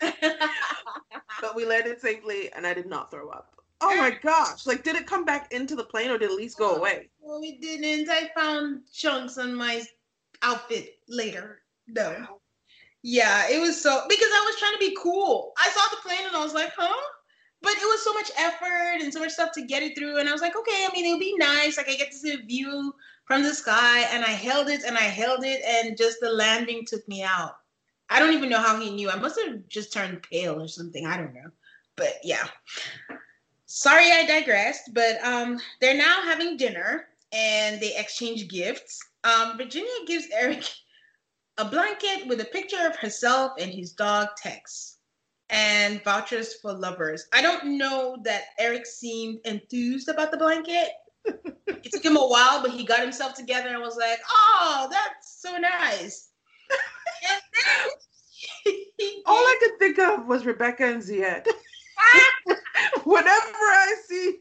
but 1.40 1.54
we 1.54 1.66
landed 1.66 2.00
safely, 2.00 2.52
and 2.52 2.66
I 2.66 2.74
did 2.74 2.86
not 2.86 3.10
throw 3.10 3.28
up. 3.30 3.56
Oh 3.82 3.96
my 3.96 4.10
gosh! 4.10 4.66
Like, 4.66 4.82
did 4.82 4.96
it 4.96 5.06
come 5.06 5.24
back 5.24 5.52
into 5.52 5.74
the 5.74 5.84
plane, 5.84 6.10
or 6.10 6.18
did 6.18 6.30
it 6.30 6.32
at 6.32 6.36
least 6.36 6.58
go 6.58 6.76
away? 6.76 7.08
Well, 7.20 7.40
it 7.42 7.60
didn't. 7.60 8.10
I 8.10 8.30
found 8.34 8.82
chunks 8.92 9.38
on 9.38 9.54
my 9.54 9.82
outfit 10.42 10.98
later. 11.08 11.62
No. 11.86 12.39
Yeah, 13.02 13.48
it 13.48 13.60
was 13.60 13.80
so 13.82 14.04
because 14.08 14.28
I 14.32 14.44
was 14.46 14.56
trying 14.58 14.74
to 14.74 14.78
be 14.78 14.96
cool. 15.00 15.52
I 15.58 15.70
saw 15.70 15.82
the 15.90 16.02
plane 16.02 16.26
and 16.26 16.36
I 16.36 16.44
was 16.44 16.54
like, 16.54 16.72
huh? 16.76 17.02
But 17.62 17.72
it 17.72 17.84
was 17.84 18.02
so 18.02 18.12
much 18.14 18.30
effort 18.38 19.02
and 19.02 19.12
so 19.12 19.20
much 19.20 19.32
stuff 19.32 19.52
to 19.52 19.62
get 19.62 19.82
it 19.82 19.96
through. 19.96 20.18
And 20.18 20.28
I 20.28 20.32
was 20.32 20.40
like, 20.40 20.56
okay, 20.56 20.86
I 20.86 20.90
mean, 20.94 21.04
it'll 21.04 21.18
be 21.18 21.36
nice. 21.36 21.76
Like 21.76 21.88
I 21.88 21.94
get 21.94 22.10
to 22.10 22.16
see 22.16 22.32
a 22.34 22.38
view 22.38 22.94
from 23.26 23.42
the 23.42 23.54
sky. 23.54 24.00
And 24.12 24.24
I 24.24 24.30
held 24.30 24.68
it 24.68 24.82
and 24.84 24.96
I 24.96 25.02
held 25.02 25.44
it, 25.44 25.62
and 25.64 25.96
just 25.96 26.18
the 26.20 26.30
landing 26.30 26.84
took 26.86 27.06
me 27.08 27.22
out. 27.22 27.56
I 28.10 28.18
don't 28.18 28.34
even 28.34 28.50
know 28.50 28.60
how 28.60 28.78
he 28.78 28.90
knew. 28.90 29.08
I 29.08 29.16
must 29.16 29.40
have 29.40 29.66
just 29.68 29.92
turned 29.92 30.22
pale 30.22 30.60
or 30.60 30.68
something. 30.68 31.06
I 31.06 31.16
don't 31.16 31.32
know. 31.32 31.50
But 31.96 32.14
yeah. 32.24 32.48
Sorry 33.66 34.10
I 34.10 34.26
digressed, 34.26 34.92
but 34.92 35.22
um 35.24 35.60
they're 35.80 35.96
now 35.96 36.22
having 36.22 36.56
dinner 36.56 37.06
and 37.32 37.80
they 37.80 37.96
exchange 37.96 38.48
gifts. 38.48 38.98
Um 39.22 39.56
Virginia 39.56 39.92
gives 40.06 40.26
Erik 40.32 40.64
a 41.60 41.64
blanket 41.66 42.26
with 42.26 42.40
a 42.40 42.46
picture 42.46 42.86
of 42.86 42.96
herself 42.96 43.52
and 43.58 43.70
his 43.70 43.92
dog 43.92 44.28
Tex 44.36 44.96
and 45.50 46.02
vouchers 46.04 46.54
for 46.54 46.72
lovers. 46.72 47.26
I 47.34 47.42
don't 47.42 47.76
know 47.76 48.16
that 48.24 48.44
Erik 48.58 48.86
seemed 48.86 49.40
enthused 49.44 50.08
about 50.08 50.30
the 50.30 50.38
blanket. 50.38 50.88
it 51.26 51.92
took 51.92 52.02
him 52.02 52.16
a 52.16 52.26
while, 52.26 52.62
but 52.62 52.70
he 52.70 52.84
got 52.84 53.00
himself 53.00 53.34
together 53.34 53.68
and 53.68 53.80
was 53.80 53.98
like, 53.98 54.20
"Oh, 54.30 54.88
that's 54.90 55.42
so 55.42 55.58
nice." 55.58 56.30
All 59.26 59.36
I 59.36 59.58
could 59.60 59.78
think 59.78 59.98
of 59.98 60.26
was 60.26 60.46
Rebecca 60.46 60.86
and 60.86 61.02
Zied. 61.02 61.46
Whenever 63.04 63.28
I 63.28 63.94
see 64.08 64.38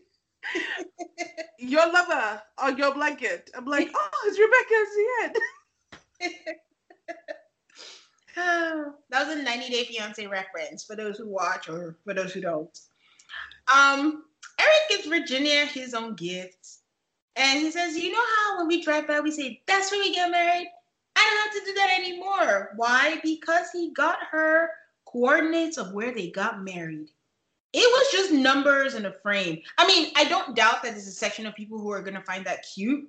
your 1.58 1.92
lover 1.92 2.42
on 2.60 2.78
your 2.78 2.94
blanket, 2.94 3.52
I'm 3.58 3.66
like, 3.66 3.90
"Oh, 3.94 4.10
it's 4.26 4.40
Rebecca 4.40 5.34
and 5.34 5.36
Zied." 6.32 6.56
that 8.36 9.28
was 9.28 9.38
a 9.38 9.42
90 9.42 9.70
Day 9.70 9.86
Fiance 9.86 10.26
reference 10.28 10.84
for 10.84 10.96
those 10.96 11.18
who 11.18 11.28
watch 11.28 11.70
or 11.70 11.98
for 12.04 12.14
those 12.14 12.34
who 12.34 12.42
don't. 12.42 12.78
Um, 13.74 14.24
Erik 14.60 14.90
gives 14.90 15.08
Virginia 15.08 15.66
his 15.66 15.94
own 15.94 16.16
gifts. 16.16 16.82
And 17.36 17.60
he 17.60 17.72
says, 17.72 17.96
You 17.96 18.12
know 18.12 18.20
how 18.38 18.58
when 18.58 18.68
we 18.68 18.84
drive 18.84 19.08
by, 19.08 19.20
we 19.20 19.32
say, 19.32 19.62
That's 19.68 19.92
when 19.92 20.02
we 20.02 20.14
get 20.14 20.32
married? 20.32 20.68
I 21.16 21.22
don't 21.22 21.54
have 21.54 21.66
to 21.66 21.72
do 21.72 21.74
that 21.76 22.00
anymore. 22.00 22.72
Why? 22.76 23.20
Because 23.24 23.72
he 23.72 23.92
got 23.92 24.20
her 24.32 24.70
coordinates 25.06 25.78
of 25.78 25.94
where 25.94 26.14
they 26.14 26.30
got 26.30 26.64
married. 26.64 27.10
It 27.74 27.78
was 27.78 28.12
just 28.12 28.32
numbers 28.32 28.96
and 28.96 29.06
a 29.06 29.14
frame. 29.22 29.62
I 29.78 29.86
mean, 29.86 30.12
I 30.16 30.26
don't 30.26 30.56
doubt 30.56 30.82
that 30.84 30.92
there's 30.92 31.08
a 31.08 31.12
section 31.12 31.46
of 31.46 31.56
people 31.56 31.80
who 31.80 31.92
are 31.92 32.02
going 32.02 32.16
to 32.16 32.22
find 32.22 32.46
that 32.46 32.66
cute. 32.74 33.08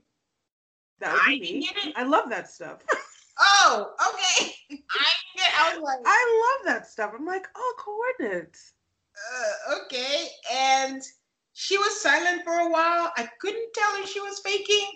That 0.98 1.14
would 1.14 1.40
be 1.40 1.60
me. 1.60 1.93
I 1.97 2.05
love 2.05 2.28
that 2.31 2.51
stuff. 2.51 2.82
oh, 3.41 3.93
okay. 4.09 4.55
I. 4.91 5.12
I 5.61 5.75
was 5.75 5.83
like, 5.83 5.99
I 6.05 6.57
love 6.59 6.67
that 6.75 6.87
stuff. 6.87 7.12
I'm 7.17 7.27
like, 7.27 7.47
oh, 7.55 7.75
coordinates. 7.79 8.73
Uh, 9.33 9.77
okay, 9.83 10.29
and 10.53 11.03
she 11.53 11.77
was 11.77 12.01
silent 12.01 12.43
for 12.45 12.53
a 12.53 12.71
while. 12.71 13.12
I 13.17 13.29
couldn't 13.41 13.73
tell 13.75 14.03
if 14.03 14.09
she 14.09 14.21
was 14.21 14.41
faking, 14.41 14.91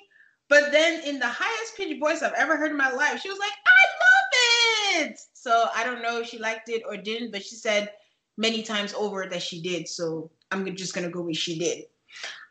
but 0.48 0.72
then 0.72 1.02
in 1.04 1.18
the 1.18 1.26
highest 1.28 1.76
pitched 1.76 2.00
voice 2.00 2.22
I've 2.22 2.32
ever 2.34 2.56
heard 2.56 2.70
in 2.70 2.76
my 2.76 2.90
life, 2.90 3.20
she 3.20 3.28
was 3.28 3.38
like, 3.38 3.52
"I 3.52 5.02
love 5.02 5.08
it." 5.10 5.20
So 5.32 5.68
I 5.74 5.84
don't 5.84 6.02
know 6.02 6.20
if 6.20 6.28
she 6.28 6.38
liked 6.38 6.68
it 6.68 6.82
or 6.86 6.96
didn't, 6.96 7.32
but 7.32 7.44
she 7.44 7.56
said 7.56 7.92
many 8.36 8.62
times 8.62 8.94
over 8.94 9.26
that 9.26 9.42
she 9.42 9.60
did. 9.60 9.88
So 9.88 10.30
I'm 10.50 10.74
just 10.76 10.94
gonna 10.94 11.10
go 11.10 11.22
with 11.22 11.36
she 11.36 11.58
did. 11.58 11.84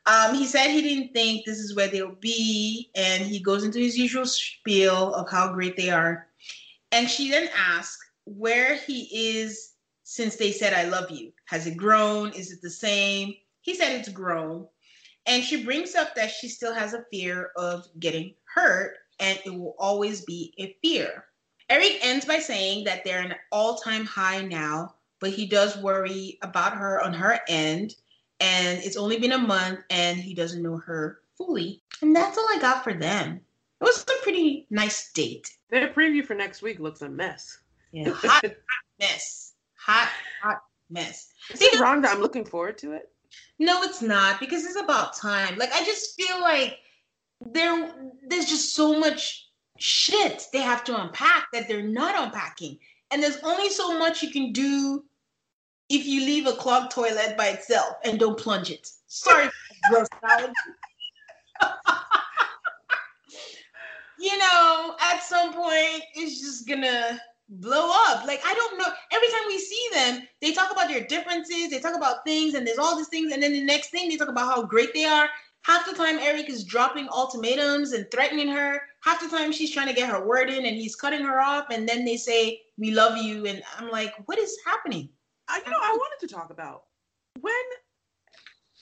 Um, 0.05 0.35
he 0.35 0.45
said 0.45 0.69
he 0.69 0.81
didn't 0.81 1.13
think 1.13 1.45
this 1.45 1.59
is 1.59 1.75
where 1.75 1.88
they'll 1.88 2.15
be, 2.15 2.89
and 2.95 3.23
he 3.23 3.39
goes 3.39 3.63
into 3.63 3.80
his 3.80 3.97
usual 3.97 4.25
spiel 4.25 5.13
of 5.13 5.30
how 5.30 5.53
great 5.53 5.77
they 5.77 5.89
are. 5.89 6.27
And 6.91 7.09
she 7.09 7.31
then 7.31 7.49
asks 7.55 8.03
where 8.25 8.75
he 8.75 9.07
is 9.38 9.73
since 10.03 10.35
they 10.35 10.51
said, 10.51 10.73
I 10.73 10.84
love 10.84 11.09
you. 11.09 11.31
Has 11.45 11.67
it 11.67 11.77
grown? 11.77 12.31
Is 12.34 12.51
it 12.51 12.61
the 12.61 12.69
same? 12.69 13.34
He 13.61 13.73
said 13.73 13.93
it's 13.93 14.09
grown. 14.09 14.67
And 15.25 15.41
she 15.41 15.63
brings 15.63 15.95
up 15.95 16.15
that 16.15 16.31
she 16.31 16.49
still 16.49 16.73
has 16.73 16.93
a 16.93 17.05
fear 17.09 17.51
of 17.55 17.88
getting 17.99 18.35
hurt, 18.53 18.95
and 19.19 19.39
it 19.45 19.53
will 19.53 19.75
always 19.80 20.25
be 20.25 20.53
a 20.59 20.75
fear. 20.81 21.25
Erik 21.69 21.99
ends 22.01 22.25
by 22.25 22.39
saying 22.39 22.84
that 22.84 23.05
they're 23.05 23.21
an 23.21 23.35
all 23.51 23.75
time 23.75 24.05
high 24.05 24.41
now, 24.41 24.95
but 25.21 25.31
he 25.31 25.45
does 25.45 25.77
worry 25.77 26.38
about 26.41 26.75
her 26.75 27.01
on 27.01 27.13
her 27.13 27.39
end 27.47 27.95
and 28.44 28.80
it's 28.84 28.98
only 28.98 29.18
been 29.18 29.32
a 29.32 29.38
month 29.38 29.80
and 29.90 30.18
he 30.18 30.34
doesn't 30.34 30.61
know 30.61 30.76
her 30.78 31.22
fully. 31.38 31.82
And 32.02 32.14
that's 32.14 32.38
all 32.38 32.48
I 32.52 32.60
got 32.60 32.84
for 32.84 32.94
them. 32.94 33.40
It 33.80 33.84
was 33.84 34.03
a 34.03 34.22
pretty 34.22 34.68
nice 34.70 35.14
date. 35.14 35.49
Their 35.70 35.94
preview 35.94 36.26
for 36.26 36.36
next 36.36 36.61
week 36.61 36.80
looks 36.80 37.02
a 37.02 37.10
mess. 37.10 37.57
Yeah, 37.94 38.10
hot, 38.10 38.44
hot 38.44 38.53
mess. 38.99 39.53
Hot, 39.78 40.10
hot 40.41 40.61
mess. 40.90 41.32
Is 41.53 41.61
it 41.61 41.80
wrong 41.80 42.02
that 42.02 42.11
I'm 42.11 42.22
looking 42.22 42.44
forward 42.44 42.78
to 42.80 42.91
it? 42.91 43.10
No, 43.60 43.82
it's 43.82 44.02
not 44.02 44.41
because 44.41 44.65
it's 44.65 44.80
about 44.80 45.15
time. 45.15 45.57
Like 45.57 45.72
I 45.74 45.84
just 45.86 46.20
feel 46.20 46.41
like 46.41 46.80
there 47.45 47.94
there's 48.28 48.49
just 48.49 48.76
so 48.76 48.99
much 48.99 49.48
shit 49.78 50.48
they 50.52 50.61
have 50.61 50.84
to 50.86 51.02
unpack 51.02 51.48
that 51.53 51.70
they're 51.70 51.82
not 51.82 52.22
unpacking. 52.22 52.78
And 53.10 53.24
there's 53.24 53.40
only 53.44 53.70
so 53.70 53.98
much 53.98 54.22
you 54.22 54.32
can 54.32 54.52
do 54.52 55.06
if 55.94 56.07
you 56.07 56.22
leave 56.22 56.48
a 56.48 56.53
clogged 56.53 56.91
toilet 56.91 57.38
by 57.38 57.49
itself 57.49 57.98
and 58.03 58.20
don't 58.20 58.38
plunge 58.38 58.72
it. 58.72 58.90
Sorry, 59.06 59.48
gross 59.90 60.07
you 64.20 64.38
know, 64.40 64.95
at 64.99 65.22
some 65.22 65.53
point, 65.53 66.03
it's 66.15 66.41
just 66.41 66.68
gonna 66.68 67.22
blow 67.48 67.91
up. 68.07 68.26
Like, 68.26 68.41
I 68.44 68.56
don't 68.56 68.80
know. 68.80 68.88
Every 69.11 69.28
time 69.28 69.44
we 69.48 69.60
see 69.60 69.88
them, 69.94 70.28
they 70.41 70.52
talk 70.52 70.72
about 70.72 70.88
their 70.88 71.06
differences, 71.06 71.70
they 71.70 71.80
talk 71.80 71.95
about 71.95 72.26
things, 72.26 72.56
and 72.56 72.65
there's 72.65 72.80
all 72.80 72.98
these 72.98 73.10
things. 73.10 73.32
And 73.32 73.44
then 73.44 73.53
the 73.53 73.64
next 73.64 73.91
thing, 73.91 74.10
they 74.10 74.18
talk 74.18 74.30
about 74.30 74.48
how 74.48 74.64
great 74.64 74.95
they 74.95 75.06
are. 75.06 75.30
Half 75.61 75.86
the 75.86 75.94
time, 75.95 76.18
Erik 76.18 76.49
is 76.49 76.64
dropping 76.64 77.07
ultimatums 77.10 77.94
and 77.94 78.10
threatening 78.11 78.49
her. 78.49 78.82
Half 79.02 79.22
the 79.22 79.30
time, 79.30 79.52
she's 79.52 79.72
trying 79.72 79.88
to 79.88 79.94
get 79.94 80.10
her 80.10 80.26
word 80.26 80.49
in 80.49 80.65
and 80.65 80.76
he's 80.76 80.95
cutting 80.95 81.24
her 81.24 81.40
off. 81.40 81.68
And 81.70 81.88
then 81.88 82.03
they 82.03 82.18
say, 82.18 82.61
We 82.78 82.91
love 82.91 83.18
you. 83.18 83.45
And 83.45 83.61
I'm 83.78 83.90
like, 83.91 84.14
What 84.26 84.40
is 84.40 84.57
happening? 84.65 85.10
I, 85.53 85.61
you 85.63 85.71
know, 85.71 85.77
I 85.80 85.91
wanted 85.91 86.27
to 86.27 86.34
talk 86.34 86.49
about 86.49 86.85
when 87.41 87.53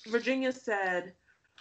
Virginia 0.07 0.51
said, 0.51 1.13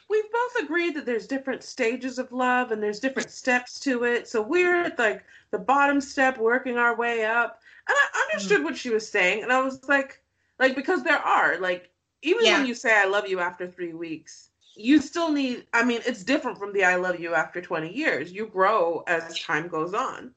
We've 0.09 0.31
both 0.33 0.65
agreed 0.65 0.97
that 0.97 1.07
there's 1.07 1.29
different 1.29 1.63
stages 1.63 2.19
of 2.19 2.33
love 2.33 2.73
and 2.73 2.83
there's 2.83 2.99
different 2.99 3.31
steps 3.31 3.79
to 3.81 4.03
it. 4.03 4.27
So 4.27 4.43
we're 4.43 4.83
at 4.83 4.99
like 4.99 5.25
the 5.53 5.59
bottom 5.59 6.01
step, 6.01 6.37
working 6.37 6.79
our 6.79 6.97
way 6.97 7.25
up. 7.25 7.61
And 7.89 7.97
I 7.97 8.29
understood 8.29 8.59
mm-hmm. 8.59 8.65
what 8.65 8.77
she 8.77 8.91
was 8.91 9.09
saying. 9.09 9.45
And 9.45 9.53
I 9.53 9.61
was 9.61 9.89
like, 9.89 10.21
like, 10.59 10.75
because 10.75 11.05
there 11.05 11.19
are, 11.19 11.59
like, 11.59 11.91
even 12.23 12.45
yeah. 12.45 12.59
when 12.59 12.67
you 12.67 12.75
say 12.75 12.93
I 12.93 13.05
love 13.05 13.29
you 13.29 13.39
after 13.39 13.69
three 13.69 13.93
weeks, 13.93 14.51
you 14.75 15.01
still 15.01 15.31
need, 15.31 15.67
I 15.73 15.85
mean, 15.85 16.01
it's 16.05 16.25
different 16.25 16.59
from 16.59 16.73
the 16.73 16.83
I 16.83 16.97
love 16.97 17.21
you 17.21 17.35
after 17.35 17.61
20 17.61 17.93
years. 17.93 18.33
You 18.33 18.47
grow 18.47 19.05
as 19.07 19.39
time 19.39 19.69
goes 19.69 19.95
on. 19.95 20.33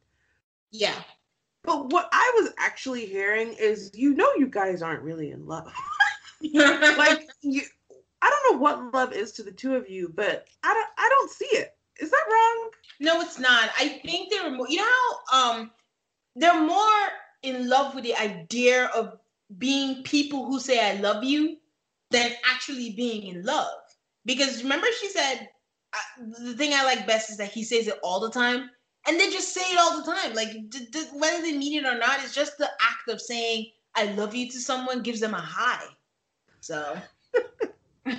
Yeah. 0.72 1.02
But 1.64 1.92
what 1.92 2.10
I 2.12 2.32
was 2.42 2.52
actually 2.58 3.06
hearing 3.06 3.54
is, 3.54 3.92
you 3.94 4.14
know, 4.16 4.30
you 4.38 4.48
guys 4.48 4.82
aren't 4.82 5.04
really 5.04 5.32
in 5.32 5.46
love. 5.46 5.72
like 6.42 7.28
you, 7.42 7.62
I 8.22 8.30
don't 8.30 8.54
know 8.54 8.62
what 8.62 8.94
love 8.94 9.14
is 9.14 9.32
to 9.34 9.44
the 9.44 9.52
two 9.52 9.76
of 9.76 9.90
you, 9.90 10.12
but 10.14 10.46
I 10.64 10.74
don't, 10.74 10.90
I 10.98 11.10
don't 11.10 11.32
see 11.32 11.58
it. 11.58 11.76
Is 12.00 12.10
that 12.10 12.26
wrong? 12.30 12.70
No, 13.00 13.22
it's 13.22 13.40
not. 13.40 13.70
I 13.78 14.00
think 14.04 14.32
they're 14.32 14.52
more. 14.52 14.68
You 14.68 14.78
know 14.78 14.92
how 15.32 15.52
um, 15.60 15.72
they're 16.36 16.60
more 16.60 17.08
in 17.44 17.70
love 17.70 17.96
with 17.96 18.04
the 18.04 18.16
idea 18.16 18.86
of 18.96 19.18
being 19.58 20.04
people 20.04 20.46
who 20.46 20.60
say 20.60 20.80
"I 20.80 21.00
love 21.00 21.24
you" 21.24 21.58
than 22.12 22.32
actually 22.50 22.92
being 22.92 23.28
in 23.28 23.44
love. 23.44 23.74
Because 24.26 24.64
remember, 24.64 24.88
she 25.00 25.10
said 25.10 25.48
uh, 25.94 26.24
the 26.44 26.56
thing 26.56 26.74
I 26.74 26.84
like 26.84 27.06
best 27.06 27.30
is 27.30 27.38
that 27.38 27.52
he 27.52 27.64
says 27.64 27.88
it 27.88 28.00
all 28.04 28.20
the 28.20 28.32
time, 28.32 28.70
and 29.08 29.20
they 29.20 29.30
just 29.30 29.54
say 29.54 29.62
it 29.62 29.80
all 29.80 29.98
the 30.02 30.12
time. 30.12 30.34
Like 30.34 30.52
d- 30.70 30.88
d- 30.92 31.08
whether 31.14 31.42
they 31.42 31.58
mean 31.58 31.84
it 31.84 31.88
or 31.88 31.98
not, 31.98 32.24
it's 32.24 32.34
just 32.34 32.58
the 32.58 32.70
act 32.82 33.10
of 33.10 33.22
saying 33.22 33.68
"I 33.96 34.06
love 34.14 34.36
you" 34.36 34.50
to 34.50 34.60
someone 34.60 35.02
gives 35.04 35.20
them 35.20 35.34
a 35.34 35.42
high. 35.42 35.88
So. 36.62 36.98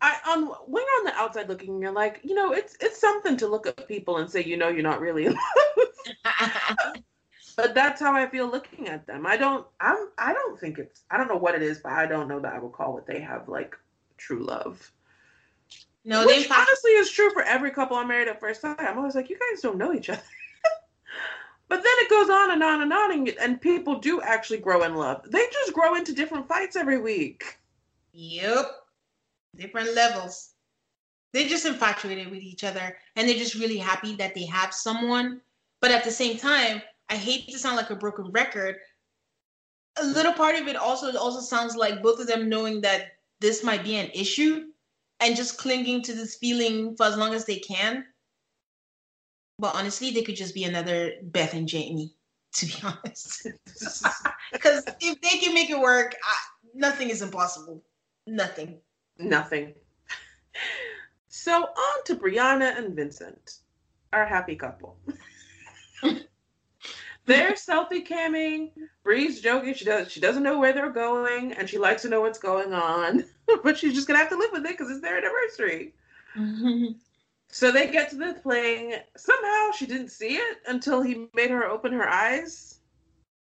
I 0.00 0.16
on 0.28 0.46
when 0.66 0.82
you're 0.82 0.98
on 0.98 1.04
the 1.06 1.14
outside 1.14 1.48
looking, 1.48 1.80
you're 1.80 1.92
like, 1.92 2.20
you 2.22 2.34
know, 2.34 2.52
it's 2.52 2.76
it's 2.80 3.00
something 3.00 3.36
to 3.38 3.46
look 3.48 3.66
at 3.66 3.88
people 3.88 4.18
and 4.18 4.30
say, 4.30 4.44
you 4.44 4.56
know, 4.56 4.68
you're 4.68 4.82
not 4.82 5.00
really 5.00 5.26
in 5.26 5.32
love. 5.32 5.88
but 7.56 7.74
that's 7.74 8.00
how 8.00 8.14
I 8.14 8.28
feel 8.28 8.46
looking 8.50 8.88
at 8.88 9.06
them. 9.06 9.26
I 9.26 9.36
don't 9.38 9.66
I'm 9.80 10.08
I 10.18 10.34
don't 10.34 10.60
think 10.60 10.78
it's 10.78 11.04
I 11.10 11.16
don't 11.16 11.28
know 11.28 11.36
what 11.36 11.54
it 11.54 11.62
is, 11.62 11.78
but 11.78 11.92
I 11.92 12.06
don't 12.06 12.28
know 12.28 12.40
that 12.40 12.52
I 12.52 12.58
would 12.58 12.72
call 12.72 12.92
what 12.92 13.06
they 13.06 13.20
have 13.20 13.48
like 13.48 13.76
true 14.18 14.44
love. 14.44 14.92
No, 16.04 16.26
Which 16.26 16.48
they 16.48 16.54
honestly 16.54 16.90
is 16.92 17.10
true 17.10 17.30
for 17.30 17.42
every 17.42 17.70
couple 17.70 17.96
I'm 17.96 18.08
married 18.08 18.28
at 18.28 18.40
first 18.40 18.60
sight. 18.60 18.78
I'm 18.78 18.98
always 18.98 19.14
like, 19.14 19.30
you 19.30 19.38
guys 19.38 19.62
don't 19.62 19.78
know 19.78 19.94
each 19.94 20.10
other. 20.10 20.20
but 21.68 21.82
then 21.82 21.92
it 21.96 22.10
goes 22.10 22.28
on 22.28 22.50
and 22.50 22.62
on 22.62 22.82
and 22.82 22.92
on, 22.92 23.12
and, 23.12 23.28
and 23.40 23.60
people 23.60 23.98
do 23.98 24.20
actually 24.20 24.58
grow 24.58 24.82
in 24.82 24.94
love. 24.94 25.22
They 25.30 25.46
just 25.50 25.72
grow 25.72 25.94
into 25.94 26.12
different 26.12 26.46
fights 26.46 26.76
every 26.76 27.00
week. 27.00 27.58
Yep 28.12 28.70
different 29.56 29.94
levels. 29.94 30.50
They're 31.32 31.48
just 31.48 31.66
infatuated 31.66 32.30
with 32.30 32.42
each 32.42 32.64
other 32.64 32.96
and 33.16 33.28
they're 33.28 33.36
just 33.36 33.54
really 33.54 33.78
happy 33.78 34.14
that 34.16 34.34
they 34.34 34.46
have 34.46 34.72
someone. 34.72 35.40
But 35.80 35.90
at 35.90 36.04
the 36.04 36.10
same 36.10 36.38
time, 36.38 36.80
I 37.08 37.16
hate 37.16 37.48
to 37.48 37.58
sound 37.58 37.76
like 37.76 37.90
a 37.90 37.96
broken 37.96 38.30
record. 38.30 38.76
A 39.98 40.04
little 40.04 40.32
part 40.32 40.56
of 40.56 40.66
it 40.68 40.76
also 40.76 41.16
also 41.16 41.40
sounds 41.40 41.76
like 41.76 42.02
both 42.02 42.20
of 42.20 42.26
them 42.26 42.48
knowing 42.48 42.80
that 42.80 43.12
this 43.40 43.62
might 43.62 43.84
be 43.84 43.96
an 43.96 44.10
issue 44.14 44.66
and 45.20 45.36
just 45.36 45.58
clinging 45.58 46.02
to 46.02 46.12
this 46.12 46.36
feeling 46.36 46.96
for 46.96 47.06
as 47.06 47.16
long 47.16 47.34
as 47.34 47.44
they 47.44 47.58
can. 47.58 48.04
But 49.58 49.74
honestly, 49.74 50.10
they 50.10 50.22
could 50.22 50.36
just 50.36 50.54
be 50.54 50.64
another 50.64 51.12
Beth 51.22 51.54
and 51.54 51.68
Jamie, 51.68 52.14
to 52.54 52.66
be 52.66 52.74
honest. 52.84 53.48
Because 54.52 54.84
if 55.00 55.20
they 55.20 55.38
can 55.38 55.52
make 55.52 55.70
it 55.70 55.80
work, 55.80 56.14
I, 56.24 56.34
nothing 56.74 57.10
is 57.10 57.22
impossible. 57.22 57.82
Nothing. 58.26 58.78
Nothing. 59.18 59.74
So 61.28 61.64
on 61.64 62.04
to 62.04 62.14
Brianna 62.14 62.78
and 62.78 62.94
Vincent, 62.94 63.58
our 64.12 64.24
happy 64.24 64.54
couple. 64.54 64.96
they're 67.26 67.52
selfie 67.52 68.06
camming. 68.06 68.70
Bree's 69.02 69.40
joking. 69.40 69.74
She 69.74 69.84
does. 69.84 70.10
She 70.10 70.20
doesn't 70.20 70.42
know 70.42 70.58
where 70.58 70.72
they're 70.72 70.90
going, 70.90 71.52
and 71.52 71.68
she 71.68 71.78
likes 71.78 72.02
to 72.02 72.08
know 72.08 72.20
what's 72.20 72.38
going 72.38 72.72
on. 72.72 73.24
but 73.62 73.78
she's 73.78 73.94
just 73.94 74.06
gonna 74.06 74.18
have 74.18 74.30
to 74.30 74.38
live 74.38 74.52
with 74.52 74.64
it 74.66 74.70
because 74.76 74.90
it's 74.90 75.00
their 75.00 75.18
anniversary. 75.18 75.94
So 77.48 77.70
they 77.70 77.86
get 77.88 78.10
to 78.10 78.16
the 78.16 78.34
plane. 78.42 78.94
Somehow 79.16 79.70
she 79.70 79.86
didn't 79.86 80.08
see 80.08 80.34
it 80.34 80.58
until 80.66 81.02
he 81.02 81.28
made 81.34 81.50
her 81.50 81.64
open 81.64 81.92
her 81.92 82.08
eyes. 82.08 82.80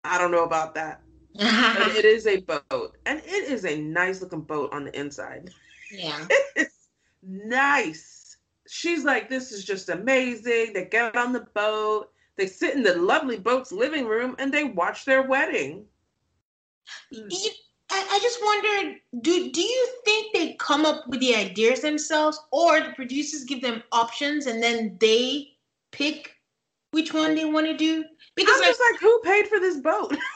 I 0.02 0.18
don't 0.18 0.32
know 0.32 0.42
about 0.42 0.74
that 0.74 1.00
it 1.36 2.04
is 2.04 2.26
a 2.26 2.40
boat, 2.40 2.96
and 3.06 3.20
it 3.24 3.50
is 3.50 3.64
a 3.64 3.80
nice 3.80 4.20
looking 4.20 4.42
boat 4.42 4.72
on 4.72 4.84
the 4.84 4.98
inside. 4.98 5.50
Yeah, 5.90 6.26
it's 6.56 6.88
nice. 7.22 8.36
She's 8.68 9.04
like, 9.04 9.28
"This 9.28 9.52
is 9.52 9.64
just 9.64 9.88
amazing." 9.88 10.72
They 10.72 10.88
get 10.90 11.16
on 11.16 11.32
the 11.32 11.46
boat. 11.54 12.10
They 12.36 12.46
sit 12.46 12.74
in 12.74 12.82
the 12.82 12.96
lovely 12.96 13.38
boat's 13.38 13.70
living 13.72 14.06
room 14.06 14.34
and 14.38 14.52
they 14.52 14.64
watch 14.64 15.04
their 15.04 15.22
wedding. 15.22 15.86
You, 17.10 17.50
I, 17.90 18.18
just 18.20 18.38
wondered 18.42 19.00
do 19.20 19.50
do 19.52 19.60
you 19.60 19.88
think 20.04 20.32
they 20.32 20.54
come 20.54 20.84
up 20.84 21.06
with 21.08 21.20
the 21.20 21.34
ideas 21.34 21.80
themselves, 21.80 22.40
or 22.50 22.80
the 22.80 22.92
producers 22.92 23.44
give 23.44 23.62
them 23.62 23.82
options 23.92 24.46
and 24.46 24.62
then 24.62 24.96
they 25.00 25.52
pick 25.92 26.34
which 26.90 27.14
one 27.14 27.34
they 27.34 27.44
want 27.44 27.66
to 27.66 27.76
do? 27.76 28.04
Because 28.34 28.60
I'm 28.60 28.68
just 28.68 28.80
like, 28.92 29.00
who 29.00 29.20
paid 29.24 29.46
for 29.48 29.60
this 29.60 29.78
boat? 29.78 30.16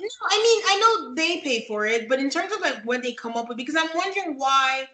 No, 0.00 0.08
I 0.28 0.36
mean 0.36 0.62
I 0.66 0.80
know 0.80 1.14
they 1.14 1.40
pay 1.40 1.64
for 1.66 1.86
it, 1.86 2.08
but 2.08 2.18
in 2.18 2.28
terms 2.28 2.52
of 2.52 2.60
like 2.60 2.84
what 2.84 3.02
they 3.02 3.12
come 3.12 3.34
up 3.34 3.48
with, 3.48 3.56
because 3.56 3.76
I'm 3.76 3.88
wondering 3.94 4.36
why, 4.36 4.88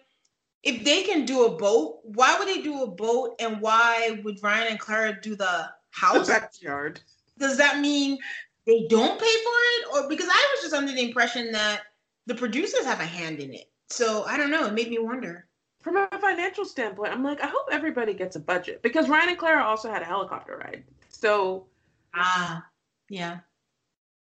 if 0.62 0.84
they 0.84 1.02
can 1.02 1.24
do 1.24 1.46
a 1.46 1.56
boat, 1.56 2.00
why 2.04 2.38
would 2.38 2.46
they 2.46 2.62
do 2.62 2.82
a 2.82 2.86
boat, 2.86 3.34
and 3.40 3.60
why 3.60 4.20
would 4.22 4.40
Ryan 4.42 4.68
and 4.68 4.78
Clara 4.78 5.18
do 5.20 5.34
the 5.34 5.70
house 5.92 6.26
the 6.26 6.32
backyard? 6.40 7.00
Does 7.38 7.56
that 7.58 7.80
mean 7.80 8.18
they 8.66 8.86
don't 8.88 9.18
pay 9.18 9.24
for 9.24 9.24
it, 9.24 9.86
or 9.94 10.08
because 10.08 10.28
I 10.28 10.48
was 10.54 10.62
just 10.62 10.74
under 10.74 10.92
the 10.92 11.02
impression 11.02 11.52
that 11.52 11.82
the 12.26 12.34
producers 12.34 12.84
have 12.84 13.00
a 13.00 13.04
hand 13.04 13.38
in 13.38 13.54
it? 13.54 13.70
So 13.88 14.24
I 14.24 14.36
don't 14.36 14.50
know. 14.50 14.66
It 14.66 14.74
made 14.74 14.90
me 14.90 14.98
wonder. 14.98 15.46
From 15.82 15.96
a 15.96 16.08
financial 16.20 16.64
standpoint, 16.64 17.12
I'm 17.12 17.24
like, 17.24 17.42
I 17.42 17.48
hope 17.48 17.66
everybody 17.72 18.14
gets 18.14 18.36
a 18.36 18.40
budget 18.40 18.82
because 18.82 19.08
Ryan 19.08 19.30
and 19.30 19.38
Clara 19.38 19.64
also 19.64 19.90
had 19.90 20.02
a 20.02 20.04
helicopter 20.04 20.56
ride. 20.56 20.84
So 21.08 21.66
ah, 22.14 22.64
yeah 23.08 23.38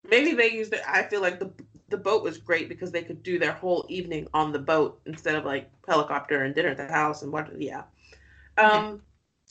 maybe 0.09 0.33
they 0.33 0.51
used 0.51 0.73
it. 0.73 0.81
I 0.87 1.03
feel 1.03 1.21
like 1.21 1.39
the 1.39 1.51
the 1.89 1.97
boat 1.97 2.23
was 2.23 2.37
great 2.37 2.69
because 2.69 2.91
they 2.91 3.03
could 3.03 3.21
do 3.21 3.37
their 3.37 3.51
whole 3.51 3.85
evening 3.89 4.27
on 4.33 4.53
the 4.53 4.59
boat 4.59 5.01
instead 5.05 5.35
of 5.35 5.43
like 5.43 5.69
helicopter 5.87 6.43
and 6.43 6.55
dinner 6.55 6.69
at 6.69 6.77
the 6.77 6.87
house 6.87 7.21
and 7.21 7.31
what. 7.31 7.49
Yeah. 7.61 7.83
Um. 8.57 9.01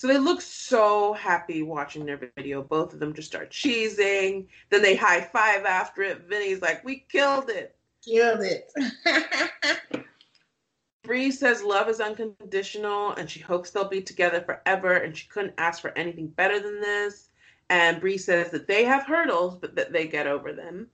So 0.00 0.06
they 0.06 0.16
look 0.16 0.40
so 0.40 1.12
happy 1.12 1.62
watching 1.62 2.06
their 2.06 2.32
video. 2.34 2.62
Both 2.62 2.94
of 2.94 3.00
them 3.00 3.12
just 3.12 3.28
start 3.28 3.50
cheesing. 3.50 4.46
Then 4.70 4.80
they 4.80 4.96
high 4.96 5.20
five 5.20 5.66
after 5.66 6.00
it. 6.00 6.22
Vinny's 6.26 6.62
like, 6.62 6.82
"We 6.82 7.04
killed 7.12 7.50
it." 7.50 7.76
Killed 8.02 8.40
it. 8.40 8.72
Bree 11.02 11.30
says 11.30 11.62
love 11.62 11.90
is 11.90 12.00
unconditional 12.00 13.12
and 13.12 13.28
she 13.28 13.40
hopes 13.40 13.72
they'll 13.72 13.90
be 13.90 14.00
together 14.00 14.40
forever 14.40 14.94
and 14.94 15.14
she 15.14 15.28
couldn't 15.28 15.52
ask 15.58 15.82
for 15.82 15.90
anything 15.98 16.28
better 16.28 16.58
than 16.60 16.80
this. 16.80 17.28
And 17.68 18.00
Bree 18.00 18.16
says 18.16 18.50
that 18.52 18.66
they 18.66 18.84
have 18.84 19.04
hurdles, 19.04 19.56
but 19.56 19.74
that 19.74 19.92
they 19.92 20.08
get 20.08 20.26
over 20.26 20.54
them. 20.54 20.86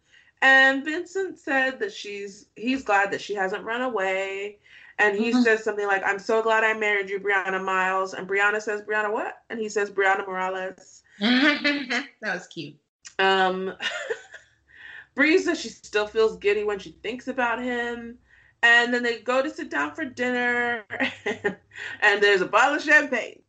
And 0.42 0.84
Vincent 0.84 1.38
said 1.38 1.78
that 1.78 1.92
she's 1.92 2.46
he's 2.56 2.82
glad 2.82 3.12
that 3.12 3.20
she 3.20 3.34
hasn't 3.34 3.62
run 3.62 3.82
away. 3.82 4.58
And 4.98 5.16
he 5.16 5.30
mm-hmm. 5.30 5.42
says 5.42 5.62
something 5.62 5.86
like, 5.86 6.02
I'm 6.04 6.18
so 6.18 6.42
glad 6.42 6.64
I 6.64 6.72
married 6.72 7.10
you, 7.10 7.20
Brianna 7.20 7.62
Miles. 7.62 8.14
And 8.14 8.26
Brianna 8.26 8.62
says, 8.62 8.82
Brianna 8.82 9.12
what? 9.12 9.42
And 9.50 9.60
he 9.60 9.68
says, 9.68 9.90
Brianna 9.90 10.26
Morales. 10.26 11.02
that 11.20 12.06
was 12.22 12.46
cute. 12.46 12.76
Um 13.18 13.74
Bree 15.14 15.38
says 15.38 15.58
she 15.58 15.70
still 15.70 16.06
feels 16.06 16.36
giddy 16.36 16.62
when 16.64 16.78
she 16.78 16.92
thinks 17.02 17.26
about 17.26 17.62
him. 17.62 18.18
And 18.62 18.92
then 18.92 19.02
they 19.02 19.18
go 19.18 19.42
to 19.42 19.50
sit 19.50 19.70
down 19.70 19.94
for 19.94 20.04
dinner, 20.04 20.84
and 22.00 22.22
there's 22.22 22.40
a 22.40 22.46
bottle 22.46 22.76
of 22.76 22.82
champagne. 22.82 23.42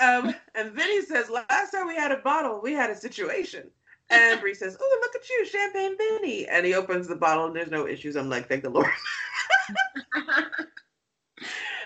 Um, 0.00 0.34
and 0.54 0.72
Vinny 0.72 1.02
says, 1.02 1.28
last 1.28 1.72
time 1.72 1.86
we 1.86 1.96
had 1.96 2.12
a 2.12 2.18
bottle, 2.18 2.60
we 2.62 2.72
had 2.72 2.90
a 2.90 2.94
situation. 2.94 3.70
And 4.10 4.40
Bree 4.40 4.54
says, 4.54 4.76
oh, 4.80 4.98
look 5.00 5.14
at 5.14 5.28
you, 5.28 5.46
Champagne 5.46 5.96
Vinny. 5.96 6.46
And 6.48 6.66
he 6.66 6.74
opens 6.74 7.06
the 7.06 7.16
bottle 7.16 7.46
and 7.46 7.54
there's 7.54 7.70
no 7.70 7.86
issues. 7.86 8.16
I'm 8.16 8.28
like, 8.28 8.48
thank 8.48 8.62
the 8.62 8.70
Lord. 8.70 8.90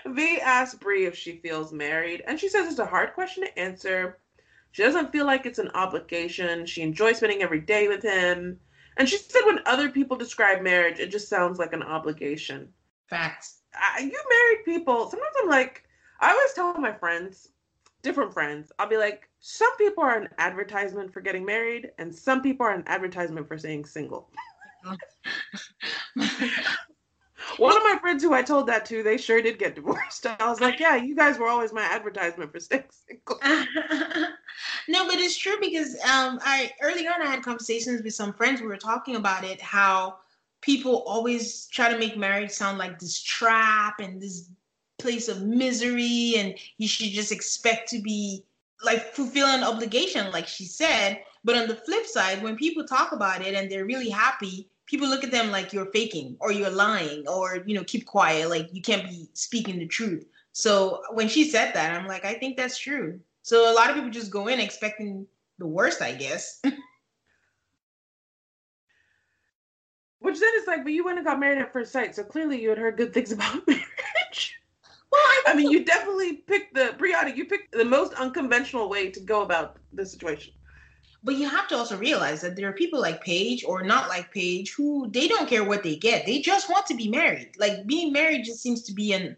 V 0.07 0.39
asks 0.41 0.75
Bree 0.75 1.05
if 1.05 1.15
she 1.15 1.37
feels 1.37 1.71
married. 1.71 2.23
And 2.27 2.39
she 2.39 2.49
says 2.49 2.67
it's 2.69 2.79
a 2.79 2.85
hard 2.85 3.13
question 3.13 3.43
to 3.43 3.59
answer. 3.59 4.17
She 4.71 4.83
doesn't 4.83 5.11
feel 5.11 5.25
like 5.25 5.45
it's 5.45 5.59
an 5.59 5.71
obligation. 5.73 6.65
She 6.65 6.81
enjoys 6.81 7.17
spending 7.17 7.41
every 7.41 7.61
day 7.61 7.87
with 7.87 8.03
him. 8.03 8.59
And 8.97 9.07
she 9.07 9.17
said 9.17 9.45
when 9.45 9.59
other 9.65 9.89
people 9.89 10.17
describe 10.17 10.61
marriage, 10.61 10.99
it 10.99 11.11
just 11.11 11.29
sounds 11.29 11.59
like 11.59 11.73
an 11.73 11.83
obligation. 11.83 12.69
Facts. 13.09 13.61
I, 13.73 13.99
you 14.01 14.19
married 14.29 14.65
people. 14.65 15.09
Sometimes 15.09 15.35
I'm 15.41 15.49
like, 15.49 15.83
I 16.19 16.31
always 16.31 16.53
tell 16.53 16.73
my 16.79 16.93
friends, 16.93 17.49
different 18.05 18.31
friends, 18.31 18.71
I'll 18.79 18.87
be 18.87 18.97
like, 18.97 19.27
some 19.39 19.75
people 19.77 20.03
are 20.03 20.17
an 20.17 20.29
advertisement 20.37 21.11
for 21.11 21.19
getting 21.19 21.43
married, 21.43 21.91
and 21.97 22.13
some 22.13 22.41
people 22.41 22.65
are 22.65 22.71
an 22.71 22.83
advertisement 22.87 23.47
for 23.47 23.57
staying 23.57 23.85
single. 23.85 24.29
One 27.57 27.75
of 27.75 27.83
my 27.83 27.97
friends 27.99 28.23
who 28.23 28.33
I 28.33 28.43
told 28.43 28.67
that 28.67 28.85
to, 28.85 29.01
they 29.01 29.17
sure 29.17 29.41
did 29.41 29.59
get 29.59 29.75
divorced. 29.75 30.25
I 30.39 30.49
was 30.49 30.61
like, 30.61 30.79
yeah, 30.79 30.95
you 30.95 31.15
guys 31.15 31.37
were 31.37 31.47
always 31.47 31.73
my 31.73 31.81
advertisement 31.81 32.51
for 32.51 32.59
staying 32.59 32.83
single. 33.07 33.39
no, 34.87 35.07
but 35.07 35.15
it's 35.15 35.37
true 35.37 35.57
because 35.59 35.95
um, 36.01 36.39
I 36.43 36.71
early 36.81 37.07
on 37.07 37.21
I 37.21 37.25
had 37.25 37.43
conversations 37.43 38.03
with 38.03 38.13
some 38.13 38.33
friends. 38.33 38.61
We 38.61 38.67
were 38.67 38.77
talking 38.77 39.15
about 39.15 39.43
it, 39.43 39.59
how 39.59 40.17
people 40.61 41.03
always 41.07 41.67
try 41.67 41.91
to 41.91 41.97
make 41.97 42.17
marriage 42.17 42.51
sound 42.51 42.77
like 42.77 42.99
this 42.99 43.21
trap 43.21 43.99
and 43.99 44.21
this 44.21 44.49
place 44.97 45.27
of 45.27 45.43
misery 45.43 46.33
and 46.37 46.55
you 46.77 46.87
should 46.87 47.11
just 47.11 47.31
expect 47.31 47.89
to 47.89 48.01
be 48.01 48.43
like 48.83 49.13
fulfilling 49.13 49.63
obligation 49.63 50.31
like 50.31 50.47
she 50.47 50.65
said 50.65 51.19
but 51.43 51.55
on 51.55 51.67
the 51.67 51.75
flip 51.75 52.05
side 52.05 52.41
when 52.43 52.55
people 52.55 52.83
talk 52.83 53.11
about 53.11 53.45
it 53.45 53.55
and 53.55 53.71
they're 53.71 53.85
really 53.85 54.09
happy 54.09 54.67
people 54.85 55.07
look 55.07 55.23
at 55.23 55.31
them 55.31 55.51
like 55.51 55.73
you're 55.73 55.91
faking 55.91 56.35
or 56.39 56.51
you're 56.51 56.69
lying 56.69 57.27
or 57.27 57.63
you 57.65 57.73
know 57.75 57.83
keep 57.85 58.05
quiet 58.05 58.49
like 58.49 58.69
you 58.73 58.81
can't 58.81 59.09
be 59.09 59.27
speaking 59.33 59.79
the 59.79 59.87
truth 59.87 60.25
So 60.53 61.01
when 61.11 61.27
she 61.27 61.49
said 61.49 61.73
that, 61.73 61.91
I'm 61.91 62.07
like, 62.07 62.25
I 62.25 62.33
think 62.35 62.55
that's 62.57 62.77
true. 62.77 63.19
So 63.43 63.71
a 63.71 63.75
lot 63.75 63.89
of 63.89 63.95
people 63.95 64.09
just 64.09 64.31
go 64.31 64.47
in 64.47 64.59
expecting 64.59 65.27
the 65.59 65.67
worst, 65.67 66.01
I 66.01 66.13
guess. 66.13 66.61
Which 70.19 70.39
then 70.39 70.49
it's 70.55 70.67
like, 70.67 70.83
but 70.83 70.93
you 70.93 71.03
went 71.05 71.17
and 71.19 71.25
got 71.27 71.39
married 71.39 71.59
at 71.61 71.71
first 71.73 71.91
sight, 71.91 72.15
so 72.15 72.23
clearly 72.23 72.61
you 72.61 72.69
had 72.69 72.77
heard 72.77 72.97
good 72.97 73.13
things 73.13 73.31
about 73.31 73.67
marriage. 73.67 73.84
I, 75.15 75.43
I 75.47 75.55
mean, 75.55 75.71
you 75.71 75.85
definitely 75.85 76.33
picked 76.33 76.73
the 76.75 76.95
Brianna. 76.97 77.35
You 77.35 77.45
picked 77.45 77.71
the 77.71 77.85
most 77.85 78.13
unconventional 78.13 78.89
way 78.89 79.09
to 79.09 79.19
go 79.19 79.41
about 79.41 79.77
the 79.93 80.05
situation. 80.05 80.53
But 81.23 81.35
you 81.35 81.49
have 81.49 81.67
to 81.69 81.75
also 81.75 81.97
realize 81.97 82.41
that 82.41 82.55
there 82.55 82.69
are 82.69 82.73
people 82.73 83.01
like 83.01 83.23
Paige 83.23 83.63
or 83.65 83.81
not 83.81 84.09
like 84.09 84.31
Paige 84.31 84.73
who 84.75 85.09
they 85.09 85.27
don't 85.27 85.49
care 85.49 85.63
what 85.63 85.81
they 85.81 85.95
get. 85.95 86.25
They 86.25 86.39
just 86.39 86.69
want 86.69 86.85
to 86.85 86.93
be 86.95 87.09
married. 87.09 87.51
Like 87.57 87.87
being 87.87 88.13
married 88.13 88.45
just 88.45 88.61
seems 88.61 88.83
to 88.83 88.93
be 88.93 89.13
an 89.13 89.35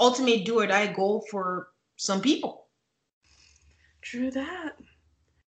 ultimate 0.00 0.46
do 0.46 0.58
or 0.58 0.66
die 0.66 0.92
goal 0.92 1.26
for 1.30 1.68
some 1.96 2.22
people. 2.22 2.66
True 4.00 4.30
that. 4.30 4.76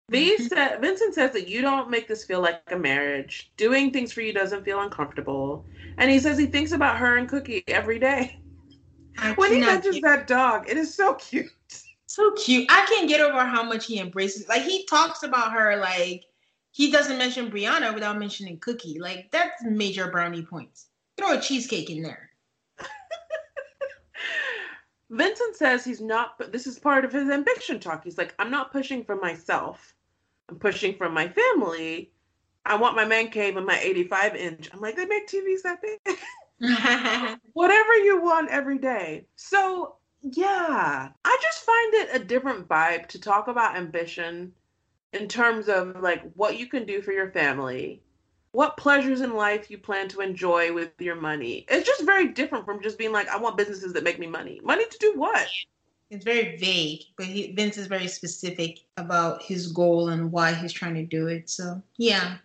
V 0.09 0.38
said, 0.49 0.81
Vincent 0.81 1.15
says 1.15 1.31
that 1.31 1.47
you 1.47 1.61
don't 1.61 1.89
make 1.89 2.07
this 2.07 2.25
feel 2.25 2.41
like 2.41 2.61
a 2.67 2.77
marriage. 2.77 3.51
Doing 3.55 3.91
things 3.91 4.11
for 4.11 4.21
you 4.21 4.33
doesn't 4.33 4.65
feel 4.65 4.81
uncomfortable. 4.81 5.65
And 5.97 6.11
he 6.11 6.19
says 6.19 6.38
he 6.38 6.47
thinks 6.47 6.73
about 6.73 6.97
her 6.97 7.17
and 7.17 7.29
Cookie 7.29 7.63
every 7.69 7.97
day. 7.97 8.41
When 9.35 9.53
he 9.53 9.59
mentions 9.61 10.01
that 10.01 10.27
dog, 10.27 10.69
it 10.69 10.77
is 10.77 10.93
so 10.93 11.13
cute. 11.15 11.51
So 12.07 12.31
cute. 12.31 12.67
I 12.69 12.85
can't 12.88 13.07
get 13.07 13.21
over 13.21 13.45
how 13.45 13.63
much 13.63 13.85
he 13.85 13.99
embraces. 13.99 14.49
Like 14.49 14.63
he 14.63 14.85
talks 14.85 15.23
about 15.23 15.53
her 15.53 15.77
like 15.77 16.25
he 16.71 16.91
doesn't 16.91 17.17
mention 17.17 17.51
Brianna 17.51 17.93
without 17.93 18.17
mentioning 18.17 18.57
Cookie. 18.59 18.99
Like 18.99 19.31
that's 19.31 19.63
major 19.63 20.09
brownie 20.09 20.43
points. 20.43 20.88
Throw 21.17 21.38
a 21.38 21.41
cheesecake 21.41 21.89
in 21.89 22.01
there. 22.01 22.29
Vincent 25.09 25.55
says 25.55 25.83
he's 25.83 26.01
not, 26.01 26.38
but 26.38 26.51
this 26.51 26.67
is 26.67 26.79
part 26.79 27.05
of 27.05 27.11
his 27.11 27.29
ambition 27.29 27.79
talk. 27.79 28.03
He's 28.03 28.17
like, 28.17 28.33
I'm 28.39 28.51
not 28.51 28.71
pushing 28.71 29.03
for 29.03 29.15
myself. 29.15 29.93
I'm 30.49 30.57
pushing 30.57 30.95
for 30.95 31.09
my 31.09 31.27
family. 31.27 32.11
I 32.65 32.75
want 32.75 32.95
my 32.95 33.05
man 33.05 33.29
cave 33.29 33.57
and 33.57 33.65
my 33.65 33.79
85 33.79 34.35
inch. 34.35 34.69
I'm 34.73 34.81
like, 34.81 34.95
they 34.95 35.05
make 35.05 35.27
TVs 35.27 35.63
that 35.63 35.81
big. 35.81 35.99
Whatever 37.53 37.95
you 37.95 38.21
want 38.21 38.49
every 38.49 38.77
day. 38.77 39.25
So, 39.35 39.95
yeah, 40.21 41.09
I 41.25 41.39
just 41.41 41.65
find 41.65 41.93
it 41.95 42.21
a 42.21 42.25
different 42.25 42.67
vibe 42.67 43.07
to 43.07 43.19
talk 43.19 43.47
about 43.47 43.75
ambition 43.75 44.53
in 45.13 45.27
terms 45.27 45.67
of 45.67 45.99
like 46.01 46.23
what 46.35 46.57
you 46.57 46.67
can 46.67 46.85
do 46.85 47.01
for 47.01 47.11
your 47.11 47.31
family, 47.31 48.01
what 48.51 48.77
pleasures 48.77 49.21
in 49.21 49.33
life 49.33 49.71
you 49.71 49.77
plan 49.77 50.07
to 50.09 50.21
enjoy 50.21 50.73
with 50.73 50.91
your 50.99 51.15
money. 51.15 51.65
It's 51.67 51.88
just 51.88 52.05
very 52.05 52.29
different 52.29 52.65
from 52.65 52.81
just 52.81 52.97
being 52.97 53.11
like, 53.11 53.27
I 53.29 53.38
want 53.38 53.57
businesses 53.57 53.93
that 53.93 54.03
make 54.03 54.19
me 54.19 54.27
money. 54.27 54.61
Money 54.63 54.85
to 54.85 54.97
do 54.99 55.13
what? 55.15 55.47
it's 56.11 56.25
very 56.25 56.57
vague, 56.57 57.03
but 57.15 57.25
he, 57.25 57.53
Vince 57.53 57.77
is 57.77 57.88
very 57.88 58.07
specific 58.07 58.79
about 58.97 59.41
his 59.41 59.71
goal 59.71 60.09
and 60.09 60.29
why 60.29 60.53
he's 60.53 60.73
trying 60.73 60.95
to 60.95 61.05
do 61.05 61.27
it. 61.27 61.49
So 61.49 61.81
yeah, 61.97 62.35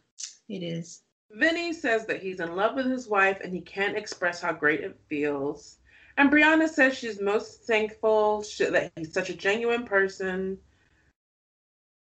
it 0.48 0.62
is. 0.62 1.02
Vinny 1.30 1.72
says 1.72 2.06
that 2.06 2.22
he's 2.22 2.40
in 2.40 2.54
love 2.56 2.76
with 2.76 2.86
his 2.86 3.08
wife 3.08 3.40
and 3.42 3.52
he 3.52 3.60
can't 3.60 3.96
express 3.96 4.40
how 4.40 4.52
great 4.52 4.80
it 4.80 4.98
feels. 5.08 5.78
And 6.18 6.30
Brianna 6.30 6.68
says 6.68 6.96
she's 6.96 7.20
most 7.20 7.64
thankful 7.64 8.42
that 8.58 8.92
he's 8.96 9.12
such 9.12 9.28
a 9.28 9.34
genuine 9.34 9.84
person. 9.84 10.58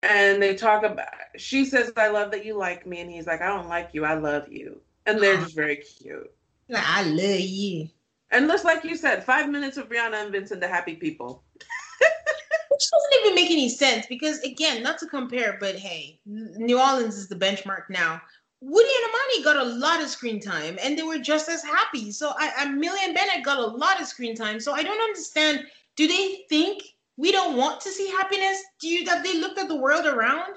And 0.03 0.41
they 0.41 0.56
talk 0.56 0.84
about, 0.84 1.07
she 1.35 1.65
says, 1.65 1.91
I 1.97 2.10
love 2.10 2.31
that 2.31 2.45
you 2.45 2.56
like 2.56 2.85
me. 2.85 3.02
And 3.02 3.11
he's 3.11 3.27
like, 3.27 3.41
I 3.41 3.47
don't 3.47 3.68
like 3.68 3.89
you. 3.93 4.06
I 4.06 4.14
love 4.14 4.47
you. 4.49 4.80
And 5.06 5.22
they're 5.22 5.38
just 5.38 5.56
very 5.56 5.77
cute. 5.77 6.31
I 6.73 7.03
love 7.03 7.39
you. 7.39 7.89
And 8.31 8.47
just 8.47 8.65
like 8.65 8.84
you 8.84 8.95
said, 8.95 9.23
five 9.23 9.49
minutes 9.49 9.77
of 9.77 9.89
Brianna 9.89 10.23
and 10.23 10.31
Vincent, 10.31 10.61
the 10.61 10.68
happy 10.68 10.95
people. 10.95 11.43
Which 12.69 12.91
doesn't 12.91 13.26
even 13.26 13.35
make 13.35 13.52
any 13.52 13.69
sense 13.69 14.06
because, 14.07 14.39
again, 14.39 14.84
not 14.84 14.97
to 14.99 15.07
compare, 15.07 15.57
but 15.60 15.76
hey, 15.76 16.19
New 16.26 16.80
Orleans 16.80 17.18
is 17.18 17.27
the 17.27 17.35
benchmark 17.35 17.89
now. 17.89 18.22
Woody 18.67 18.89
and 18.89 19.13
Amani 19.13 19.43
got 19.43 19.67
a 19.67 19.77
lot 19.77 20.01
of 20.01 20.09
screen 20.09 20.39
time 20.39 20.79
and 20.81 20.97
they 20.97 21.03
were 21.03 21.19
just 21.19 21.49
as 21.49 21.63
happy. 21.63 22.11
So 22.11 22.33
I, 22.35 22.65
Millie 22.65 22.99
and 23.03 23.13
Bennett 23.13 23.45
got 23.45 23.59
a 23.59 23.65
lot 23.65 24.01
of 24.01 24.07
screen 24.07 24.35
time. 24.35 24.59
So 24.59 24.73
I 24.73 24.81
don't 24.81 25.01
understand. 25.01 25.65
Do 25.95 26.07
they 26.07 26.45
think 26.49 26.81
we 27.15 27.31
don't 27.31 27.57
want 27.57 27.79
to 27.81 27.89
see 27.89 28.09
happiness? 28.09 28.63
Do 28.79 28.87
you 28.87 29.05
that 29.05 29.23
they 29.23 29.39
looked 29.39 29.59
at 29.59 29.67
the 29.67 29.75
world 29.75 30.07
around? 30.07 30.55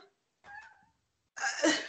Uh, 1.66 1.72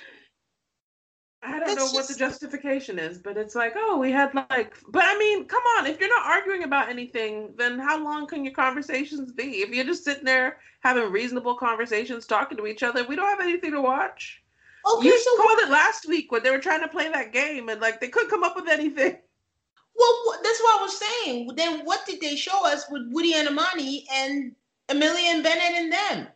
I 1.42 1.58
don't 1.58 1.78
know 1.78 1.88
what 1.92 2.10
the 2.10 2.16
justification 2.16 3.00
is, 3.00 3.18
but 3.18 3.38
it's 3.38 3.56
like, 3.56 3.72
oh, 3.78 3.98
we 3.98 4.12
had 4.12 4.36
like, 4.36 4.76
but 4.90 5.06
I 5.06 5.18
mean, 5.18 5.46
come 5.46 5.64
on, 5.78 5.88
if 5.88 5.98
you're 5.98 6.10
not 6.10 6.28
arguing 6.28 6.64
about 6.64 6.90
anything, 6.90 7.54
then 7.58 7.80
how 7.80 7.98
long 8.04 8.28
can 8.28 8.44
your 8.44 8.54
conversations 8.54 9.32
be? 9.32 9.62
If 9.62 9.70
you're 9.70 9.86
just 9.86 10.04
sitting 10.04 10.26
there 10.26 10.58
having 10.82 11.10
reasonable 11.10 11.56
conversations, 11.56 12.26
talking 12.26 12.58
to 12.58 12.68
each 12.68 12.84
other, 12.84 13.06
we 13.08 13.16
don't 13.16 13.30
have 13.30 13.40
anything 13.40 13.72
to 13.72 13.82
watch. 13.82 14.39
Okay, 14.86 15.08
you 15.08 15.20
so 15.20 15.38
called 15.38 15.60
it 15.60 15.70
last 15.70 16.08
week 16.08 16.32
when 16.32 16.44
they 16.44 16.52
were 16.52 16.60
trying 16.60 16.82
to 16.82 16.88
play 16.88 17.10
that 17.10 17.34
game 17.34 17.70
and 17.70 17.82
like 17.82 18.00
they 18.00 18.08
couldn't 18.08 18.30
come 18.30 18.44
up 18.44 18.56
with 18.56 18.70
anything. 18.70 19.18
Well, 19.96 20.40
that's 20.42 20.62
what 20.62 20.80
I 20.80 20.82
was 20.82 21.00
saying. 21.00 21.52
Then 21.56 21.86
what 21.86 22.06
did 22.06 22.22
they 22.22 22.36
show 22.36 22.66
us 22.66 22.86
with 22.90 23.04
Woody 23.12 23.34
and 23.34 23.50
Amani 23.50 24.06
and 24.14 24.56
Amelia 24.88 25.32
and 25.32 25.44
Bennett 25.44 25.82
and 25.82 25.92
them? 25.92 26.28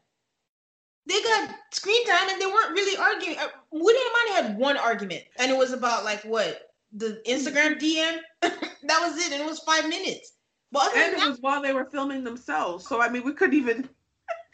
they 1.06 1.22
got 1.22 1.50
screen 1.72 2.06
time 2.06 2.30
and 2.30 2.42
they 2.42 2.46
weren't 2.46 2.72
really 2.72 2.98
arguing. 2.98 3.38
Uh, 3.38 3.48
Woody 3.72 3.98
and 4.00 4.10
Amani 4.10 4.48
had 4.48 4.58
one 4.58 4.78
argument, 4.78 5.24
and 5.38 5.52
it 5.52 5.58
was 5.58 5.74
about 5.74 6.04
like 6.04 6.24
what 6.24 6.70
the 6.94 7.22
Instagram 7.28 7.80
DM. 7.80 8.20
that 8.42 9.00
was 9.02 9.18
it, 9.18 9.34
and 9.34 9.42
it 9.42 9.46
was 9.46 9.60
five 9.60 9.88
minutes. 9.88 10.34
But 10.72 10.96
and 10.96 11.14
it 11.14 11.20
that, 11.20 11.30
was 11.30 11.40
while 11.42 11.62
they 11.62 11.74
were 11.74 11.86
filming 11.86 12.24
themselves, 12.24 12.88
so 12.88 13.02
I 13.02 13.10
mean, 13.10 13.24
we 13.24 13.34
couldn't 13.34 13.56
even. 13.56 13.90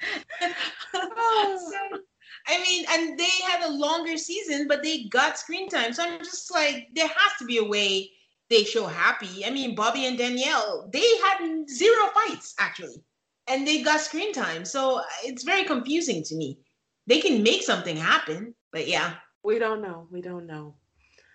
oh, 0.94 1.72
so, 1.92 2.00
I 2.50 2.62
mean, 2.64 2.86
and 2.90 3.18
they 3.18 3.30
had 3.48 3.64
a 3.64 3.72
longer 3.72 4.18
season, 4.18 4.68
but 4.68 4.82
they 4.82 5.04
got 5.04 5.38
screen 5.38 5.70
time. 5.70 5.94
So 5.94 6.04
I'm 6.04 6.20
just 6.20 6.52
like, 6.52 6.88
there 6.96 7.08
has 7.08 7.38
to 7.40 7.46
be 7.46 7.58
a 7.58 7.64
way 7.64 8.10
they 8.50 8.64
show 8.64 8.88
happy. 8.88 9.46
I 9.46 9.52
mean, 9.52 9.76
Bobby 9.76 10.08
and 10.08 10.18
Danielle, 10.18 10.90
they 10.92 11.06
had 11.24 11.70
zero 11.70 12.08
fights 12.14 12.56
actually 12.58 13.04
and 13.50 13.68
they 13.68 13.82
got 13.82 14.00
screen 14.00 14.32
time. 14.32 14.64
So 14.64 15.02
it's 15.24 15.44
very 15.44 15.64
confusing 15.64 16.24
to 16.24 16.36
me. 16.36 16.60
They 17.08 17.20
can 17.20 17.44
make 17.44 17.64
something 17.64 17.98
happen, 17.98 18.54
but 18.72 18.88
yeah. 18.88 19.16
We 19.44 19.58
don't 19.58 19.82
know. 19.82 20.08
We 20.12 20.22
don't 20.22 20.46
know. 20.46 20.76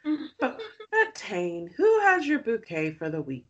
but 0.41 0.61
Tane, 1.15 1.71
who 1.77 2.01
has 2.01 2.27
your 2.27 2.39
bouquet 2.39 2.95
for 2.95 3.09
the 3.09 3.23
week? 3.23 3.47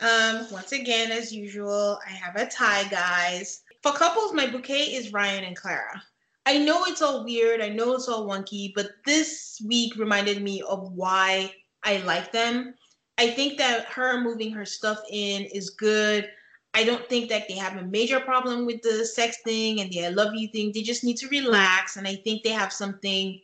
Um, 0.00 0.46
once 0.52 0.72
again, 0.72 1.10
as 1.10 1.32
usual, 1.32 1.98
I 2.06 2.10
have 2.10 2.36
a 2.36 2.46
tie, 2.46 2.84
guys. 2.84 3.62
For 3.82 3.92
couples, 3.92 4.32
my 4.32 4.46
bouquet 4.46 4.94
is 4.94 5.12
Ryan 5.12 5.44
and 5.44 5.56
Clara. 5.56 6.00
I 6.48 6.56
know 6.56 6.86
it's 6.86 7.02
all 7.02 7.24
weird, 7.24 7.60
I 7.60 7.68
know 7.68 7.94
it's 7.94 8.08
all 8.08 8.26
wonky, 8.26 8.72
but 8.74 8.92
this 9.04 9.60
week 9.66 9.96
reminded 9.96 10.42
me 10.42 10.62
of 10.62 10.92
why 10.92 11.52
I 11.82 11.98
like 11.98 12.32
them. 12.32 12.72
I 13.18 13.28
think 13.28 13.58
that 13.58 13.84
her 13.84 14.18
moving 14.22 14.50
her 14.52 14.64
stuff 14.64 14.98
in 15.10 15.42
is 15.44 15.68
good. 15.68 16.30
I 16.72 16.84
don't 16.84 17.06
think 17.06 17.28
that 17.28 17.48
they 17.48 17.56
have 17.56 17.76
a 17.76 17.82
major 17.82 18.18
problem 18.18 18.64
with 18.64 18.80
the 18.80 19.04
sex 19.04 19.36
thing 19.44 19.80
and 19.80 19.92
the 19.92 20.06
I 20.06 20.08
love 20.08 20.34
you 20.34 20.48
thing. 20.48 20.72
They 20.72 20.80
just 20.80 21.04
need 21.04 21.18
to 21.18 21.28
relax. 21.28 21.98
And 21.98 22.08
I 22.08 22.14
think 22.14 22.44
they 22.44 22.50
have 22.52 22.72
something 22.72 23.42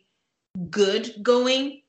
good 0.71 1.13
going. 1.21 1.83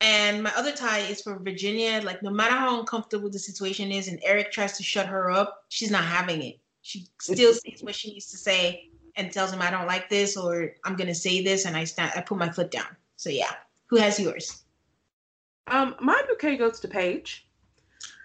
And 0.00 0.44
my 0.44 0.52
other 0.54 0.70
tie 0.70 1.00
is 1.00 1.20
for 1.20 1.36
Virginia. 1.40 2.00
Like, 2.04 2.22
no 2.22 2.30
matter 2.30 2.54
how 2.54 2.78
uncomfortable 2.78 3.28
the 3.28 3.40
situation 3.40 3.90
is, 3.90 4.06
and 4.06 4.20
Erik 4.22 4.52
tries 4.52 4.76
to 4.76 4.84
shut 4.84 5.06
her 5.06 5.32
up, 5.32 5.64
she's 5.68 5.90
not 5.90 6.04
having 6.04 6.42
it. 6.42 6.60
She 6.82 7.06
still 7.20 7.54
says 7.54 7.82
what 7.82 7.96
she 7.96 8.12
needs 8.12 8.30
to 8.30 8.36
say 8.36 8.89
and 9.16 9.32
tells 9.32 9.52
him, 9.52 9.62
I 9.62 9.70
don't 9.70 9.86
like 9.86 10.08
this, 10.08 10.36
or 10.36 10.72
I'm 10.84 10.96
going 10.96 11.08
to 11.08 11.14
say 11.14 11.42
this, 11.42 11.64
and 11.64 11.76
I 11.76 11.84
stand, 11.84 12.12
I 12.16 12.20
put 12.20 12.38
my 12.38 12.50
foot 12.50 12.70
down. 12.70 12.96
So, 13.16 13.30
yeah. 13.30 13.52
Who 13.88 13.96
has 13.96 14.18
yours? 14.20 14.62
Um, 15.66 15.94
my 16.00 16.20
bouquet 16.28 16.56
goes 16.56 16.80
to 16.80 16.88
Paige. 16.88 17.46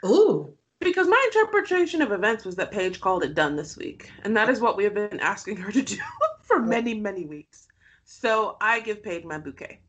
Ooh. 0.05 0.53
Because 0.79 1.07
my 1.07 1.29
interpretation 1.33 2.01
of 2.01 2.11
events 2.11 2.45
was 2.45 2.55
that 2.55 2.71
Paige 2.71 3.01
called 3.01 3.23
it 3.23 3.33
done 3.33 3.55
this 3.55 3.77
week. 3.77 4.11
And 4.23 4.35
that 4.37 4.49
is 4.49 4.59
what 4.59 4.77
we 4.77 4.83
have 4.83 4.93
been 4.93 5.19
asking 5.19 5.57
her 5.57 5.71
to 5.71 5.81
do 5.81 5.97
for 6.41 6.59
many, 6.59 6.99
many 6.99 7.25
weeks. 7.25 7.67
So 8.03 8.57
I 8.61 8.79
give 8.79 9.01
Paige 9.01 9.23
my 9.23 9.37
bouquet. 9.37 9.79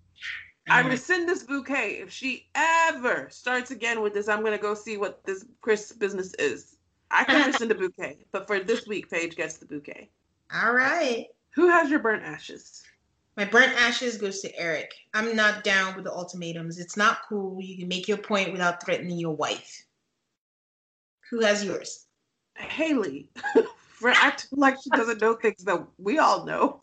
I 0.69 0.81
rescind 0.81 1.29
this 1.29 1.45
bouquet. 1.45 1.99
If 2.01 2.11
she 2.11 2.49
ever 2.55 3.29
starts 3.31 3.71
again 3.71 4.01
with 4.03 4.15
this, 4.15 4.29
I'm 4.29 4.41
going 4.41 4.57
to 4.57 4.59
go 4.59 4.75
see 4.75 4.97
what 4.97 5.25
this 5.25 5.45
Chris 5.61 5.93
business 5.93 6.35
is. 6.35 6.77
I 7.11 7.25
can 7.25 7.47
rescind 7.53 7.71
a 7.71 7.75
bouquet. 7.75 8.27
But 8.33 8.47
for 8.47 8.59
this 8.59 8.87
week, 8.87 9.11
Paige 9.11 9.37
gets 9.37 9.59
the 9.59 9.67
bouquet. 9.67 10.11
All 10.53 10.73
right. 10.73 11.27
Who 11.55 11.69
has 11.69 11.91
your 11.91 12.01
burnt 12.01 12.23
ashes? 12.23 12.83
My 13.37 13.45
burnt 13.45 13.73
ashes 13.75 14.17
goes 14.17 14.41
to 14.41 14.59
Erik. 14.59 14.91
I'm 15.13 15.37
not 15.37 15.65
down 15.65 15.95
with 15.95 16.05
the 16.05 16.13
ultimatums. 16.13 16.79
It's 16.79 16.97
not 16.97 17.21
cool. 17.29 17.61
You 17.61 17.77
can 17.79 17.89
make 17.89 18.09
your 18.09 18.19
point 18.19 18.53
without 18.53 18.83
threatening 18.85 19.19
your 19.19 19.35
wife. 19.35 19.85
Who 21.31 21.41
has 21.41 21.65
yours? 21.65 22.07
Haley. 22.55 23.29
For 23.89 24.11
acting 24.11 24.59
like 24.59 24.77
she 24.83 24.91
doesn't 24.91 25.21
know 25.21 25.35
things 25.35 25.65
that 25.65 25.83
we 25.99 26.19
all 26.19 26.45
know. 26.45 26.83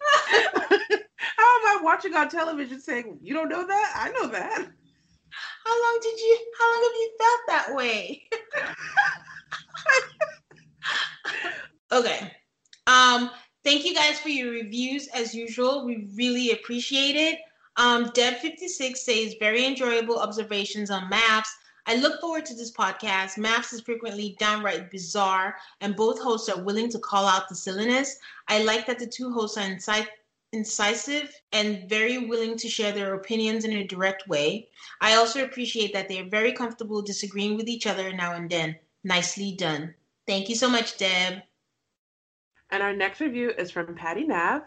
How 0.28 0.68
am 0.70 1.66
I 1.66 1.78
watching 1.82 2.14
on 2.14 2.28
television 2.28 2.80
saying, 2.80 3.18
You 3.22 3.34
don't 3.34 3.48
know 3.48 3.66
that? 3.66 3.92
I 3.96 4.10
know 4.10 4.28
that. 4.28 4.68
How 5.64 5.82
long 5.82 5.98
did 6.02 6.18
you 6.18 6.38
how 6.58 6.72
long 6.72 6.82
have 6.82 6.92
you 6.94 7.10
felt 7.18 7.40
that 7.48 7.74
way? 7.74 8.28
Okay. 11.92 12.32
Um, 12.86 13.30
thank 13.62 13.84
you 13.84 13.94
guys 13.94 14.18
for 14.18 14.28
your 14.28 14.50
reviews 14.50 15.08
as 15.08 15.34
usual. 15.34 15.84
We 15.84 16.08
really 16.14 16.52
appreciate 16.52 17.16
it. 17.16 17.40
Um, 17.76 18.06
Deb56 18.10 18.96
says 18.96 19.34
very 19.40 19.66
enjoyable 19.66 20.18
observations 20.18 20.90
on 20.90 21.10
MAFS. 21.10 21.48
I 21.86 21.96
look 21.96 22.20
forward 22.20 22.46
to 22.46 22.54
this 22.54 22.72
podcast. 22.72 23.36
MAFS 23.36 23.74
is 23.74 23.80
frequently 23.80 24.36
downright 24.38 24.90
bizarre, 24.90 25.56
and 25.80 25.96
both 25.96 26.20
hosts 26.20 26.48
are 26.48 26.62
willing 26.62 26.88
to 26.90 26.98
call 26.98 27.26
out 27.26 27.48
the 27.48 27.54
silliness. 27.54 28.16
I 28.48 28.62
like 28.62 28.86
that 28.86 28.98
the 28.98 29.06
two 29.06 29.32
hosts 29.32 29.58
are 29.58 29.70
incisive 29.70 30.08
incisive 30.54 31.34
and 31.52 31.88
very 31.88 32.16
willing 32.16 32.56
to 32.56 32.68
share 32.68 32.92
their 32.92 33.14
opinions 33.14 33.64
in 33.64 33.72
a 33.72 33.86
direct 33.86 34.28
way. 34.28 34.68
I 35.00 35.16
also 35.16 35.44
appreciate 35.44 35.92
that 35.92 36.08
they 36.08 36.20
are 36.20 36.28
very 36.28 36.52
comfortable 36.52 37.02
disagreeing 37.02 37.56
with 37.56 37.68
each 37.68 37.86
other 37.86 38.12
now 38.12 38.34
and 38.34 38.48
then. 38.48 38.76
Nicely 39.02 39.52
done. 39.52 39.94
Thank 40.26 40.48
you 40.48 40.54
so 40.54 40.70
much, 40.70 40.96
Deb. 40.96 41.42
And 42.74 42.82
our 42.82 42.92
next 42.92 43.20
review 43.20 43.52
is 43.56 43.70
from 43.70 43.94
Patty 43.94 44.24
Nav. 44.24 44.62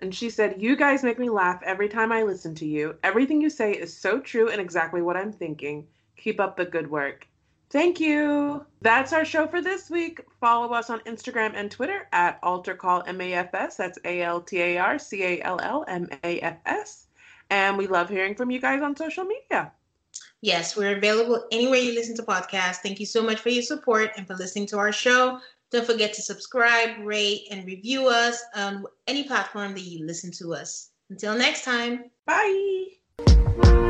And 0.00 0.12
she 0.12 0.30
said, 0.30 0.60
You 0.60 0.74
guys 0.74 1.04
make 1.04 1.16
me 1.16 1.30
laugh 1.30 1.62
every 1.64 1.88
time 1.88 2.10
I 2.10 2.24
listen 2.24 2.56
to 2.56 2.66
you. 2.66 2.96
Everything 3.04 3.40
you 3.40 3.48
say 3.48 3.70
is 3.70 3.96
so 3.96 4.18
true 4.18 4.48
and 4.48 4.60
exactly 4.60 5.00
what 5.00 5.16
I'm 5.16 5.32
thinking. 5.32 5.86
Keep 6.16 6.40
up 6.40 6.56
the 6.56 6.64
good 6.64 6.90
work. 6.90 7.28
Thank 7.70 8.00
you. 8.00 8.66
That's 8.82 9.12
our 9.12 9.24
show 9.24 9.46
for 9.46 9.62
this 9.62 9.88
week. 9.88 10.22
Follow 10.40 10.72
us 10.72 10.90
on 10.90 10.98
Instagram 11.02 11.52
and 11.54 11.70
Twitter 11.70 12.08
at 12.10 12.42
AltarCallMAFS. 12.42 13.76
That's 13.76 14.00
A 14.04 14.22
L 14.22 14.40
T 14.40 14.60
A 14.60 14.78
R 14.78 14.98
C 14.98 15.22
A 15.22 15.40
L 15.42 15.60
L 15.62 15.84
M 15.86 16.08
A 16.24 16.40
F 16.40 16.56
S. 16.66 17.06
And 17.48 17.78
we 17.78 17.86
love 17.86 18.08
hearing 18.08 18.34
from 18.34 18.50
you 18.50 18.60
guys 18.60 18.82
on 18.82 18.96
social 18.96 19.22
media. 19.22 19.70
Yes, 20.40 20.76
we're 20.76 20.96
available 20.96 21.46
anywhere 21.52 21.78
you 21.78 21.94
listen 21.94 22.16
to 22.16 22.24
podcasts. 22.24 22.78
Thank 22.78 22.98
you 22.98 23.06
so 23.06 23.22
much 23.22 23.38
for 23.38 23.50
your 23.50 23.62
support 23.62 24.10
and 24.16 24.26
for 24.26 24.34
listening 24.34 24.66
to 24.66 24.78
our 24.78 24.90
show. 24.90 25.38
Don't 25.70 25.86
forget 25.86 26.12
to 26.14 26.22
subscribe, 26.22 26.98
rate, 27.04 27.46
and 27.50 27.64
review 27.64 28.08
us 28.08 28.42
on 28.56 28.84
any 29.06 29.24
platform 29.24 29.72
that 29.74 29.82
you 29.82 30.04
listen 30.04 30.32
to 30.32 30.54
us. 30.54 30.90
Until 31.10 31.36
next 31.36 31.64
time, 31.64 32.10
bye. 32.26 33.89